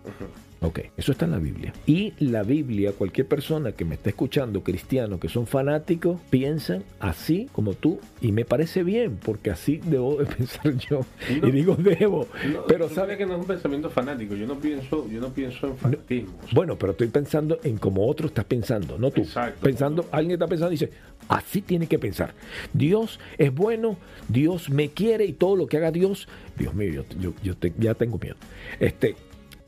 Ok, 0.66 0.80
eso 0.96 1.12
está 1.12 1.26
en 1.26 1.32
la 1.32 1.38
Biblia. 1.38 1.74
Y 1.84 2.14
la 2.24 2.42
Biblia, 2.42 2.92
cualquier 2.92 3.28
persona 3.28 3.72
que 3.72 3.84
me 3.84 3.96
esté 3.96 4.10
escuchando, 4.10 4.62
cristiano, 4.62 5.20
que 5.20 5.28
son 5.28 5.46
fanáticos, 5.46 6.18
piensan 6.30 6.84
así 7.00 7.48
como 7.52 7.74
tú. 7.74 8.00
Y 8.22 8.32
me 8.32 8.46
parece 8.46 8.82
bien, 8.82 9.18
porque 9.22 9.50
así 9.50 9.80
debo 9.84 10.16
de 10.16 10.24
pensar 10.36 10.74
yo. 10.78 11.00
No. 11.42 11.48
y 11.48 11.50
digo 11.52 11.76
debo. 11.76 12.28
No, 12.50 12.64
pero 12.66 12.88
sabes 12.88 13.18
que 13.18 13.26
no 13.26 13.34
es 13.34 13.40
un 13.40 13.46
pensamiento 13.46 13.90
fanático. 13.90 14.34
Yo 14.34 14.46
no 14.46 14.58
pienso, 14.58 15.06
yo 15.10 15.20
no 15.20 15.28
pienso 15.34 15.66
en 15.66 15.76
fanatismo. 15.76 16.32
Bueno, 16.52 16.78
pero 16.78 16.92
estoy 16.92 17.08
pensando 17.08 17.58
en 17.62 17.76
como 17.76 18.06
otro 18.06 18.28
está 18.28 18.42
pensando, 18.44 18.96
no 18.98 19.10
tú. 19.10 19.20
Exacto. 19.20 19.60
Pensando, 19.62 20.06
alguien 20.12 20.32
está 20.32 20.46
pensando 20.46 20.72
y 20.72 20.78
dice, 20.78 20.90
así 21.28 21.60
tiene 21.60 21.86
que 21.86 21.98
pensar. 21.98 22.32
Dios 22.72 23.20
es 23.36 23.54
bueno, 23.54 23.98
Dios 24.30 24.70
me 24.70 24.88
quiere 24.88 25.26
y 25.26 25.34
todo 25.34 25.56
lo 25.56 25.66
que 25.66 25.76
haga 25.76 25.90
Dios, 25.90 26.26
Dios 26.56 26.74
mío, 26.74 26.90
yo, 26.90 27.04
yo- 27.20 27.34
yo 27.42 27.54
te- 27.54 27.74
ya 27.78 27.92
tengo 27.92 28.18
miedo. 28.18 28.36
Este, 28.80 29.14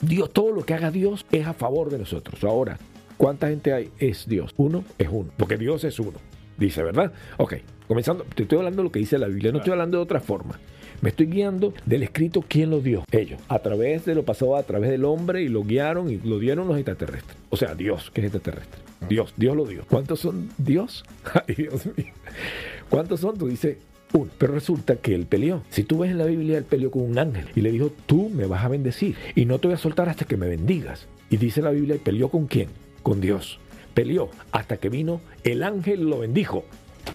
Dios, 0.00 0.30
todo 0.32 0.52
lo 0.52 0.64
que 0.64 0.74
haga 0.74 0.90
Dios 0.90 1.26
es 1.32 1.46
a 1.46 1.54
favor 1.54 1.90
de 1.90 1.98
nosotros. 1.98 2.42
Ahora, 2.44 2.78
¿cuánta 3.16 3.48
gente 3.48 3.72
hay? 3.72 3.90
Es 3.98 4.28
Dios. 4.28 4.52
Uno 4.56 4.84
es 4.98 5.08
uno, 5.10 5.30
porque 5.36 5.56
Dios 5.56 5.84
es 5.84 5.98
uno. 5.98 6.18
Dice, 6.58 6.82
¿verdad? 6.82 7.12
Ok, 7.36 7.54
comenzando, 7.88 8.24
te 8.34 8.42
estoy 8.42 8.58
hablando 8.58 8.78
de 8.78 8.84
lo 8.84 8.92
que 8.92 8.98
dice 8.98 9.18
la 9.18 9.28
Biblia, 9.28 9.52
no 9.52 9.58
estoy 9.58 9.72
hablando 9.72 9.98
de 9.98 10.02
otra 10.02 10.20
forma. 10.20 10.58
Me 11.02 11.10
estoy 11.10 11.26
guiando 11.26 11.74
del 11.84 12.02
escrito 12.02 12.42
quién 12.46 12.70
lo 12.70 12.80
dio. 12.80 13.04
Ellos. 13.10 13.40
A 13.48 13.58
través 13.58 14.06
de 14.06 14.14
lo 14.14 14.24
pasado, 14.24 14.56
a 14.56 14.62
través 14.62 14.90
del 14.90 15.04
hombre 15.04 15.42
y 15.42 15.48
lo 15.48 15.62
guiaron 15.62 16.10
y 16.10 16.16
lo 16.16 16.38
dieron 16.38 16.68
los 16.68 16.76
extraterrestres. 16.76 17.36
O 17.50 17.56
sea, 17.56 17.74
Dios, 17.74 18.10
que 18.10 18.22
es 18.22 18.26
extraterrestre. 18.26 18.80
Dios, 19.08 19.34
Dios 19.36 19.54
lo 19.54 19.66
dio. 19.66 19.84
¿Cuántos 19.88 20.20
son 20.20 20.48
Dios? 20.56 21.04
Ay, 21.46 21.54
Dios 21.54 21.86
mío. 21.96 22.12
¿Cuántos 22.88 23.20
son? 23.20 23.36
Tú 23.36 23.48
dices, 23.48 23.76
Pero 24.38 24.54
resulta 24.54 24.96
que 24.96 25.14
él 25.14 25.26
peleó. 25.26 25.62
Si 25.70 25.82
tú 25.82 25.98
ves 25.98 26.10
en 26.10 26.18
la 26.18 26.24
Biblia, 26.24 26.58
él 26.58 26.64
peleó 26.64 26.90
con 26.90 27.02
un 27.02 27.18
ángel 27.18 27.46
y 27.54 27.60
le 27.60 27.70
dijo, 27.70 27.92
tú 28.06 28.30
me 28.30 28.46
vas 28.46 28.64
a 28.64 28.68
bendecir 28.68 29.16
y 29.34 29.44
no 29.44 29.58
te 29.58 29.68
voy 29.68 29.74
a 29.74 29.78
soltar 29.78 30.08
hasta 30.08 30.24
que 30.24 30.36
me 30.36 30.48
bendigas. 30.48 31.06
Y 31.28 31.36
dice 31.36 31.60
la 31.62 31.70
Biblia, 31.70 31.96
¿y 31.96 31.98
peleó 31.98 32.28
con 32.28 32.46
quién? 32.46 32.68
Con 33.02 33.20
Dios. 33.20 33.58
Peleó 33.94 34.30
hasta 34.52 34.76
que 34.76 34.88
vino 34.88 35.20
el 35.44 35.62
ángel 35.62 36.08
lo 36.08 36.20
bendijo. 36.20 36.64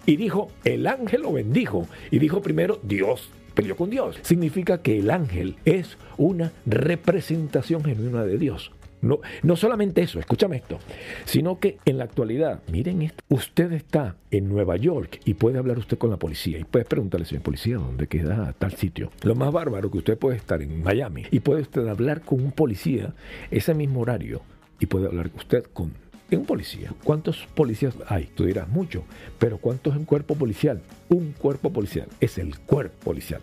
Y 0.06 0.16
dijo, 0.16 0.50
el 0.64 0.86
ángel 0.86 1.22
lo 1.22 1.32
bendijo. 1.32 1.86
Y 2.10 2.18
dijo 2.18 2.42
primero, 2.42 2.78
Dios 2.82 3.30
peleó 3.54 3.76
con 3.76 3.90
Dios. 3.90 4.18
Significa 4.22 4.82
que 4.82 4.98
el 4.98 5.10
ángel 5.10 5.56
es 5.64 5.96
una 6.16 6.52
representación 6.66 7.84
genuina 7.84 8.24
de 8.24 8.38
Dios. 8.38 8.72
No, 9.02 9.20
no 9.42 9.56
solamente 9.56 10.00
eso, 10.00 10.20
escúchame 10.20 10.56
esto, 10.56 10.78
sino 11.24 11.58
que 11.58 11.78
en 11.84 11.98
la 11.98 12.04
actualidad, 12.04 12.62
miren 12.70 13.02
esto, 13.02 13.22
usted 13.28 13.72
está 13.72 14.16
en 14.30 14.48
Nueva 14.48 14.76
York 14.76 15.20
y 15.24 15.34
puede 15.34 15.58
hablar 15.58 15.78
usted 15.78 15.98
con 15.98 16.10
la 16.10 16.16
policía 16.16 16.58
y 16.58 16.64
puede 16.64 16.84
preguntarle, 16.84 17.26
señor 17.26 17.42
policía, 17.42 17.76
¿dónde 17.76 18.06
queda 18.06 18.54
tal 18.58 18.72
sitio? 18.72 19.10
Lo 19.22 19.34
más 19.34 19.52
bárbaro 19.52 19.90
que 19.90 19.98
usted 19.98 20.16
puede 20.16 20.36
estar 20.36 20.62
en 20.62 20.82
Miami 20.82 21.24
y 21.30 21.40
puede 21.40 21.62
usted 21.62 21.86
hablar 21.88 22.22
con 22.22 22.40
un 22.40 22.52
policía 22.52 23.12
ese 23.50 23.74
mismo 23.74 24.00
horario 24.00 24.42
y 24.78 24.86
puede 24.86 25.06
hablar 25.06 25.30
usted 25.36 25.64
con 25.64 25.92
un 26.36 26.46
policía. 26.46 26.94
¿Cuántos 27.04 27.46
policías 27.54 27.94
hay? 28.08 28.26
Tú 28.34 28.44
dirás 28.44 28.68
mucho, 28.68 29.04
pero 29.38 29.58
¿cuántos 29.58 29.96
en 29.96 30.04
cuerpo 30.04 30.34
policial? 30.34 30.80
Un 31.08 31.32
cuerpo 31.32 31.72
policial 31.72 32.08
es 32.20 32.38
el 32.38 32.58
cuerpo 32.60 32.96
policial. 33.04 33.42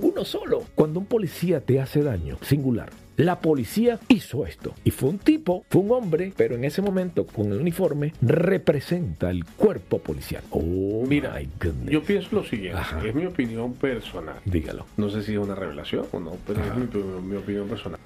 Uno 0.00 0.24
solo. 0.24 0.64
Cuando 0.74 1.00
un 1.00 1.06
policía 1.06 1.60
te 1.60 1.80
hace 1.80 2.02
daño, 2.02 2.38
singular. 2.42 2.90
La 3.16 3.40
policía 3.40 3.98
hizo 4.08 4.46
esto. 4.46 4.74
Y 4.84 4.90
fue 4.90 5.10
un 5.10 5.18
tipo, 5.18 5.64
fue 5.68 5.82
un 5.82 5.92
hombre, 5.92 6.32
pero 6.36 6.54
en 6.54 6.64
ese 6.64 6.80
momento 6.82 7.26
con 7.26 7.52
el 7.52 7.60
uniforme 7.60 8.12
representa 8.22 9.30
el 9.30 9.44
cuerpo 9.44 9.98
policial. 9.98 10.42
Oh, 10.50 11.04
Mira, 11.06 11.34
my 11.38 11.48
goodness. 11.60 11.90
yo 11.90 12.02
pienso 12.02 12.28
lo 12.36 12.44
siguiente, 12.44 12.78
Ajá. 12.78 13.06
es 13.06 13.14
mi 13.14 13.26
opinión 13.26 13.74
personal. 13.74 14.36
Dígalo. 14.44 14.86
No 14.96 15.10
sé 15.10 15.22
si 15.22 15.32
es 15.32 15.38
una 15.38 15.54
revelación 15.54 16.06
o 16.12 16.20
no, 16.20 16.36
pero 16.46 16.60
es 16.64 16.74
mi, 16.74 17.02
mi 17.22 17.36
opinión 17.36 17.68
personal. 17.68 18.00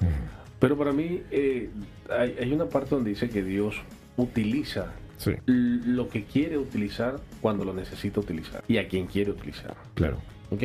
Pero 0.59 0.77
para 0.77 0.93
mí 0.93 1.21
eh, 1.31 1.71
hay, 2.11 2.37
hay 2.41 2.53
una 2.53 2.67
parte 2.67 2.91
donde 2.95 3.11
dice 3.11 3.29
que 3.29 3.43
Dios 3.43 3.77
utiliza 4.17 4.93
Sí, 5.19 5.33
lo 5.47 6.11
que 6.11 6.25
quiere 6.25 6.59
utilizar 6.59 7.21
cuando 7.41 7.65
lo 7.65 7.73
necesita 7.73 8.21
utilizar 8.21 8.63
y 8.69 8.77
a 8.77 8.87
quien 8.87 9.07
quiere 9.07 9.31
utilizar. 9.31 9.75
claro. 9.95 10.19
¿ok? 10.51 10.65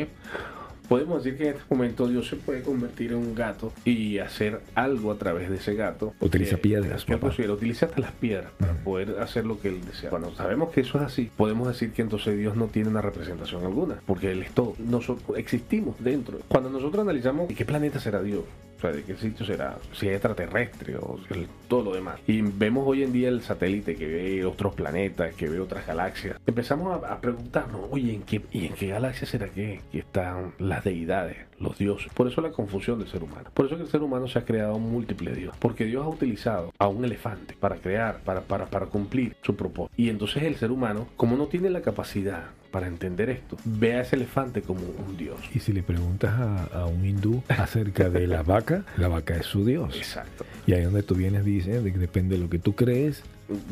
Podemos 0.92 1.24
decir 1.24 1.38
que 1.38 1.48
en 1.48 1.56
este 1.56 1.64
momento 1.74 2.06
Dios 2.10 2.28
se 2.28 2.36
puede 2.36 2.64
convertir 2.64 3.12
en 3.14 3.20
un 3.20 3.34
gato 3.34 3.72
y 3.86 4.18
hacer 4.20 4.60
algo 4.76 5.10
a 5.14 5.18
través 5.18 5.50
de 5.50 5.56
ese 5.56 5.74
gato. 5.74 6.14
Utiliza 6.20 6.58
que- 6.58 6.64
piedras, 6.64 7.06
Que 7.06 7.18
papá. 7.18 7.34
utiliza 7.54 7.86
hasta 7.86 8.02
las 8.02 8.12
piedras 8.12 8.52
para 8.60 8.74
poder 8.74 9.16
hacer 9.22 9.46
lo 9.46 9.58
que 9.62 9.70
él 9.70 9.80
desea. 9.86 10.10
Cuando 10.10 10.36
sabemos 10.36 10.70
que 10.74 10.82
eso 10.82 10.98
es 10.98 11.06
así, 11.06 11.32
podemos 11.38 11.70
decir 11.70 11.94
que 11.94 12.02
entonces 12.02 12.38
Dios 12.38 12.58
no 12.58 12.68
tiene 12.68 12.90
una 12.90 13.00
representación 13.02 13.64
alguna, 13.64 14.02
porque 14.06 14.32
Él 14.34 14.42
es 14.42 14.52
todo. 14.52 14.76
Nosotros 14.80 15.38
existimos 15.38 15.96
dentro. 16.00 16.40
Cuando 16.50 16.70
nosotros 16.70 17.02
analizamos 17.04 17.48
¿de 17.48 17.56
qué 17.56 17.64
planeta 17.64 18.02
será 18.02 18.22
Dios, 18.22 18.44
o 18.82 18.84
sea, 18.84 18.92
de 18.92 19.04
qué 19.04 19.16
sitio 19.16 19.46
será, 19.46 19.78
si 19.94 20.08
es 20.08 20.14
extraterrestre 20.14 20.96
o 20.98 21.20
todo 21.68 21.84
lo 21.84 21.94
demás, 21.94 22.20
y 22.26 22.42
vemos 22.42 22.88
hoy 22.88 23.04
en 23.04 23.14
día 23.14 23.30
el 23.30 23.44
satélite 23.44 23.96
que 23.96 24.08
ve 24.08 24.46
otros 24.46 24.74
planetas, 24.74 25.36
que 25.36 25.48
ve 25.48 25.60
otras 25.60 25.86
galaxias, 25.86 26.38
empezamos 26.48 27.04
a, 27.04 27.22
preguntarnos, 27.22 27.82
oye, 27.92 28.16
¿en 28.16 28.24
qué, 28.24 28.42
¿y 28.52 28.66
en 28.66 28.74
qué 28.74 28.88
galaxia 28.88 29.28
será 29.28 29.50
que, 29.50 29.82
que 29.92 30.00
están 30.00 30.54
las 30.58 30.84
deidades, 30.84 31.38
los 31.60 31.78
dioses? 31.78 32.12
Por 32.14 32.28
eso 32.28 32.42
la 32.42 32.50
confusión 32.50 32.98
del 32.98 33.08
ser 33.08 33.22
humano. 33.22 33.52
Por 33.54 33.68
eso 33.68 33.76
que 33.76 33.84
el 33.84 33.90
ser 33.90 34.02
humano 34.02 34.28
se 34.28 34.40
ha 34.40 34.46
creado 34.46 34.80
múltiple 34.80 35.34
Dios. 35.36 35.56
Porque 35.60 35.86
Dios 35.86 36.04
ha 36.04 36.10
utilizado 36.10 36.74
a 36.80 36.88
un 36.88 37.06
elefante 37.06 37.56
para 37.60 37.76
crear, 37.76 38.22
para, 38.22 38.42
para, 38.42 38.66
para 38.66 38.88
cumplir 38.88 39.36
su 39.44 39.56
propósito. 39.56 39.94
Y 39.96 40.10
entonces 40.10 40.42
el 40.42 40.56
ser 40.56 40.72
humano, 40.72 41.08
como 41.16 41.38
no 41.38 41.46
tiene 41.46 41.70
la 41.70 41.82
capacidad 41.82 42.46
para 42.72 42.88
entender 42.88 43.30
esto, 43.30 43.58
ve 43.66 43.94
a 43.96 44.02
ese 44.02 44.16
elefante 44.16 44.62
como 44.62 44.82
un 44.82 45.18
Dios. 45.18 45.38
Y 45.54 45.60
si 45.60 45.74
le 45.74 45.84
preguntas 45.84 46.32
a, 46.40 46.64
a 46.82 46.86
un 46.86 47.06
hindú 47.06 47.44
acerca 47.50 48.10
de 48.10 48.28
la 48.28 48.44
vaca, 48.44 48.84
la 48.98 49.08
vaca 49.08 49.36
es 49.36 49.46
su 49.46 49.66
Dios. 49.66 49.96
Exacto. 49.96 50.46
Y 50.66 50.74
ahí 50.74 50.84
donde 50.84 51.04
tú 51.04 51.16
vienes 51.16 51.44
dice 51.46 51.82
de 51.82 51.92
que 51.92 52.00
depende 52.00 52.36
de 52.38 52.44
lo 52.44 52.50
que 52.50 52.60
tú 52.60 52.74
crees, 52.74 53.24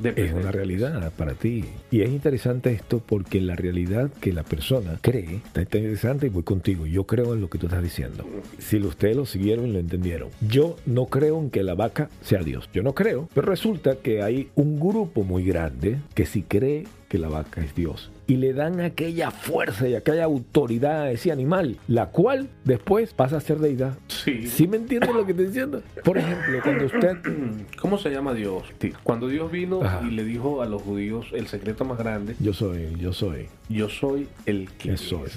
Depende. 0.01 0.25
es 0.25 0.33
una 0.33 0.51
realidad 0.51 1.11
para 1.13 1.33
ti. 1.35 1.63
Y 1.89 2.01
es 2.01 2.09
interesante 2.09 2.71
esto 2.73 2.99
porque 2.99 3.39
la 3.39 3.55
realidad 3.55 4.09
que 4.19 4.33
la 4.33 4.43
persona 4.43 4.97
cree 5.01 5.41
está 5.55 5.61
interesante 5.61 6.25
y 6.27 6.29
voy 6.29 6.43
contigo. 6.43 6.85
Yo 6.85 7.05
creo 7.05 7.33
en 7.33 7.39
lo 7.39 7.49
que 7.49 7.57
tú 7.57 7.67
estás 7.67 7.81
diciendo. 7.81 8.27
Si 8.57 8.77
ustedes 8.77 9.15
lo 9.15 9.25
siguieron 9.25 9.67
y 9.67 9.71
lo 9.71 9.79
entendieron. 9.79 10.29
Yo 10.41 10.75
no 10.85 11.05
creo 11.05 11.39
en 11.39 11.49
que 11.49 11.63
la 11.63 11.75
vaca 11.75 12.09
sea 12.21 12.43
Dios. 12.43 12.69
Yo 12.73 12.83
no 12.83 12.93
creo. 12.93 13.29
Pero 13.33 13.47
resulta 13.47 13.95
que 13.95 14.21
hay 14.21 14.49
un 14.55 14.79
grupo 14.79 15.23
muy 15.23 15.45
grande 15.45 15.99
que 16.13 16.25
sí 16.25 16.43
cree 16.45 16.85
que 17.07 17.17
la 17.17 17.29
vaca 17.29 17.61
es 17.63 17.73
Dios. 17.73 18.11
Y 18.29 18.37
le 18.37 18.53
dan 18.53 18.79
aquella 18.79 19.31
fuerza 19.31 19.87
y 19.89 19.95
aquella 19.95 20.23
autoridad 20.23 21.01
a 21.01 21.11
ese 21.11 21.31
animal, 21.31 21.77
la 21.87 22.05
cual 22.07 22.47
después 22.63 23.13
pasa 23.13 23.37
a 23.37 23.41
ser 23.41 23.57
deidad. 23.59 23.97
Sí. 24.07 24.47
¿Sí 24.47 24.67
me 24.67 24.77
entienden 24.77 25.13
lo 25.17 25.25
que 25.25 25.31
estoy 25.31 25.47
diciendo? 25.47 25.81
Por 26.03 26.17
ejemplo, 26.17 26.59
cuando 26.63 26.85
usted 26.85 27.17
¿Cómo 27.81 27.97
se 27.97 28.09
llama 28.11 28.33
Dios? 28.33 28.63
Sí. 28.79 28.93
Cuando 29.03 29.27
Dios 29.27 29.51
vino 29.51 29.81
Ajá. 29.83 30.01
y 30.07 30.11
le 30.11 30.23
dijo 30.23 30.61
a 30.61 30.65
los 30.67 30.81
judíos 30.81 31.27
el 31.33 31.47
secreto 31.47 31.83
más 31.85 31.97
grande, 31.97 32.35
Yo 32.39 32.53
soy, 32.53 32.95
yo 32.99 33.13
soy, 33.13 33.47
yo 33.67 33.89
soy 33.89 34.27
el 34.45 34.69
que 34.77 34.95
soy. 34.97 35.29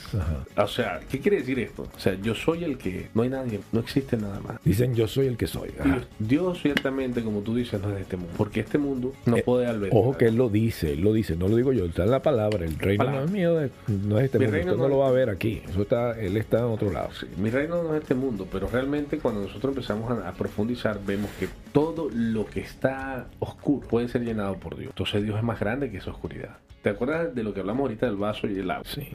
O 0.56 0.66
sea, 0.68 1.00
¿qué 1.10 1.18
quiere 1.20 1.38
decir 1.38 1.58
esto? 1.60 1.88
O 1.96 1.98
sea, 1.98 2.14
yo 2.22 2.34
soy 2.34 2.64
el 2.64 2.76
que 2.78 3.08
no 3.14 3.22
hay 3.22 3.28
nadie, 3.30 3.60
no 3.72 3.80
existe 3.80 4.16
nada 4.16 4.40
más. 4.40 4.56
Dicen 4.64 4.94
yo 4.94 5.08
soy 5.08 5.26
el 5.26 5.36
que 5.36 5.46
soy. 5.46 5.70
Dios, 5.82 6.06
Dios 6.18 6.58
ciertamente, 6.62 7.22
como 7.22 7.40
tú 7.40 7.54
dices, 7.54 7.80
no 7.80 7.88
es 7.88 7.94
de 7.96 8.00
este 8.02 8.16
mundo. 8.16 8.34
Porque 8.36 8.60
este 8.60 8.76
mundo 8.78 9.12
no 9.26 9.36
Eh, 9.38 9.42
puede 9.42 9.66
albergar. 9.66 9.98
Ojo 9.98 10.16
que 10.18 10.26
él 10.26 10.36
lo 10.36 10.48
dice, 10.50 10.92
él 10.92 11.00
lo 11.00 11.12
dice, 11.14 11.36
no 11.36 11.48
lo 11.48 11.56
digo 11.56 11.72
yo, 11.72 11.86
está 11.86 12.04
en 12.04 12.10
la 12.10 12.22
palabra, 12.22 12.64
el 12.66 12.76
reino 12.82 13.04
no 13.10 13.22
es 13.24 13.30
mío, 13.30 13.60
es- 13.60 13.70
no 13.88 14.18
es 14.18 14.24
este 14.26 14.38
Mi 14.38 14.44
mundo, 14.46 14.56
reino 14.58 14.72
no 14.72 14.82
no- 14.82 14.88
lo 14.88 14.98
va 14.98 15.08
a 15.08 15.12
ver 15.12 15.30
aquí, 15.30 15.62
eso 15.68 15.82
está, 15.82 16.18
él 16.20 16.36
está 16.36 16.58
en 16.58 16.64
otro 16.64 16.90
lado. 16.90 17.08
Sí, 17.18 17.26
mi 17.36 17.50
reino 17.50 17.82
no 17.82 17.94
es 17.94 18.02
este 18.02 18.14
mundo, 18.14 18.46
pero 18.50 18.68
realmente 18.68 19.18
cuando 19.18 19.40
nosotros 19.42 19.70
empezamos 19.72 20.10
a, 20.10 20.28
a 20.28 20.32
profundizar, 20.32 20.98
vemos 21.06 21.30
que 21.38 21.48
todo 21.72 22.08
lo 22.12 22.44
que 22.46 22.60
está 22.60 23.26
oscuro 23.38 23.86
puede 23.88 24.08
ser 24.08 24.22
llenado 24.24 24.56
por 24.56 24.76
Dios. 24.76 24.90
Entonces 24.90 25.22
Dios 25.22 25.36
es 25.38 25.42
más 25.44 25.58
grande 25.60 25.90
que 25.90 25.98
esa 25.98 26.10
oscuridad. 26.10 26.58
¿Te 26.82 26.90
acuerdas 26.90 27.32
de 27.32 27.44
lo 27.44 27.54
que 27.54 27.60
hablamos 27.60 27.82
ahorita 27.82 28.06
del 28.06 28.16
vaso 28.16 28.48
y 28.48 28.58
el 28.58 28.68
agua? 28.68 28.82
Sí. 28.84 29.06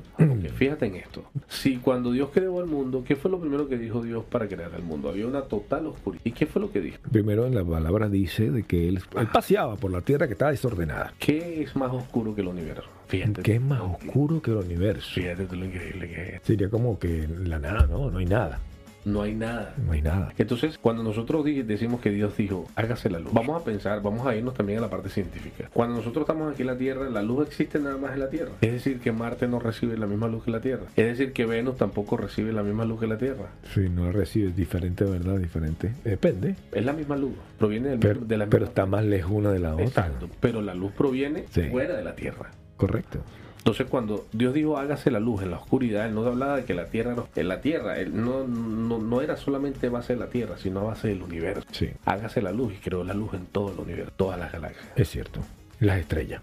Fíjate 0.56 0.86
en 0.86 0.96
esto. 0.96 1.30
Si 1.50 1.76
cuando 1.80 2.14
Dios 2.14 2.30
creó 2.34 2.62
el 2.62 2.68
mundo, 2.68 3.04
¿qué 3.06 3.18
fue 3.18 3.30
lo 3.30 3.42
primero 3.42 3.68
que 3.68 3.78
dijo 3.78 4.02
Dios 4.02 4.24
para 4.24 4.48
crear 4.48 4.72
el 4.74 4.84
mundo? 4.84 5.10
Había 5.10 5.28
una 5.28 5.42
total 5.42 5.88
oscuridad. 5.88 6.22
¿Y 6.24 6.32
qué 6.32 6.46
fue 6.46 6.62
lo 6.62 6.72
que 6.72 6.80
dijo? 6.80 6.98
Primero 7.12 7.46
en 7.46 7.54
la 7.56 7.66
palabra 7.66 8.08
dice 8.08 8.52
de 8.52 8.64
que 8.64 8.88
él, 8.88 9.02
él 9.18 9.28
paseaba 9.34 9.76
por 9.76 9.92
la 9.92 10.00
tierra 10.00 10.28
que 10.28 10.34
estaba 10.34 10.52
desordenada. 10.52 11.12
¿Qué 11.20 11.62
es 11.62 11.76
más 11.76 11.92
oscuro 11.92 12.34
que 12.34 12.40
el 12.40 12.48
universo? 12.48 12.88
Fíjate. 13.08 13.42
¿Qué 13.42 13.56
es 13.56 13.62
más 13.62 13.82
oscuro 13.82 14.42
que 14.42 14.52
el 14.52 14.58
universo? 14.58 15.10
Fíjate 15.14 15.46
tú 15.46 15.56
lo 15.56 15.66
increíble 15.66 16.08
que 16.10 16.36
es. 16.36 16.42
Sería 16.44 16.70
como 16.70 17.00
que 17.00 17.28
la 17.46 17.60
nada, 17.60 17.88
¿no? 17.88 18.10
No 18.12 18.18
hay 18.20 18.26
nada. 18.26 18.60
No 19.06 19.22
hay 19.22 19.34
nada. 19.34 19.74
No 19.86 19.94
hay 19.94 20.02
nada. 20.02 20.34
Entonces, 20.38 20.78
cuando 20.78 21.02
nosotros 21.02 21.46
decimos 21.46 22.02
que 22.02 22.10
Dios 22.10 22.36
dijo, 22.36 22.68
hágase 22.76 23.10
la 23.10 23.20
luz, 23.20 23.32
vamos 23.32 23.62
a 23.62 23.64
pensar, 23.64 24.02
vamos 24.02 24.28
a 24.28 24.36
irnos 24.36 24.54
también 24.54 24.80
a 24.80 24.82
la 24.82 24.90
parte 24.90 25.08
científica. 25.08 25.70
Cuando 25.72 25.96
nosotros 25.96 26.24
estamos 26.24 26.52
aquí 26.52 26.64
en 26.64 26.68
la 26.68 26.78
Tierra, 26.78 27.10
la 27.10 27.22
luz 27.22 27.48
existe 27.48 27.80
nada 27.80 27.96
más 27.96 28.12
en 28.16 28.20
la 28.20 28.30
Tierra. 28.30 28.52
Es 28.60 28.74
decir, 28.74 29.00
que 29.00 29.14
Marte 29.14 29.48
no 29.48 29.60
recibe 29.60 29.98
la 29.98 30.08
misma 30.08 30.28
luz 30.28 30.44
que 30.44 30.52
la 30.52 30.60
Tierra. 30.60 30.84
Es 30.98 31.06
decir, 31.06 31.32
que 31.32 31.46
Venus 31.46 31.78
tampoco 31.78 32.18
recibe 32.18 32.52
la 32.52 32.64
misma 32.64 32.84
luz 32.84 33.00
que 33.00 33.08
la 33.08 33.18
Tierra. 33.18 33.48
Si 33.74 33.88
no 33.88 34.12
recibes 34.12 34.54
diferente, 34.58 35.06
¿verdad? 35.06 35.38
Diferente. 35.38 35.94
Depende. 36.04 36.56
Es 36.74 36.84
la 36.84 36.92
misma 36.92 37.16
luz. 37.16 37.32
Proviene 37.58 37.88
del- 37.92 38.00
Pero, 38.00 38.20
de 38.20 38.38
la 38.38 38.46
pero 38.48 38.66
misma- 38.66 38.70
está 38.72 38.86
más 38.88 39.06
lejos 39.06 39.32
una 39.32 39.52
de 39.54 39.60
la 39.60 39.72
otra. 39.74 39.86
Exacto. 39.86 40.28
Pero 40.42 40.62
la 40.62 40.74
luz 40.74 40.92
proviene 40.92 41.46
Sí. 41.50 41.62
fuera 41.72 41.96
de 41.96 42.04
la 42.04 42.14
Tierra. 42.14 42.52
Correcto. 42.78 43.20
Entonces 43.58 43.88
cuando 43.88 44.26
Dios 44.32 44.54
dijo 44.54 44.78
hágase 44.78 45.12
la 45.12 45.20
luz 45.20 45.42
en 45.44 45.52
la 45.52 45.58
oscuridad, 45.58 46.06
Él 46.06 46.16
no 46.16 46.26
hablaba 46.26 46.56
de 46.58 46.64
que 46.64 46.74
la 46.74 46.86
tierra, 46.86 47.14
no- 47.16 47.28
en 47.36 47.48
la 47.50 47.60
tierra, 47.60 48.00
Él 48.00 48.12
no, 48.16 48.48
no, 48.48 48.98
no 48.98 49.22
era 49.22 49.36
solamente 49.36 49.90
base 49.90 50.14
de 50.14 50.20
la 50.20 50.28
tierra, 50.28 50.56
sino 50.58 50.86
base 50.86 51.10
del 51.10 51.22
universo. 51.22 51.64
Sí. 51.72 51.90
Hágase 52.06 52.42
la 52.42 52.54
luz 52.54 52.74
y 52.74 52.78
creó 52.78 53.04
la 53.04 53.14
luz 53.14 53.34
en 53.34 53.46
todo 53.48 53.74
el 53.74 53.80
universo, 53.80 54.14
todas 54.16 54.40
las 54.40 54.54
galaxias. 54.54 54.86
Es 54.96 55.10
cierto. 55.10 55.42
Las 55.82 56.00
estrellas. 56.00 56.42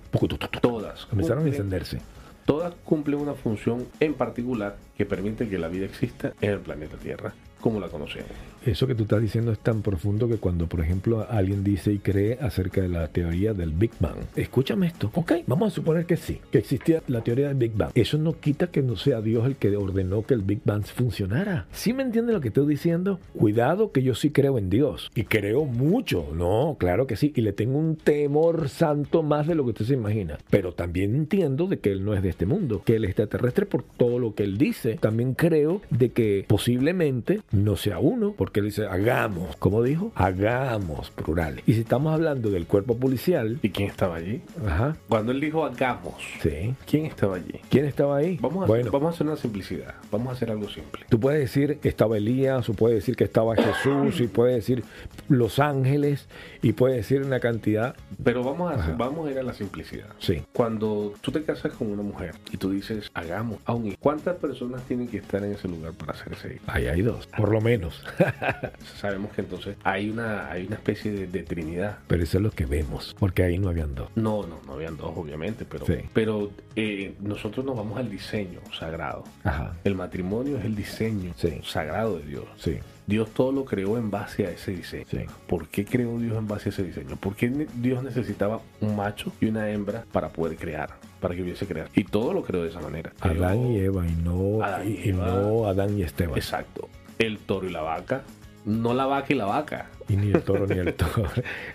Todas. 0.60 1.06
Comenzaron 1.06 1.44
a 1.44 1.48
encenderse. 1.48 2.00
Todas 2.44 2.74
cumplen 2.84 3.18
una 3.20 3.32
función 3.32 3.86
en 4.00 4.12
particular 4.12 4.76
que 4.98 5.06
permite 5.06 5.48
que 5.48 5.58
la 5.58 5.68
vida 5.68 5.86
exista 5.86 6.34
en 6.42 6.50
el 6.50 6.58
planeta 6.58 6.98
Tierra, 6.98 7.32
como 7.58 7.80
la 7.80 7.88
conocemos. 7.88 8.28
Eso 8.66 8.86
que 8.86 8.94
tú 8.94 9.02
estás 9.02 9.20
diciendo 9.20 9.52
es 9.52 9.58
tan 9.58 9.82
profundo 9.82 10.26
que 10.26 10.38
cuando, 10.38 10.66
por 10.66 10.80
ejemplo, 10.80 11.26
alguien 11.28 11.62
dice 11.62 11.92
y 11.92 11.98
cree 11.98 12.38
acerca 12.40 12.80
de 12.80 12.88
la 12.88 13.08
teoría 13.08 13.52
del 13.52 13.72
Big 13.72 13.90
Bang, 14.00 14.16
escúchame 14.36 14.86
esto, 14.86 15.10
ok, 15.12 15.32
vamos 15.46 15.70
a 15.70 15.74
suponer 15.74 16.06
que 16.06 16.16
sí, 16.16 16.40
que 16.50 16.58
existía 16.58 17.02
la 17.08 17.22
teoría 17.22 17.48
del 17.48 17.56
Big 17.56 17.74
Bang. 17.74 17.90
Eso 17.94 18.16
no 18.16 18.40
quita 18.40 18.68
que 18.68 18.80
no 18.80 18.96
sea 18.96 19.20
Dios 19.20 19.46
el 19.46 19.56
que 19.56 19.76
ordenó 19.76 20.22
que 20.22 20.32
el 20.32 20.40
Big 20.40 20.60
Bang 20.64 20.82
funcionara. 20.84 21.66
¿Sí 21.72 21.92
me 21.92 22.04
entiendes 22.04 22.34
lo 22.34 22.40
que 22.40 22.48
estoy 22.48 22.66
diciendo? 22.66 23.20
Cuidado 23.36 23.92
que 23.92 24.02
yo 24.02 24.14
sí 24.14 24.30
creo 24.30 24.56
en 24.56 24.70
Dios 24.70 25.10
y 25.14 25.24
creo 25.24 25.66
mucho, 25.66 26.28
no, 26.34 26.76
claro 26.78 27.06
que 27.06 27.16
sí, 27.16 27.34
y 27.36 27.42
le 27.42 27.52
tengo 27.52 27.78
un 27.78 27.96
temor 27.96 28.70
santo 28.70 29.22
más 29.22 29.46
de 29.46 29.56
lo 29.56 29.64
que 29.64 29.70
usted 29.70 29.84
se 29.84 29.94
imagina, 29.94 30.38
pero 30.48 30.72
también 30.72 31.14
entiendo 31.14 31.66
de 31.66 31.80
que 31.80 31.92
Él 31.92 32.02
no 32.02 32.14
es 32.14 32.22
de 32.22 32.30
este 32.30 32.46
mundo, 32.46 32.80
que 32.82 32.96
Él 32.96 33.04
es 33.04 33.10
extraterrestre 33.10 33.66
por 33.66 33.82
todo 33.82 34.18
lo 34.18 34.34
que 34.34 34.44
Él 34.44 34.56
dice. 34.56 34.94
También 34.94 35.34
creo 35.34 35.82
de 35.90 36.08
que 36.10 36.46
posiblemente 36.48 37.42
no 37.52 37.76
sea 37.76 37.98
uno, 37.98 38.32
porque 38.38 38.53
Él 38.60 38.66
dice, 38.66 38.86
hagamos, 38.86 39.56
como 39.56 39.82
dijo, 39.82 40.12
hagamos, 40.14 41.10
plural. 41.10 41.62
Y 41.66 41.74
si 41.74 41.80
estamos 41.80 42.12
hablando 42.14 42.50
del 42.50 42.66
cuerpo 42.66 42.96
policial, 42.96 43.58
¿Y 43.62 43.70
quién 43.70 43.88
estaba 43.90 44.16
allí? 44.16 44.40
ajá, 44.66 44.96
Cuando 45.08 45.32
Él 45.32 45.40
dijo 45.40 45.64
hagamos, 45.64 46.14
sí. 46.42 46.74
¿quién 46.86 47.06
estaba 47.06 47.36
allí? 47.36 47.60
¿Quién 47.70 47.84
estaba 47.86 48.16
ahí? 48.16 48.38
Vamos 48.40 48.64
a, 48.64 48.66
bueno, 48.66 48.90
vamos 48.90 49.12
a 49.12 49.14
hacer 49.14 49.26
una 49.26 49.36
simplicidad, 49.36 49.94
vamos 50.10 50.28
a 50.28 50.32
hacer 50.32 50.50
algo 50.50 50.68
simple. 50.68 51.04
Tú 51.08 51.18
puedes 51.20 51.40
decir 51.40 51.78
que 51.78 51.88
estaba 51.88 52.16
Elías, 52.16 52.68
o 52.68 52.74
puedes 52.74 52.96
decir 52.96 53.16
que 53.16 53.24
estaba 53.24 53.54
Jesús, 53.56 54.20
y 54.20 54.26
puedes 54.26 54.56
decir 54.56 54.84
los 55.28 55.58
ángeles, 55.58 56.28
y 56.62 56.72
puedes 56.72 56.96
decir 56.96 57.22
una 57.22 57.40
cantidad. 57.40 57.94
Pero 58.22 58.42
vamos 58.44 58.72
a, 58.72 58.76
Ajá. 58.76 58.94
vamos 58.96 59.26
a 59.28 59.30
ir 59.30 59.38
a 59.38 59.42
la 59.42 59.52
simplicidad. 59.54 60.06
Sí. 60.18 60.42
Cuando 60.52 61.12
tú 61.20 61.30
te 61.32 61.42
casas 61.42 61.72
con 61.72 61.88
una 61.90 62.02
mujer 62.02 62.34
y 62.52 62.56
tú 62.56 62.70
dices, 62.70 63.10
hagamos, 63.14 63.58
aún 63.64 63.94
¿cuántas 64.00 64.36
personas 64.36 64.82
tienen 64.84 65.08
que 65.08 65.18
estar 65.18 65.42
en 65.44 65.52
ese 65.52 65.68
lugar 65.68 65.92
para 65.92 66.12
hacer 66.12 66.32
ese 66.32 66.54
hijo? 66.54 66.64
Ahí 66.66 66.86
hay 66.86 67.02
dos, 67.02 67.26
por 67.26 67.50
lo 67.50 67.60
menos. 67.60 68.02
Sabemos 69.00 69.32
que 69.32 69.40
entonces 69.42 69.76
hay 69.84 70.10
una, 70.10 70.50
hay 70.50 70.66
una 70.66 70.76
especie 70.76 71.12
de, 71.12 71.26
de 71.26 71.42
trinidad. 71.42 71.98
Pero 72.06 72.22
eso 72.22 72.38
es 72.38 72.42
lo 72.42 72.50
que 72.50 72.66
vemos, 72.66 73.14
porque 73.18 73.42
ahí 73.42 73.58
no 73.58 73.68
habían 73.68 73.94
dos. 73.94 74.08
No, 74.14 74.46
no, 74.46 74.60
no 74.66 74.74
habían 74.74 74.96
dos, 74.96 75.12
obviamente, 75.16 75.64
pero, 75.64 75.86
Sí. 75.86 75.94
pero 76.12 76.50
eh, 76.76 77.14
nosotros 77.20 77.64
nos 77.64 77.76
vamos 77.76 77.98
al 77.98 78.10
diseño 78.10 78.60
sagrado. 78.78 79.24
Ajá. 79.44 79.74
El 79.84 79.94
matrimonio 79.94 80.58
es 80.58 80.64
el 80.64 80.74
diseño 80.74 81.32
Sí. 81.36 81.60
sagrado 81.64 82.18
de 82.18 82.24
Dios. 82.26 82.44
Sí, 82.56 82.78
Dios 83.06 83.30
todo 83.34 83.52
lo 83.52 83.64
creó 83.64 83.98
en 83.98 84.10
base 84.10 84.46
a 84.46 84.50
ese 84.50 84.72
diseño. 84.72 85.04
sí. 85.10 85.18
¿Por 85.46 85.68
qué 85.68 85.84
creó 85.84 86.18
Dios 86.18 86.36
en 86.38 86.48
base 86.48 86.68
a 86.68 86.72
ese 86.72 86.82
diseño? 86.84 87.16
¿Por 87.16 87.36
qué 87.36 87.48
Dios 87.76 88.02
necesitaba 88.02 88.60
un 88.80 88.96
macho 88.96 89.32
y 89.40 89.46
una 89.46 89.68
hembra 89.70 90.04
para 90.10 90.30
poder 90.30 90.56
crear, 90.56 90.90
para 91.20 91.34
que 91.34 91.42
hubiese 91.42 91.66
crear? 91.66 91.88
Y 91.94 92.04
todo 92.04 92.32
lo 92.32 92.42
creó 92.42 92.62
de 92.62 92.70
esa 92.70 92.80
manera. 92.80 93.12
Creó- 93.20 93.44
Adán 93.44 93.66
y 93.72 93.78
Eva, 93.78 94.06
y 94.06 94.12
no, 94.22 94.62
Adán 94.62 94.88
y 94.88 94.92
y, 94.92 95.00
y 95.04 95.08
Eva. 95.10 95.26
no 95.26 95.66
Adán 95.66 95.98
y 95.98 96.02
Esteban. 96.02 96.36
Exacto. 96.36 96.88
El 97.18 97.38
toro 97.38 97.68
y 97.68 97.72
la 97.72 97.82
vaca. 97.82 98.22
No 98.64 98.94
la 98.94 99.04
vaca 99.04 99.32
y 99.32 99.36
la 99.36 99.44
vaca. 99.44 99.90
Y 100.08 100.16
ni 100.16 100.32
el 100.32 100.42
toro 100.42 100.66
ni 100.66 100.78
el 100.78 100.94
toro. 100.94 101.28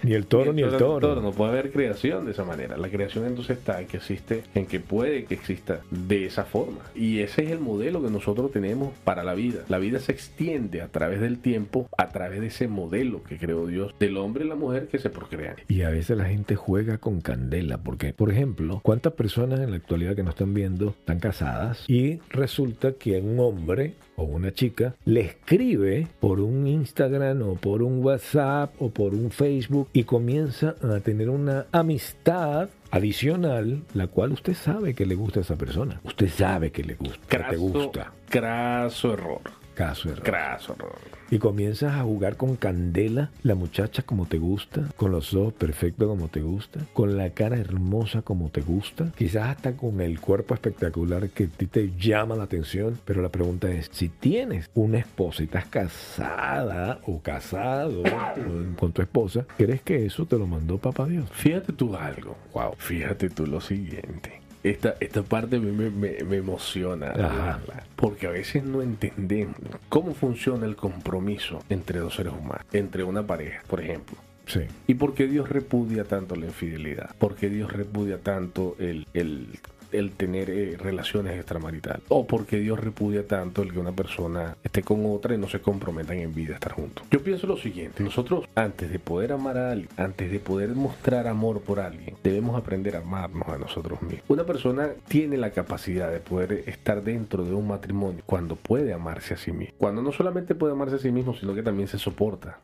ni 0.03 0.13
el 0.13 0.25
toro 0.25 0.53
ni 0.53 0.61
el 0.61 0.77
toro. 0.77 1.21
No 1.21 1.31
puede 1.31 1.51
haber 1.51 1.71
creación 1.71 2.25
de 2.25 2.31
esa 2.31 2.43
manera. 2.43 2.77
La 2.77 2.89
creación 2.89 3.25
entonces 3.25 3.57
está 3.57 3.79
en 3.81 3.87
que 3.87 3.97
existe, 3.97 4.43
en 4.55 4.65
que 4.65 4.79
puede 4.79 5.25
que 5.25 5.35
exista 5.35 5.81
de 5.91 6.25
esa 6.25 6.45
forma. 6.45 6.79
Y 6.95 7.19
ese 7.19 7.43
es 7.43 7.51
el 7.51 7.59
modelo 7.59 8.01
que 8.01 8.09
nosotros 8.09 8.51
tenemos 8.51 8.93
para 9.03 9.23
la 9.23 9.33
vida. 9.33 9.63
La 9.67 9.77
vida 9.77 9.99
se 9.99 10.11
extiende 10.11 10.81
a 10.81 10.87
través 10.87 11.21
del 11.21 11.39
tiempo, 11.39 11.87
a 11.97 12.09
través 12.09 12.41
de 12.41 12.47
ese 12.47 12.67
modelo 12.67 13.23
que 13.23 13.37
creó 13.37 13.67
Dios, 13.67 13.93
del 13.99 14.17
hombre 14.17 14.45
y 14.45 14.47
la 14.47 14.55
mujer 14.55 14.87
que 14.87 14.99
se 14.99 15.09
procrean. 15.09 15.55
Y 15.67 15.83
a 15.83 15.89
veces 15.89 16.17
la 16.17 16.25
gente 16.25 16.55
juega 16.55 16.97
con 16.97 17.21
candela, 17.21 17.77
porque, 17.77 18.13
por 18.13 18.31
ejemplo, 18.31 18.79
¿cuántas 18.83 19.13
personas 19.13 19.59
en 19.59 19.71
la 19.71 19.77
actualidad 19.77 20.15
que 20.15 20.23
nos 20.23 20.33
están 20.33 20.53
viendo 20.53 20.89
están 20.89 21.19
casadas 21.19 21.85
y 21.87 22.19
resulta 22.29 22.93
que 22.93 23.19
un 23.19 23.39
hombre 23.39 23.93
o 24.19 24.23
una 24.23 24.51
chica 24.53 24.95
le 25.05 25.21
escribe 25.21 26.07
por 26.19 26.39
un 26.39 26.67
Instagram 26.67 27.41
o 27.41 27.55
por 27.55 27.81
un 27.81 28.03
WhatsApp 28.03 28.73
o 28.81 28.89
por 28.89 29.13
un 29.13 29.31
Facebook 29.31 29.89
y 29.93 30.03
comienza 30.03 30.75
a 30.81 30.99
tener 30.99 31.29
una 31.29 31.65
amistad 31.71 32.69
adicional, 32.91 33.81
la 33.93 34.07
cual 34.07 34.31
usted 34.33 34.53
sabe 34.53 34.93
que 34.93 35.05
le 35.05 35.15
gusta 35.15 35.39
a 35.39 35.43
esa 35.43 35.55
persona. 35.55 35.99
Usted 36.03 36.29
sabe 36.29 36.71
que 36.71 36.83
le 36.83 36.95
gusta, 36.95 37.17
que 37.27 37.37
te 37.37 37.43
Craso, 37.43 37.59
gusta. 37.59 38.11
craso 38.29 39.13
error. 39.13 39.41
Caso 39.73 40.09
error. 40.09 40.23
Craso 40.23 40.73
error. 40.73 40.97
Y 41.31 41.39
comienzas 41.39 41.93
a 41.93 42.03
jugar 42.03 42.37
con 42.37 42.55
candela, 42.55 43.29
la 43.43 43.55
muchacha 43.55 44.01
como 44.01 44.25
te 44.25 44.39
gusta, 44.39 44.89
con 44.95 45.11
los 45.11 45.33
ojos 45.33 45.53
perfectos 45.53 46.07
como 46.07 46.27
te 46.27 46.41
gusta, 46.41 46.79
con 46.93 47.17
la 47.17 47.29
cara 47.31 47.57
hermosa 47.57 48.21
como 48.21 48.49
te 48.49 48.61
gusta, 48.61 49.11
quizás 49.15 49.49
hasta 49.49 49.73
con 49.73 50.01
el 50.01 50.19
cuerpo 50.19 50.53
espectacular 50.53 51.29
que 51.29 51.45
a 51.45 51.47
ti 51.47 51.67
te 51.67 51.91
llama 51.97 52.35
la 52.35 52.43
atención. 52.43 52.99
Pero 53.05 53.21
la 53.21 53.29
pregunta 53.29 53.71
es, 53.71 53.89
si 53.91 54.09
tienes 54.09 54.69
una 54.73 54.97
esposa 54.99 55.43
y 55.43 55.45
estás 55.45 55.65
casada 55.65 56.99
o 57.05 57.19
casado 57.21 58.03
con 58.77 58.91
tu 58.91 59.01
esposa, 59.01 59.45
¿crees 59.57 59.81
que 59.81 60.05
eso 60.05 60.25
te 60.25 60.37
lo 60.37 60.47
mandó 60.47 60.77
papá 60.77 61.05
Dios? 61.05 61.29
Fíjate 61.31 61.73
tú 61.73 61.95
algo. 61.95 62.35
Wow. 62.53 62.73
Fíjate 62.77 63.29
tú 63.29 63.45
lo 63.45 63.61
siguiente. 63.61 64.38
Esta, 64.63 64.95
esta 64.99 65.23
parte 65.23 65.57
me, 65.59 65.71
me- 65.89 66.23
me- 66.23 66.35
emociona. 66.37 67.11
Ajá. 67.11 67.59
Porque 67.95 68.27
a 68.27 68.31
veces 68.31 68.63
no 68.63 68.81
entendemos 68.81 69.55
cómo 69.87 70.13
funciona 70.13 70.65
el 70.65 70.75
compromiso 70.75 71.63
entre 71.69 71.99
dos 71.99 72.15
seres 72.15 72.33
humanos, 72.33 72.65
entre 72.73 73.03
una 73.03 73.25
pareja, 73.25 73.61
por 73.67 73.79
ejemplo. 73.81 74.17
Sí. 74.47 74.61
¿Y 74.87 74.95
por 74.95 75.13
qué 75.13 75.27
Dios 75.27 75.47
repudia 75.47 76.03
tanto 76.05 76.35
la 76.35 76.47
infidelidad? 76.47 77.15
¿Por 77.19 77.35
qué 77.35 77.49
Dios 77.49 77.71
repudia 77.71 78.17
tanto 78.17 78.75
el, 78.79 79.07
el, 79.13 79.47
el 79.91 80.11
tener 80.11 80.49
eh, 80.49 80.77
relaciones 80.77 81.35
extramaritales? 81.35 82.03
¿O 82.09 82.25
por 82.25 82.45
qué 82.45 82.57
Dios 82.57 82.79
repudia 82.79 83.27
tanto 83.27 83.61
el 83.61 83.71
que 83.73 83.79
una 83.79 83.91
persona 83.91 84.57
esté 84.63 84.83
con 84.83 85.05
otra 85.05 85.35
y 85.35 85.37
no 85.37 85.47
se 85.47 85.61
comprometan 85.61 86.17
en 86.17 86.33
vida 86.33 86.53
a 86.53 86.55
estar 86.55 86.73
juntos? 86.73 87.05
Yo 87.11 87.23
pienso 87.23 87.47
lo 87.47 87.57
siguiente, 87.57 88.03
nosotros 88.03 88.45
antes 88.55 88.91
de 88.91 88.99
poder 88.99 89.31
amar 89.31 89.57
a 89.57 89.71
alguien, 89.71 89.89
antes 89.97 90.31
de 90.31 90.39
poder 90.39 90.69
mostrar 90.69 91.27
amor 91.27 91.61
por 91.61 91.79
alguien, 91.79 92.15
debemos 92.23 92.55
aprender 92.57 92.95
a 92.95 92.99
amarnos 92.99 93.47
a 93.47 93.57
nosotros 93.57 94.01
mismos. 94.01 94.23
Una 94.27 94.45
persona 94.45 94.89
tiene 95.07 95.37
la 95.37 95.51
capacidad 95.51 96.11
de 96.11 96.19
poder 96.19 96.63
estar 96.67 97.03
dentro 97.03 97.43
de 97.43 97.53
un 97.53 97.67
matrimonio 97.67 98.23
cuando 98.25 98.55
puede 98.55 98.93
amarse 98.93 99.33
a 99.33 99.37
sí 99.37 99.51
mismo. 99.51 99.75
Cuando 99.77 100.01
no 100.01 100.11
solamente 100.11 100.55
puede 100.55 100.73
amarse 100.73 100.95
a 100.95 100.99
sí 100.99 101.11
mismo, 101.11 101.33
sino 101.35 101.53
que 101.55 101.63
también 101.63 101.87
se 101.87 101.97
soporta 101.97 102.59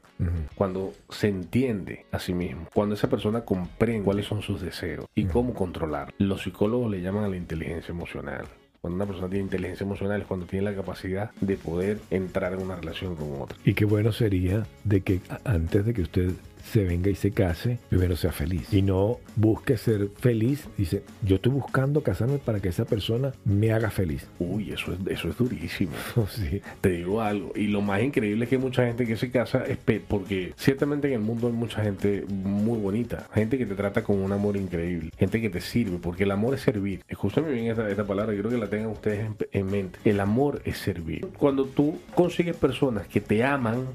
cuando 0.56 0.94
se 1.10 1.28
entiende 1.28 2.06
a 2.12 2.20
sí 2.20 2.34
mismo, 2.34 2.68
cuando 2.74 2.96
esa 2.96 3.10
persona 3.10 3.42
comprende 3.42 4.06
cuáles 4.06 4.26
son 4.26 4.42
sus 4.42 4.62
deseos 4.62 5.08
y 5.14 5.26
cómo 5.26 5.54
controlar. 5.54 6.14
Los 6.18 6.44
psicólogos 6.44 6.90
le 6.90 7.02
llaman 7.02 7.15
a 7.24 7.30
la 7.30 7.38
inteligencia 7.38 7.92
emocional. 7.92 8.46
Cuando 8.82 8.98
una 8.98 9.06
persona 9.06 9.30
tiene 9.30 9.46
inteligencia 9.46 9.84
emocional 9.84 10.22
es 10.22 10.28
cuando 10.28 10.46
tiene 10.46 10.66
la 10.66 10.76
capacidad 10.76 11.32
de 11.42 11.58
poder 11.58 12.00
entrar 12.12 12.54
en 12.54 12.62
una 12.62 12.76
relación 12.76 13.16
con 13.16 13.42
otra. 13.42 13.58
Y 13.66 13.74
qué 13.74 13.86
bueno 13.86 14.12
sería 14.12 14.68
de 14.84 15.02
que 15.02 15.22
antes 15.44 15.86
de 15.86 15.94
que 15.94 16.04
usted 16.04 16.32
se 16.72 16.84
venga 16.84 17.10
y 17.10 17.16
se 17.16 17.32
case, 17.32 17.80
primero 17.90 18.16
sea 18.16 18.32
feliz. 18.32 18.74
Y 18.74 18.82
no 18.82 19.20
busque 19.36 19.78
ser 19.78 20.10
feliz. 20.18 20.68
Dice, 20.78 21.04
yo 21.22 21.36
estoy 21.38 21.52
buscando 21.52 22.02
casarme 22.02 22.38
para 22.38 22.60
que 22.60 22.70
esa 22.70 22.86
persona 22.86 23.34
me 23.46 23.72
haga 23.72 23.90
feliz. 23.90 24.28
Uy, 24.40 24.72
eso 24.72 24.94
es, 24.94 25.00
eso 25.08 25.30
es 25.30 25.38
durísimo. 25.38 25.94
sí. 26.30 26.62
Te 26.82 26.90
digo 26.90 27.22
algo. 27.22 27.52
Y 27.56 27.68
lo 27.68 27.82
más 27.82 28.02
increíble 28.02 28.46
es 28.46 28.50
que 28.50 28.56
hay 28.56 28.62
mucha 28.62 28.86
gente 28.86 29.06
que 29.06 29.16
se 29.16 29.32
casa 29.32 29.64
es 29.66 29.78
porque 30.08 30.54
ciertamente 30.58 31.08
en 31.08 31.14
el 31.14 31.20
mundo 31.20 31.48
hay 31.48 31.54
mucha 31.54 31.84
gente 31.84 32.26
muy 32.28 32.80
bonita. 32.80 33.28
Gente 33.34 33.58
que 33.58 33.66
te 33.66 33.76
trata 33.76 34.04
con 34.04 34.20
un 34.22 34.32
amor 34.32 34.58
increíble. 34.58 35.12
Gente 35.18 35.42
que 35.42 35.50
te 35.50 35.62
sirve. 35.62 35.98
Porque 36.02 36.24
el 36.24 36.32
amor 36.32 36.56
es 36.56 36.62
servir. 36.62 37.02
Escúchame 37.08 37.52
bien 37.52 37.68
esta, 37.68 37.90
esta 37.90 38.06
palabra. 38.06 38.34
Yo 38.34 38.40
creo 38.40 38.52
que 38.52 38.58
la 38.58 38.70
tengan 38.70 38.90
ustedes 38.90 39.20
en, 39.20 39.36
en 39.52 39.66
mente. 39.68 40.00
El 40.04 40.20
amor 40.20 40.62
es 40.66 40.78
servir. 40.78 41.28
Cuando 41.38 41.66
tú 41.66 42.00
consigues 42.16 42.56
personas 42.56 43.08
que 43.08 43.22
te 43.22 43.44
aman 43.44 43.86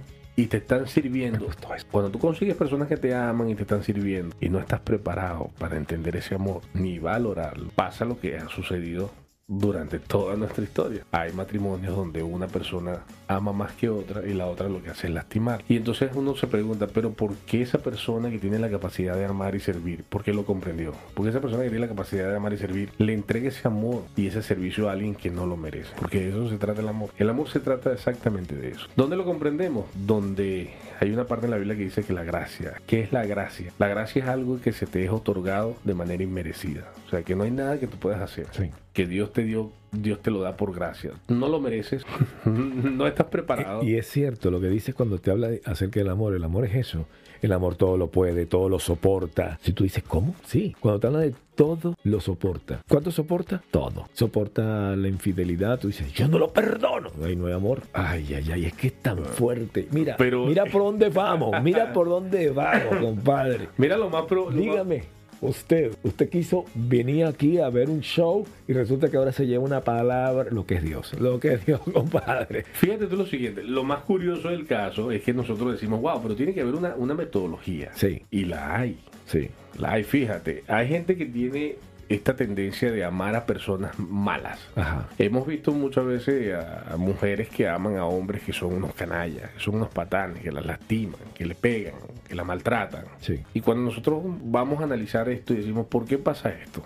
y 0.40 0.46
te 0.46 0.56
están 0.56 0.88
sirviendo. 0.88 1.48
Cuando 1.90 2.10
tú 2.10 2.18
consigues 2.18 2.56
personas 2.56 2.88
que 2.88 2.96
te 2.96 3.14
aman 3.14 3.50
y 3.50 3.54
te 3.54 3.62
están 3.62 3.84
sirviendo 3.84 4.34
y 4.40 4.48
no 4.48 4.58
estás 4.58 4.80
preparado 4.80 5.50
para 5.58 5.76
entender 5.76 6.16
ese 6.16 6.34
amor 6.34 6.62
ni 6.72 6.98
valorarlo, 6.98 7.70
pasa 7.74 8.06
lo 8.06 8.18
que 8.18 8.38
ha 8.38 8.48
sucedido 8.48 9.10
durante 9.50 9.98
toda 9.98 10.36
nuestra 10.36 10.62
historia. 10.62 11.04
Hay 11.10 11.32
matrimonios 11.32 11.96
donde 11.96 12.22
una 12.22 12.46
persona 12.46 13.00
ama 13.26 13.52
más 13.52 13.72
que 13.72 13.88
otra 13.88 14.24
y 14.24 14.32
la 14.32 14.46
otra 14.46 14.68
lo 14.68 14.80
que 14.80 14.90
hace 14.90 15.08
es 15.08 15.12
lastimar. 15.12 15.64
Y 15.68 15.76
entonces 15.76 16.10
uno 16.14 16.36
se 16.36 16.46
pregunta, 16.46 16.86
pero 16.86 17.12
¿por 17.12 17.34
qué 17.34 17.62
esa 17.62 17.78
persona 17.78 18.30
que 18.30 18.38
tiene 18.38 18.60
la 18.60 18.70
capacidad 18.70 19.16
de 19.16 19.24
amar 19.24 19.56
y 19.56 19.60
servir, 19.60 20.04
por 20.04 20.22
qué 20.22 20.32
lo 20.32 20.44
comprendió? 20.44 20.94
Porque 21.14 21.30
esa 21.30 21.40
persona 21.40 21.64
que 21.64 21.70
tiene 21.70 21.86
la 21.86 21.88
capacidad 21.88 22.30
de 22.30 22.36
amar 22.36 22.52
y 22.52 22.58
servir 22.58 22.92
le 22.98 23.12
entrega 23.12 23.48
ese 23.48 23.66
amor 23.66 24.04
y 24.16 24.28
ese 24.28 24.42
servicio 24.42 24.88
a 24.88 24.92
alguien 24.92 25.16
que 25.16 25.30
no 25.30 25.46
lo 25.46 25.56
merece. 25.56 25.92
Porque 25.98 26.20
de 26.20 26.28
eso 26.30 26.48
se 26.48 26.56
trata 26.56 26.80
el 26.80 26.88
amor. 26.88 27.10
El 27.18 27.28
amor 27.28 27.48
se 27.48 27.58
trata 27.58 27.92
exactamente 27.92 28.54
de 28.54 28.70
eso. 28.70 28.86
¿Dónde 28.94 29.16
lo 29.16 29.24
comprendemos? 29.24 29.86
Donde 29.94 30.70
hay 31.00 31.10
una 31.10 31.24
parte 31.24 31.46
en 31.46 31.50
la 31.50 31.56
Biblia 31.56 31.76
que 31.76 31.84
dice 31.84 32.04
que 32.04 32.12
la 32.12 32.22
gracia. 32.22 32.74
¿Qué 32.86 33.00
es 33.00 33.12
la 33.12 33.26
gracia? 33.26 33.72
La 33.78 33.88
gracia 33.88 34.22
es 34.22 34.28
algo 34.28 34.60
que 34.60 34.72
se 34.72 34.86
te 34.86 35.04
es 35.04 35.10
otorgado 35.10 35.74
de 35.82 35.94
manera 35.94 36.22
inmerecida. 36.22 36.92
O 37.06 37.10
sea, 37.10 37.22
que 37.22 37.34
no 37.34 37.42
hay 37.42 37.50
nada 37.50 37.80
que 37.80 37.88
tú 37.88 37.96
puedas 37.96 38.20
hacer. 38.20 38.46
Sí. 38.52 38.70
Que 39.00 39.06
Dios 39.06 39.32
te 39.32 39.44
dio, 39.44 39.70
Dios 39.92 40.20
te 40.20 40.30
lo 40.30 40.42
da 40.42 40.58
por 40.58 40.74
gracia. 40.74 41.12
No 41.28 41.48
lo 41.48 41.58
mereces, 41.58 42.04
no 42.44 43.06
estás 43.06 43.28
preparado. 43.28 43.82
Y 43.82 43.94
es 43.94 44.06
cierto 44.08 44.50
lo 44.50 44.60
que 44.60 44.68
dices 44.68 44.94
cuando 44.94 45.16
te 45.16 45.30
habla 45.30 45.48
acerca 45.64 46.00
del 46.00 46.10
amor. 46.10 46.34
El 46.34 46.44
amor 46.44 46.66
es 46.66 46.74
eso. 46.74 47.06
El 47.40 47.52
amor 47.52 47.76
todo 47.76 47.96
lo 47.96 48.08
puede, 48.08 48.44
todo 48.44 48.68
lo 48.68 48.78
soporta. 48.78 49.58
Si 49.62 49.72
tú 49.72 49.84
dices, 49.84 50.04
¿cómo? 50.06 50.34
Sí. 50.44 50.76
Cuando 50.80 51.00
te 51.00 51.06
habla 51.06 51.20
de 51.20 51.34
todo, 51.54 51.96
lo 52.04 52.20
soporta. 52.20 52.82
¿Cuánto 52.86 53.10
soporta? 53.10 53.62
Todo. 53.70 54.06
Soporta 54.12 54.94
la 54.94 55.08
infidelidad. 55.08 55.80
Tú 55.80 55.86
dices, 55.88 56.12
yo 56.12 56.28
no 56.28 56.38
lo 56.38 56.52
perdono. 56.52 57.10
Ahí 57.24 57.36
no 57.36 57.46
hay 57.46 57.54
amor. 57.54 57.80
Ay, 57.94 58.34
ay, 58.34 58.50
ay, 58.52 58.66
es 58.66 58.74
que 58.74 58.88
es 58.88 59.00
tan 59.00 59.24
fuerte. 59.24 59.88
Mira, 59.92 60.16
Pero- 60.18 60.44
mira 60.44 60.66
por 60.66 60.82
dónde 60.82 61.08
vamos. 61.08 61.52
Mira 61.62 61.94
por 61.94 62.06
dónde 62.06 62.50
vamos, 62.50 62.96
compadre. 63.00 63.70
Mira 63.78 63.96
lo 63.96 64.10
más 64.10 64.24
pro. 64.26 64.44
lo 64.44 64.50
más- 64.50 64.56
Dígame, 64.60 65.04
usted, 65.40 65.92
usted 66.02 66.28
quiso 66.28 66.64
venir 66.74 67.24
aquí 67.24 67.58
a 67.58 67.68
ver 67.70 67.88
un 67.90 68.00
show 68.00 68.46
y 68.68 68.72
resulta 68.72 69.10
que 69.10 69.16
ahora 69.16 69.32
se 69.32 69.46
lleva 69.46 69.64
una 69.64 69.80
palabra, 69.82 70.50
lo 70.50 70.66
que 70.66 70.74
es 70.74 70.82
Dios, 70.82 71.18
lo 71.20 71.40
que 71.40 71.54
es 71.54 71.66
Dios, 71.66 71.80
compadre. 71.92 72.64
Fíjate 72.72 73.06
tú 73.06 73.16
lo 73.16 73.26
siguiente, 73.26 73.62
lo 73.62 73.84
más 73.84 74.02
curioso 74.02 74.48
del 74.48 74.66
caso 74.66 75.10
es 75.10 75.22
que 75.22 75.32
nosotros 75.32 75.72
decimos, 75.72 76.00
wow, 76.00 76.20
pero 76.22 76.34
tiene 76.36 76.54
que 76.54 76.60
haber 76.60 76.74
una, 76.74 76.94
una 76.96 77.14
metodología. 77.14 77.90
Sí. 77.94 78.22
Y 78.30 78.44
la 78.44 78.76
hay. 78.76 78.98
Sí, 79.26 79.48
La 79.78 79.92
hay, 79.92 80.02
fíjate. 80.02 80.64
Hay 80.66 80.88
gente 80.88 81.16
que 81.16 81.26
tiene 81.26 81.76
esta 82.10 82.34
tendencia 82.34 82.90
de 82.90 83.04
amar 83.04 83.36
a 83.36 83.46
personas 83.46 83.98
malas. 83.98 84.58
ajá. 84.74 85.08
Hemos 85.16 85.46
visto 85.46 85.72
muchas 85.72 86.04
veces 86.04 86.54
a, 86.54 86.92
a 86.92 86.96
mujeres 86.96 87.48
que 87.48 87.68
aman 87.68 87.96
a 87.96 88.04
hombres 88.04 88.42
que 88.42 88.52
son 88.52 88.74
unos 88.74 88.92
canallas, 88.94 89.50
que 89.52 89.60
son 89.60 89.76
unos 89.76 89.88
patanes, 89.88 90.42
que 90.42 90.50
las 90.50 90.66
lastiman, 90.66 91.20
que 91.34 91.46
le 91.46 91.54
pegan, 91.54 91.94
que 92.28 92.34
la 92.34 92.42
maltratan. 92.42 93.04
Sí. 93.20 93.40
Y 93.54 93.60
cuando 93.60 93.84
nosotros 93.84 94.22
vamos 94.42 94.80
a 94.80 94.84
analizar 94.84 95.28
esto 95.28 95.54
y 95.54 95.58
decimos, 95.58 95.86
¿por 95.86 96.04
qué 96.04 96.18
pasa 96.18 96.50
esto? 96.50 96.82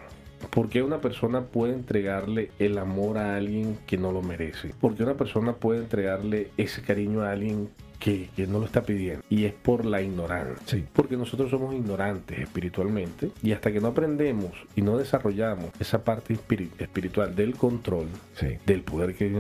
¿Por 0.50 0.68
qué 0.68 0.82
una 0.82 1.00
persona 1.00 1.40
puede 1.40 1.72
entregarle 1.72 2.50
el 2.58 2.76
amor 2.76 3.16
a 3.16 3.36
alguien 3.36 3.78
que 3.86 3.96
no 3.96 4.12
lo 4.12 4.20
merece? 4.20 4.74
¿Por 4.78 4.94
qué 4.94 5.02
una 5.02 5.14
persona 5.14 5.54
puede 5.54 5.80
entregarle 5.80 6.50
ese 6.58 6.82
cariño 6.82 7.22
a 7.22 7.32
alguien 7.32 7.70
que, 8.04 8.28
que 8.36 8.46
no 8.46 8.58
lo 8.58 8.66
está 8.66 8.82
pidiendo? 8.82 9.24
Y 9.30 9.46
es 9.46 9.54
por 9.54 9.86
la 9.86 10.02
ignorancia. 10.02 10.56
Sí. 10.66 10.84
Porque 10.92 11.16
nosotros 11.16 11.50
somos 11.50 11.74
ignorantes 11.74 12.38
espiritualmente 12.38 13.30
y 13.42 13.52
hasta 13.52 13.72
que 13.72 13.80
no 13.80 13.88
aprendemos 13.88 14.52
y 14.76 14.82
no 14.82 14.98
desarrollamos 14.98 15.70
esa 15.80 16.04
parte 16.04 16.34
espiri- 16.34 16.68
espiritual 16.78 17.34
del 17.34 17.54
control, 17.56 18.08
Sí. 18.34 18.58
del 18.66 18.82
poder 18.82 19.14
que 19.14 19.32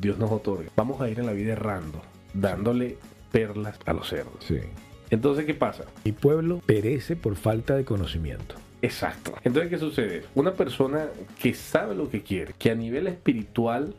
Dios 0.00 0.18
nos 0.18 0.30
otorga, 0.30 0.70
vamos 0.76 1.00
a 1.00 1.08
ir 1.10 1.18
en 1.18 1.26
la 1.26 1.32
vida 1.32 1.54
errando, 1.54 2.00
dándole 2.32 2.96
perlas 3.32 3.76
a 3.86 3.92
los 3.92 4.08
cerdos. 4.08 4.36
Sí. 4.46 4.58
Entonces, 5.10 5.44
¿qué 5.44 5.54
pasa? 5.54 5.84
Mi 6.04 6.12
pueblo 6.12 6.60
perece 6.64 7.16
por 7.16 7.34
falta 7.34 7.74
de 7.74 7.84
conocimiento. 7.84 8.54
Exacto. 8.82 9.34
Entonces, 9.42 9.68
¿qué 9.68 9.78
sucede? 9.78 10.22
Una 10.36 10.52
persona 10.54 11.06
que 11.40 11.54
sabe 11.54 11.94
lo 11.96 12.08
que 12.08 12.22
quiere, 12.22 12.54
que 12.58 12.70
a 12.70 12.74
nivel 12.76 13.08
espiritual 13.08 13.94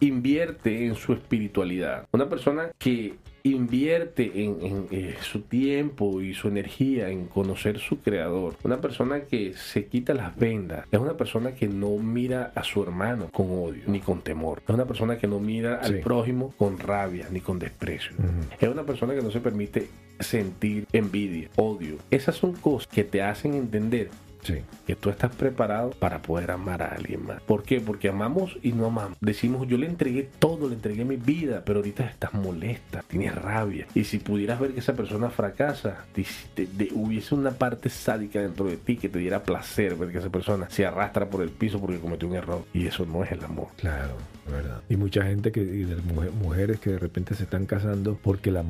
invierte 0.00 0.86
en 0.86 0.94
su 0.96 1.12
espiritualidad. 1.12 2.06
Una 2.12 2.28
persona 2.28 2.70
que 2.78 3.14
invierte 3.46 4.42
en, 4.42 4.56
en, 4.62 4.86
eh, 4.90 5.16
su 5.20 5.42
tiempo 5.42 6.22
y 6.22 6.32
su 6.32 6.48
energía 6.48 7.10
en 7.10 7.26
conocer 7.26 7.78
su 7.78 7.98
creador. 8.00 8.56
Una 8.64 8.80
persona 8.80 9.20
que 9.24 9.52
se 9.52 9.84
quita 9.86 10.14
las 10.14 10.34
vendas. 10.34 10.86
Es 10.90 10.98
una 10.98 11.14
persona 11.18 11.54
que 11.54 11.68
no 11.68 11.90
mira 11.98 12.52
a 12.54 12.64
su 12.64 12.82
hermano 12.82 13.28
con 13.30 13.50
odio 13.50 13.82
ni 13.86 14.00
con 14.00 14.22
temor. 14.22 14.62
Es 14.66 14.74
una 14.74 14.86
persona 14.86 15.18
que 15.18 15.26
no 15.28 15.40
mira 15.40 15.74
al 15.76 15.96
Sí. 15.96 16.00
prójimo 16.02 16.54
con 16.56 16.78
rabia 16.78 17.28
ni 17.30 17.40
con 17.40 17.58
desprecio. 17.58 18.12
Es 18.58 18.68
una 18.68 18.84
persona 18.84 19.14
que 19.14 19.20
no 19.20 19.30
se 19.30 19.40
permite 19.40 19.88
sentir 20.20 20.86
envidia, 20.92 21.50
odio. 21.56 21.96
Esas 22.10 22.36
son 22.36 22.52
cosas 22.54 22.86
que 22.86 23.04
te 23.04 23.20
hacen 23.20 23.52
entender 23.54 24.08
Sí. 24.44 24.58
que 24.86 24.94
tú 24.94 25.10
estás 25.10 25.34
preparado 25.34 25.90
para 25.90 26.22
poder 26.22 26.50
amar 26.52 26.82
a 26.82 26.88
alguien 26.94 27.24
más. 27.26 27.40
¿Por 27.42 27.62
qué? 27.64 27.80
Porque 27.80 28.08
amamos 28.08 28.56
y 28.62 28.72
no 28.72 28.86
amamos. 28.86 29.16
Decimos, 29.20 29.66
yo 29.66 29.76
le 29.78 29.86
entregué 29.86 30.28
todo, 30.38 30.68
le 30.68 30.74
entregué 30.74 31.04
mi 31.04 31.16
vida, 31.16 31.62
pero 31.64 31.80
ahorita 31.80 32.04
estás 32.04 32.32
molesta, 32.34 33.02
tienes 33.08 33.34
rabia. 33.34 33.86
Y 33.94 34.04
si 34.04 34.18
pudieras 34.18 34.60
ver 34.60 34.72
que 34.72 34.80
esa 34.80 34.92
persona 34.94 35.30
fracasa, 35.30 36.04
te- 36.14 36.24
te- 36.54 36.66
te- 36.66 36.90
hubiese 36.94 37.34
una 37.34 37.52
parte 37.52 37.88
sádica 37.88 38.40
dentro 38.40 38.66
de 38.66 38.76
ti 38.76 38.96
que 38.96 39.08
te 39.08 39.18
diera 39.18 39.42
placer 39.42 39.94
ver 39.96 40.12
que 40.12 40.18
esa 40.18 40.30
persona 40.30 40.68
se 40.70 40.84
arrastra 40.86 41.28
por 41.30 41.42
el 41.42 41.50
piso 41.50 41.80
porque 41.80 41.98
cometió 41.98 42.28
un 42.28 42.34
error. 42.36 42.64
Y 42.74 42.86
eso 42.86 43.06
no 43.06 43.24
es 43.24 43.32
el 43.32 43.42
amor. 43.44 43.68
Claro, 43.76 44.14
verdad. 44.50 44.82
Y 44.88 44.96
mucha 44.96 45.24
gente 45.24 45.50
que, 45.52 45.60
y 45.62 45.84
de 45.84 45.96
mujer- 45.96 46.32
mujeres 46.32 46.80
que 46.80 46.90
de 46.90 46.98
repente 46.98 47.34
se 47.34 47.44
están 47.44 47.66
casando 47.66 48.18
porque 48.22 48.50
la 48.50 48.62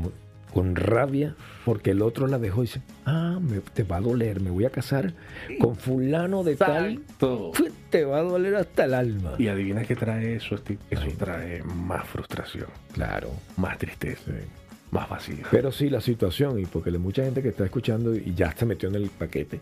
con 0.54 0.76
rabia, 0.76 1.34
porque 1.64 1.90
el 1.90 2.00
otro 2.00 2.26
la 2.28 2.38
dejó 2.38 2.62
y 2.62 2.66
dice, 2.66 2.80
ah, 3.04 3.38
me- 3.42 3.58
te 3.60 3.82
va 3.82 3.96
a 3.96 4.00
doler, 4.00 4.40
me 4.40 4.50
voy 4.50 4.64
a 4.64 4.70
casar 4.70 5.12
con 5.60 5.74
fulano 5.76 6.44
de 6.44 6.54
tal. 6.56 7.02
Fue, 7.18 7.72
te 7.90 8.04
va 8.04 8.18
a 8.18 8.22
doler 8.22 8.54
hasta 8.54 8.84
el 8.84 8.94
alma. 8.94 9.32
Y 9.38 9.48
adivina 9.48 9.82
qué 9.82 9.96
trae 9.96 10.36
eso. 10.36 10.54
Este- 10.54 10.78
Eso 10.90 11.02
Ay. 11.04 11.12
trae 11.18 11.62
más 11.64 12.06
frustración, 12.06 12.66
Claro. 12.92 13.30
más 13.56 13.76
tristeza, 13.78 14.22
Sí. 14.26 14.46
más 14.92 15.08
vacío. 15.08 15.44
Pero 15.50 15.72
sí, 15.72 15.90
la 15.90 16.00
situación, 16.00 16.58
y 16.60 16.66
porque 16.66 16.90
hay 16.90 16.98
mucha 16.98 17.24
gente 17.24 17.42
que 17.42 17.48
está 17.48 17.64
escuchando 17.64 18.14
y 18.14 18.32
ya 18.34 18.54
se 18.56 18.64
metió 18.64 18.88
en 18.88 18.94
el 18.94 19.10
paquete, 19.10 19.60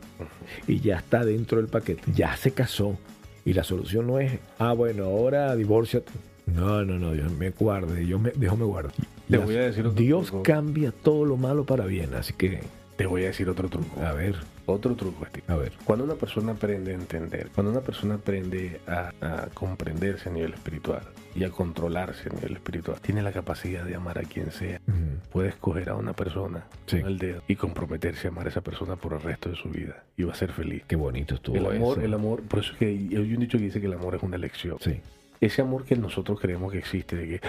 y 0.68 0.78
ya 0.80 0.99
está 0.99 1.24
dentro 1.24 1.57
del 1.59 1.68
paquete, 1.68 2.03
ya 2.14 2.36
se 2.36 2.51
casó, 2.53 2.99
y 3.47 3.55
la 3.55 3.64
solución 3.64 4.07
no 4.07 4.18
es, 4.20 4.32
ah, 4.59 4.74
bueno, 4.74 5.05
ahora 5.05 5.57
divórciate. 5.57 6.12
No, 6.45 6.84
no, 6.84 6.99
no, 6.99 7.12
Dios 7.12 7.32
me 7.32 7.49
guarde, 7.51 8.01
Dios 8.01 8.20
me, 8.20 8.30
Dios 8.32 8.59
me 8.59 8.64
guarde. 8.66 8.93
Te 9.33 9.45
voy 9.45 9.57
a 9.57 9.61
decir 9.62 9.87
otro 9.87 10.01
Dios 10.01 10.26
truco. 10.28 10.43
cambia 10.43 10.93
todo 10.93 11.24
lo 11.24 11.37
malo 11.37 11.64
para 11.64 11.85
bien, 11.87 12.14
así 12.14 12.33
que, 12.35 12.61
Te 12.97 13.07
voy 13.07 13.22
a 13.24 13.26
decir 13.26 13.49
otro 13.49 13.68
truco. 13.68 14.01
a 14.01 14.12
ver, 14.12 14.37
Otro 14.66 14.95
truco, 14.95 15.26
a 15.49 15.57
ver. 15.57 15.72
Cuando 15.85 16.05
una 16.05 16.14
persona 16.14 16.53
aprende 16.53 16.93
a 16.93 16.95
entender, 16.95 17.49
cuando 17.55 17.72
una 17.72 17.80
persona 17.80 18.14
aprende 18.14 18.80
a, 18.87 19.11
a 19.20 19.47
comprenderse 19.55 20.28
a 20.28 20.33
nivel 20.33 20.53
espiritual 20.55 21.03
y 21.35 21.43
a 21.45 21.51
controlarse 21.51 22.28
a 22.30 22.35
nivel 22.35 22.53
espiritual, 22.53 23.01
tiene 23.01 23.22
la 23.22 23.33
capacidad 23.33 23.85
de 23.85 23.97
amar 23.97 24.18
a 24.18 24.22
quien 24.22 24.53
sea. 24.53 24.80
Puede 25.33 25.49
escoger 25.49 25.89
a 25.89 25.97
una 25.97 26.12
persona 26.12 26.64
Sí. 26.87 27.01
con 27.01 27.11
el 27.11 27.18
dedo 27.18 27.43
y 27.49 27.57
comprometerse 27.57 28.28
a 28.28 28.30
amar 28.30 28.47
a 28.47 28.51
esa 28.51 28.61
persona 28.61 28.95
por 28.97 29.14
el 29.14 29.22
resto 29.22 29.49
de 29.49 29.57
su 29.57 29.68
vida 29.70 30.05
y 30.16 30.22
va 30.24 30.33
a 30.33 30.37
ser 30.37 30.53
feliz. 30.53 30.85
Qué 30.87 30.95
bonito 30.95 31.35
estuvo 31.37 31.57
El 31.57 31.66
amor, 31.76 31.97
eso. 31.99 32.07
el 32.07 32.14
amor, 32.14 32.43
por 32.43 32.61
eso 32.61 32.72
es 32.72 32.78
que 32.78 32.87
hay 32.87 33.16
un 33.35 33.41
dicho 33.41 33.59
que 33.59 33.64
dice 33.64 33.80
que 33.80 33.87
el 33.87 33.95
amor 33.95 34.14
es 34.14 34.22
una 34.22 34.37
elección. 34.37 34.76
Sí, 34.80 35.01
Ese 35.41 35.61
amor 35.62 35.85
que 35.85 35.97
nosotros 35.97 36.39
creemos 36.39 36.70
que 36.70 36.78
existe, 36.78 37.16
de 37.16 37.26
que 37.28 37.41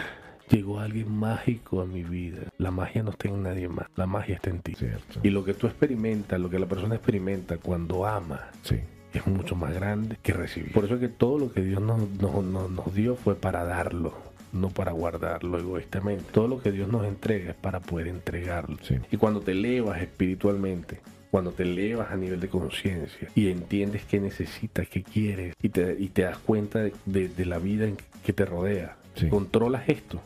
llegó 0.50 0.80
alguien 0.80 1.12
mágico 1.12 1.82
a 1.82 1.86
mi 1.86 2.04
vida. 2.04 2.42
La 2.58 2.72
magia 2.72 3.04
no 3.04 3.12
está 3.12 3.28
en 3.30 3.44
nadie 3.44 3.68
más, 3.70 3.88
la 3.96 4.06
magia 4.08 4.36
está 4.36 4.50
en 4.50 4.60
ti. 4.62 4.76
cierto. 4.76 5.20
Y 5.24 5.30
lo 5.30 5.44
que 5.44 5.54
tú 5.54 5.68
experimentas, 5.68 6.40
lo 6.40 6.50
que 6.50 6.60
la 6.60 6.66
persona 6.68 6.96
experimenta 6.96 7.58
cuando 7.58 8.06
ama, 8.06 8.50
Sí, 8.64 8.78
es 9.14 9.26
mucho 9.28 9.56
más 9.56 9.74
grande 9.74 10.18
que 10.22 10.34
recibir. 10.34 10.72
Por 10.72 10.86
eso 10.86 10.96
es 10.96 11.00
que 11.00 11.10
todo 11.10 11.38
lo 11.40 11.52
que 11.54 11.62
Dios 11.62 11.82
nos, 11.82 12.10
nos- 12.22 12.44
nos- 12.44 12.70
nos 12.72 12.94
dio 12.94 13.16
fue 13.16 13.36
para 13.36 13.64
darlo, 13.64 14.14
no 14.52 14.70
para 14.70 14.92
guardarlo 14.92 15.58
egoístamente. 15.60 16.24
Todo 16.32 16.48
lo 16.48 16.62
que 16.62 16.72
Dios 16.72 16.88
nos 16.90 17.06
entrega 17.06 17.52
es 17.52 17.56
para 17.58 17.80
poder 17.80 18.08
entregarlo. 18.08 18.78
Sí. 18.84 18.96
Y 19.12 19.18
cuando 19.18 19.42
te 19.42 19.52
elevas 19.52 20.02
espiritualmente, 20.02 21.00
cuando 21.32 21.52
te 21.52 21.64
elevas 21.64 22.12
a 22.12 22.16
nivel 22.16 22.40
de 22.40 22.48
conciencia 22.48 23.28
y 23.34 23.50
entiendes 23.50 24.04
qué 24.06 24.20
necesitas, 24.20 24.88
qué 24.88 25.02
quieres, 25.04 25.56
y 25.62 25.70
te, 25.70 25.96
y 26.00 26.10
te 26.10 26.24
das 26.24 26.38
cuenta 26.38 26.80
de, 26.80 26.94
de- 27.06 27.30
de 27.30 27.46
la 27.46 27.58
vida 27.60 27.86
en 27.86 27.98
que 28.26 28.34
te 28.34 28.46
rodea, 28.46 28.98
Sí. 29.16 29.30
controlas 29.30 29.88
esto. 29.90 30.22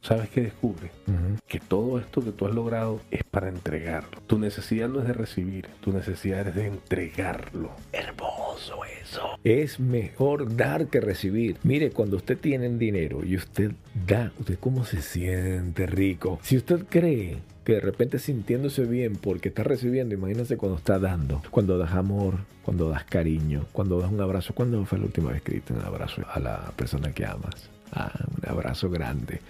¿Sabes 0.00 0.28
qué 0.30 0.42
descubre? 0.42 0.90
Que 1.48 1.58
todo 1.58 1.98
esto 1.98 2.22
que 2.22 2.32
tú 2.32 2.46
has 2.46 2.54
logrado 2.54 3.00
es 3.10 3.24
para 3.24 3.48
entregarlo. 3.48 4.20
Tu 4.26 4.38
necesidad 4.38 4.88
no 4.88 5.00
es 5.00 5.06
de 5.06 5.12
recibir, 5.12 5.66
tu 5.80 5.92
necesidad 5.92 6.46
es 6.46 6.54
de 6.54 6.66
entregarlo. 6.66 7.70
Hermoso 7.92 8.84
eso. 9.02 9.38
Es 9.42 9.80
mejor 9.80 10.56
dar 10.56 10.86
que 10.88 11.00
recibir. 11.00 11.56
Mire, 11.62 11.90
cuando 11.90 12.16
usted 12.16 12.38
tiene 12.38 12.68
dinero 12.68 13.24
y 13.24 13.36
usted 13.36 13.72
da, 14.06 14.32
usted 14.38 14.58
cómo 14.60 14.84
se 14.84 15.02
siente 15.02 15.86
rico. 15.86 16.38
Si 16.42 16.56
usted 16.56 16.84
cree 16.88 17.38
que 17.64 17.74
de 17.74 17.80
repente 17.80 18.20
sintiéndose 18.20 18.84
bien 18.84 19.16
porque 19.16 19.48
está 19.48 19.64
recibiendo, 19.64 20.14
imagínese 20.14 20.56
cuando 20.56 20.78
está 20.78 21.00
dando, 21.00 21.42
cuando 21.50 21.76
das 21.78 21.92
amor, 21.92 22.34
cuando 22.62 22.88
das 22.88 23.04
cariño, 23.04 23.66
cuando 23.72 24.00
das 24.00 24.10
un 24.10 24.20
abrazo. 24.20 24.54
¿Cuándo 24.54 24.84
fue 24.84 24.98
la 24.98 25.06
última 25.06 25.32
vez 25.32 25.42
que 25.42 25.52
diste 25.52 25.72
un 25.72 25.80
abrazo 25.80 26.22
a 26.32 26.38
la 26.38 26.72
persona 26.76 27.12
que 27.12 27.26
amas? 27.26 27.70
Ah, 27.92 28.12
un 28.42 28.48
abrazo 28.50 28.90
grande. 28.90 29.40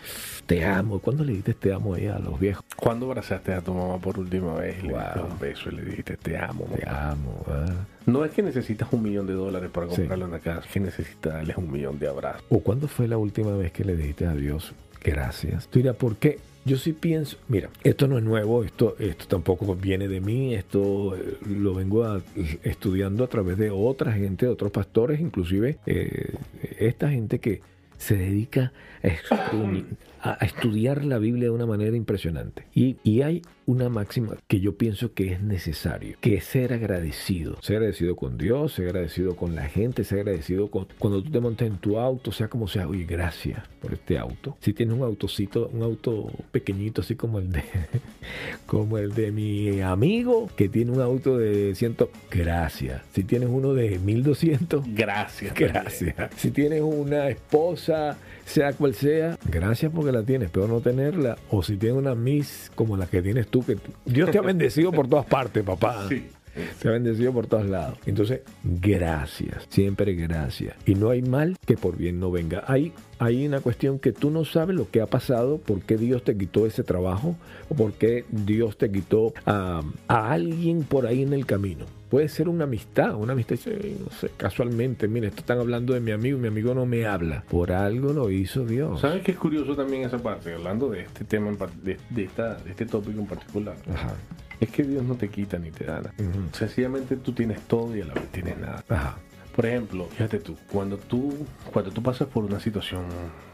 Te 0.46 0.64
amo. 0.64 1.00
¿Cuándo 1.00 1.24
le 1.24 1.32
diste 1.32 1.54
te 1.54 1.72
amo 1.72 1.94
ahí 1.94 2.06
a 2.06 2.18
los 2.18 2.38
viejos? 2.38 2.64
¿Cuándo 2.76 3.06
abrazaste 3.06 3.52
a 3.52 3.60
tu 3.60 3.74
mamá 3.74 3.98
por 3.98 4.18
última 4.18 4.54
vez 4.54 4.82
le 4.82 4.90
Wow. 4.92 5.00
diste 5.02 5.20
un 5.20 5.38
beso 5.38 5.70
y 5.70 5.74
le 5.76 5.84
dijiste 5.84 6.16
te 6.16 6.36
amo? 6.38 6.66
Te 6.76 6.86
mamá"? 6.86 7.10
amo. 7.12 7.44
ah. 7.48 7.66
No 8.06 8.24
es 8.24 8.30
que 8.32 8.42
necesitas 8.42 8.88
un 8.92 9.02
millón 9.02 9.26
de 9.26 9.32
dólares 9.32 9.70
para 9.72 9.88
Sí. 9.88 9.96
comprarle 9.96 10.24
una 10.26 10.38
casa, 10.38 10.60
es 10.66 10.72
que 10.72 10.78
necesitas 10.80 11.32
darles 11.34 11.56
un 11.56 11.72
millón 11.72 11.98
de 11.98 12.06
abrazos. 12.08 12.44
¿O 12.50 12.60
cuándo 12.60 12.86
fue 12.86 13.08
la 13.08 13.18
última 13.18 13.56
vez 13.56 13.72
que 13.72 13.84
le 13.84 13.96
dijiste 13.96 14.26
a 14.26 14.34
Dios 14.34 14.72
gracias? 15.02 15.66
Tú 15.68 15.80
dirás, 15.80 15.96
¿por 15.96 16.16
qué? 16.16 16.38
Yo 16.64 16.76
sí 16.78 16.92
pienso, 16.92 17.36
mira, 17.48 17.68
esto 17.84 18.08
no 18.08 18.18
es 18.18 18.24
nuevo, 18.24 18.64
esto, 18.64 18.96
esto 18.98 19.26
tampoco 19.28 19.74
viene 19.76 20.08
de 20.08 20.20
mí, 20.20 20.52
esto 20.54 21.14
eh, 21.16 21.36
lo 21.48 21.74
vengo 21.74 22.04
a- 22.04 22.20
estudiando 22.64 23.22
a 23.22 23.28
través 23.28 23.56
de 23.56 23.70
otra 23.70 24.12
gente, 24.12 24.46
de 24.46 24.52
otros 24.52 24.72
pastores, 24.72 25.20
inclusive 25.20 25.78
eh, 25.86 26.34
esta 26.80 27.08
gente 27.08 27.38
que 27.38 27.60
se 27.98 28.16
dedica 28.16 28.72
a, 29.02 29.08
estudi- 29.08 29.86
a- 30.30 30.38
a 30.40 30.46
estudiar 30.46 31.04
la 31.04 31.18
Biblia 31.18 31.44
de 31.44 31.50
una 31.50 31.66
manera 31.66 31.96
impresionante. 31.96 32.64
Y, 32.74 32.96
y 33.04 33.22
hay 33.22 33.42
una 33.66 33.88
máxima 33.88 34.36
que 34.46 34.60
yo 34.60 34.76
pienso 34.76 35.12
que 35.12 35.32
es 35.32 35.42
necesario, 35.42 36.16
que 36.20 36.36
es 36.36 36.44
ser 36.44 36.72
agradecido. 36.72 37.56
Ser 37.62 37.76
agradecido 37.78 38.14
con 38.16 38.38
Dios, 38.38 38.74
ser 38.74 38.86
agradecido 38.88 39.34
con 39.36 39.54
la 39.54 39.64
gente, 39.68 40.04
ser 40.04 40.20
agradecido 40.20 40.70
con 40.70 40.86
cuando 40.98 41.22
tú 41.22 41.30
te 41.30 41.40
montas 41.40 41.66
en 41.68 41.78
tu 41.78 41.98
auto, 41.98 42.30
sea 42.32 42.48
como 42.48 42.68
sea, 42.68 42.86
oye, 42.88 43.04
gracias 43.04 43.60
por 43.80 43.92
este 43.94 44.18
auto. 44.18 44.56
Si 44.60 44.72
tienes 44.72 44.94
un 44.96 45.02
autocito, 45.02 45.68
un 45.72 45.82
auto 45.82 46.30
pequeñito 46.52 47.00
así 47.00 47.16
como 47.16 47.38
el 47.40 47.50
de 47.50 47.62
como 48.66 48.98
el 48.98 49.14
de 49.14 49.32
mi 49.32 49.80
amigo 49.80 50.48
que 50.56 50.68
tiene 50.68 50.92
un 50.92 51.00
auto 51.00 51.36
de 51.38 51.74
100, 51.74 51.96
gracias. 52.30 53.02
Si 53.14 53.24
tienes 53.24 53.48
uno 53.50 53.74
de 53.74 53.98
1200, 53.98 54.84
Gracias. 54.94 55.54
Gracias. 55.56 56.14
Si 56.36 56.50
tienes 56.50 56.82
una 56.82 57.28
esposa, 57.28 58.16
sea 58.46 58.72
cual 58.72 58.94
sea, 58.94 59.38
gracias 59.50 59.92
porque 59.94 60.12
la 60.12 60.22
tienes, 60.22 60.50
pero 60.50 60.68
no 60.68 60.80
tenerla. 60.80 61.36
O 61.50 61.62
si 61.62 61.76
tienes 61.76 61.98
una 61.98 62.14
Miss 62.14 62.70
como 62.74 62.96
la 62.96 63.06
que 63.06 63.20
tienes 63.20 63.48
tú, 63.48 63.64
que 63.64 63.76
Dios 64.04 64.30
te 64.30 64.38
ha 64.38 64.42
bendecido 64.42 64.92
por 64.92 65.08
todas 65.08 65.26
partes, 65.26 65.62
papá. 65.62 66.06
Sí. 66.56 66.62
Te 66.80 66.88
ha 66.88 66.92
bendecido 66.92 67.34
por 67.34 67.46
todos 67.46 67.66
lados. 67.66 67.98
Entonces, 68.06 68.40
gracias. 68.64 69.66
Siempre 69.68 70.14
gracias. 70.14 70.74
Y 70.86 70.94
no 70.94 71.10
hay 71.10 71.20
mal 71.20 71.56
que 71.66 71.76
por 71.76 71.98
bien 71.98 72.18
no 72.18 72.30
venga. 72.30 72.64
Hay, 72.66 72.94
hay 73.18 73.46
una 73.46 73.60
cuestión 73.60 73.98
que 73.98 74.12
tú 74.12 74.30
no 74.30 74.46
sabes 74.46 74.74
lo 74.74 74.90
que 74.90 75.02
ha 75.02 75.06
pasado, 75.06 75.58
por 75.58 75.82
qué 75.82 75.98
Dios 75.98 76.24
te 76.24 76.34
quitó 76.34 76.64
ese 76.64 76.82
trabajo, 76.82 77.36
o 77.68 77.74
por 77.74 77.92
qué 77.92 78.24
Dios 78.30 78.78
te 78.78 78.90
quitó 78.90 79.34
a, 79.44 79.82
a 80.08 80.32
alguien 80.32 80.84
por 80.84 81.06
ahí 81.06 81.22
en 81.22 81.34
el 81.34 81.44
camino. 81.44 81.84
Puede 82.08 82.28
ser 82.28 82.48
una 82.48 82.64
amistad, 82.64 83.14
una 83.16 83.32
amistad, 83.32 83.56
no 83.66 84.10
sé, 84.10 84.30
casualmente, 84.36 85.08
mire, 85.08 85.26
esto 85.28 85.40
están 85.40 85.58
hablando 85.58 85.92
de 85.94 86.00
mi 86.00 86.12
amigo, 86.12 86.38
mi 86.38 86.48
amigo 86.48 86.72
no 86.74 86.86
me 86.86 87.04
habla. 87.06 87.42
Por 87.48 87.72
algo 87.72 88.12
lo 88.12 88.30
hizo 88.30 88.64
Dios. 88.64 89.00
¿Sabes 89.00 89.22
qué 89.22 89.32
es 89.32 89.38
curioso 89.38 89.74
también 89.74 90.02
esa 90.02 90.18
parte? 90.18 90.54
Hablando 90.54 90.88
de 90.88 91.00
este 91.02 91.24
tema, 91.24 91.50
de, 91.82 91.98
de 92.10 92.24
esta, 92.24 92.54
de 92.54 92.70
este 92.70 92.86
tópico 92.86 93.18
en 93.20 93.26
particular. 93.26 93.74
Ajá. 93.92 94.14
Es 94.60 94.70
que 94.70 94.84
Dios 94.84 95.04
no 95.04 95.16
te 95.16 95.28
quita 95.28 95.58
ni 95.58 95.70
te 95.70 95.84
da 95.84 95.96
nada. 95.96 96.14
Sencillamente 96.52 97.16
tú 97.16 97.32
tienes 97.32 97.60
todo 97.62 97.94
y 97.96 98.00
a 98.02 98.06
la 98.06 98.14
vez 98.14 98.28
tienes 98.30 98.56
nada. 98.58 98.84
Ajá. 98.88 99.18
Por 99.54 99.66
ejemplo, 99.66 100.06
fíjate 100.12 100.38
tú, 100.38 100.54
cuando 100.70 100.98
tú, 100.98 101.34
cuando 101.72 101.90
tú 101.90 102.02
pasas 102.02 102.28
por 102.28 102.44
una 102.44 102.60
situación 102.60 103.04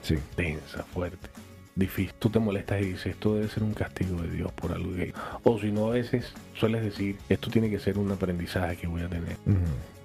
Sí. 0.02 0.16
tensa, 0.36 0.82
fuerte, 0.82 1.28
difícil, 1.74 2.14
tú 2.18 2.30
te 2.30 2.38
molestas 2.38 2.82
y 2.82 2.86
dices, 2.86 3.06
esto 3.06 3.34
debe 3.34 3.48
ser 3.48 3.62
un 3.62 3.74
castigo 3.74 4.20
de 4.22 4.30
Dios 4.30 4.52
por 4.52 4.72
algo 4.72 4.94
que... 4.94 5.12
O 5.42 5.58
si 5.58 5.72
no, 5.72 5.88
a 5.88 5.90
veces 5.90 6.32
sueles 6.54 6.82
decir, 6.82 7.16
esto 7.28 7.50
tiene 7.50 7.70
que 7.70 7.78
ser 7.78 7.98
un 7.98 8.10
aprendizaje 8.12 8.76
que 8.76 8.86
voy 8.86 9.02
a 9.02 9.08
tener. 9.08 9.36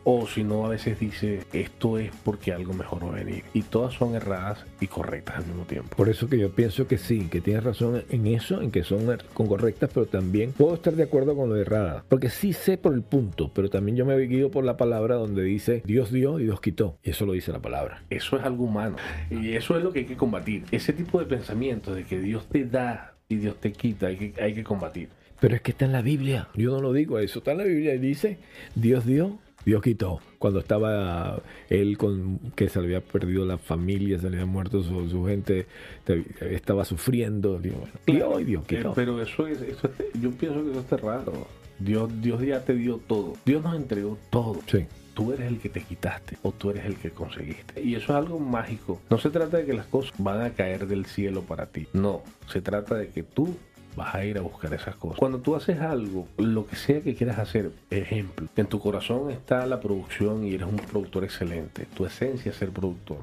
O 0.09 0.25
si 0.25 0.41
no, 0.45 0.65
a 0.65 0.69
veces 0.69 0.97
dice, 1.01 1.41
esto 1.51 1.97
es 1.99 2.11
porque 2.23 2.53
algo 2.53 2.71
mejor 2.71 3.03
va 3.03 3.09
a 3.09 3.15
venir. 3.23 3.43
Y 3.53 3.63
todas 3.63 3.93
son 3.93 4.15
erradas 4.15 4.65
y 4.79 4.87
correctas 4.87 5.35
al 5.39 5.47
mismo 5.47 5.65
tiempo. 5.65 5.97
Por 5.97 6.07
eso 6.07 6.29
que 6.29 6.37
yo 6.39 6.49
pienso 6.49 6.87
que 6.87 6.97
sí, 6.97 7.27
que 7.29 7.41
tienes 7.41 7.65
razón 7.65 8.03
en 8.09 8.25
eso, 8.27 8.61
en 8.61 8.71
que 8.71 8.85
son 8.85 9.05
er- 9.07 9.25
correctas, 9.33 9.89
pero 9.93 10.05
también 10.05 10.53
puedo 10.53 10.75
estar 10.75 10.93
de 10.95 11.03
acuerdo 11.03 11.35
con 11.35 11.49
lo 11.49 11.57
errada. 11.57 12.05
Porque 12.07 12.29
sí 12.29 12.53
sé 12.53 12.77
por 12.77 12.93
el 12.93 13.01
punto, 13.01 13.51
pero 13.53 13.69
también 13.69 13.97
yo 13.97 14.05
me 14.05 14.17
guío 14.17 14.49
por 14.49 14.63
la 14.63 14.77
palabra 14.77 15.15
donde 15.15 15.43
dice 15.43 15.83
Dios 15.85 16.09
dio 16.09 16.39
y 16.39 16.43
Dios 16.43 16.61
quitó. 16.61 16.97
Y 17.03 17.09
eso 17.09 17.25
lo 17.25 17.33
dice 17.33 17.51
la 17.51 17.59
palabra. 17.59 18.01
Eso 18.09 18.37
es 18.37 18.43
algo 18.45 18.63
humano. 18.63 18.95
Y 19.29 19.55
eso 19.55 19.75
es 19.77 19.83
lo 19.83 19.91
que 19.91 19.99
hay 19.99 20.05
que 20.05 20.15
combatir. 20.15 20.63
Ese 20.71 20.93
tipo 20.93 21.19
de 21.19 21.25
pensamiento 21.25 21.93
de 21.93 22.05
que 22.05 22.21
Dios 22.21 22.47
te 22.47 22.63
da 22.63 23.15
y 23.27 23.35
Dios 23.35 23.59
te 23.59 23.73
quita, 23.73 24.07
hay 24.07 24.15
que, 24.15 24.41
hay 24.41 24.53
que 24.53 24.63
combatir. 24.63 25.09
Pero 25.41 25.53
es 25.55 25.61
que 25.61 25.71
está 25.71 25.83
en 25.83 25.91
la 25.91 26.01
Biblia. 26.01 26.47
Yo 26.55 26.71
no 26.71 26.79
lo 26.81 26.93
digo 26.93 27.19
eso. 27.19 27.39
Está 27.39 27.51
en 27.51 27.57
la 27.57 27.65
Biblia 27.65 27.93
y 27.93 27.99
dice 27.99 28.37
Dios 28.73 29.05
dio. 29.05 29.37
Dios 29.67 29.81
quitó. 29.81 30.21
Cuando 30.39 30.59
estaba 30.59 31.41
él 31.69 31.97
con 31.97 32.39
que 32.55 32.69
se 32.69 32.79
le 32.79 32.85
había 32.85 33.01
perdido 33.01 33.45
la 33.45 33.57
familia, 33.57 34.17
se 34.17 34.29
le 34.29 34.37
había 34.37 34.45
muerto 34.45 34.81
su, 34.81 35.09
su 35.09 35.25
gente, 35.25 35.67
te- 36.05 36.23
estaba 36.55 36.85
sufriendo. 36.85 37.59
Dios, 37.59 37.75
bueno, 38.07 38.63
Eh. 38.69 38.93
Pero 38.95 39.21
eso 39.21 39.45
es, 39.45 39.61
eso 39.61 39.89
es- 39.99 40.21
yo 40.21 40.31
pienso 40.31 40.63
que 40.63 40.71
eso 40.71 40.79
está 40.79 40.95
raro. 40.95 41.47
Dios, 41.79 42.09
Dios 42.21 42.41
ya 42.41 42.63
te 42.63 42.73
dio 42.75 42.97
todo. 43.07 43.33
Dios 43.45 43.61
nos 43.61 43.75
entregó 43.75 44.17
todo. 44.29 44.59
Sí. 44.67 44.85
Tú 45.13 45.33
eres 45.33 45.47
el 45.47 45.59
que 45.59 45.67
te 45.67 45.81
quitaste 45.81 46.37
o 46.43 46.51
tú 46.53 46.69
eres 46.69 46.85
el 46.85 46.95
que 46.95 47.09
conseguiste. 47.11 47.81
Y 47.83 47.95
eso 47.95 48.05
es 48.13 48.17
algo 48.17 48.39
mágico. 48.39 49.01
No 49.09 49.17
se 49.17 49.29
trata 49.31 49.57
de 49.57 49.65
que 49.65 49.73
las 49.73 49.87
cosas 49.87 50.13
van 50.17 50.41
a 50.41 50.51
caer 50.51 50.87
del 50.87 51.05
cielo 51.07 51.41
para 51.41 51.65
ti. 51.65 51.87
No, 51.91 52.23
se 52.47 52.61
trata 52.61 52.95
de 52.95 53.09
que 53.09 53.23
tú 53.23 53.53
vas 53.97 54.13
a 54.13 54.23
ir 54.23 54.37
a 54.37 54.41
buscar 54.41 54.73
esas 54.73 54.95
cosas. 54.95 55.17
Cuando 55.17 55.39
tú 55.39 55.55
haces 55.55 55.81
algo, 55.81 56.27
lo 56.37 56.67
que 56.67 56.75
sea 56.75 57.01
que 57.01 57.15
quieras 57.15 57.39
hacer, 57.39 57.71
ejemplo, 57.89 58.47
en 58.55 58.67
tu 58.67 58.79
corazón 58.79 59.31
está 59.31 59.65
la 59.65 59.81
producción 59.81 60.45
y 60.45 60.53
eres 60.53 60.67
un 60.67 60.77
productor 60.77 61.23
excelente. 61.23 61.87
Tu 61.95 62.05
esencia 62.05 62.51
es 62.51 62.57
ser 62.57 62.69
productor. 62.69 63.17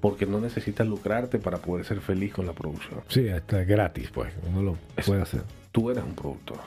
Porque 0.00 0.26
no 0.26 0.40
necesitas 0.40 0.86
lucrarte 0.86 1.38
para 1.38 1.58
poder 1.58 1.86
ser 1.86 2.00
feliz 2.00 2.34
con 2.34 2.46
la 2.46 2.52
producción. 2.52 3.00
Sí, 3.08 3.28
hasta 3.28 3.64
gratis, 3.64 4.10
pues. 4.12 4.32
Uno 4.48 4.62
lo 4.62 4.76
puede 5.06 5.22
hacer. 5.22 5.42
Tú 5.70 5.90
eres 5.90 6.02
un 6.02 6.14
productor. 6.14 6.58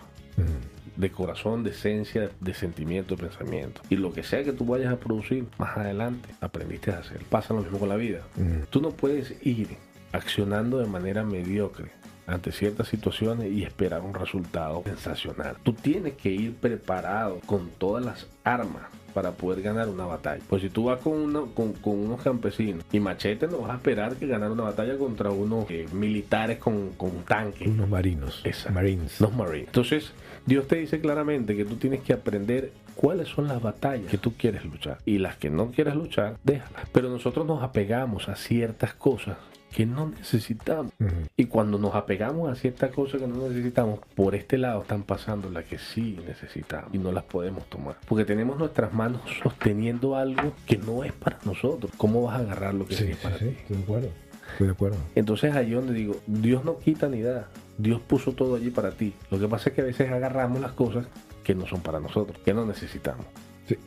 De 0.95 1.11
corazón, 1.11 1.63
de 1.63 1.71
esencia, 1.71 2.29
de 2.39 2.53
sentimiento, 2.53 3.15
de 3.15 3.23
pensamiento. 3.23 3.81
Y 3.89 3.97
lo 3.97 4.13
que 4.13 4.23
sea 4.23 4.43
que 4.43 4.53
tú 4.53 4.65
vayas 4.65 4.93
a 4.93 4.97
producir 4.97 5.45
más 5.57 5.77
adelante, 5.77 6.29
aprendiste 6.39 6.91
a 6.91 6.99
hacer. 6.99 7.19
Pasa 7.29 7.53
lo 7.53 7.61
mismo 7.61 7.79
con 7.79 7.89
la 7.89 7.97
vida. 7.97 8.21
Tú 8.69 8.81
no 8.81 8.91
puedes 8.91 9.35
ir 9.45 9.67
accionando 10.11 10.79
de 10.79 10.87
manera 10.87 11.23
mediocre 11.23 11.91
ante 12.33 12.51
ciertas 12.51 12.87
situaciones 12.87 13.51
y 13.51 13.63
esperar 13.63 14.01
un 14.01 14.13
resultado 14.13 14.81
sensacional. 14.85 15.55
Tú 15.63 15.73
tienes 15.73 16.13
que 16.13 16.29
ir 16.29 16.55
preparado 16.55 17.39
con 17.45 17.69
todas 17.77 18.03
las 18.05 18.27
armas 18.43 18.83
para 19.13 19.31
poder 19.31 19.63
ganar 19.63 19.89
una 19.89 20.05
batalla. 20.05 20.41
Pues 20.47 20.61
si 20.61 20.69
tú 20.69 20.85
vas 20.85 20.99
con, 21.01 21.13
uno- 21.13 21.47
con, 21.55 21.73
con 21.73 21.97
unos 21.99 22.21
campesinos 22.21 22.85
y 22.91 22.99
machete, 22.99 23.47
no 23.47 23.57
vas 23.59 23.71
a 23.71 23.75
esperar 23.75 24.15
que 24.15 24.27
ganar 24.27 24.51
una 24.51 24.63
batalla 24.63 24.97
contra 24.97 25.31
unos 25.31 25.65
eh, 25.71 25.87
militares 25.91 26.59
con, 26.59 26.89
con 26.91 27.23
tanques. 27.23 27.67
Unos 27.67 27.89
marinos. 27.89 28.41
Exacto. 28.43 28.73
Marines. 28.73 29.19
Los 29.19 29.33
Marines. 29.35 29.67
Entonces, 29.67 30.11
Dios 30.45 30.67
te 30.67 30.75
dice 30.77 30.99
claramente 31.01 31.55
que 31.55 31.65
tú 31.65 31.75
tienes 31.77 32.01
que 32.01 32.13
aprender 32.13 32.71
cuáles 32.95 33.27
son 33.29 33.47
las 33.47 33.61
batallas 33.61 34.09
que 34.11 34.17
tú 34.19 34.33
quieres 34.37 34.63
luchar. 34.63 34.99
Y 35.05 35.17
las 35.17 35.37
que 35.37 35.49
no 35.49 35.71
quieres 35.71 35.95
luchar, 35.95 36.37
déjalas. 36.43 36.87
Pero 36.91 37.09
nosotros 37.09 37.47
nos 37.47 37.63
apegamos 37.63 38.29
a 38.29 38.35
ciertas 38.35 38.93
cosas 38.93 39.37
que 39.71 39.85
no 39.85 40.09
necesitamos. 40.09 40.91
Y 41.37 41.45
cuando 41.45 41.77
nos 41.77 41.95
apegamos 41.95 42.51
a 42.51 42.55
ciertas 42.55 42.91
cosas 42.91 43.21
que 43.21 43.27
no 43.27 43.47
necesitamos, 43.47 43.99
por 44.15 44.35
este 44.35 44.57
lado 44.57 44.81
están 44.81 45.03
pasando 45.03 45.49
las 45.49 45.65
que 45.65 45.77
sí 45.77 46.17
necesitamos 46.25 46.93
y 46.93 46.97
no 46.97 47.11
las 47.11 47.23
podemos 47.23 47.65
tomar. 47.69 47.97
Porque 48.07 48.25
tenemos 48.25 48.57
nuestras 48.57 48.93
manos 48.93 49.21
sosteniendo 49.41 50.15
algo 50.15 50.53
que 50.65 50.77
no 50.77 51.03
es 51.03 51.13
para 51.13 51.39
nosotros. 51.45 51.91
¿Cómo 51.97 52.23
vas 52.23 52.39
a 52.39 52.43
agarrar 52.43 52.73
lo 52.73 52.85
que 52.85 52.95
sí, 52.95 53.03
es 53.05 53.17
sí, 53.17 53.23
para 53.23 53.37
sí, 53.37 53.45
ti? 53.45 53.57
estoy 53.61 53.77
de 53.77 53.83
acuerdo. 53.83 54.09
Estoy 54.51 54.67
de 54.67 54.73
acuerdo. 54.73 54.97
Entonces 55.15 55.55
ahí 55.55 55.71
donde 55.71 55.93
digo, 55.93 56.15
Dios 56.25 56.65
no 56.65 56.79
quita 56.79 57.07
ni 57.07 57.21
da. 57.21 57.47
Dios 57.77 58.01
puso 58.01 58.33
todo 58.33 58.55
allí 58.55 58.71
para 58.71 58.91
ti. 58.91 59.13
Lo 59.29 59.39
que 59.39 59.47
pasa 59.47 59.69
es 59.69 59.75
que 59.75 59.81
a 59.81 59.85
veces 59.85 60.11
agarramos 60.11 60.59
las 60.59 60.73
cosas 60.73 61.07
que 61.43 61.55
no 61.55 61.65
son 61.65 61.81
para 61.81 61.99
nosotros, 61.99 62.37
que 62.43 62.53
no 62.53 62.65
necesitamos. 62.65 63.25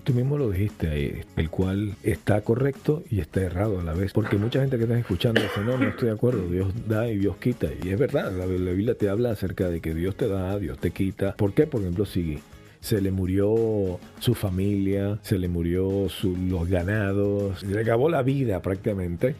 Tú 0.04 0.14
mismo 0.14 0.38
lo 0.38 0.50
dijiste 0.50 0.88
ahí, 0.88 1.20
el 1.36 1.50
cual 1.50 1.94
está 2.02 2.40
correcto 2.42 3.02
y 3.10 3.20
está 3.20 3.40
errado 3.40 3.80
a 3.80 3.82
la 3.82 3.94
vez. 3.94 4.12
Porque 4.12 4.36
mucha 4.36 4.60
gente 4.60 4.76
que 4.76 4.84
está 4.84 4.98
escuchando 4.98 5.40
dice, 5.40 5.60
no, 5.60 5.76
no 5.78 5.88
estoy 5.88 6.08
de 6.08 6.14
acuerdo, 6.14 6.48
Dios 6.48 6.72
da 6.86 7.08
y 7.08 7.18
Dios 7.18 7.36
quita. 7.38 7.68
Y 7.82 7.88
es 7.88 7.98
verdad, 7.98 8.32
la, 8.32 8.46
Biblia 8.46 8.94
te 8.94 9.08
habla 9.08 9.30
acerca 9.30 9.68
de 9.68 9.80
que 9.80 9.94
Dios 9.94 10.16
te 10.16 10.28
da, 10.28 10.58
Dios 10.58 10.78
te 10.78 10.90
quita. 10.90 11.34
¿Por 11.36 11.52
qué? 11.52 11.66
Por 11.66 11.80
ejemplo, 11.80 12.06
si 12.06 12.38
se 12.80 13.00
le 13.00 13.10
murió 13.10 13.98
su 14.18 14.34
familia, 14.34 15.18
se 15.22 15.38
le 15.38 15.48
murió 15.48 16.08
los 16.48 16.68
ganados, 16.68 17.62
le 17.62 17.80
acabó 17.80 18.08
la 18.08 18.22
vida 18.22 18.60
prácticamente. 18.60 19.36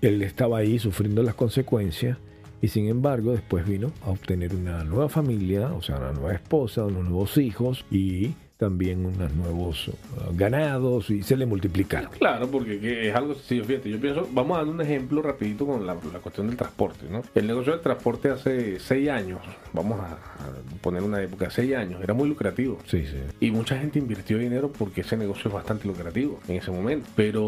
él 0.00 0.22
estaba 0.22 0.58
ahí 0.58 0.78
sufriendo 0.78 1.22
las 1.22 1.34
consecuencias 1.34 2.18
y 2.60 2.68
sin 2.68 2.88
embargo 2.88 3.32
después 3.32 3.66
vino 3.66 3.92
a 4.02 4.10
obtener 4.10 4.54
una 4.54 4.84
nueva 4.84 5.10
familia, 5.10 5.72
o 5.74 5.82
sea, 5.82 5.98
una 5.98 6.12
nueva 6.12 6.32
esposa, 6.32 6.84
unos 6.84 7.04
nuevos 7.04 7.36
hijos 7.36 7.84
y 7.90 8.32
también 8.64 9.04
unos 9.04 9.32
nuevos 9.34 9.88
uh, 9.88 9.92
ganados 10.32 11.10
y 11.10 11.22
se 11.22 11.36
le 11.36 11.46
multiplicaron. 11.46 12.10
Claro, 12.18 12.48
porque 12.50 12.80
que 12.80 13.08
es 13.08 13.14
algo 13.14 13.34
sencillo. 13.34 13.64
Fíjate, 13.64 13.90
yo 13.90 14.00
pienso, 14.00 14.28
vamos 14.32 14.56
a 14.56 14.60
dar 14.60 14.68
un 14.68 14.80
ejemplo 14.80 15.20
rapidito 15.20 15.66
con 15.66 15.86
la, 15.86 15.94
la 15.94 16.18
cuestión 16.20 16.46
del 16.46 16.56
transporte, 16.56 17.06
¿no? 17.10 17.22
El 17.34 17.46
negocio 17.46 17.72
del 17.72 17.82
transporte 17.82 18.30
hace 18.30 18.78
seis 18.80 19.08
años, 19.08 19.40
vamos 19.72 20.00
a, 20.00 20.12
a 20.12 20.80
poner 20.80 21.02
una 21.02 21.22
época, 21.22 21.50
seis 21.50 21.74
años, 21.74 22.02
era 22.02 22.14
muy 22.14 22.28
lucrativo. 22.28 22.78
Sí, 22.86 23.04
sí. 23.06 23.18
Y 23.40 23.50
mucha 23.50 23.78
gente 23.78 23.98
invirtió 23.98 24.38
dinero 24.38 24.72
porque 24.72 25.02
ese 25.02 25.16
negocio 25.16 25.48
es 25.48 25.54
bastante 25.54 25.86
lucrativo 25.86 26.40
en 26.48 26.56
ese 26.56 26.70
momento. 26.70 27.06
Pero 27.14 27.42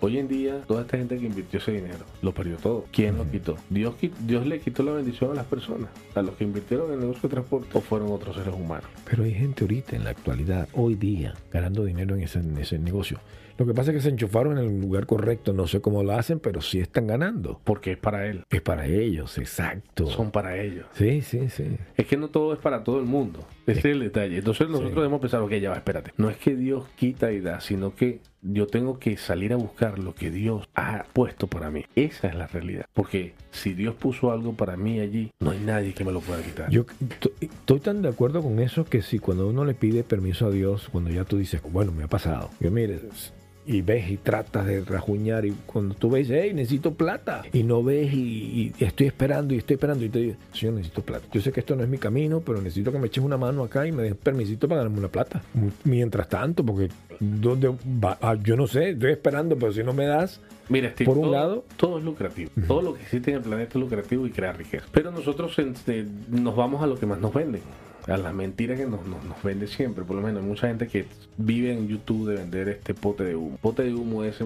hoy 0.00 0.18
en 0.18 0.28
día, 0.28 0.60
toda 0.66 0.82
esta 0.82 0.98
gente 0.98 1.16
que 1.18 1.26
invirtió 1.26 1.58
ese 1.58 1.72
dinero, 1.72 2.04
lo 2.22 2.32
perdió 2.32 2.56
todo. 2.56 2.84
¿Quién 2.92 3.16
lo 3.16 3.30
quitó? 3.30 3.56
Dios, 3.70 3.94
Dios 4.20 4.46
le 4.46 4.60
quitó 4.60 4.82
la 4.82 4.92
bendición 4.92 5.30
a 5.30 5.34
las 5.34 5.46
personas, 5.46 5.88
a 6.14 6.22
los 6.22 6.34
que 6.36 6.44
invirtieron 6.44 6.88
en 6.88 6.94
el 6.94 7.00
negocio 7.00 7.22
de 7.22 7.28
transporte, 7.28 7.68
o 7.72 7.80
fueron 7.80 8.12
otros 8.12 8.36
seres 8.36 8.54
humanos. 8.54 8.88
Pero 9.08 9.24
hay 9.24 9.34
gente 9.34 9.64
ahorita 9.64 9.96
en 9.96 10.04
la 10.04 10.10
actualidad, 10.10 10.49
hoy 10.74 10.94
día, 10.94 11.34
ganando 11.52 11.84
dinero 11.84 12.14
en 12.14 12.22
ese, 12.22 12.38
en 12.40 12.56
ese 12.58 12.78
negocio. 12.78 13.18
Lo 13.58 13.66
que 13.66 13.74
pasa 13.74 13.90
es 13.90 13.96
que 13.98 14.02
se 14.02 14.08
enchufaron 14.08 14.56
en 14.56 14.64
el 14.64 14.80
lugar 14.80 15.04
correcto, 15.04 15.52
no 15.52 15.66
sé 15.66 15.82
cómo 15.82 16.02
lo 16.02 16.12
hacen, 16.12 16.40
pero 16.40 16.62
sí 16.62 16.80
están 16.80 17.06
ganando. 17.06 17.60
Porque 17.64 17.92
es 17.92 17.98
para 17.98 18.26
él. 18.26 18.42
Es 18.48 18.62
para 18.62 18.86
ellos, 18.86 19.36
exacto. 19.36 20.06
Son 20.06 20.30
para 20.30 20.56
ellos. 20.56 20.86
Sí, 20.94 21.20
sí, 21.20 21.50
sí. 21.50 21.76
Es 21.94 22.06
que 22.06 22.16
no 22.16 22.28
todo 22.28 22.54
es 22.54 22.58
para 22.58 22.82
todo 22.84 22.98
el 23.00 23.04
mundo. 23.04 23.40
Ese 23.66 23.80
es 23.80 23.84
el 23.84 24.00
detalle. 24.00 24.38
Entonces 24.38 24.66
nosotros 24.68 24.92
Sí. 24.92 24.96
debemos 24.96 25.20
pensar, 25.20 25.42
ok, 25.42 25.52
ya 25.56 25.70
va, 25.70 25.76
espérate. 25.76 26.12
No 26.16 26.30
es 26.30 26.38
que 26.38 26.56
Dios 26.56 26.86
quita 26.96 27.32
y 27.32 27.40
da, 27.40 27.60
sino 27.60 27.94
que 27.94 28.20
yo 28.42 28.66
tengo 28.66 28.98
que 28.98 29.16
salir 29.16 29.52
a 29.52 29.56
buscar 29.56 29.98
lo 29.98 30.14
que 30.14 30.30
Dios 30.30 30.68
ha 30.74 31.04
puesto 31.12 31.46
para 31.46 31.70
mí. 31.70 31.84
Esa 31.94 32.28
es 32.28 32.34
la 32.34 32.46
realidad. 32.46 32.86
Porque 32.92 33.34
si 33.50 33.74
Dios 33.74 33.94
puso 33.94 34.32
algo 34.32 34.54
para 34.54 34.76
mí 34.76 35.00
allí, 35.00 35.30
no 35.40 35.50
hay 35.50 35.58
nadie 35.60 35.92
que 35.94 36.04
me 36.04 36.12
lo 36.12 36.20
pueda 36.20 36.42
quitar. 36.42 36.70
Yo 36.70 36.84
to- 37.18 37.30
estoy 37.40 37.80
tan 37.80 38.02
de 38.02 38.08
acuerdo 38.08 38.42
con 38.42 38.58
eso 38.60 38.84
que 38.84 39.02
si 39.02 39.18
cuando 39.18 39.48
uno 39.48 39.64
le 39.64 39.74
pide 39.74 40.04
permiso 40.04 40.46
a 40.46 40.50
Dios, 40.50 40.88
cuando 40.90 41.10
ya 41.10 41.24
tú 41.24 41.36
dices, 41.38 41.60
bueno, 41.70 41.92
me 41.92 42.04
ha 42.04 42.08
pasado, 42.08 42.50
yo 42.60 42.70
mire, 42.70 43.00
y 43.72 43.82
ves 43.82 44.10
y 44.10 44.16
tratas 44.16 44.66
de 44.66 44.80
rajuñar 44.84 45.46
y 45.46 45.52
cuando 45.66 45.94
tú 45.94 46.10
ves, 46.10 46.28
hey, 46.30 46.52
necesito 46.54 46.94
plata, 46.94 47.42
y 47.52 47.62
no 47.62 47.82
ves 47.84 48.12
y, 48.12 48.72
y 48.78 48.84
estoy 48.84 49.06
esperando 49.06 49.54
y 49.54 49.58
estoy 49.58 49.74
esperando 49.74 50.04
y 50.04 50.08
te 50.08 50.18
digo, 50.18 50.34
Señor, 50.52 50.74
necesito 50.74 51.02
plata. 51.02 51.26
Yo 51.32 51.40
sé 51.40 51.52
que 51.52 51.60
esto 51.60 51.76
no 51.76 51.82
es 51.84 51.88
mi 51.88 51.98
camino, 51.98 52.40
pero 52.40 52.60
necesito 52.60 52.90
que 52.90 52.98
me 52.98 53.06
eches 53.06 53.22
una 53.22 53.36
mano 53.36 53.62
acá 53.62 53.86
y 53.86 53.92
me 53.92 54.02
des 54.02 54.14
permisito 54.16 54.66
para 54.68 54.80
ganarme 54.80 54.98
una 54.98 55.08
plata. 55.08 55.42
Mientras 55.84 56.28
tanto, 56.28 56.64
porque 56.64 56.88
¿dónde 57.20 57.68
va? 58.02 58.18
Ah, 58.20 58.34
yo 58.42 58.56
no 58.56 58.66
sé, 58.66 58.90
estoy 58.90 59.12
esperando, 59.12 59.56
pero 59.56 59.72
si 59.72 59.82
no 59.84 59.92
me 59.92 60.06
das, 60.06 60.40
Mira, 60.68 60.90
Steve, 60.90 61.06
Por 61.06 61.16
un 61.18 61.24
todo, 61.24 61.32
lado- 61.32 61.64
todo 61.76 61.98
es 61.98 62.04
lucrativo. 62.04 62.50
Todo 62.68 62.80
lo 62.80 62.94
que 62.94 63.02
existe 63.02 63.30
en 63.32 63.38
el 63.38 63.42
planeta 63.42 63.70
es 63.70 63.74
lucrativo 63.76 64.24
y 64.26 64.30
crea 64.30 64.52
riqueza. 64.52 64.84
Pero 64.92 65.10
nosotros 65.10 65.58
este, 65.58 66.06
nos 66.28 66.54
vamos 66.54 66.80
a 66.80 66.86
lo 66.86 66.96
que 66.96 67.06
más 67.06 67.18
nos 67.20 67.34
venden. 67.34 67.60
A 68.06 68.16
la 68.16 68.32
mentira 68.32 68.76
que 68.76 68.86
nos, 68.86 69.06
nos, 69.06 69.22
nos 69.24 69.42
vende 69.42 69.66
siempre. 69.66 70.04
Por 70.04 70.16
lo 70.16 70.22
menos 70.22 70.42
hay 70.42 70.48
mucha 70.48 70.68
gente 70.68 70.86
que 70.88 71.06
vive 71.36 71.72
en 71.72 71.88
YouTube 71.88 72.28
de 72.30 72.36
vender 72.36 72.68
este 72.68 72.94
pote 72.94 73.24
de 73.24 73.36
humo. 73.36 73.56
Pote 73.60 73.82
de 73.84 73.94
humo 73.94 74.24
es 74.24 74.36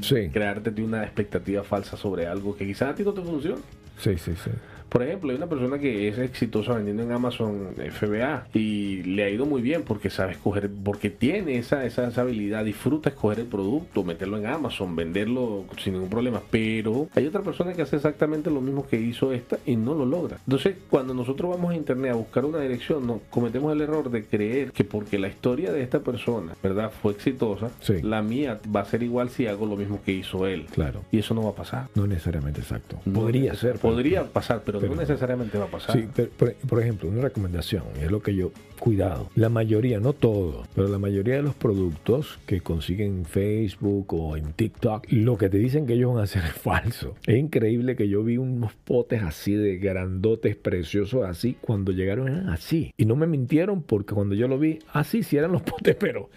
Sí. 0.00 0.28
crearte 0.32 0.70
de 0.70 0.82
una 0.84 1.02
expectativa 1.04 1.62
falsa 1.64 1.96
sobre 1.96 2.26
algo 2.26 2.56
que 2.56 2.66
quizás 2.66 2.90
a 2.90 2.94
ti 2.94 3.02
no 3.02 3.12
te 3.12 3.22
funcione. 3.22 3.60
sí, 3.98 4.16
sí, 4.18 4.32
sí. 4.42 4.50
Por 4.90 5.02
ejemplo, 5.02 5.30
hay 5.30 5.36
una 5.36 5.46
persona 5.46 5.78
que 5.78 6.08
es 6.08 6.18
exitosa 6.18 6.74
vendiendo 6.74 7.02
en 7.02 7.12
Amazon 7.12 7.68
FBA 7.90 8.48
y 8.54 9.02
le 9.04 9.24
ha 9.24 9.30
ido 9.30 9.46
muy 9.46 9.62
bien 9.62 9.82
porque 9.84 10.10
sabe 10.10 10.32
escoger, 10.32 10.68
porque 10.84 11.10
tiene 11.10 11.56
esa, 11.58 11.84
esa, 11.84 12.06
esa 12.08 12.20
habilidad, 12.22 12.64
disfruta 12.64 13.08
escoger 13.10 13.40
el 13.40 13.46
producto, 13.46 14.04
meterlo 14.04 14.36
en 14.38 14.46
Amazon, 14.46 14.94
venderlo 14.96 15.64
sin 15.82 15.94
ningún 15.94 16.10
problema. 16.10 16.42
Pero 16.50 17.08
hay 17.14 17.26
otra 17.26 17.42
persona 17.42 17.72
que 17.72 17.82
hace 17.82 17.96
exactamente 17.96 18.50
lo 18.50 18.60
mismo 18.60 18.86
que 18.86 19.00
hizo 19.00 19.32
esta 19.32 19.58
y 19.64 19.76
no 19.76 19.94
lo 19.94 20.04
logra. 20.04 20.38
Entonces, 20.44 20.74
cuando 20.90 21.14
nosotros 21.14 21.50
vamos 21.50 21.70
a 21.72 21.76
internet 21.76 22.12
a 22.12 22.16
buscar 22.16 22.44
una 22.44 22.58
dirección, 22.60 23.06
no 23.06 23.20
cometemos 23.30 23.72
el 23.72 23.80
error 23.80 24.10
de 24.10 24.24
creer 24.24 24.72
que 24.72 24.84
porque 24.84 25.18
la 25.18 25.28
historia 25.28 25.72
de 25.72 25.82
esta 25.82 26.00
persona, 26.00 26.54
¿verdad?, 26.62 26.90
fue 27.00 27.12
exitosa, 27.12 27.70
Sí. 27.80 28.02
la 28.02 28.22
mía 28.22 28.58
va 28.74 28.80
a 28.80 28.84
ser 28.84 29.02
igual 29.02 29.30
si 29.30 29.46
hago 29.46 29.66
lo 29.66 29.76
mismo 29.76 30.00
que 30.04 30.12
hizo 30.12 30.46
él. 30.46 30.66
Claro. 30.72 31.02
Y 31.12 31.18
eso 31.18 31.34
no 31.34 31.44
va 31.44 31.50
a 31.50 31.54
pasar. 31.54 31.86
No 31.94 32.06
necesariamente 32.06 32.60
exacto. 32.60 32.98
No 33.04 33.20
Podría 33.20 33.54
ser. 33.54 33.78
Podría 33.78 34.24
pasar, 34.24 34.62
pero, 34.64 34.79
pero 34.80 34.94
no 34.94 35.00
necesariamente 35.00 35.58
va 35.58 35.64
a 35.64 35.70
pasar. 35.70 35.96
Sí, 35.96 36.08
pero, 36.14 36.30
por, 36.30 36.54
por 36.54 36.80
ejemplo, 36.80 37.08
una 37.08 37.22
recomendación, 37.22 37.84
y 38.00 38.04
es 38.04 38.10
lo 38.10 38.22
que 38.22 38.34
yo, 38.34 38.52
cuidado, 38.80 39.28
la 39.36 39.48
mayoría, 39.48 40.00
no 40.00 40.12
todo, 40.12 40.64
pero 40.74 40.88
la 40.88 40.98
mayoría 40.98 41.36
de 41.36 41.42
los 41.42 41.54
productos 41.54 42.38
que 42.46 42.60
consiguen 42.60 43.18
en 43.18 43.24
Facebook 43.24 44.12
o 44.14 44.36
en 44.36 44.52
TikTok, 44.52 45.06
lo 45.10 45.36
que 45.36 45.48
te 45.48 45.58
dicen 45.58 45.86
que 45.86 45.92
ellos 45.92 46.12
van 46.12 46.20
a 46.20 46.24
hacer 46.24 46.42
es 46.46 46.52
falso. 46.52 47.14
Es 47.26 47.36
increíble 47.36 47.94
que 47.94 48.08
yo 48.08 48.24
vi 48.24 48.38
unos 48.38 48.72
potes 48.74 49.22
así 49.22 49.54
de 49.54 49.76
grandotes, 49.76 50.56
preciosos, 50.56 51.24
así, 51.24 51.56
cuando 51.60 51.92
llegaron 51.92 52.28
eran 52.28 52.48
así. 52.48 52.92
Y 52.96 53.04
no 53.04 53.16
me 53.16 53.26
mintieron 53.26 53.82
porque 53.82 54.14
cuando 54.14 54.34
yo 54.34 54.48
lo 54.48 54.58
vi, 54.58 54.78
así 54.92 55.22
sí 55.22 55.36
eran 55.36 55.52
los 55.52 55.62
potes, 55.62 55.94
pero, 55.96 56.30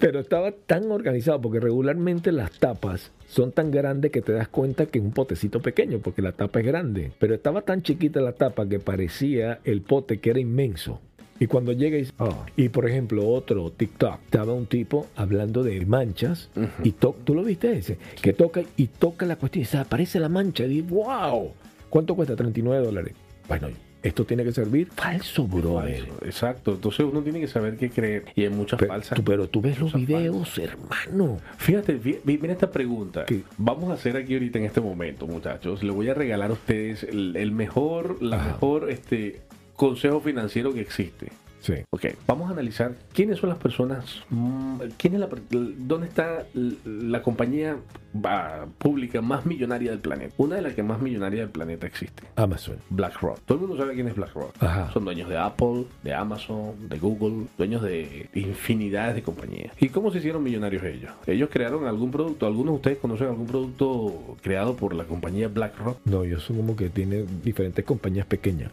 pero 0.00 0.20
estaba 0.20 0.52
tan 0.52 0.90
organizado 0.90 1.40
porque 1.40 1.60
regularmente 1.60 2.32
las 2.32 2.58
tapas 2.58 3.12
son 3.28 3.52
tan 3.52 3.70
grandes 3.70 4.10
que 4.10 4.22
te 4.22 4.32
das 4.32 4.48
cuenta 4.48 4.86
que 4.86 4.98
es 4.98 5.04
un 5.04 5.12
potecito 5.12 5.60
pequeño 5.60 5.98
porque 5.98 6.22
la 6.22 6.32
tapa 6.32 6.60
es 6.60 6.66
grande. 6.66 7.12
Pero 7.18 7.34
estaba 7.34 7.62
tan 7.68 7.82
chiquita 7.82 8.20
la 8.22 8.32
tapa 8.32 8.66
que 8.66 8.78
parecía 8.80 9.60
el 9.64 9.82
pote 9.82 10.18
que 10.20 10.30
era 10.30 10.40
inmenso. 10.40 11.00
Y 11.38 11.46
cuando 11.46 11.72
llega 11.72 11.98
y, 11.98 12.08
ah. 12.18 12.46
y 12.56 12.70
por 12.70 12.88
ejemplo 12.88 13.28
otro 13.28 13.70
TikTok, 13.70 14.20
estaba 14.24 14.54
un 14.54 14.64
tipo 14.66 15.06
hablando 15.16 15.62
de 15.62 15.84
manchas 15.84 16.48
y 16.82 16.92
to- 16.92 17.14
tú 17.24 17.34
lo 17.34 17.44
viste 17.44 17.70
ese, 17.76 17.98
que 18.22 18.32
toca 18.32 18.62
y 18.76 18.86
toca 18.86 19.26
la 19.26 19.36
cuestión 19.36 19.62
y 19.62 19.66
se 19.66 19.76
aparece 19.76 20.18
la 20.18 20.28
mancha 20.30 20.64
y 20.64 20.68
dice, 20.80 20.86
wow, 20.88 21.52
¿cuánto 21.90 22.16
cuesta? 22.16 22.34
39 22.34 22.84
dólares. 22.86 23.12
Bueno, 23.46 23.68
esto 24.02 24.24
tiene 24.24 24.44
que 24.44 24.52
servir 24.52 24.88
falso, 24.94 25.46
brother. 25.46 26.06
Falso, 26.06 26.24
Exacto, 26.24 26.72
entonces 26.74 27.06
uno 27.10 27.20
tiene 27.22 27.40
que 27.40 27.48
saber 27.48 27.76
qué 27.76 27.90
creer 27.90 28.24
y 28.36 28.42
hay 28.44 28.50
muchas 28.50 28.78
Pero 28.78 28.92
falsas. 28.92 29.16
tú, 29.16 29.24
pero 29.24 29.48
tú 29.48 29.60
ves 29.60 29.78
los 29.80 29.92
videos, 29.92 30.56
hermano. 30.58 31.38
Fíjate, 31.56 32.00
fí- 32.00 32.18
vi- 32.24 32.38
mira 32.38 32.52
esta 32.52 32.70
pregunta. 32.70 33.24
¿Qué? 33.26 33.42
Vamos 33.56 33.90
a 33.90 33.94
hacer 33.94 34.16
aquí 34.16 34.34
ahorita 34.34 34.58
en 34.58 34.64
este 34.66 34.80
momento, 34.80 35.26
muchachos. 35.26 35.82
Le 35.82 35.90
voy 35.90 36.08
a 36.08 36.14
regalar 36.14 36.50
a 36.50 36.54
ustedes 36.54 37.02
el, 37.02 37.36
el 37.36 37.50
mejor, 37.52 38.22
la 38.22 38.36
Ajá. 38.36 38.46
mejor 38.52 38.90
este 38.90 39.40
consejo 39.74 40.20
financiero 40.20 40.72
que 40.72 40.80
existe. 40.80 41.28
Sí. 41.68 41.82
Ok, 41.90 42.06
vamos 42.26 42.48
a 42.48 42.52
analizar 42.54 42.92
quiénes 43.12 43.38
son 43.38 43.50
las 43.50 43.58
personas, 43.58 44.22
mm, 44.30 44.78
quién 44.96 45.12
es 45.14 45.20
la, 45.20 45.28
per- 45.28 45.42
dónde 45.50 46.06
está 46.06 46.46
la 46.54 47.20
compañía 47.22 47.76
ah, 48.24 48.64
pública 48.78 49.20
más 49.20 49.44
millonaria 49.44 49.90
del 49.90 50.00
planeta. 50.00 50.32
Una 50.38 50.56
de 50.56 50.62
las 50.62 50.72
que 50.72 50.82
más 50.82 50.98
millonaria 51.02 51.40
del 51.40 51.50
planeta 51.50 51.86
existe. 51.86 52.22
Amazon. 52.36 52.76
BlackRock. 52.88 53.40
Todo 53.44 53.58
el 53.58 53.66
mundo 53.66 53.76
sabe 53.76 53.92
quién 53.94 54.08
es 54.08 54.14
BlackRock. 54.16 54.54
Ajá. 54.62 54.90
Son 54.94 55.04
dueños 55.04 55.28
de 55.28 55.36
Apple, 55.36 55.84
de 56.02 56.14
Amazon, 56.14 56.88
de 56.88 56.98
Google, 56.98 57.46
dueños 57.58 57.82
de 57.82 58.30
infinidades 58.32 59.14
de 59.16 59.22
compañías. 59.22 59.72
¿Y 59.78 59.90
cómo 59.90 60.10
se 60.10 60.18
hicieron 60.18 60.42
millonarios 60.42 60.82
ellos? 60.84 61.12
Ellos 61.26 61.50
crearon 61.52 61.86
algún 61.86 62.10
producto. 62.10 62.46
¿Algunos 62.46 62.72
de 62.72 62.76
ustedes 62.76 62.98
conocen 62.98 63.26
algún 63.28 63.46
producto 63.46 64.36
creado 64.40 64.74
por 64.74 64.94
la 64.94 65.04
compañía 65.04 65.48
BlackRock? 65.48 65.98
No, 66.06 66.24
yo 66.24 66.38
como 66.46 66.74
que 66.76 66.88
tiene 66.88 67.26
diferentes 67.44 67.84
compañías 67.84 68.24
pequeñas. 68.26 68.70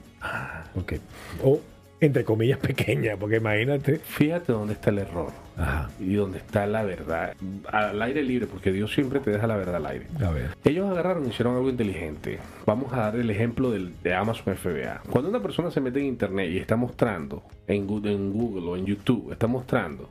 Ok. 0.75 0.93
O 1.43 1.59
entre 1.99 2.23
comillas 2.23 2.59
pequeñas, 2.59 3.17
porque 3.19 3.37
imagínate. 3.37 3.99
Fíjate 3.99 4.51
dónde 4.51 4.73
está 4.73 4.89
el 4.89 4.99
error 4.99 5.31
Ajá. 5.57 5.89
y 5.99 6.13
dónde 6.13 6.39
está 6.39 6.67
la 6.67 6.83
verdad. 6.83 7.33
Al 7.71 8.01
aire 8.01 8.21
libre, 8.23 8.47
porque 8.47 8.71
Dios 8.71 8.93
siempre 8.93 9.19
te 9.19 9.31
deja 9.31 9.47
la 9.47 9.55
verdad 9.55 9.75
al 9.77 9.85
aire. 9.85 10.05
A 10.23 10.29
ver. 10.31 10.49
Ellos 10.63 10.89
agarraron 10.89 11.25
y 11.25 11.29
hicieron 11.29 11.55
algo 11.55 11.69
inteligente. 11.69 12.39
Vamos 12.65 12.91
a 12.93 12.97
dar 12.97 13.15
el 13.15 13.29
ejemplo 13.29 13.71
del, 13.71 13.93
de 14.03 14.13
Amazon 14.13 14.55
FBA. 14.55 15.01
Cuando 15.09 15.29
una 15.29 15.41
persona 15.41 15.71
se 15.71 15.81
mete 15.81 15.99
en 15.99 16.05
internet 16.05 16.49
y 16.51 16.57
está 16.57 16.75
mostrando 16.75 17.43
en 17.67 17.87
Google, 17.87 18.13
en 18.13 18.31
Google 18.33 18.67
o 18.69 18.75
en 18.77 18.85
YouTube, 18.85 19.31
está 19.31 19.47
mostrando 19.47 20.09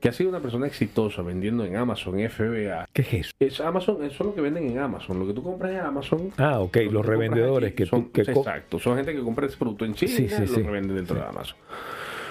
que 0.00 0.08
ha 0.10 0.12
sido 0.12 0.28
una 0.28 0.40
persona 0.40 0.66
exitosa 0.66 1.22
vendiendo 1.22 1.64
en 1.64 1.76
Amazon 1.76 2.16
FBA. 2.28 2.86
¿Qué 2.92 3.00
es 3.02 3.14
eso? 3.14 3.30
Es 3.40 3.58
Amazon, 3.60 4.04
eso 4.04 4.14
es 4.14 4.20
lo 4.20 4.34
que 4.34 4.42
venden 4.42 4.68
en 4.70 4.78
Amazon. 4.78 5.18
Lo 5.18 5.26
que 5.26 5.32
tú 5.32 5.42
compras 5.42 5.72
en 5.72 5.78
Amazon. 5.80 6.30
Ah, 6.36 6.60
ok. 6.60 6.76
lo 6.86 6.92
Los 6.92 7.06
revendedores 7.06 7.72
que, 7.72 7.86
son, 7.86 8.04
tú- 8.04 8.12
que 8.12 8.24
co- 8.30 8.40
exacto, 8.40 8.78
son 8.78 8.96
gente 8.96 9.14
que 9.14 9.20
compra 9.22 9.46
ese 9.46 9.56
producto 9.56 9.86
en 9.86 9.94
China 9.94 10.12
Sí, 10.14 10.24
y 10.26 10.46
lo 10.46 10.54
sí. 10.54 10.62
revenden 10.62 10.96
dentro 10.96 11.16
de 11.16 11.22
Amazon. 11.22 11.56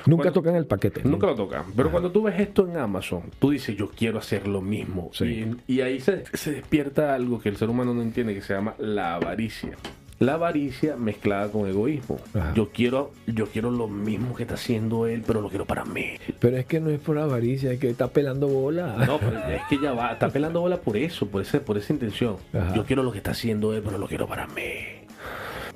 nunca 0.06 0.24
Cuando- 0.26 0.34
tocan 0.42 0.56
el 0.56 0.68
paquete. 0.68 1.02
¿no? 1.04 1.10
Nunca 1.12 1.26
lo 1.26 1.34
tocan. 1.36 1.64
Pero 1.76 1.90
cuando 1.90 2.12
tú 2.12 2.22
ves 2.22 2.40
esto 2.40 2.68
en 2.70 2.78
Amazon, 2.78 3.24
tú 3.40 3.50
dices, 3.50 3.76
yo 3.76 3.90
quiero 3.90 4.20
hacer 4.20 4.48
lo 4.48 4.62
mismo. 4.62 5.10
Sí. 5.12 5.52
Y, 5.68 5.74
y 5.78 5.82
ahí 5.82 6.00
se, 6.00 6.26
se 6.34 6.52
despierta 6.52 7.16
algo 7.16 7.40
que 7.42 7.50
el 7.50 7.58
ser 7.58 7.70
humano 7.72 7.96
no 7.96 8.04
entiende, 8.04 8.36
que 8.36 8.42
se 8.42 8.54
llama 8.54 8.76
la 8.78 9.16
avaricia. 9.16 9.72
La 10.20 10.36
avaricia 10.36 10.96
mezclada 10.96 11.50
con 11.50 11.68
egoísmo. 11.68 12.20
Ajá. 12.34 12.54
Yo 12.54 12.70
quiero, 12.70 13.12
yo 13.28 13.48
quiero 13.48 13.72
lo 13.72 13.88
mismo 13.88 14.36
que 14.36 14.44
está 14.44 14.56
haciendo 14.56 15.08
él, 15.08 15.24
pero 15.26 15.42
lo 15.42 15.50
quiero 15.50 15.66
para 15.66 15.86
mí. 15.86 16.16
Pero 16.40 16.58
es 16.58 16.66
que 16.66 16.80
no 16.80 16.90
es 16.90 17.00
por 17.00 17.18
avaricia, 17.18 17.72
es 17.72 17.80
que 17.80 17.90
está 17.90 18.08
pelando 18.08 18.48
bola. 18.48 18.96
No, 19.06 19.18
pero 19.20 19.38
es 19.48 19.62
que 19.70 19.80
ya 19.82 19.94
va, 19.94 20.14
está 20.14 20.30
pelando 20.30 20.62
bola 20.62 20.78
por 20.78 20.98
eso, 20.98 21.28
por 21.28 21.42
ese, 21.42 21.60
por 21.60 21.78
esa 21.78 21.94
intención. 21.94 22.38
Ajá. 22.54 22.74
Yo 22.76 22.86
quiero 22.86 23.04
lo 23.04 23.12
que 23.12 23.18
está 23.18 23.32
haciendo 23.32 23.74
él, 23.74 23.82
pero 23.84 23.98
lo 23.98 24.08
quiero 24.08 24.28
para 24.28 24.48
mí. 24.48 25.03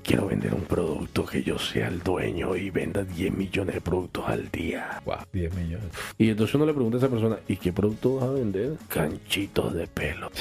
Quiero 0.07 0.27
vender 0.27 0.53
un 0.53 0.61
producto 0.61 1.25
que 1.25 1.43
yo 1.43 1.59
sea 1.59 1.89
el 1.89 2.01
dueño 2.01 2.55
y 2.55 2.69
venda 2.69 3.03
10 3.03 3.33
millones 3.35 3.75
de 3.75 3.81
productos 3.81 4.23
al 4.25 4.49
día. 4.49 5.01
Wow, 5.03 5.17
10 5.33 5.53
millones. 5.53 5.87
Y 6.17 6.29
entonces 6.29 6.55
uno 6.55 6.65
le 6.65 6.73
pregunta 6.73 6.95
a 6.95 6.99
esa 6.99 7.09
persona, 7.09 7.37
¿y 7.45 7.57
qué 7.57 7.73
producto 7.73 8.15
vas 8.15 8.29
a 8.29 8.31
vender? 8.31 8.77
Canchitos 8.87 9.73
de 9.73 9.85
pelo. 9.87 10.31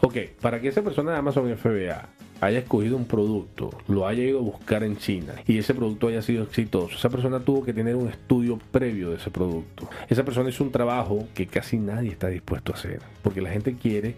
Ok, 0.00 0.16
para 0.40 0.58
que 0.58 0.68
esa 0.68 0.80
persona 0.80 1.12
de 1.12 1.18
Amazon 1.18 1.54
FBA 1.54 2.08
haya 2.40 2.60
escogido 2.60 2.96
un 2.96 3.04
producto, 3.04 3.68
lo 3.88 4.06
haya 4.06 4.24
ido 4.24 4.38
a 4.38 4.42
buscar 4.42 4.84
en 4.84 4.96
China 4.96 5.34
y 5.46 5.58
ese 5.58 5.74
producto 5.74 6.08
haya 6.08 6.22
sido 6.22 6.44
exitoso, 6.44 6.96
esa 6.96 7.10
persona 7.10 7.40
tuvo 7.40 7.62
que 7.62 7.74
tener 7.74 7.96
un 7.96 8.08
estudio 8.08 8.58
previo 8.72 9.10
de 9.10 9.16
ese 9.16 9.30
producto. 9.30 9.90
Esa 10.08 10.24
persona 10.24 10.48
hizo 10.48 10.64
un 10.64 10.72
trabajo 10.72 11.28
que 11.34 11.46
casi 11.46 11.76
nadie 11.76 12.08
está 12.08 12.28
dispuesto 12.28 12.72
a 12.72 12.76
hacer, 12.76 13.00
porque 13.22 13.42
la 13.42 13.50
gente 13.50 13.74
quiere 13.74 14.16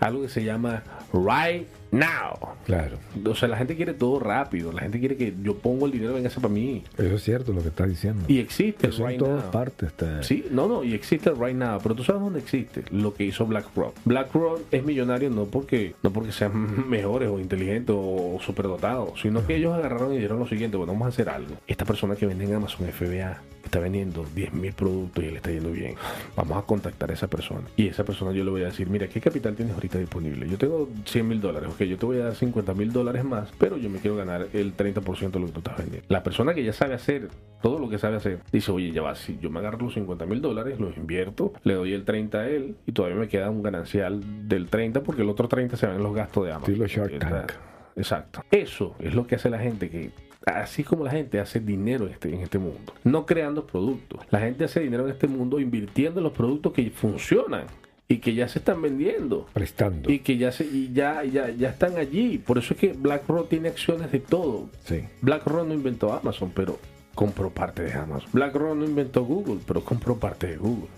algo 0.00 0.22
que 0.22 0.28
se 0.28 0.42
llama 0.42 0.82
right 1.12 1.68
now. 1.92 2.54
Claro. 2.64 2.98
O 3.26 3.34
sea, 3.34 3.48
la 3.48 3.56
gente 3.56 3.76
quiere 3.76 3.94
todo 3.94 4.18
rápido, 4.20 4.72
la 4.72 4.82
gente 4.82 4.98
quiere 5.00 5.16
que 5.16 5.34
yo 5.42 5.56
pongo 5.58 5.86
el 5.86 5.92
dinero, 5.92 6.14
venga 6.14 6.30
para 6.30 6.48
mí. 6.48 6.84
Eso 6.96 7.14
es 7.16 7.22
cierto 7.22 7.52
lo 7.52 7.62
que 7.62 7.68
estás 7.68 7.88
diciendo. 7.88 8.24
Y 8.28 8.38
existe 8.38 8.88
Eso 8.88 9.02
en 9.02 9.08
right 9.08 9.18
todas 9.18 9.42
now. 9.44 9.50
partes 9.50 9.88
está. 9.88 10.22
Sí, 10.22 10.46
no, 10.50 10.68
no, 10.68 10.84
y 10.84 10.94
existe 10.94 11.30
right 11.30 11.56
now, 11.56 11.80
pero 11.82 11.94
tú 11.94 12.04
sabes 12.04 12.22
dónde 12.22 12.38
existe 12.38 12.84
lo 12.90 13.14
que 13.14 13.24
hizo 13.24 13.46
BlackRock. 13.46 13.94
BlackRock 14.04 14.60
es 14.70 14.84
millonario 14.84 15.30
no 15.30 15.44
porque 15.46 15.94
no 16.02 16.12
porque 16.12 16.32
sean 16.32 16.88
mejores 16.88 17.28
o 17.28 17.38
inteligentes 17.38 17.94
o 17.98 18.38
superdotados, 18.44 19.20
sino 19.20 19.46
que 19.46 19.56
ellos 19.56 19.74
agarraron 19.74 20.12
y 20.12 20.16
dijeron 20.16 20.38
lo 20.38 20.46
siguiente, 20.46 20.76
bueno, 20.76 20.92
vamos 20.92 21.06
a 21.06 21.08
hacer 21.08 21.28
algo. 21.28 21.54
Esta 21.66 21.84
persona 21.84 22.14
que 22.16 22.26
vende 22.26 22.44
en 22.44 22.54
Amazon 22.54 22.86
FBA 22.88 23.40
está 23.70 23.78
vendiendo 23.78 24.26
10 24.34 24.52
mil 24.52 24.72
productos 24.72 25.22
y 25.22 25.30
le 25.30 25.36
está 25.36 25.52
yendo 25.52 25.70
bien. 25.70 25.94
Vamos 26.34 26.58
a 26.58 26.62
contactar 26.62 27.10
a 27.10 27.14
esa 27.14 27.28
persona. 27.28 27.62
Y 27.76 27.86
esa 27.86 28.04
persona 28.04 28.32
yo 28.32 28.42
le 28.42 28.50
voy 28.50 28.62
a 28.62 28.66
decir, 28.66 28.90
mira, 28.90 29.06
¿qué 29.08 29.20
capital 29.20 29.54
tienes 29.54 29.74
ahorita 29.74 29.98
disponible? 29.98 30.48
Yo 30.48 30.58
tengo 30.58 30.88
100 31.04 31.28
mil 31.28 31.40
dólares, 31.40 31.70
ok, 31.72 31.82
yo 31.84 31.96
te 31.96 32.04
voy 32.04 32.18
a 32.18 32.24
dar 32.24 32.34
50 32.34 32.74
mil 32.74 32.92
dólares 32.92 33.24
más, 33.24 33.48
pero 33.58 33.76
yo 33.76 33.88
me 33.88 34.00
quiero 34.00 34.16
ganar 34.16 34.48
el 34.52 34.76
30% 34.76 35.30
de 35.30 35.40
lo 35.40 35.46
que 35.46 35.52
tú 35.52 35.58
estás 35.60 35.78
vendiendo. 35.78 36.04
La 36.08 36.24
persona 36.24 36.52
que 36.52 36.64
ya 36.64 36.72
sabe 36.72 36.94
hacer 36.94 37.28
todo 37.62 37.78
lo 37.78 37.88
que 37.88 37.98
sabe 37.98 38.16
hacer, 38.16 38.40
dice, 38.50 38.72
oye, 38.72 38.90
ya 38.90 39.02
va, 39.02 39.14
si 39.14 39.38
yo 39.38 39.50
me 39.50 39.60
agarro 39.60 39.78
los 39.78 39.94
50 39.94 40.26
mil 40.26 40.40
dólares, 40.40 40.80
los 40.80 40.96
invierto, 40.96 41.52
le 41.62 41.74
doy 41.74 41.92
el 41.92 42.04
30 42.04 42.38
a 42.38 42.48
él 42.48 42.76
y 42.86 42.92
todavía 42.92 43.18
me 43.18 43.28
queda 43.28 43.50
un 43.50 43.62
ganancial 43.62 44.48
del 44.48 44.68
30 44.68 45.02
porque 45.02 45.22
el 45.22 45.28
otro 45.28 45.46
30 45.46 45.76
se 45.76 45.86
van 45.86 46.02
los 46.02 46.14
gastos 46.14 46.44
de 46.46 46.52
Amazon. 46.52 46.74
Estilo 46.74 46.86
Shark. 46.88 47.18
Tank. 47.20 47.52
Exacto. 47.94 48.42
Eso 48.50 48.96
es 48.98 49.14
lo 49.14 49.26
que 49.26 49.36
hace 49.36 49.48
la 49.48 49.58
gente 49.58 49.90
que 49.90 50.10
así 50.46 50.84
como 50.84 51.04
la 51.04 51.10
gente 51.10 51.38
hace 51.40 51.60
dinero 51.60 52.06
en 52.06 52.12
este, 52.12 52.34
en 52.34 52.40
este 52.40 52.58
mundo, 52.58 52.92
no 53.04 53.26
creando 53.26 53.66
productos. 53.66 54.20
La 54.30 54.40
gente 54.40 54.64
hace 54.64 54.80
dinero 54.80 55.04
en 55.04 55.12
este 55.12 55.26
mundo 55.26 55.60
invirtiendo 55.60 56.20
en 56.20 56.24
los 56.24 56.32
productos 56.32 56.72
que 56.72 56.90
funcionan 56.90 57.64
y 58.08 58.18
que 58.18 58.34
ya 58.34 58.48
se 58.48 58.58
están 58.58 58.82
vendiendo 58.82 59.46
Prestando. 59.52 60.10
y 60.10 60.18
que 60.18 60.36
ya 60.36 60.50
se 60.50 60.64
y 60.64 60.92
ya, 60.92 61.22
ya 61.24 61.50
ya 61.50 61.70
están 61.70 61.96
allí. 61.96 62.38
Por 62.38 62.58
eso 62.58 62.74
es 62.74 62.80
que 62.80 62.92
BlackRock 62.92 63.48
tiene 63.48 63.68
acciones 63.68 64.10
de 64.10 64.18
todo. 64.18 64.68
Sí. 64.84 65.04
BlackRock 65.22 65.66
no 65.66 65.74
inventó 65.74 66.12
Amazon, 66.12 66.50
pero 66.54 66.78
compró 67.14 67.50
parte 67.50 67.82
de 67.82 67.92
Amazon. 67.92 68.28
BlackRock 68.32 68.76
no 68.76 68.84
inventó 68.84 69.24
Google, 69.24 69.60
pero 69.66 69.84
compró 69.84 70.16
parte 70.16 70.48
de 70.48 70.56
Google. 70.56 70.88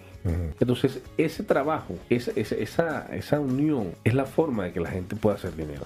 Entonces, 0.61 1.03
ese 1.19 1.43
trabajo, 1.43 1.97
esa, 2.09 2.31
esa, 2.37 3.09
esa 3.13 3.41
unión 3.41 3.93
es 4.05 4.15
la 4.15 4.25
forma 4.25 4.65
de 4.65 4.73
que 4.73 4.79
la 4.79 4.89
gente 4.89 5.17
pueda 5.17 5.35
hacer 5.35 5.57
dinero. 5.57 5.85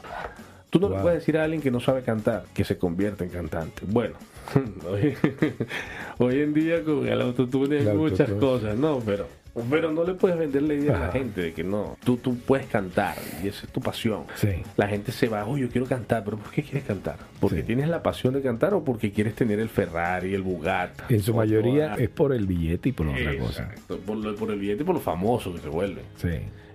Tú 0.71 0.81
no 0.81 0.89
le 0.89 0.97
puedes 0.97 1.21
decir 1.21 1.39
a 1.39 1.45
alguien 1.45 1.63
que 1.63 1.71
no 1.71 1.81
sabe 1.81 2.03
cantar 2.03 2.45
que 2.53 2.65
se 2.65 2.77
convierta 2.77 3.25
en 3.25 3.31
cantante. 3.31 3.83
Bueno, 3.87 4.15
hoy, 4.91 5.17
hoy 6.19 6.41
en 6.41 6.55
día 6.55 6.83
con 6.83 7.07
el 7.07 7.21
autotune 7.21 7.79
hay 7.79 7.97
muchas 7.97 8.31
cosas, 8.33 8.77
no, 8.77 9.01
pero, 9.05 9.27
pero 9.71 9.91
no 9.93 10.05
le 10.05 10.15
puedes 10.15 10.39
vender 10.39 10.63
la 10.63 10.75
idea 10.75 10.97
a 10.97 11.01
la 11.07 11.13
gente 11.13 11.41
de 11.41 11.53
que 11.53 11.65
no, 11.65 11.97
tú, 12.05 12.17
tú 12.17 12.37
puedes 12.39 12.67
cantar 12.67 13.17
y 13.43 13.49
esa 13.49 13.67
es 13.67 13.73
tu 13.73 13.81
pasión. 13.81 14.25
Sí. 14.35 14.49
La 14.77 14.89
gente 14.89 15.13
se 15.13 15.29
va, 15.29 15.45
oh, 15.47 15.57
yo 15.57 15.69
quiero 15.69 15.87
cantar, 15.87 16.25
pero 16.25 16.37
¿por 16.39 16.51
qué 16.51 16.63
quieres 16.63 16.85
cantar? 16.85 17.17
¿Porque 17.41 17.59
Sí. 17.61 17.63
tienes 17.65 17.89
la 17.89 18.03
pasión 18.03 18.35
de 18.35 18.43
cantar 18.43 18.75
o 18.75 18.85
porque 18.85 19.13
quieres 19.13 19.35
tener 19.35 19.59
el 19.61 19.69
Ferrari, 19.69 20.35
el 20.35 20.43
Bugatti? 20.43 21.15
En 21.15 21.23
su 21.23 21.35
mayoría 21.35 21.93
toda- 21.93 22.03
es 22.05 22.09
por 22.11 22.33
el 22.33 22.47
billete 22.47 22.91
y 22.91 22.93
por 22.93 23.07
otra 23.09 23.39
cosa. 23.39 23.63
Exacto, 23.65 23.99
por, 23.99 24.37
por 24.37 24.51
el 24.51 24.59
billete 24.59 24.83
y 24.83 24.87
por 24.87 24.95
lo 24.97 25.01
famoso 25.01 25.53
que 25.55 25.61
se 25.61 25.69
vuelven. 25.69 26.05
Sí. 26.17 26.29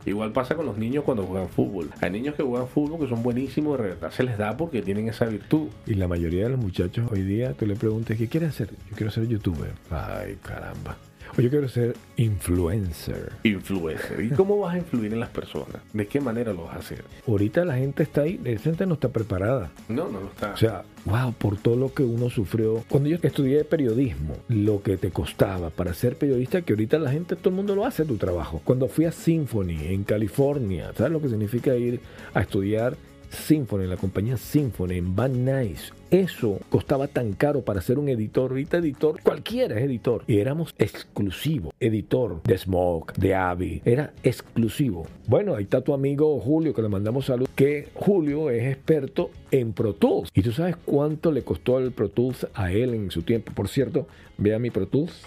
Igual 0.04 0.32
pasa 0.32 0.56
con 0.56 0.66
los 0.66 0.80
niños 0.80 1.04
cuando 1.04 1.24
juegan 1.28 1.48
fútbol. 1.48 1.90
Hay 2.02 2.10
niños 2.10 2.34
que 2.34 2.42
juegan 2.42 2.68
fútbol 2.68 3.00
que 3.02 3.08
son 3.08 3.22
buenísimos, 3.22 3.78
de 3.78 3.90
verdad 3.90 4.10
se 4.10 4.24
les 4.24 4.36
da 4.36 4.58
porque 4.58 4.82
tienen 4.82 5.08
esa 5.08 5.26
virtud. 5.26 5.68
Y 5.86 5.94
la 5.94 6.08
mayoría 6.08 6.46
de 6.46 6.50
los 6.50 6.60
muchachos 6.60 7.08
hoy 7.12 7.22
día, 7.22 7.54
tú 7.54 7.68
le 7.68 7.76
preguntas, 7.76 8.18
¿qué 8.18 8.28
quieres 8.28 8.50
hacer? 8.50 8.70
Yo 8.90 8.96
quiero 8.96 9.12
ser 9.12 9.28
youtuber. 9.28 9.74
Ay, 9.92 10.38
caramba. 10.42 10.98
O 11.38 11.42
yo 11.42 11.50
quiero 11.50 11.70
ser 11.70 11.96
influencer. 12.18 13.32
Influencer. 13.44 14.24
¿Y 14.24 14.30
cómo 14.30 14.60
vas 14.60 14.76
a 14.76 14.78
influir 14.78 15.14
en 15.14 15.20
las 15.20 15.30
personas? 15.30 15.82
¿De 15.94 16.08
qué 16.08 16.20
manera 16.20 16.54
lo 16.54 16.66
vas 16.66 16.76
a 16.76 16.80
hacer? 16.80 17.04
Ahorita 17.28 17.66
la 17.66 17.78
gente 17.78 18.04
está 18.04 18.22
ahí, 18.22 18.40
la 18.44 18.58
gente 18.60 18.86
no 18.86 18.96
está 18.96 19.10
preparada. 19.10 19.72
No, 19.88 20.10
no 20.10 20.20
lo 20.22 20.28
está. 20.28 20.54
O 20.54 20.58
sea, 20.58 20.84
wow, 21.06 21.34
por 21.34 21.58
todo 21.58 21.76
lo 21.76 21.94
que 21.94 22.04
uno 22.04 22.30
sufrió. 22.30 22.84
Cuando 22.90 23.10
yo 23.10 23.18
estudié 23.22 23.64
periodismo, 23.64 24.36
lo 24.50 24.82
que 24.82 24.98
te 24.98 25.12
costaba 25.12 25.70
para 25.70 25.94
ser 25.94 26.18
periodista, 26.18 26.62
que 26.62 26.74
ahorita 26.74 27.00
la 27.00 27.12
gente, 27.12 27.36
todo 27.36 27.50
el 27.50 27.56
mundo 27.56 27.76
lo 27.76 27.86
hace 27.86 28.06
tu 28.06 28.18
trabajo. 28.18 28.62
Cuando 28.64 28.88
fui 28.88 29.06
a 29.06 29.12
Symphony 29.12 29.88
en 29.88 30.04
California, 30.04 30.92
¿sabes 30.96 31.12
lo 31.12 31.22
que 31.22 31.30
significa 31.30 31.76
ir 31.76 32.02
a 32.34 32.42
estudiar 32.42 32.96
Symphony, 33.32 33.88
la 33.88 33.98
compañía 33.98 34.38
Symphony 34.38 34.96
en 34.96 35.16
Van 35.16 35.46
Nuys? 35.46 35.94
Eso 36.12 36.60
costaba 36.70 37.08
tan 37.08 37.34
caro 37.34 37.62
para 37.62 37.80
ser 37.80 37.98
un 37.98 38.10
editor. 38.10 38.52
Ahorita 38.52 38.78
editor, 38.78 39.22
cualquiera 39.24 39.78
es 39.78 39.86
editor. 39.86 40.24
Y 40.28 40.40
éramos 40.40 40.76
exclusivo. 40.78 41.74
Editor 41.80 42.44
de 42.44 42.58
Smoke, 42.58 43.14
de 43.14 43.34
Avi. 43.34 43.82
Era 43.86 44.14
exclusivo. 44.22 45.08
Bueno, 45.28 45.56
ahí 45.56 45.64
está 45.64 45.82
tu 45.82 45.94
amigo 45.94 46.38
Julio, 46.40 46.74
que 46.74 46.82
le 46.82 46.90
mandamos 46.90 47.28
salud. 47.28 47.48
Que 47.56 47.88
Julio 47.94 48.50
es 48.50 48.64
experto 48.74 49.32
en 49.52 49.72
Pro 49.72 49.94
Tools. 49.94 50.30
¿Y 50.34 50.42
tú 50.42 50.52
sabes 50.52 50.76
cuánto 50.76 51.32
le 51.32 51.44
costó 51.44 51.80
el 51.80 51.92
Pro 51.92 52.10
Tools 52.10 52.48
a 52.54 52.74
él 52.74 52.94
en 52.94 53.10
su 53.10 53.22
tiempo? 53.22 53.54
Por 53.54 53.70
cierto, 53.70 54.08
vea 54.38 54.60
mi 54.60 54.70
Pro 54.70 54.88
Tools. 54.88 55.22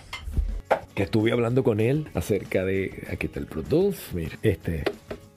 Que 0.95 1.05
estuve 1.05 1.33
hablando 1.33 1.65
con 1.65 1.81
él 1.81 2.09
acerca 2.13 2.65
de. 2.65 3.07
Aquí 3.11 3.27
está 3.27 3.41
el 3.41 3.47
Pro 3.47 3.63
Tools. 3.63 4.11
Mira, 4.13 4.39
este 4.43 4.85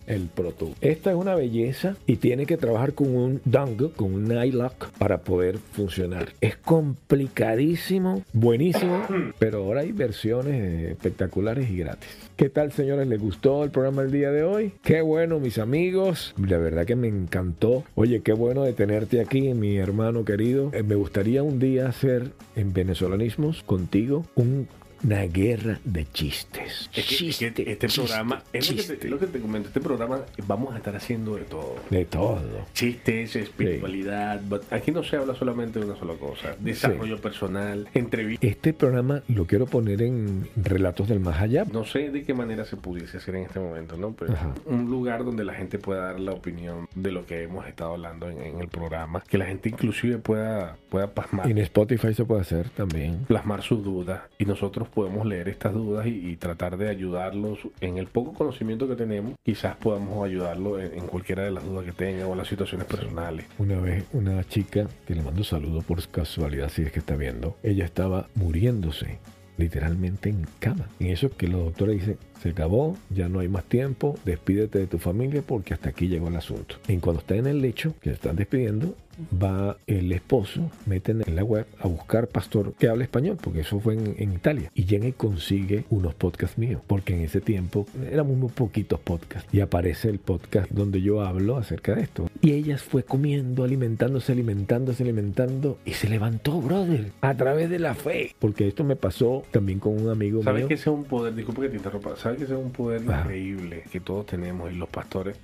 el 0.08 0.30
Pro. 0.34 0.48
Esta 0.82 1.12
es 1.12 1.16
una 1.16 1.36
belleza 1.36 1.98
y 2.06 2.16
tiene 2.18 2.46
que 2.46 2.58
trabajar 2.58 2.94
con 2.94 3.14
un 3.16 3.42
dongle, 3.44 3.92
con 3.92 4.14
un 4.14 4.32
iLock 4.32 4.90
para 4.98 5.20
poder 5.20 5.58
funcionar. 5.58 6.30
Es 6.42 6.56
complicadísimo, 6.56 8.24
buenísimo, 8.34 9.04
pero 9.40 9.64
ahora 9.64 9.82
hay 9.82 9.92
versiones 9.92 10.92
espectaculares 10.92 11.70
y 11.70 11.78
gratis. 11.78 12.10
¿Qué 12.38 12.50
tal, 12.50 12.72
señores? 12.72 13.08
¿Les 13.08 13.20
gustó 13.20 13.64
el 13.64 13.72
programa 13.72 14.04
del 14.04 14.12
día 14.12 14.32
de 14.32 14.44
hoy? 14.44 14.74
Qué 14.84 15.02
bueno, 15.02 15.40
mis 15.40 15.58
amigos. 15.58 16.34
La 16.38 16.58
verdad 16.58 16.86
que 16.86 16.96
me 16.96 17.08
encantó. 17.08 17.84
Oye, 17.96 18.22
qué 18.22 18.34
bueno 18.34 18.64
de 18.64 18.74
tenerte 18.74 19.20
aquí, 19.20 19.54
mi 19.54 19.78
hermano 19.78 20.24
querido. 20.24 20.72
Eh, 20.74 20.84
me 20.84 20.96
gustaría 20.96 21.44
un 21.44 21.60
día 21.60 21.88
hacer 21.90 22.32
en 22.56 22.74
venezolanismos 22.74 23.64
contigo 23.64 24.26
un 24.36 24.68
una 25.08 25.22
guerra 25.24 25.80
de 25.86 26.06
chistes. 26.12 26.90
Es 26.94 26.94
que- 26.94 27.00
es 27.02 27.08
que 27.08 27.16
Chiste, 27.16 27.48
este 27.48 27.88
chiste, 27.88 28.02
programa, 28.02 28.44
es 28.52 28.70
lo 28.70 28.76
que, 28.76 28.82
te, 28.84 28.88
chiste. 28.94 29.08
lo 29.10 29.20
que 29.20 29.28
te 29.28 29.40
comento, 29.40 29.70
este 29.70 29.80
programa 29.80 30.20
vamos 30.46 30.74
a 30.74 30.78
estar 30.78 30.96
haciendo 30.98 31.36
de 31.38 31.44
todo. 31.46 31.76
De 31.90 32.04
todo. 32.04 32.42
Chistes, 32.74 33.36
espiritualidad, 33.38 34.42
but 34.50 34.62
aquí 34.72 34.92
no 34.92 35.04
se 35.04 35.16
habla 35.16 35.34
solamente 35.36 35.80
de 35.80 35.86
una 35.86 35.96
sola 35.98 36.14
cosa. 36.16 36.56
Desarrollo 36.60 37.20
personal, 37.22 37.88
entrevistas. 37.94 38.50
Este 38.50 38.74
programa 38.74 39.22
lo 39.30 39.46
quiero 39.48 39.66
poner 39.66 40.02
en 40.02 40.48
Relatos 40.58 41.08
del 41.08 41.22
Más 41.22 41.40
Allá. 41.42 41.64
No 41.72 41.86
sé 41.86 42.10
de 42.12 42.24
qué 42.24 42.34
manera 42.34 42.66
se 42.66 42.76
pudiese 42.76 43.18
hacer 43.18 43.36
en 43.36 43.44
este 43.44 43.60
momento, 43.62 43.96
¿no? 43.96 44.12
Pero 44.12 44.34
Ajá. 44.34 44.54
un 44.66 44.90
lugar 44.90 45.24
donde 45.24 45.46
la 45.46 45.54
gente 45.54 45.80
pueda 45.80 46.08
dar 46.12 46.20
la 46.20 46.34
opinión 46.34 46.90
de 46.96 47.12
lo 47.14 47.26
que 47.26 47.44
hemos 47.44 47.66
estado 47.66 47.94
hablando 47.94 48.30
en, 48.30 48.40
en 48.42 48.60
el 48.60 48.68
programa. 48.68 49.24
Que 49.28 49.38
la 49.38 49.46
gente 49.46 49.70
inclusive 49.70 50.18
pueda, 50.18 50.76
pueda 50.90 51.08
pasmar, 51.14 51.50
En 51.50 51.58
Spotify 51.60 52.14
se 52.14 52.26
puede 52.26 52.42
hacer 52.42 52.70
también. 52.72 53.20
plasmar 53.28 53.62
sus 53.64 53.82
dudas 53.84 54.22
y 54.38 54.44
nosotros 54.46 54.90
podemos 54.98 55.28
leer 55.28 55.48
estas 55.48 55.76
dudas 55.76 56.08
y, 56.08 56.36
tratar 56.38 56.76
de 56.78 56.90
ayudarlos 56.90 57.60
en 57.82 58.00
el 58.00 58.08
poco 58.08 58.34
conocimiento 58.34 58.88
que 58.88 58.96
tenemos. 58.96 59.34
Quizás 59.44 59.76
podamos 59.76 60.26
ayudarlo 60.26 60.80
en, 60.80 60.92
en 60.92 61.06
cualquiera 61.06 61.44
de 61.44 61.52
las 61.52 61.64
dudas 61.64 61.86
que 61.86 61.92
tenga 61.92 62.26
o 62.26 62.32
en 62.32 62.40
las 62.40 62.48
situaciones 62.48 62.88
personales. 62.88 63.46
Una 63.60 63.80
vez 63.80 64.06
una 64.12 64.44
chica, 64.44 64.88
que 65.06 65.14
le 65.14 65.22
mando 65.22 65.44
saludos 65.44 65.86
por 65.86 66.04
casualidad 66.08 66.70
si 66.70 66.82
es 66.82 66.92
que 66.92 66.98
está 66.98 67.16
viendo, 67.16 67.58
ella 67.62 67.86
estaba 67.86 68.28
muriéndose 68.34 69.20
literalmente 69.58 70.30
en 70.30 70.48
cama. 70.58 70.90
En 71.00 71.08
eso 71.12 71.30
que 71.30 71.48
los 71.48 71.64
doctores 71.64 72.00
dicen, 72.00 72.18
se 72.42 72.50
acabó, 72.50 72.98
ya 73.12 73.30
no 73.30 73.40
hay 73.40 73.50
más 73.50 73.66
tiempo, 73.66 74.18
despídete 74.26 74.80
de 74.80 74.88
tu 74.88 74.98
familia 74.98 75.44
porque 75.46 75.76
hasta 75.76 75.90
aquí 75.90 76.08
llegó 76.08 76.30
el 76.30 76.38
asunto. 76.38 76.78
Y 76.88 76.98
cuando 76.98 77.20
está 77.20 77.36
en 77.36 77.46
el 77.46 77.62
lecho, 77.62 77.94
que 78.02 78.10
se 78.10 78.16
están 78.16 78.36
despidiendo, 78.36 78.96
va 79.42 79.78
el 79.88 80.12
esposo, 80.12 80.70
meten 80.86 81.24
en 81.26 81.36
la 81.36 81.44
web 81.44 81.66
a 81.80 81.88
buscar 81.88 82.28
pastor 82.28 82.74
que 82.74 82.88
hable 82.88 83.04
español, 83.04 83.38
porque 83.42 83.62
eso 83.62 83.80
fue 83.80 83.96
en, 83.96 84.16
en 84.18 84.34
Italia, 84.34 84.72
y 84.76 84.86
llega 84.86 85.08
y 85.08 85.14
consigue 85.14 85.86
unos 85.90 86.14
podcasts 86.16 86.58
míos, 86.58 86.82
porque 86.88 87.16
en 87.16 87.22
ese 87.22 87.42
tiempo 87.42 87.86
éramos 88.12 88.38
muy 88.38 88.50
poquitos 88.50 89.00
podcasts, 89.00 89.48
y 89.54 89.60
aparece 89.62 90.10
el 90.10 90.20
podcast 90.20 90.70
donde 90.72 91.02
yo 91.02 91.22
hablo 91.22 91.58
acerca 91.58 91.96
de 91.96 92.02
esto. 92.02 92.30
Y 92.42 92.52
ella 92.52 92.78
fue 92.78 93.04
comiendo, 93.04 93.64
alimentándose, 93.64 94.32
alimentándose, 94.32 95.04
alimentando, 95.04 95.78
y 95.86 95.94
se 95.94 96.10
levantó, 96.10 96.62
brother, 96.62 97.12
a 97.22 97.36
través 97.36 97.70
de 97.70 97.80
la 97.80 97.96
fe, 97.96 98.36
porque 98.40 98.68
esto 98.68 98.84
me 98.84 98.96
pasó 98.96 99.44
también 99.52 99.80
con 99.80 100.00
un 100.02 100.10
amigo 100.10 100.44
¿Sabes 100.44 100.62
mío. 100.62 100.68
que 100.68 100.74
ese 100.76 100.90
es 100.90 100.96
un 100.96 101.04
poder? 101.04 101.36
Disculpa 101.36 101.62
que 101.64 101.70
te 101.70 101.78
interrumpa. 101.78 102.16
¿Sabes 102.16 102.38
que 102.40 102.44
ese 102.46 102.54
es 102.54 102.60
un 102.60 102.72
poder 102.72 103.02
Ajá. 103.08 103.22
increíble 103.22 103.84
que 103.92 104.00
todos 104.00 104.26
tenemos 104.26 104.72
y 104.72 104.76
los 104.76 104.90
pastores 104.90 105.38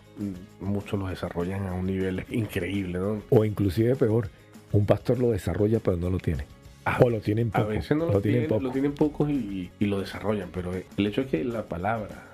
muchos 0.59 0.99
los 0.99 1.09
desarrollan 1.09 1.65
a 1.67 1.73
un 1.73 1.85
nivel 1.85 2.25
increíble, 2.29 2.99
¿no? 2.99 3.21
O 3.29 3.45
inclusive 3.45 3.95
peor, 3.95 4.29
un 4.71 4.85
pastor 4.85 5.19
lo 5.19 5.31
desarrolla 5.31 5.79
pero 5.79 5.97
no 5.97 6.09
lo 6.09 6.17
tiene. 6.19 6.45
A- 6.85 6.99
o 6.99 7.09
lo 7.09 7.21
tienen 7.21 7.47
A 7.53 7.59
poco. 7.59 7.69
veces 7.69 7.95
no 7.95 8.07
lo, 8.07 8.19
tienen 8.19 8.21
tienen, 8.41 8.49
poco. 8.49 8.61
lo 8.61 8.71
tienen 8.71 8.91
pocos 8.93 9.29
y, 9.29 9.71
y 9.79 9.85
lo 9.85 10.01
desarrollan, 10.01 10.49
pero 10.53 10.73
el 10.73 11.07
hecho 11.07 11.21
es 11.21 11.27
que 11.27 11.41
la 11.45 11.63
palabra, 11.63 12.27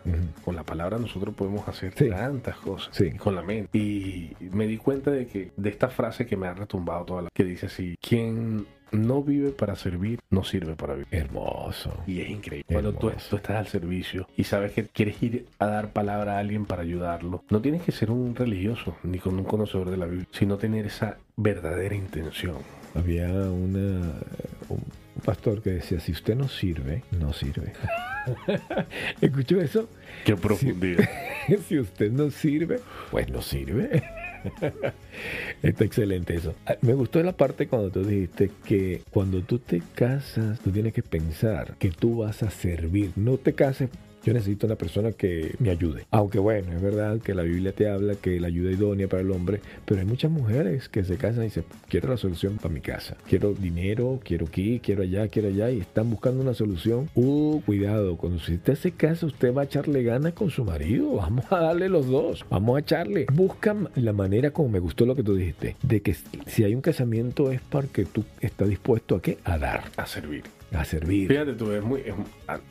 con 0.44 0.56
la 0.56 0.64
palabra 0.64 0.98
nosotros 0.98 1.36
podemos 1.36 1.68
hacer 1.68 1.94
Sí. 1.96 2.10
tantas 2.10 2.56
cosas 2.58 2.90
Sí. 2.96 3.12
con 3.12 3.36
la 3.36 3.44
mente. 3.44 3.78
Y 3.78 4.32
me 4.52 4.66
di 4.66 4.78
cuenta 4.78 5.12
de 5.12 5.28
que 5.28 5.52
de 5.56 5.70
esta 5.70 5.90
frase 5.90 6.26
que 6.26 6.36
me 6.36 6.48
ha 6.48 6.56
retumbado 6.56 7.06
toda 7.06 7.22
la 7.22 7.30
que 7.32 7.44
dice 7.44 7.68
así, 7.68 7.96
quien 8.02 8.66
no 8.92 9.24
vive 9.24 9.50
para 9.52 9.76
servir, 9.76 10.20
no 10.30 10.44
sirve 10.44 10.76
para 10.76 10.94
vivir. 10.94 11.08
Hermoso. 11.12 12.04
Y 12.08 12.22
es 12.22 12.30
increíble. 12.30 12.66
Cuando 12.72 12.94
tú, 12.94 13.12
tú 13.30 13.36
estás 13.36 13.58
al 13.58 13.68
servicio 13.68 14.28
y 14.36 14.44
sabes 14.44 14.72
que 14.72 14.86
quieres 14.86 15.22
ir 15.22 15.46
a 15.60 15.68
dar 15.68 15.92
palabra 15.92 16.36
a 16.36 16.40
alguien 16.40 16.66
para 16.66 16.84
ayudarlo, 16.84 17.44
no 17.50 17.62
tienes 17.62 17.82
que 17.82 17.92
ser 17.92 18.12
un 18.12 18.36
religioso 18.36 18.96
ni 19.04 19.20
con 19.20 19.38
un 19.38 19.46
conocedor 19.46 19.90
de 19.90 19.98
la 19.98 20.06
Biblia, 20.06 20.28
sino 20.32 20.58
tener 20.58 20.86
esa 20.86 21.18
verdadera 21.36 21.96
intención. 21.96 22.58
Había 22.96 23.28
una, 23.30 24.14
un 24.70 24.84
pastor 25.24 25.62
que 25.62 25.72
decía, 25.72 26.00
si 26.00 26.12
usted 26.12 26.36
no 26.36 26.48
sirve, 26.48 27.04
no 27.12 27.34
sirve. 27.34 27.74
¿Escuchó 29.22 29.62
eso? 29.62 29.90
Qué 30.26 30.36
profundidad. 30.36 31.08
si 31.68 31.80
usted 31.80 32.12
no 32.12 32.32
sirve, 32.32 32.80
pues 33.12 33.30
no 33.30 33.42
sirve. 33.42 34.04
Está 35.64 35.84
excelente 35.84 36.36
eso. 36.36 36.54
Ah, 36.66 36.76
Me 36.82 36.94
gustó 36.94 37.22
la 37.24 37.34
parte 37.34 37.68
cuando 37.68 37.90
tú 37.90 38.04
dijiste 38.04 38.52
que 38.66 39.02
cuando 39.12 39.42
tú 39.42 39.60
te 39.60 39.82
casas, 39.96 40.60
tú 40.60 40.72
tienes 40.72 40.94
que 40.94 41.04
pensar 41.04 41.76
que 41.78 41.92
tú 41.92 42.20
vas 42.20 42.44
a 42.44 42.50
servir. 42.50 43.12
No 43.16 43.38
te 43.38 43.54
cases. 43.54 43.90
Yo 44.24 44.34
necesito 44.34 44.66
una 44.66 44.76
persona 44.76 45.12
que 45.12 45.56
me 45.60 45.70
ayude. 45.70 46.06
Aunque 46.12 46.40
bueno, 46.40 46.74
es 46.74 46.82
verdad 46.82 47.20
que 47.20 47.34
la 47.34 47.44
Biblia 47.44 47.72
te 47.72 47.90
habla 47.90 48.16
que 48.16 48.40
la 48.40 48.48
ayuda 48.48 48.72
idónea 48.72 49.08
para 49.08 49.22
el 49.22 49.32
hombre, 49.32 49.62
pero 49.86 50.02
hay 50.02 50.06
muchas 50.06 50.32
mujeres 50.32 50.90
que 50.90 51.04
se 51.04 51.18
casan 51.18 51.44
y 51.44 51.46
dicen, 51.46 51.64
quiero 51.88 52.10
la 52.10 52.18
solución 52.18 52.58
para 52.58 52.74
mi 52.74 52.82
casa. 52.82 53.16
Quiero 53.28 53.54
dinero, 53.54 54.20
quiero 54.24 54.48
aquí, 54.48 54.80
quiero 54.80 55.04
allá, 55.04 55.28
quiero 55.30 55.48
allá, 55.48 55.72
y 55.72 55.80
están 55.80 56.10
buscando 56.10 56.42
una 56.42 56.54
solución. 56.54 57.10
Uh, 57.16 57.62
cuidado, 57.62 58.18
cuando 58.18 58.38
usted 58.38 58.76
se 58.76 58.92
casa, 58.92 59.26
usted 59.26 59.54
va 59.54 59.62
a 59.62 59.66
echarle 59.66 60.04
ganas 60.04 60.34
con 60.34 60.50
su 60.50 60.66
marido. 60.66 61.16
Vamos 61.16 61.46
a 61.50 61.60
darle 61.60 61.90
los 61.90 62.08
dos. 62.08 62.46
Vamos 62.50 62.78
a 62.78 62.80
echarle. 62.80 63.26
Busca 63.32 63.76
la 63.96 64.14
manera, 64.14 64.52
como 64.52 64.70
me 64.70 64.80
gustó 64.80 65.06
lo 65.06 65.16
que 65.16 65.24
tú 65.24 65.36
dijiste, 65.36 65.76
de 65.82 66.02
que 66.02 66.16
si 66.48 66.64
hay 66.64 66.76
un 66.76 66.82
casamiento 66.82 67.52
es 67.52 67.62
porque 67.62 68.06
tú 68.06 68.24
estás 68.42 68.68
dispuesto 68.68 69.16
a 69.16 69.22
qué? 69.22 69.38
A 69.44 69.58
dar, 69.58 69.84
a 69.96 70.06
servir. 70.06 70.59
A 70.74 70.86
servir. 70.86 71.28
Fíjate 71.28 71.54
tú, 71.54 71.72
es 71.72 71.84
muy, 71.84 72.02
es, 72.02 72.14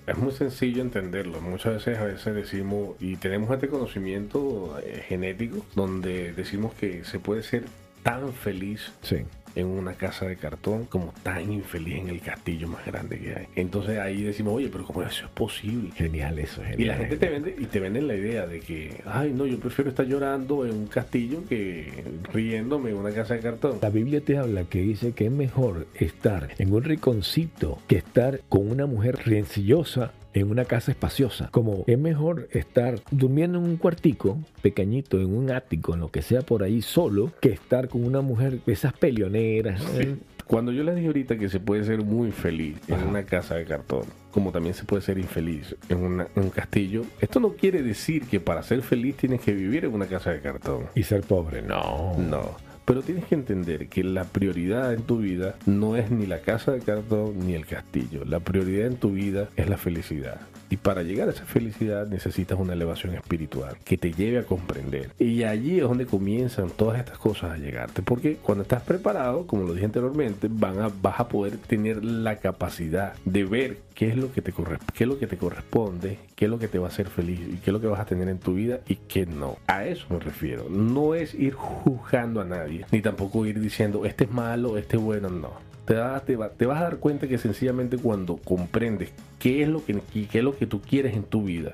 es 0.07 0.19
muy 0.19 0.33
sencillo 0.33 0.83
entenderlo. 0.83 1.41
Muchas 1.41 1.75
veces 1.75 1.99
a 1.99 2.05
veces 2.05 2.35
decimos, 2.35 2.97
y 3.01 3.17
tenemos 3.17 3.51
este 3.51 3.69
conocimiento 3.69 4.79
eh, 4.83 5.03
genético, 5.07 5.65
donde 5.75 6.33
decimos 6.33 6.75
que 6.75 7.05
se 7.05 7.19
puede 7.19 7.43
ser 7.43 7.65
tan 8.03 8.33
feliz 8.33 8.93
Sí. 9.03 9.19
En 9.59 9.67
una 9.67 9.95
casa 9.95 10.27
de 10.27 10.37
cartón 10.37 10.85
como 10.85 11.13
tan 11.23 11.53
infeliz 11.53 11.99
en 11.99 12.09
el 12.09 12.21
castillo 12.21 12.69
más 12.69 12.87
grande 12.87 13.19
que 13.19 13.35
hay. 13.35 13.47
Entonces 13.57 13.99
ahí 13.99 14.23
decimos, 14.23 14.55
oye, 14.55 14.69
pero 14.71 14.85
¿cómo 14.85 15.03
eso 15.03 15.25
es 15.25 15.31
posible? 15.33 15.91
Genial 15.97 16.39
eso, 16.39 16.63
genial. 16.63 16.81
Y 16.81 16.85
la 16.85 16.95
gente 16.95 17.17
te 17.17 17.29
vende 17.29 17.57
y 17.59 17.67
te 17.67 17.81
venden 17.81 18.07
la 18.07 18.15
idea 18.15 18.47
de 18.47 18.61
que, 18.61 19.03
ay, 19.05 19.33
no, 19.33 19.47
yo 19.47 19.59
prefiero 19.59 19.91
estar 19.91 20.07
llorando 20.07 20.65
en 20.65 20.75
un 20.75 20.87
castillo 20.87 21.43
que 21.49 22.05
riéndome 22.33 22.91
en 22.91 22.97
una 22.97 23.11
casa 23.11 23.35
de 23.35 23.41
cartón. 23.41 23.79
La 23.83 23.91
Biblia 23.91 24.21
te 24.21 24.39
habla 24.39 24.65
que 24.65 24.81
dice 24.81 25.13
que 25.13 25.27
es 25.27 25.33
mejor 25.33 25.87
estar 25.95 26.49
en 26.59 26.73
un 26.73 26.85
rinconcito 26.85 27.79
que 27.89 27.97
estar 27.97 28.41
con 28.49 28.71
una 28.71 28.87
mujer 28.87 29.19
rencillosa 29.25 30.13
en 30.41 30.51
una 30.51 30.65
casa 30.65 30.91
espaciosa. 30.91 31.49
Como 31.51 31.85
es 31.87 31.99
mejor 31.99 32.49
estar 32.53 33.01
durmiendo 33.11 33.59
en 33.59 33.65
un 33.65 33.77
cuartico 33.77 34.39
pequeñito, 34.63 35.21
en 35.21 35.35
un 35.37 35.51
ático, 35.51 35.95
en 35.95 36.01
lo 36.01 36.11
que 36.11 36.23
sea 36.23 36.43
por 36.43 36.63
ahí 36.63 36.83
solo, 36.83 37.33
que 37.41 37.51
estar 37.51 37.89
con 37.89 38.05
una 38.05 38.21
mujer 38.21 38.61
de 38.65 38.73
esas 38.73 38.93
peleoneras. 38.93 39.83
¿eh? 39.99 40.17
Cuando 40.47 40.73
yo 40.73 40.83
les 40.83 40.95
dije 40.95 41.09
ahorita 41.09 41.37
que 41.37 41.51
se 41.51 41.61
puede 41.61 41.85
ser 41.85 42.03
muy 42.03 42.33
feliz 42.33 42.77
en 42.89 42.95
Ajá. 42.95 43.05
una 43.07 43.23
casa 43.25 43.57
de 43.57 43.67
cartón, 43.67 44.05
como 44.31 44.51
también 44.51 44.75
se 44.75 44.85
puede 44.85 45.03
ser 45.03 45.19
infeliz 45.19 45.77
en, 45.91 45.99
una- 45.99 46.27
en 46.35 46.43
un 46.45 46.49
castillo, 46.51 47.03
esto 47.21 47.39
no 47.39 47.51
quiere 47.51 47.83
decir 47.83 48.23
que 48.27 48.41
para 48.41 48.63
ser 48.63 48.81
feliz 48.81 49.17
tienes 49.17 49.43
que 49.43 49.53
vivir 49.53 49.85
en 49.85 49.93
una 49.93 50.07
casa 50.07 50.31
de 50.31 50.41
cartón. 50.41 50.85
Y 50.95 51.03
ser 51.03 51.21
pobre, 51.21 51.61
no. 51.61 52.17
No. 52.19 52.57
Pero 52.89 53.03
tienes 53.03 53.27
que 53.27 53.35
entender 53.35 53.89
que 53.89 54.03
la 54.03 54.25
prioridad 54.25 54.95
en 54.95 55.03
tu 55.03 55.19
vida 55.19 55.57
no 55.67 55.95
es 55.97 56.11
ni 56.11 56.25
la 56.25 56.41
casa 56.41 56.73
de 56.73 56.81
cartón 56.81 57.39
ni 57.47 57.53
el 57.53 57.67
castillo. 57.67 58.25
La 58.25 58.41
prioridad 58.41 58.87
en 58.87 58.97
tu 58.97 59.11
vida 59.11 59.51
es 59.57 59.69
la 59.69 59.77
felicidad. 59.77 60.41
Y 60.71 60.77
para 60.77 61.03
llegar 61.03 61.29
a 61.29 61.33
esa 61.33 61.45
felicidad 61.45 62.07
necesitas 62.07 62.59
una 62.59 62.75
elevación 62.75 63.15
espiritual 63.15 63.77
que 63.85 63.97
te 63.97 64.13
lleve 64.13 64.39
a 64.39 64.45
comprender. 64.45 65.11
Y 65.19 65.43
allí 65.45 65.79
es 65.79 65.83
donde 65.83 66.07
comienzan 66.07 66.71
todas 66.71 66.99
estas 66.99 67.19
cosas 67.19 67.53
a 67.53 67.57
llegarte. 67.57 68.03
Porque 68.03 68.37
cuando 68.37 68.63
estás 68.63 68.83
preparado, 68.83 69.47
como 69.47 69.65
lo 69.65 69.73
dije 69.73 69.87
anteriormente, 69.87 70.49
vas 70.51 71.21
a 71.21 71.29
poder 71.29 71.57
tener 71.59 72.05
la 72.05 72.37
capacidad 72.37 73.15
de 73.25 73.45
ver 73.45 73.79
qué 73.95 74.09
es 74.09 74.17
lo 74.17 74.33
que 74.33 74.43
te 74.43 74.53
qué 74.95 75.05
es 75.05 75.09
lo 75.09 75.19
que 75.19 75.27
te 75.27 75.37
corresponde, 75.37 76.19
qué 76.35 76.45
es 76.45 76.51
lo 76.51 76.59
que 76.59 76.69
te 76.69 76.79
va 76.79 76.87
a 76.87 76.91
hacer 76.91 77.09
feliz 77.09 77.41
y 77.41 77.57
qué 77.57 77.71
es 77.71 77.73
lo 77.73 77.81
que 77.81 77.87
vas 77.87 78.01
a 78.01 78.07
tener 78.07 78.29
en 78.29 78.39
tu 78.39 78.55
vida 78.55 78.81
y 78.87 78.97
qué 78.97 79.27
no. 79.27 79.57
A 79.67 79.87
eso 79.87 80.07
me 80.11 80.21
refiero. 80.21 80.69
No 80.69 81.15
es 81.15 81.35
ir 81.35 81.55
juzgando 81.55 82.41
a 82.41 82.45
nadie, 82.45 82.87
ni 82.91 83.01
tampoco 83.01 83.47
ir 83.47 83.61
diciendo 83.61 84.05
este 84.05 84.25
es 84.25 84.31
malo, 84.31 84.79
este 84.79 84.97
es 84.97 85.03
bueno, 85.03 85.31
no. 85.31 85.68
Te, 85.89 85.95
va- 85.95 86.21
te, 86.21 86.37
va- 86.37 86.51
te 86.51 86.67
vas 86.67 86.79
a 86.81 86.85
dar 86.85 86.99
cuenta 86.99 87.27
que 87.27 87.39
sencillamente 87.39 87.97
cuando 87.99 88.37
comprendes 88.37 89.11
qué 89.41 89.63
es 89.63 89.69
lo 89.69 89.85
que 89.85 89.99
qué 90.13 90.39
es 90.39 90.45
lo 90.45 90.57
que 90.57 90.67
tú 90.67 90.81
quieres 90.81 91.15
en 91.17 91.23
tu 91.25 91.43
vida 91.45 91.73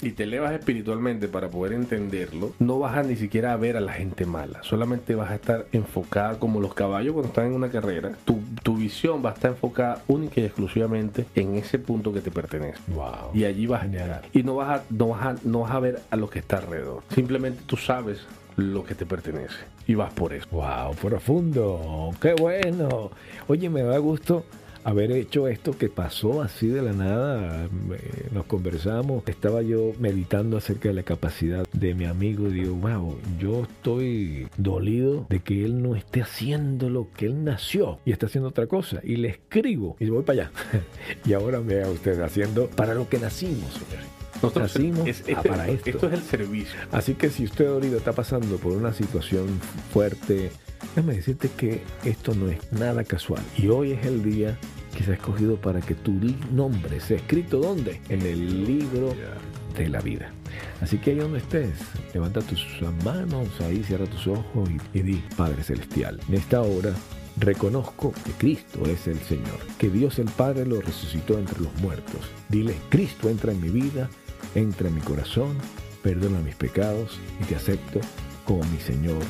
y 0.00 0.10
te 0.10 0.24
elevas 0.24 0.50
espiritualmente 0.52 1.28
para 1.28 1.48
poder 1.48 1.74
entenderlo, 1.74 2.52
no 2.58 2.80
vas 2.80 2.96
a 2.96 3.04
ni 3.04 3.14
siquiera 3.14 3.52
a 3.52 3.56
ver 3.56 3.76
a 3.76 3.80
la 3.80 3.92
gente 3.92 4.26
mala, 4.26 4.60
solamente 4.64 5.14
vas 5.14 5.30
a 5.30 5.36
estar 5.36 5.66
enfocada 5.70 6.40
como 6.40 6.60
los 6.60 6.74
caballos 6.74 7.12
cuando 7.12 7.28
están 7.28 7.46
en 7.46 7.52
una 7.52 7.68
carrera, 7.70 8.10
tu, 8.24 8.40
tu 8.64 8.76
visión 8.78 9.24
va 9.24 9.30
a 9.30 9.34
estar 9.34 9.52
enfocada 9.52 10.02
única 10.08 10.40
y 10.40 10.44
exclusivamente 10.44 11.26
en 11.36 11.54
ese 11.54 11.78
punto 11.78 12.12
que 12.12 12.20
te 12.20 12.32
pertenece. 12.32 12.80
Wow. 12.88 13.30
Y 13.32 13.44
allí 13.44 13.66
vas 13.68 13.84
a 13.84 13.86
llegar. 13.86 14.22
Y 14.32 14.42
no 14.42 14.56
vas 14.56 14.80
a, 14.80 14.84
no 14.90 15.08
vas 15.10 15.22
a, 15.24 15.36
no 15.44 15.60
vas 15.60 15.70
a 15.70 15.78
ver 15.78 16.00
a 16.10 16.16
lo 16.16 16.28
que 16.28 16.40
está 16.40 16.56
alrededor. 16.56 17.04
Simplemente 17.14 17.62
tú 17.66 17.76
sabes 17.76 18.26
lo 18.56 18.84
que 18.84 18.94
te 18.94 19.06
pertenece. 19.06 19.54
Y 19.86 19.94
vas 19.94 20.12
por 20.12 20.32
eso. 20.32 20.46
Wow, 20.50 20.94
profundo, 21.00 22.10
qué 22.20 22.34
bueno. 22.34 23.10
Oye, 23.48 23.68
me 23.68 23.82
da 23.82 23.98
gusto 23.98 24.44
haber 24.84 25.12
hecho 25.12 25.46
esto 25.46 25.78
que 25.78 25.88
pasó 25.88 26.42
así 26.42 26.66
de 26.66 26.82
la 26.82 26.92
nada. 26.92 27.68
Me- 27.88 27.98
Nos 28.32 28.46
conversamos, 28.46 29.22
estaba 29.26 29.62
yo 29.62 29.92
meditando 30.00 30.56
acerca 30.56 30.88
de 30.88 30.94
la 30.94 31.02
capacidad 31.04 31.64
de 31.72 31.94
mi 31.94 32.04
amigo 32.04 32.48
y 32.48 32.52
digo, 32.52 32.74
wow, 32.74 33.16
yo 33.38 33.62
estoy 33.62 34.48
dolido 34.56 35.26
de 35.28 35.38
que 35.40 35.64
él 35.64 35.82
no 35.82 35.94
esté 35.94 36.22
haciendo 36.22 36.90
lo 36.90 37.08
que 37.16 37.26
él 37.26 37.44
nació 37.44 37.98
y 38.04 38.12
está 38.12 38.26
haciendo 38.26 38.48
otra 38.48 38.66
cosa. 38.66 39.00
Y 39.04 39.16
le 39.16 39.28
escribo 39.28 39.96
y 40.00 40.06
voy 40.08 40.22
para 40.24 40.42
allá. 40.44 40.50
y 41.26 41.32
ahora 41.32 41.60
vea 41.60 41.88
usted 41.88 42.20
haciendo 42.20 42.66
para 42.68 42.94
lo 42.94 43.08
que 43.08 43.18
nacimos, 43.18 43.72
señores. 43.74 44.06
Nosotros 44.42 44.74
Nacimos 44.74 45.08
es- 45.08 45.22
ah, 45.36 45.42
para 45.42 45.68
esto. 45.68 45.90
esto 45.90 46.06
es 46.08 46.12
el 46.14 46.22
servicio. 46.22 46.80
Así 46.90 47.14
que 47.14 47.30
si 47.30 47.44
usted 47.44 47.66
ahorita 47.66 47.96
está 47.96 48.12
pasando 48.12 48.56
por 48.56 48.72
una 48.72 48.92
situación 48.92 49.46
fuerte, 49.92 50.50
déjame 50.94 51.14
decirte 51.14 51.48
que 51.56 51.82
esto 52.04 52.34
no 52.34 52.48
es 52.48 52.58
nada 52.72 53.04
casual. 53.04 53.42
Y 53.56 53.68
hoy 53.68 53.92
es 53.92 54.04
el 54.04 54.22
día 54.22 54.58
que 54.96 55.04
se 55.04 55.12
ha 55.12 55.14
escogido 55.14 55.56
para 55.56 55.80
que 55.80 55.94
tu 55.94 56.12
nombre 56.52 57.00
sea 57.00 57.16
escrito 57.16 57.58
¿dónde? 57.60 58.00
En 58.08 58.22
el 58.22 58.66
libro 58.66 59.14
de 59.76 59.88
la 59.88 60.00
vida. 60.00 60.30
Así 60.82 60.98
que 60.98 61.12
ahí 61.12 61.16
donde 61.16 61.38
estés, 61.38 61.70
levanta 62.12 62.40
tus 62.42 62.66
manos, 63.04 63.48
ahí 63.60 63.82
cierra 63.84 64.04
tus 64.06 64.26
ojos 64.26 64.68
y, 64.92 64.98
y 64.98 65.02
di, 65.02 65.24
Padre 65.36 65.62
Celestial, 65.62 66.20
en 66.28 66.34
esta 66.34 66.60
hora 66.60 66.92
reconozco 67.38 68.12
que 68.24 68.32
Cristo 68.32 68.84
es 68.86 69.06
el 69.06 69.18
Señor, 69.20 69.58
que 69.78 69.88
Dios 69.88 70.18
el 70.18 70.26
Padre 70.26 70.66
lo 70.66 70.80
resucitó 70.82 71.38
entre 71.38 71.60
los 71.60 71.74
muertos. 71.76 72.20
Dile, 72.50 72.74
Cristo 72.90 73.30
entra 73.30 73.52
en 73.52 73.60
mi 73.62 73.70
vida, 73.70 74.10
entra 74.54 74.88
en 74.88 74.94
mi 74.94 75.00
corazón, 75.00 75.56
perdona 76.02 76.40
mis 76.40 76.54
pecados 76.54 77.18
y 77.40 77.44
te 77.44 77.56
acepto 77.56 78.00
como 78.44 78.62
mi 78.64 78.78
Señor 78.78 79.22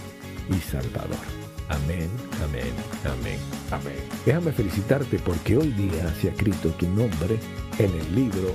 y 0.50 0.58
Salvador. 0.60 1.42
Amén, 1.68 2.08
amén, 2.44 2.72
amén, 3.04 3.38
amén. 3.70 3.96
Déjame 4.26 4.52
felicitarte 4.52 5.18
porque 5.18 5.56
hoy 5.56 5.68
día 5.72 6.14
se 6.20 6.28
ha 6.28 6.30
escrito 6.32 6.70
tu 6.70 6.86
nombre 6.88 7.38
en 7.78 7.90
el 7.90 8.14
libro 8.14 8.54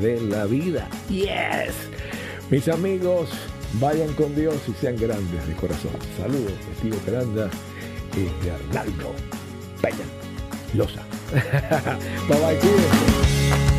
de 0.00 0.20
la 0.20 0.44
vida. 0.46 0.88
Yes. 1.08 1.74
Mis 2.50 2.68
amigos, 2.68 3.30
vayan 3.74 4.12
con 4.14 4.34
Dios 4.34 4.56
y 4.68 4.72
sean 4.72 4.96
grandes 4.96 5.46
de 5.46 5.54
corazón. 5.54 5.92
Saludos, 6.18 6.52
Testigo 6.68 6.98
Granda 7.06 7.48
y 8.14 8.44
de 8.44 8.50
Arnaldo 8.50 9.14
Peña 9.80 10.04
Loza. 10.74 11.02
bye 12.28 12.38
bye. 12.38 13.71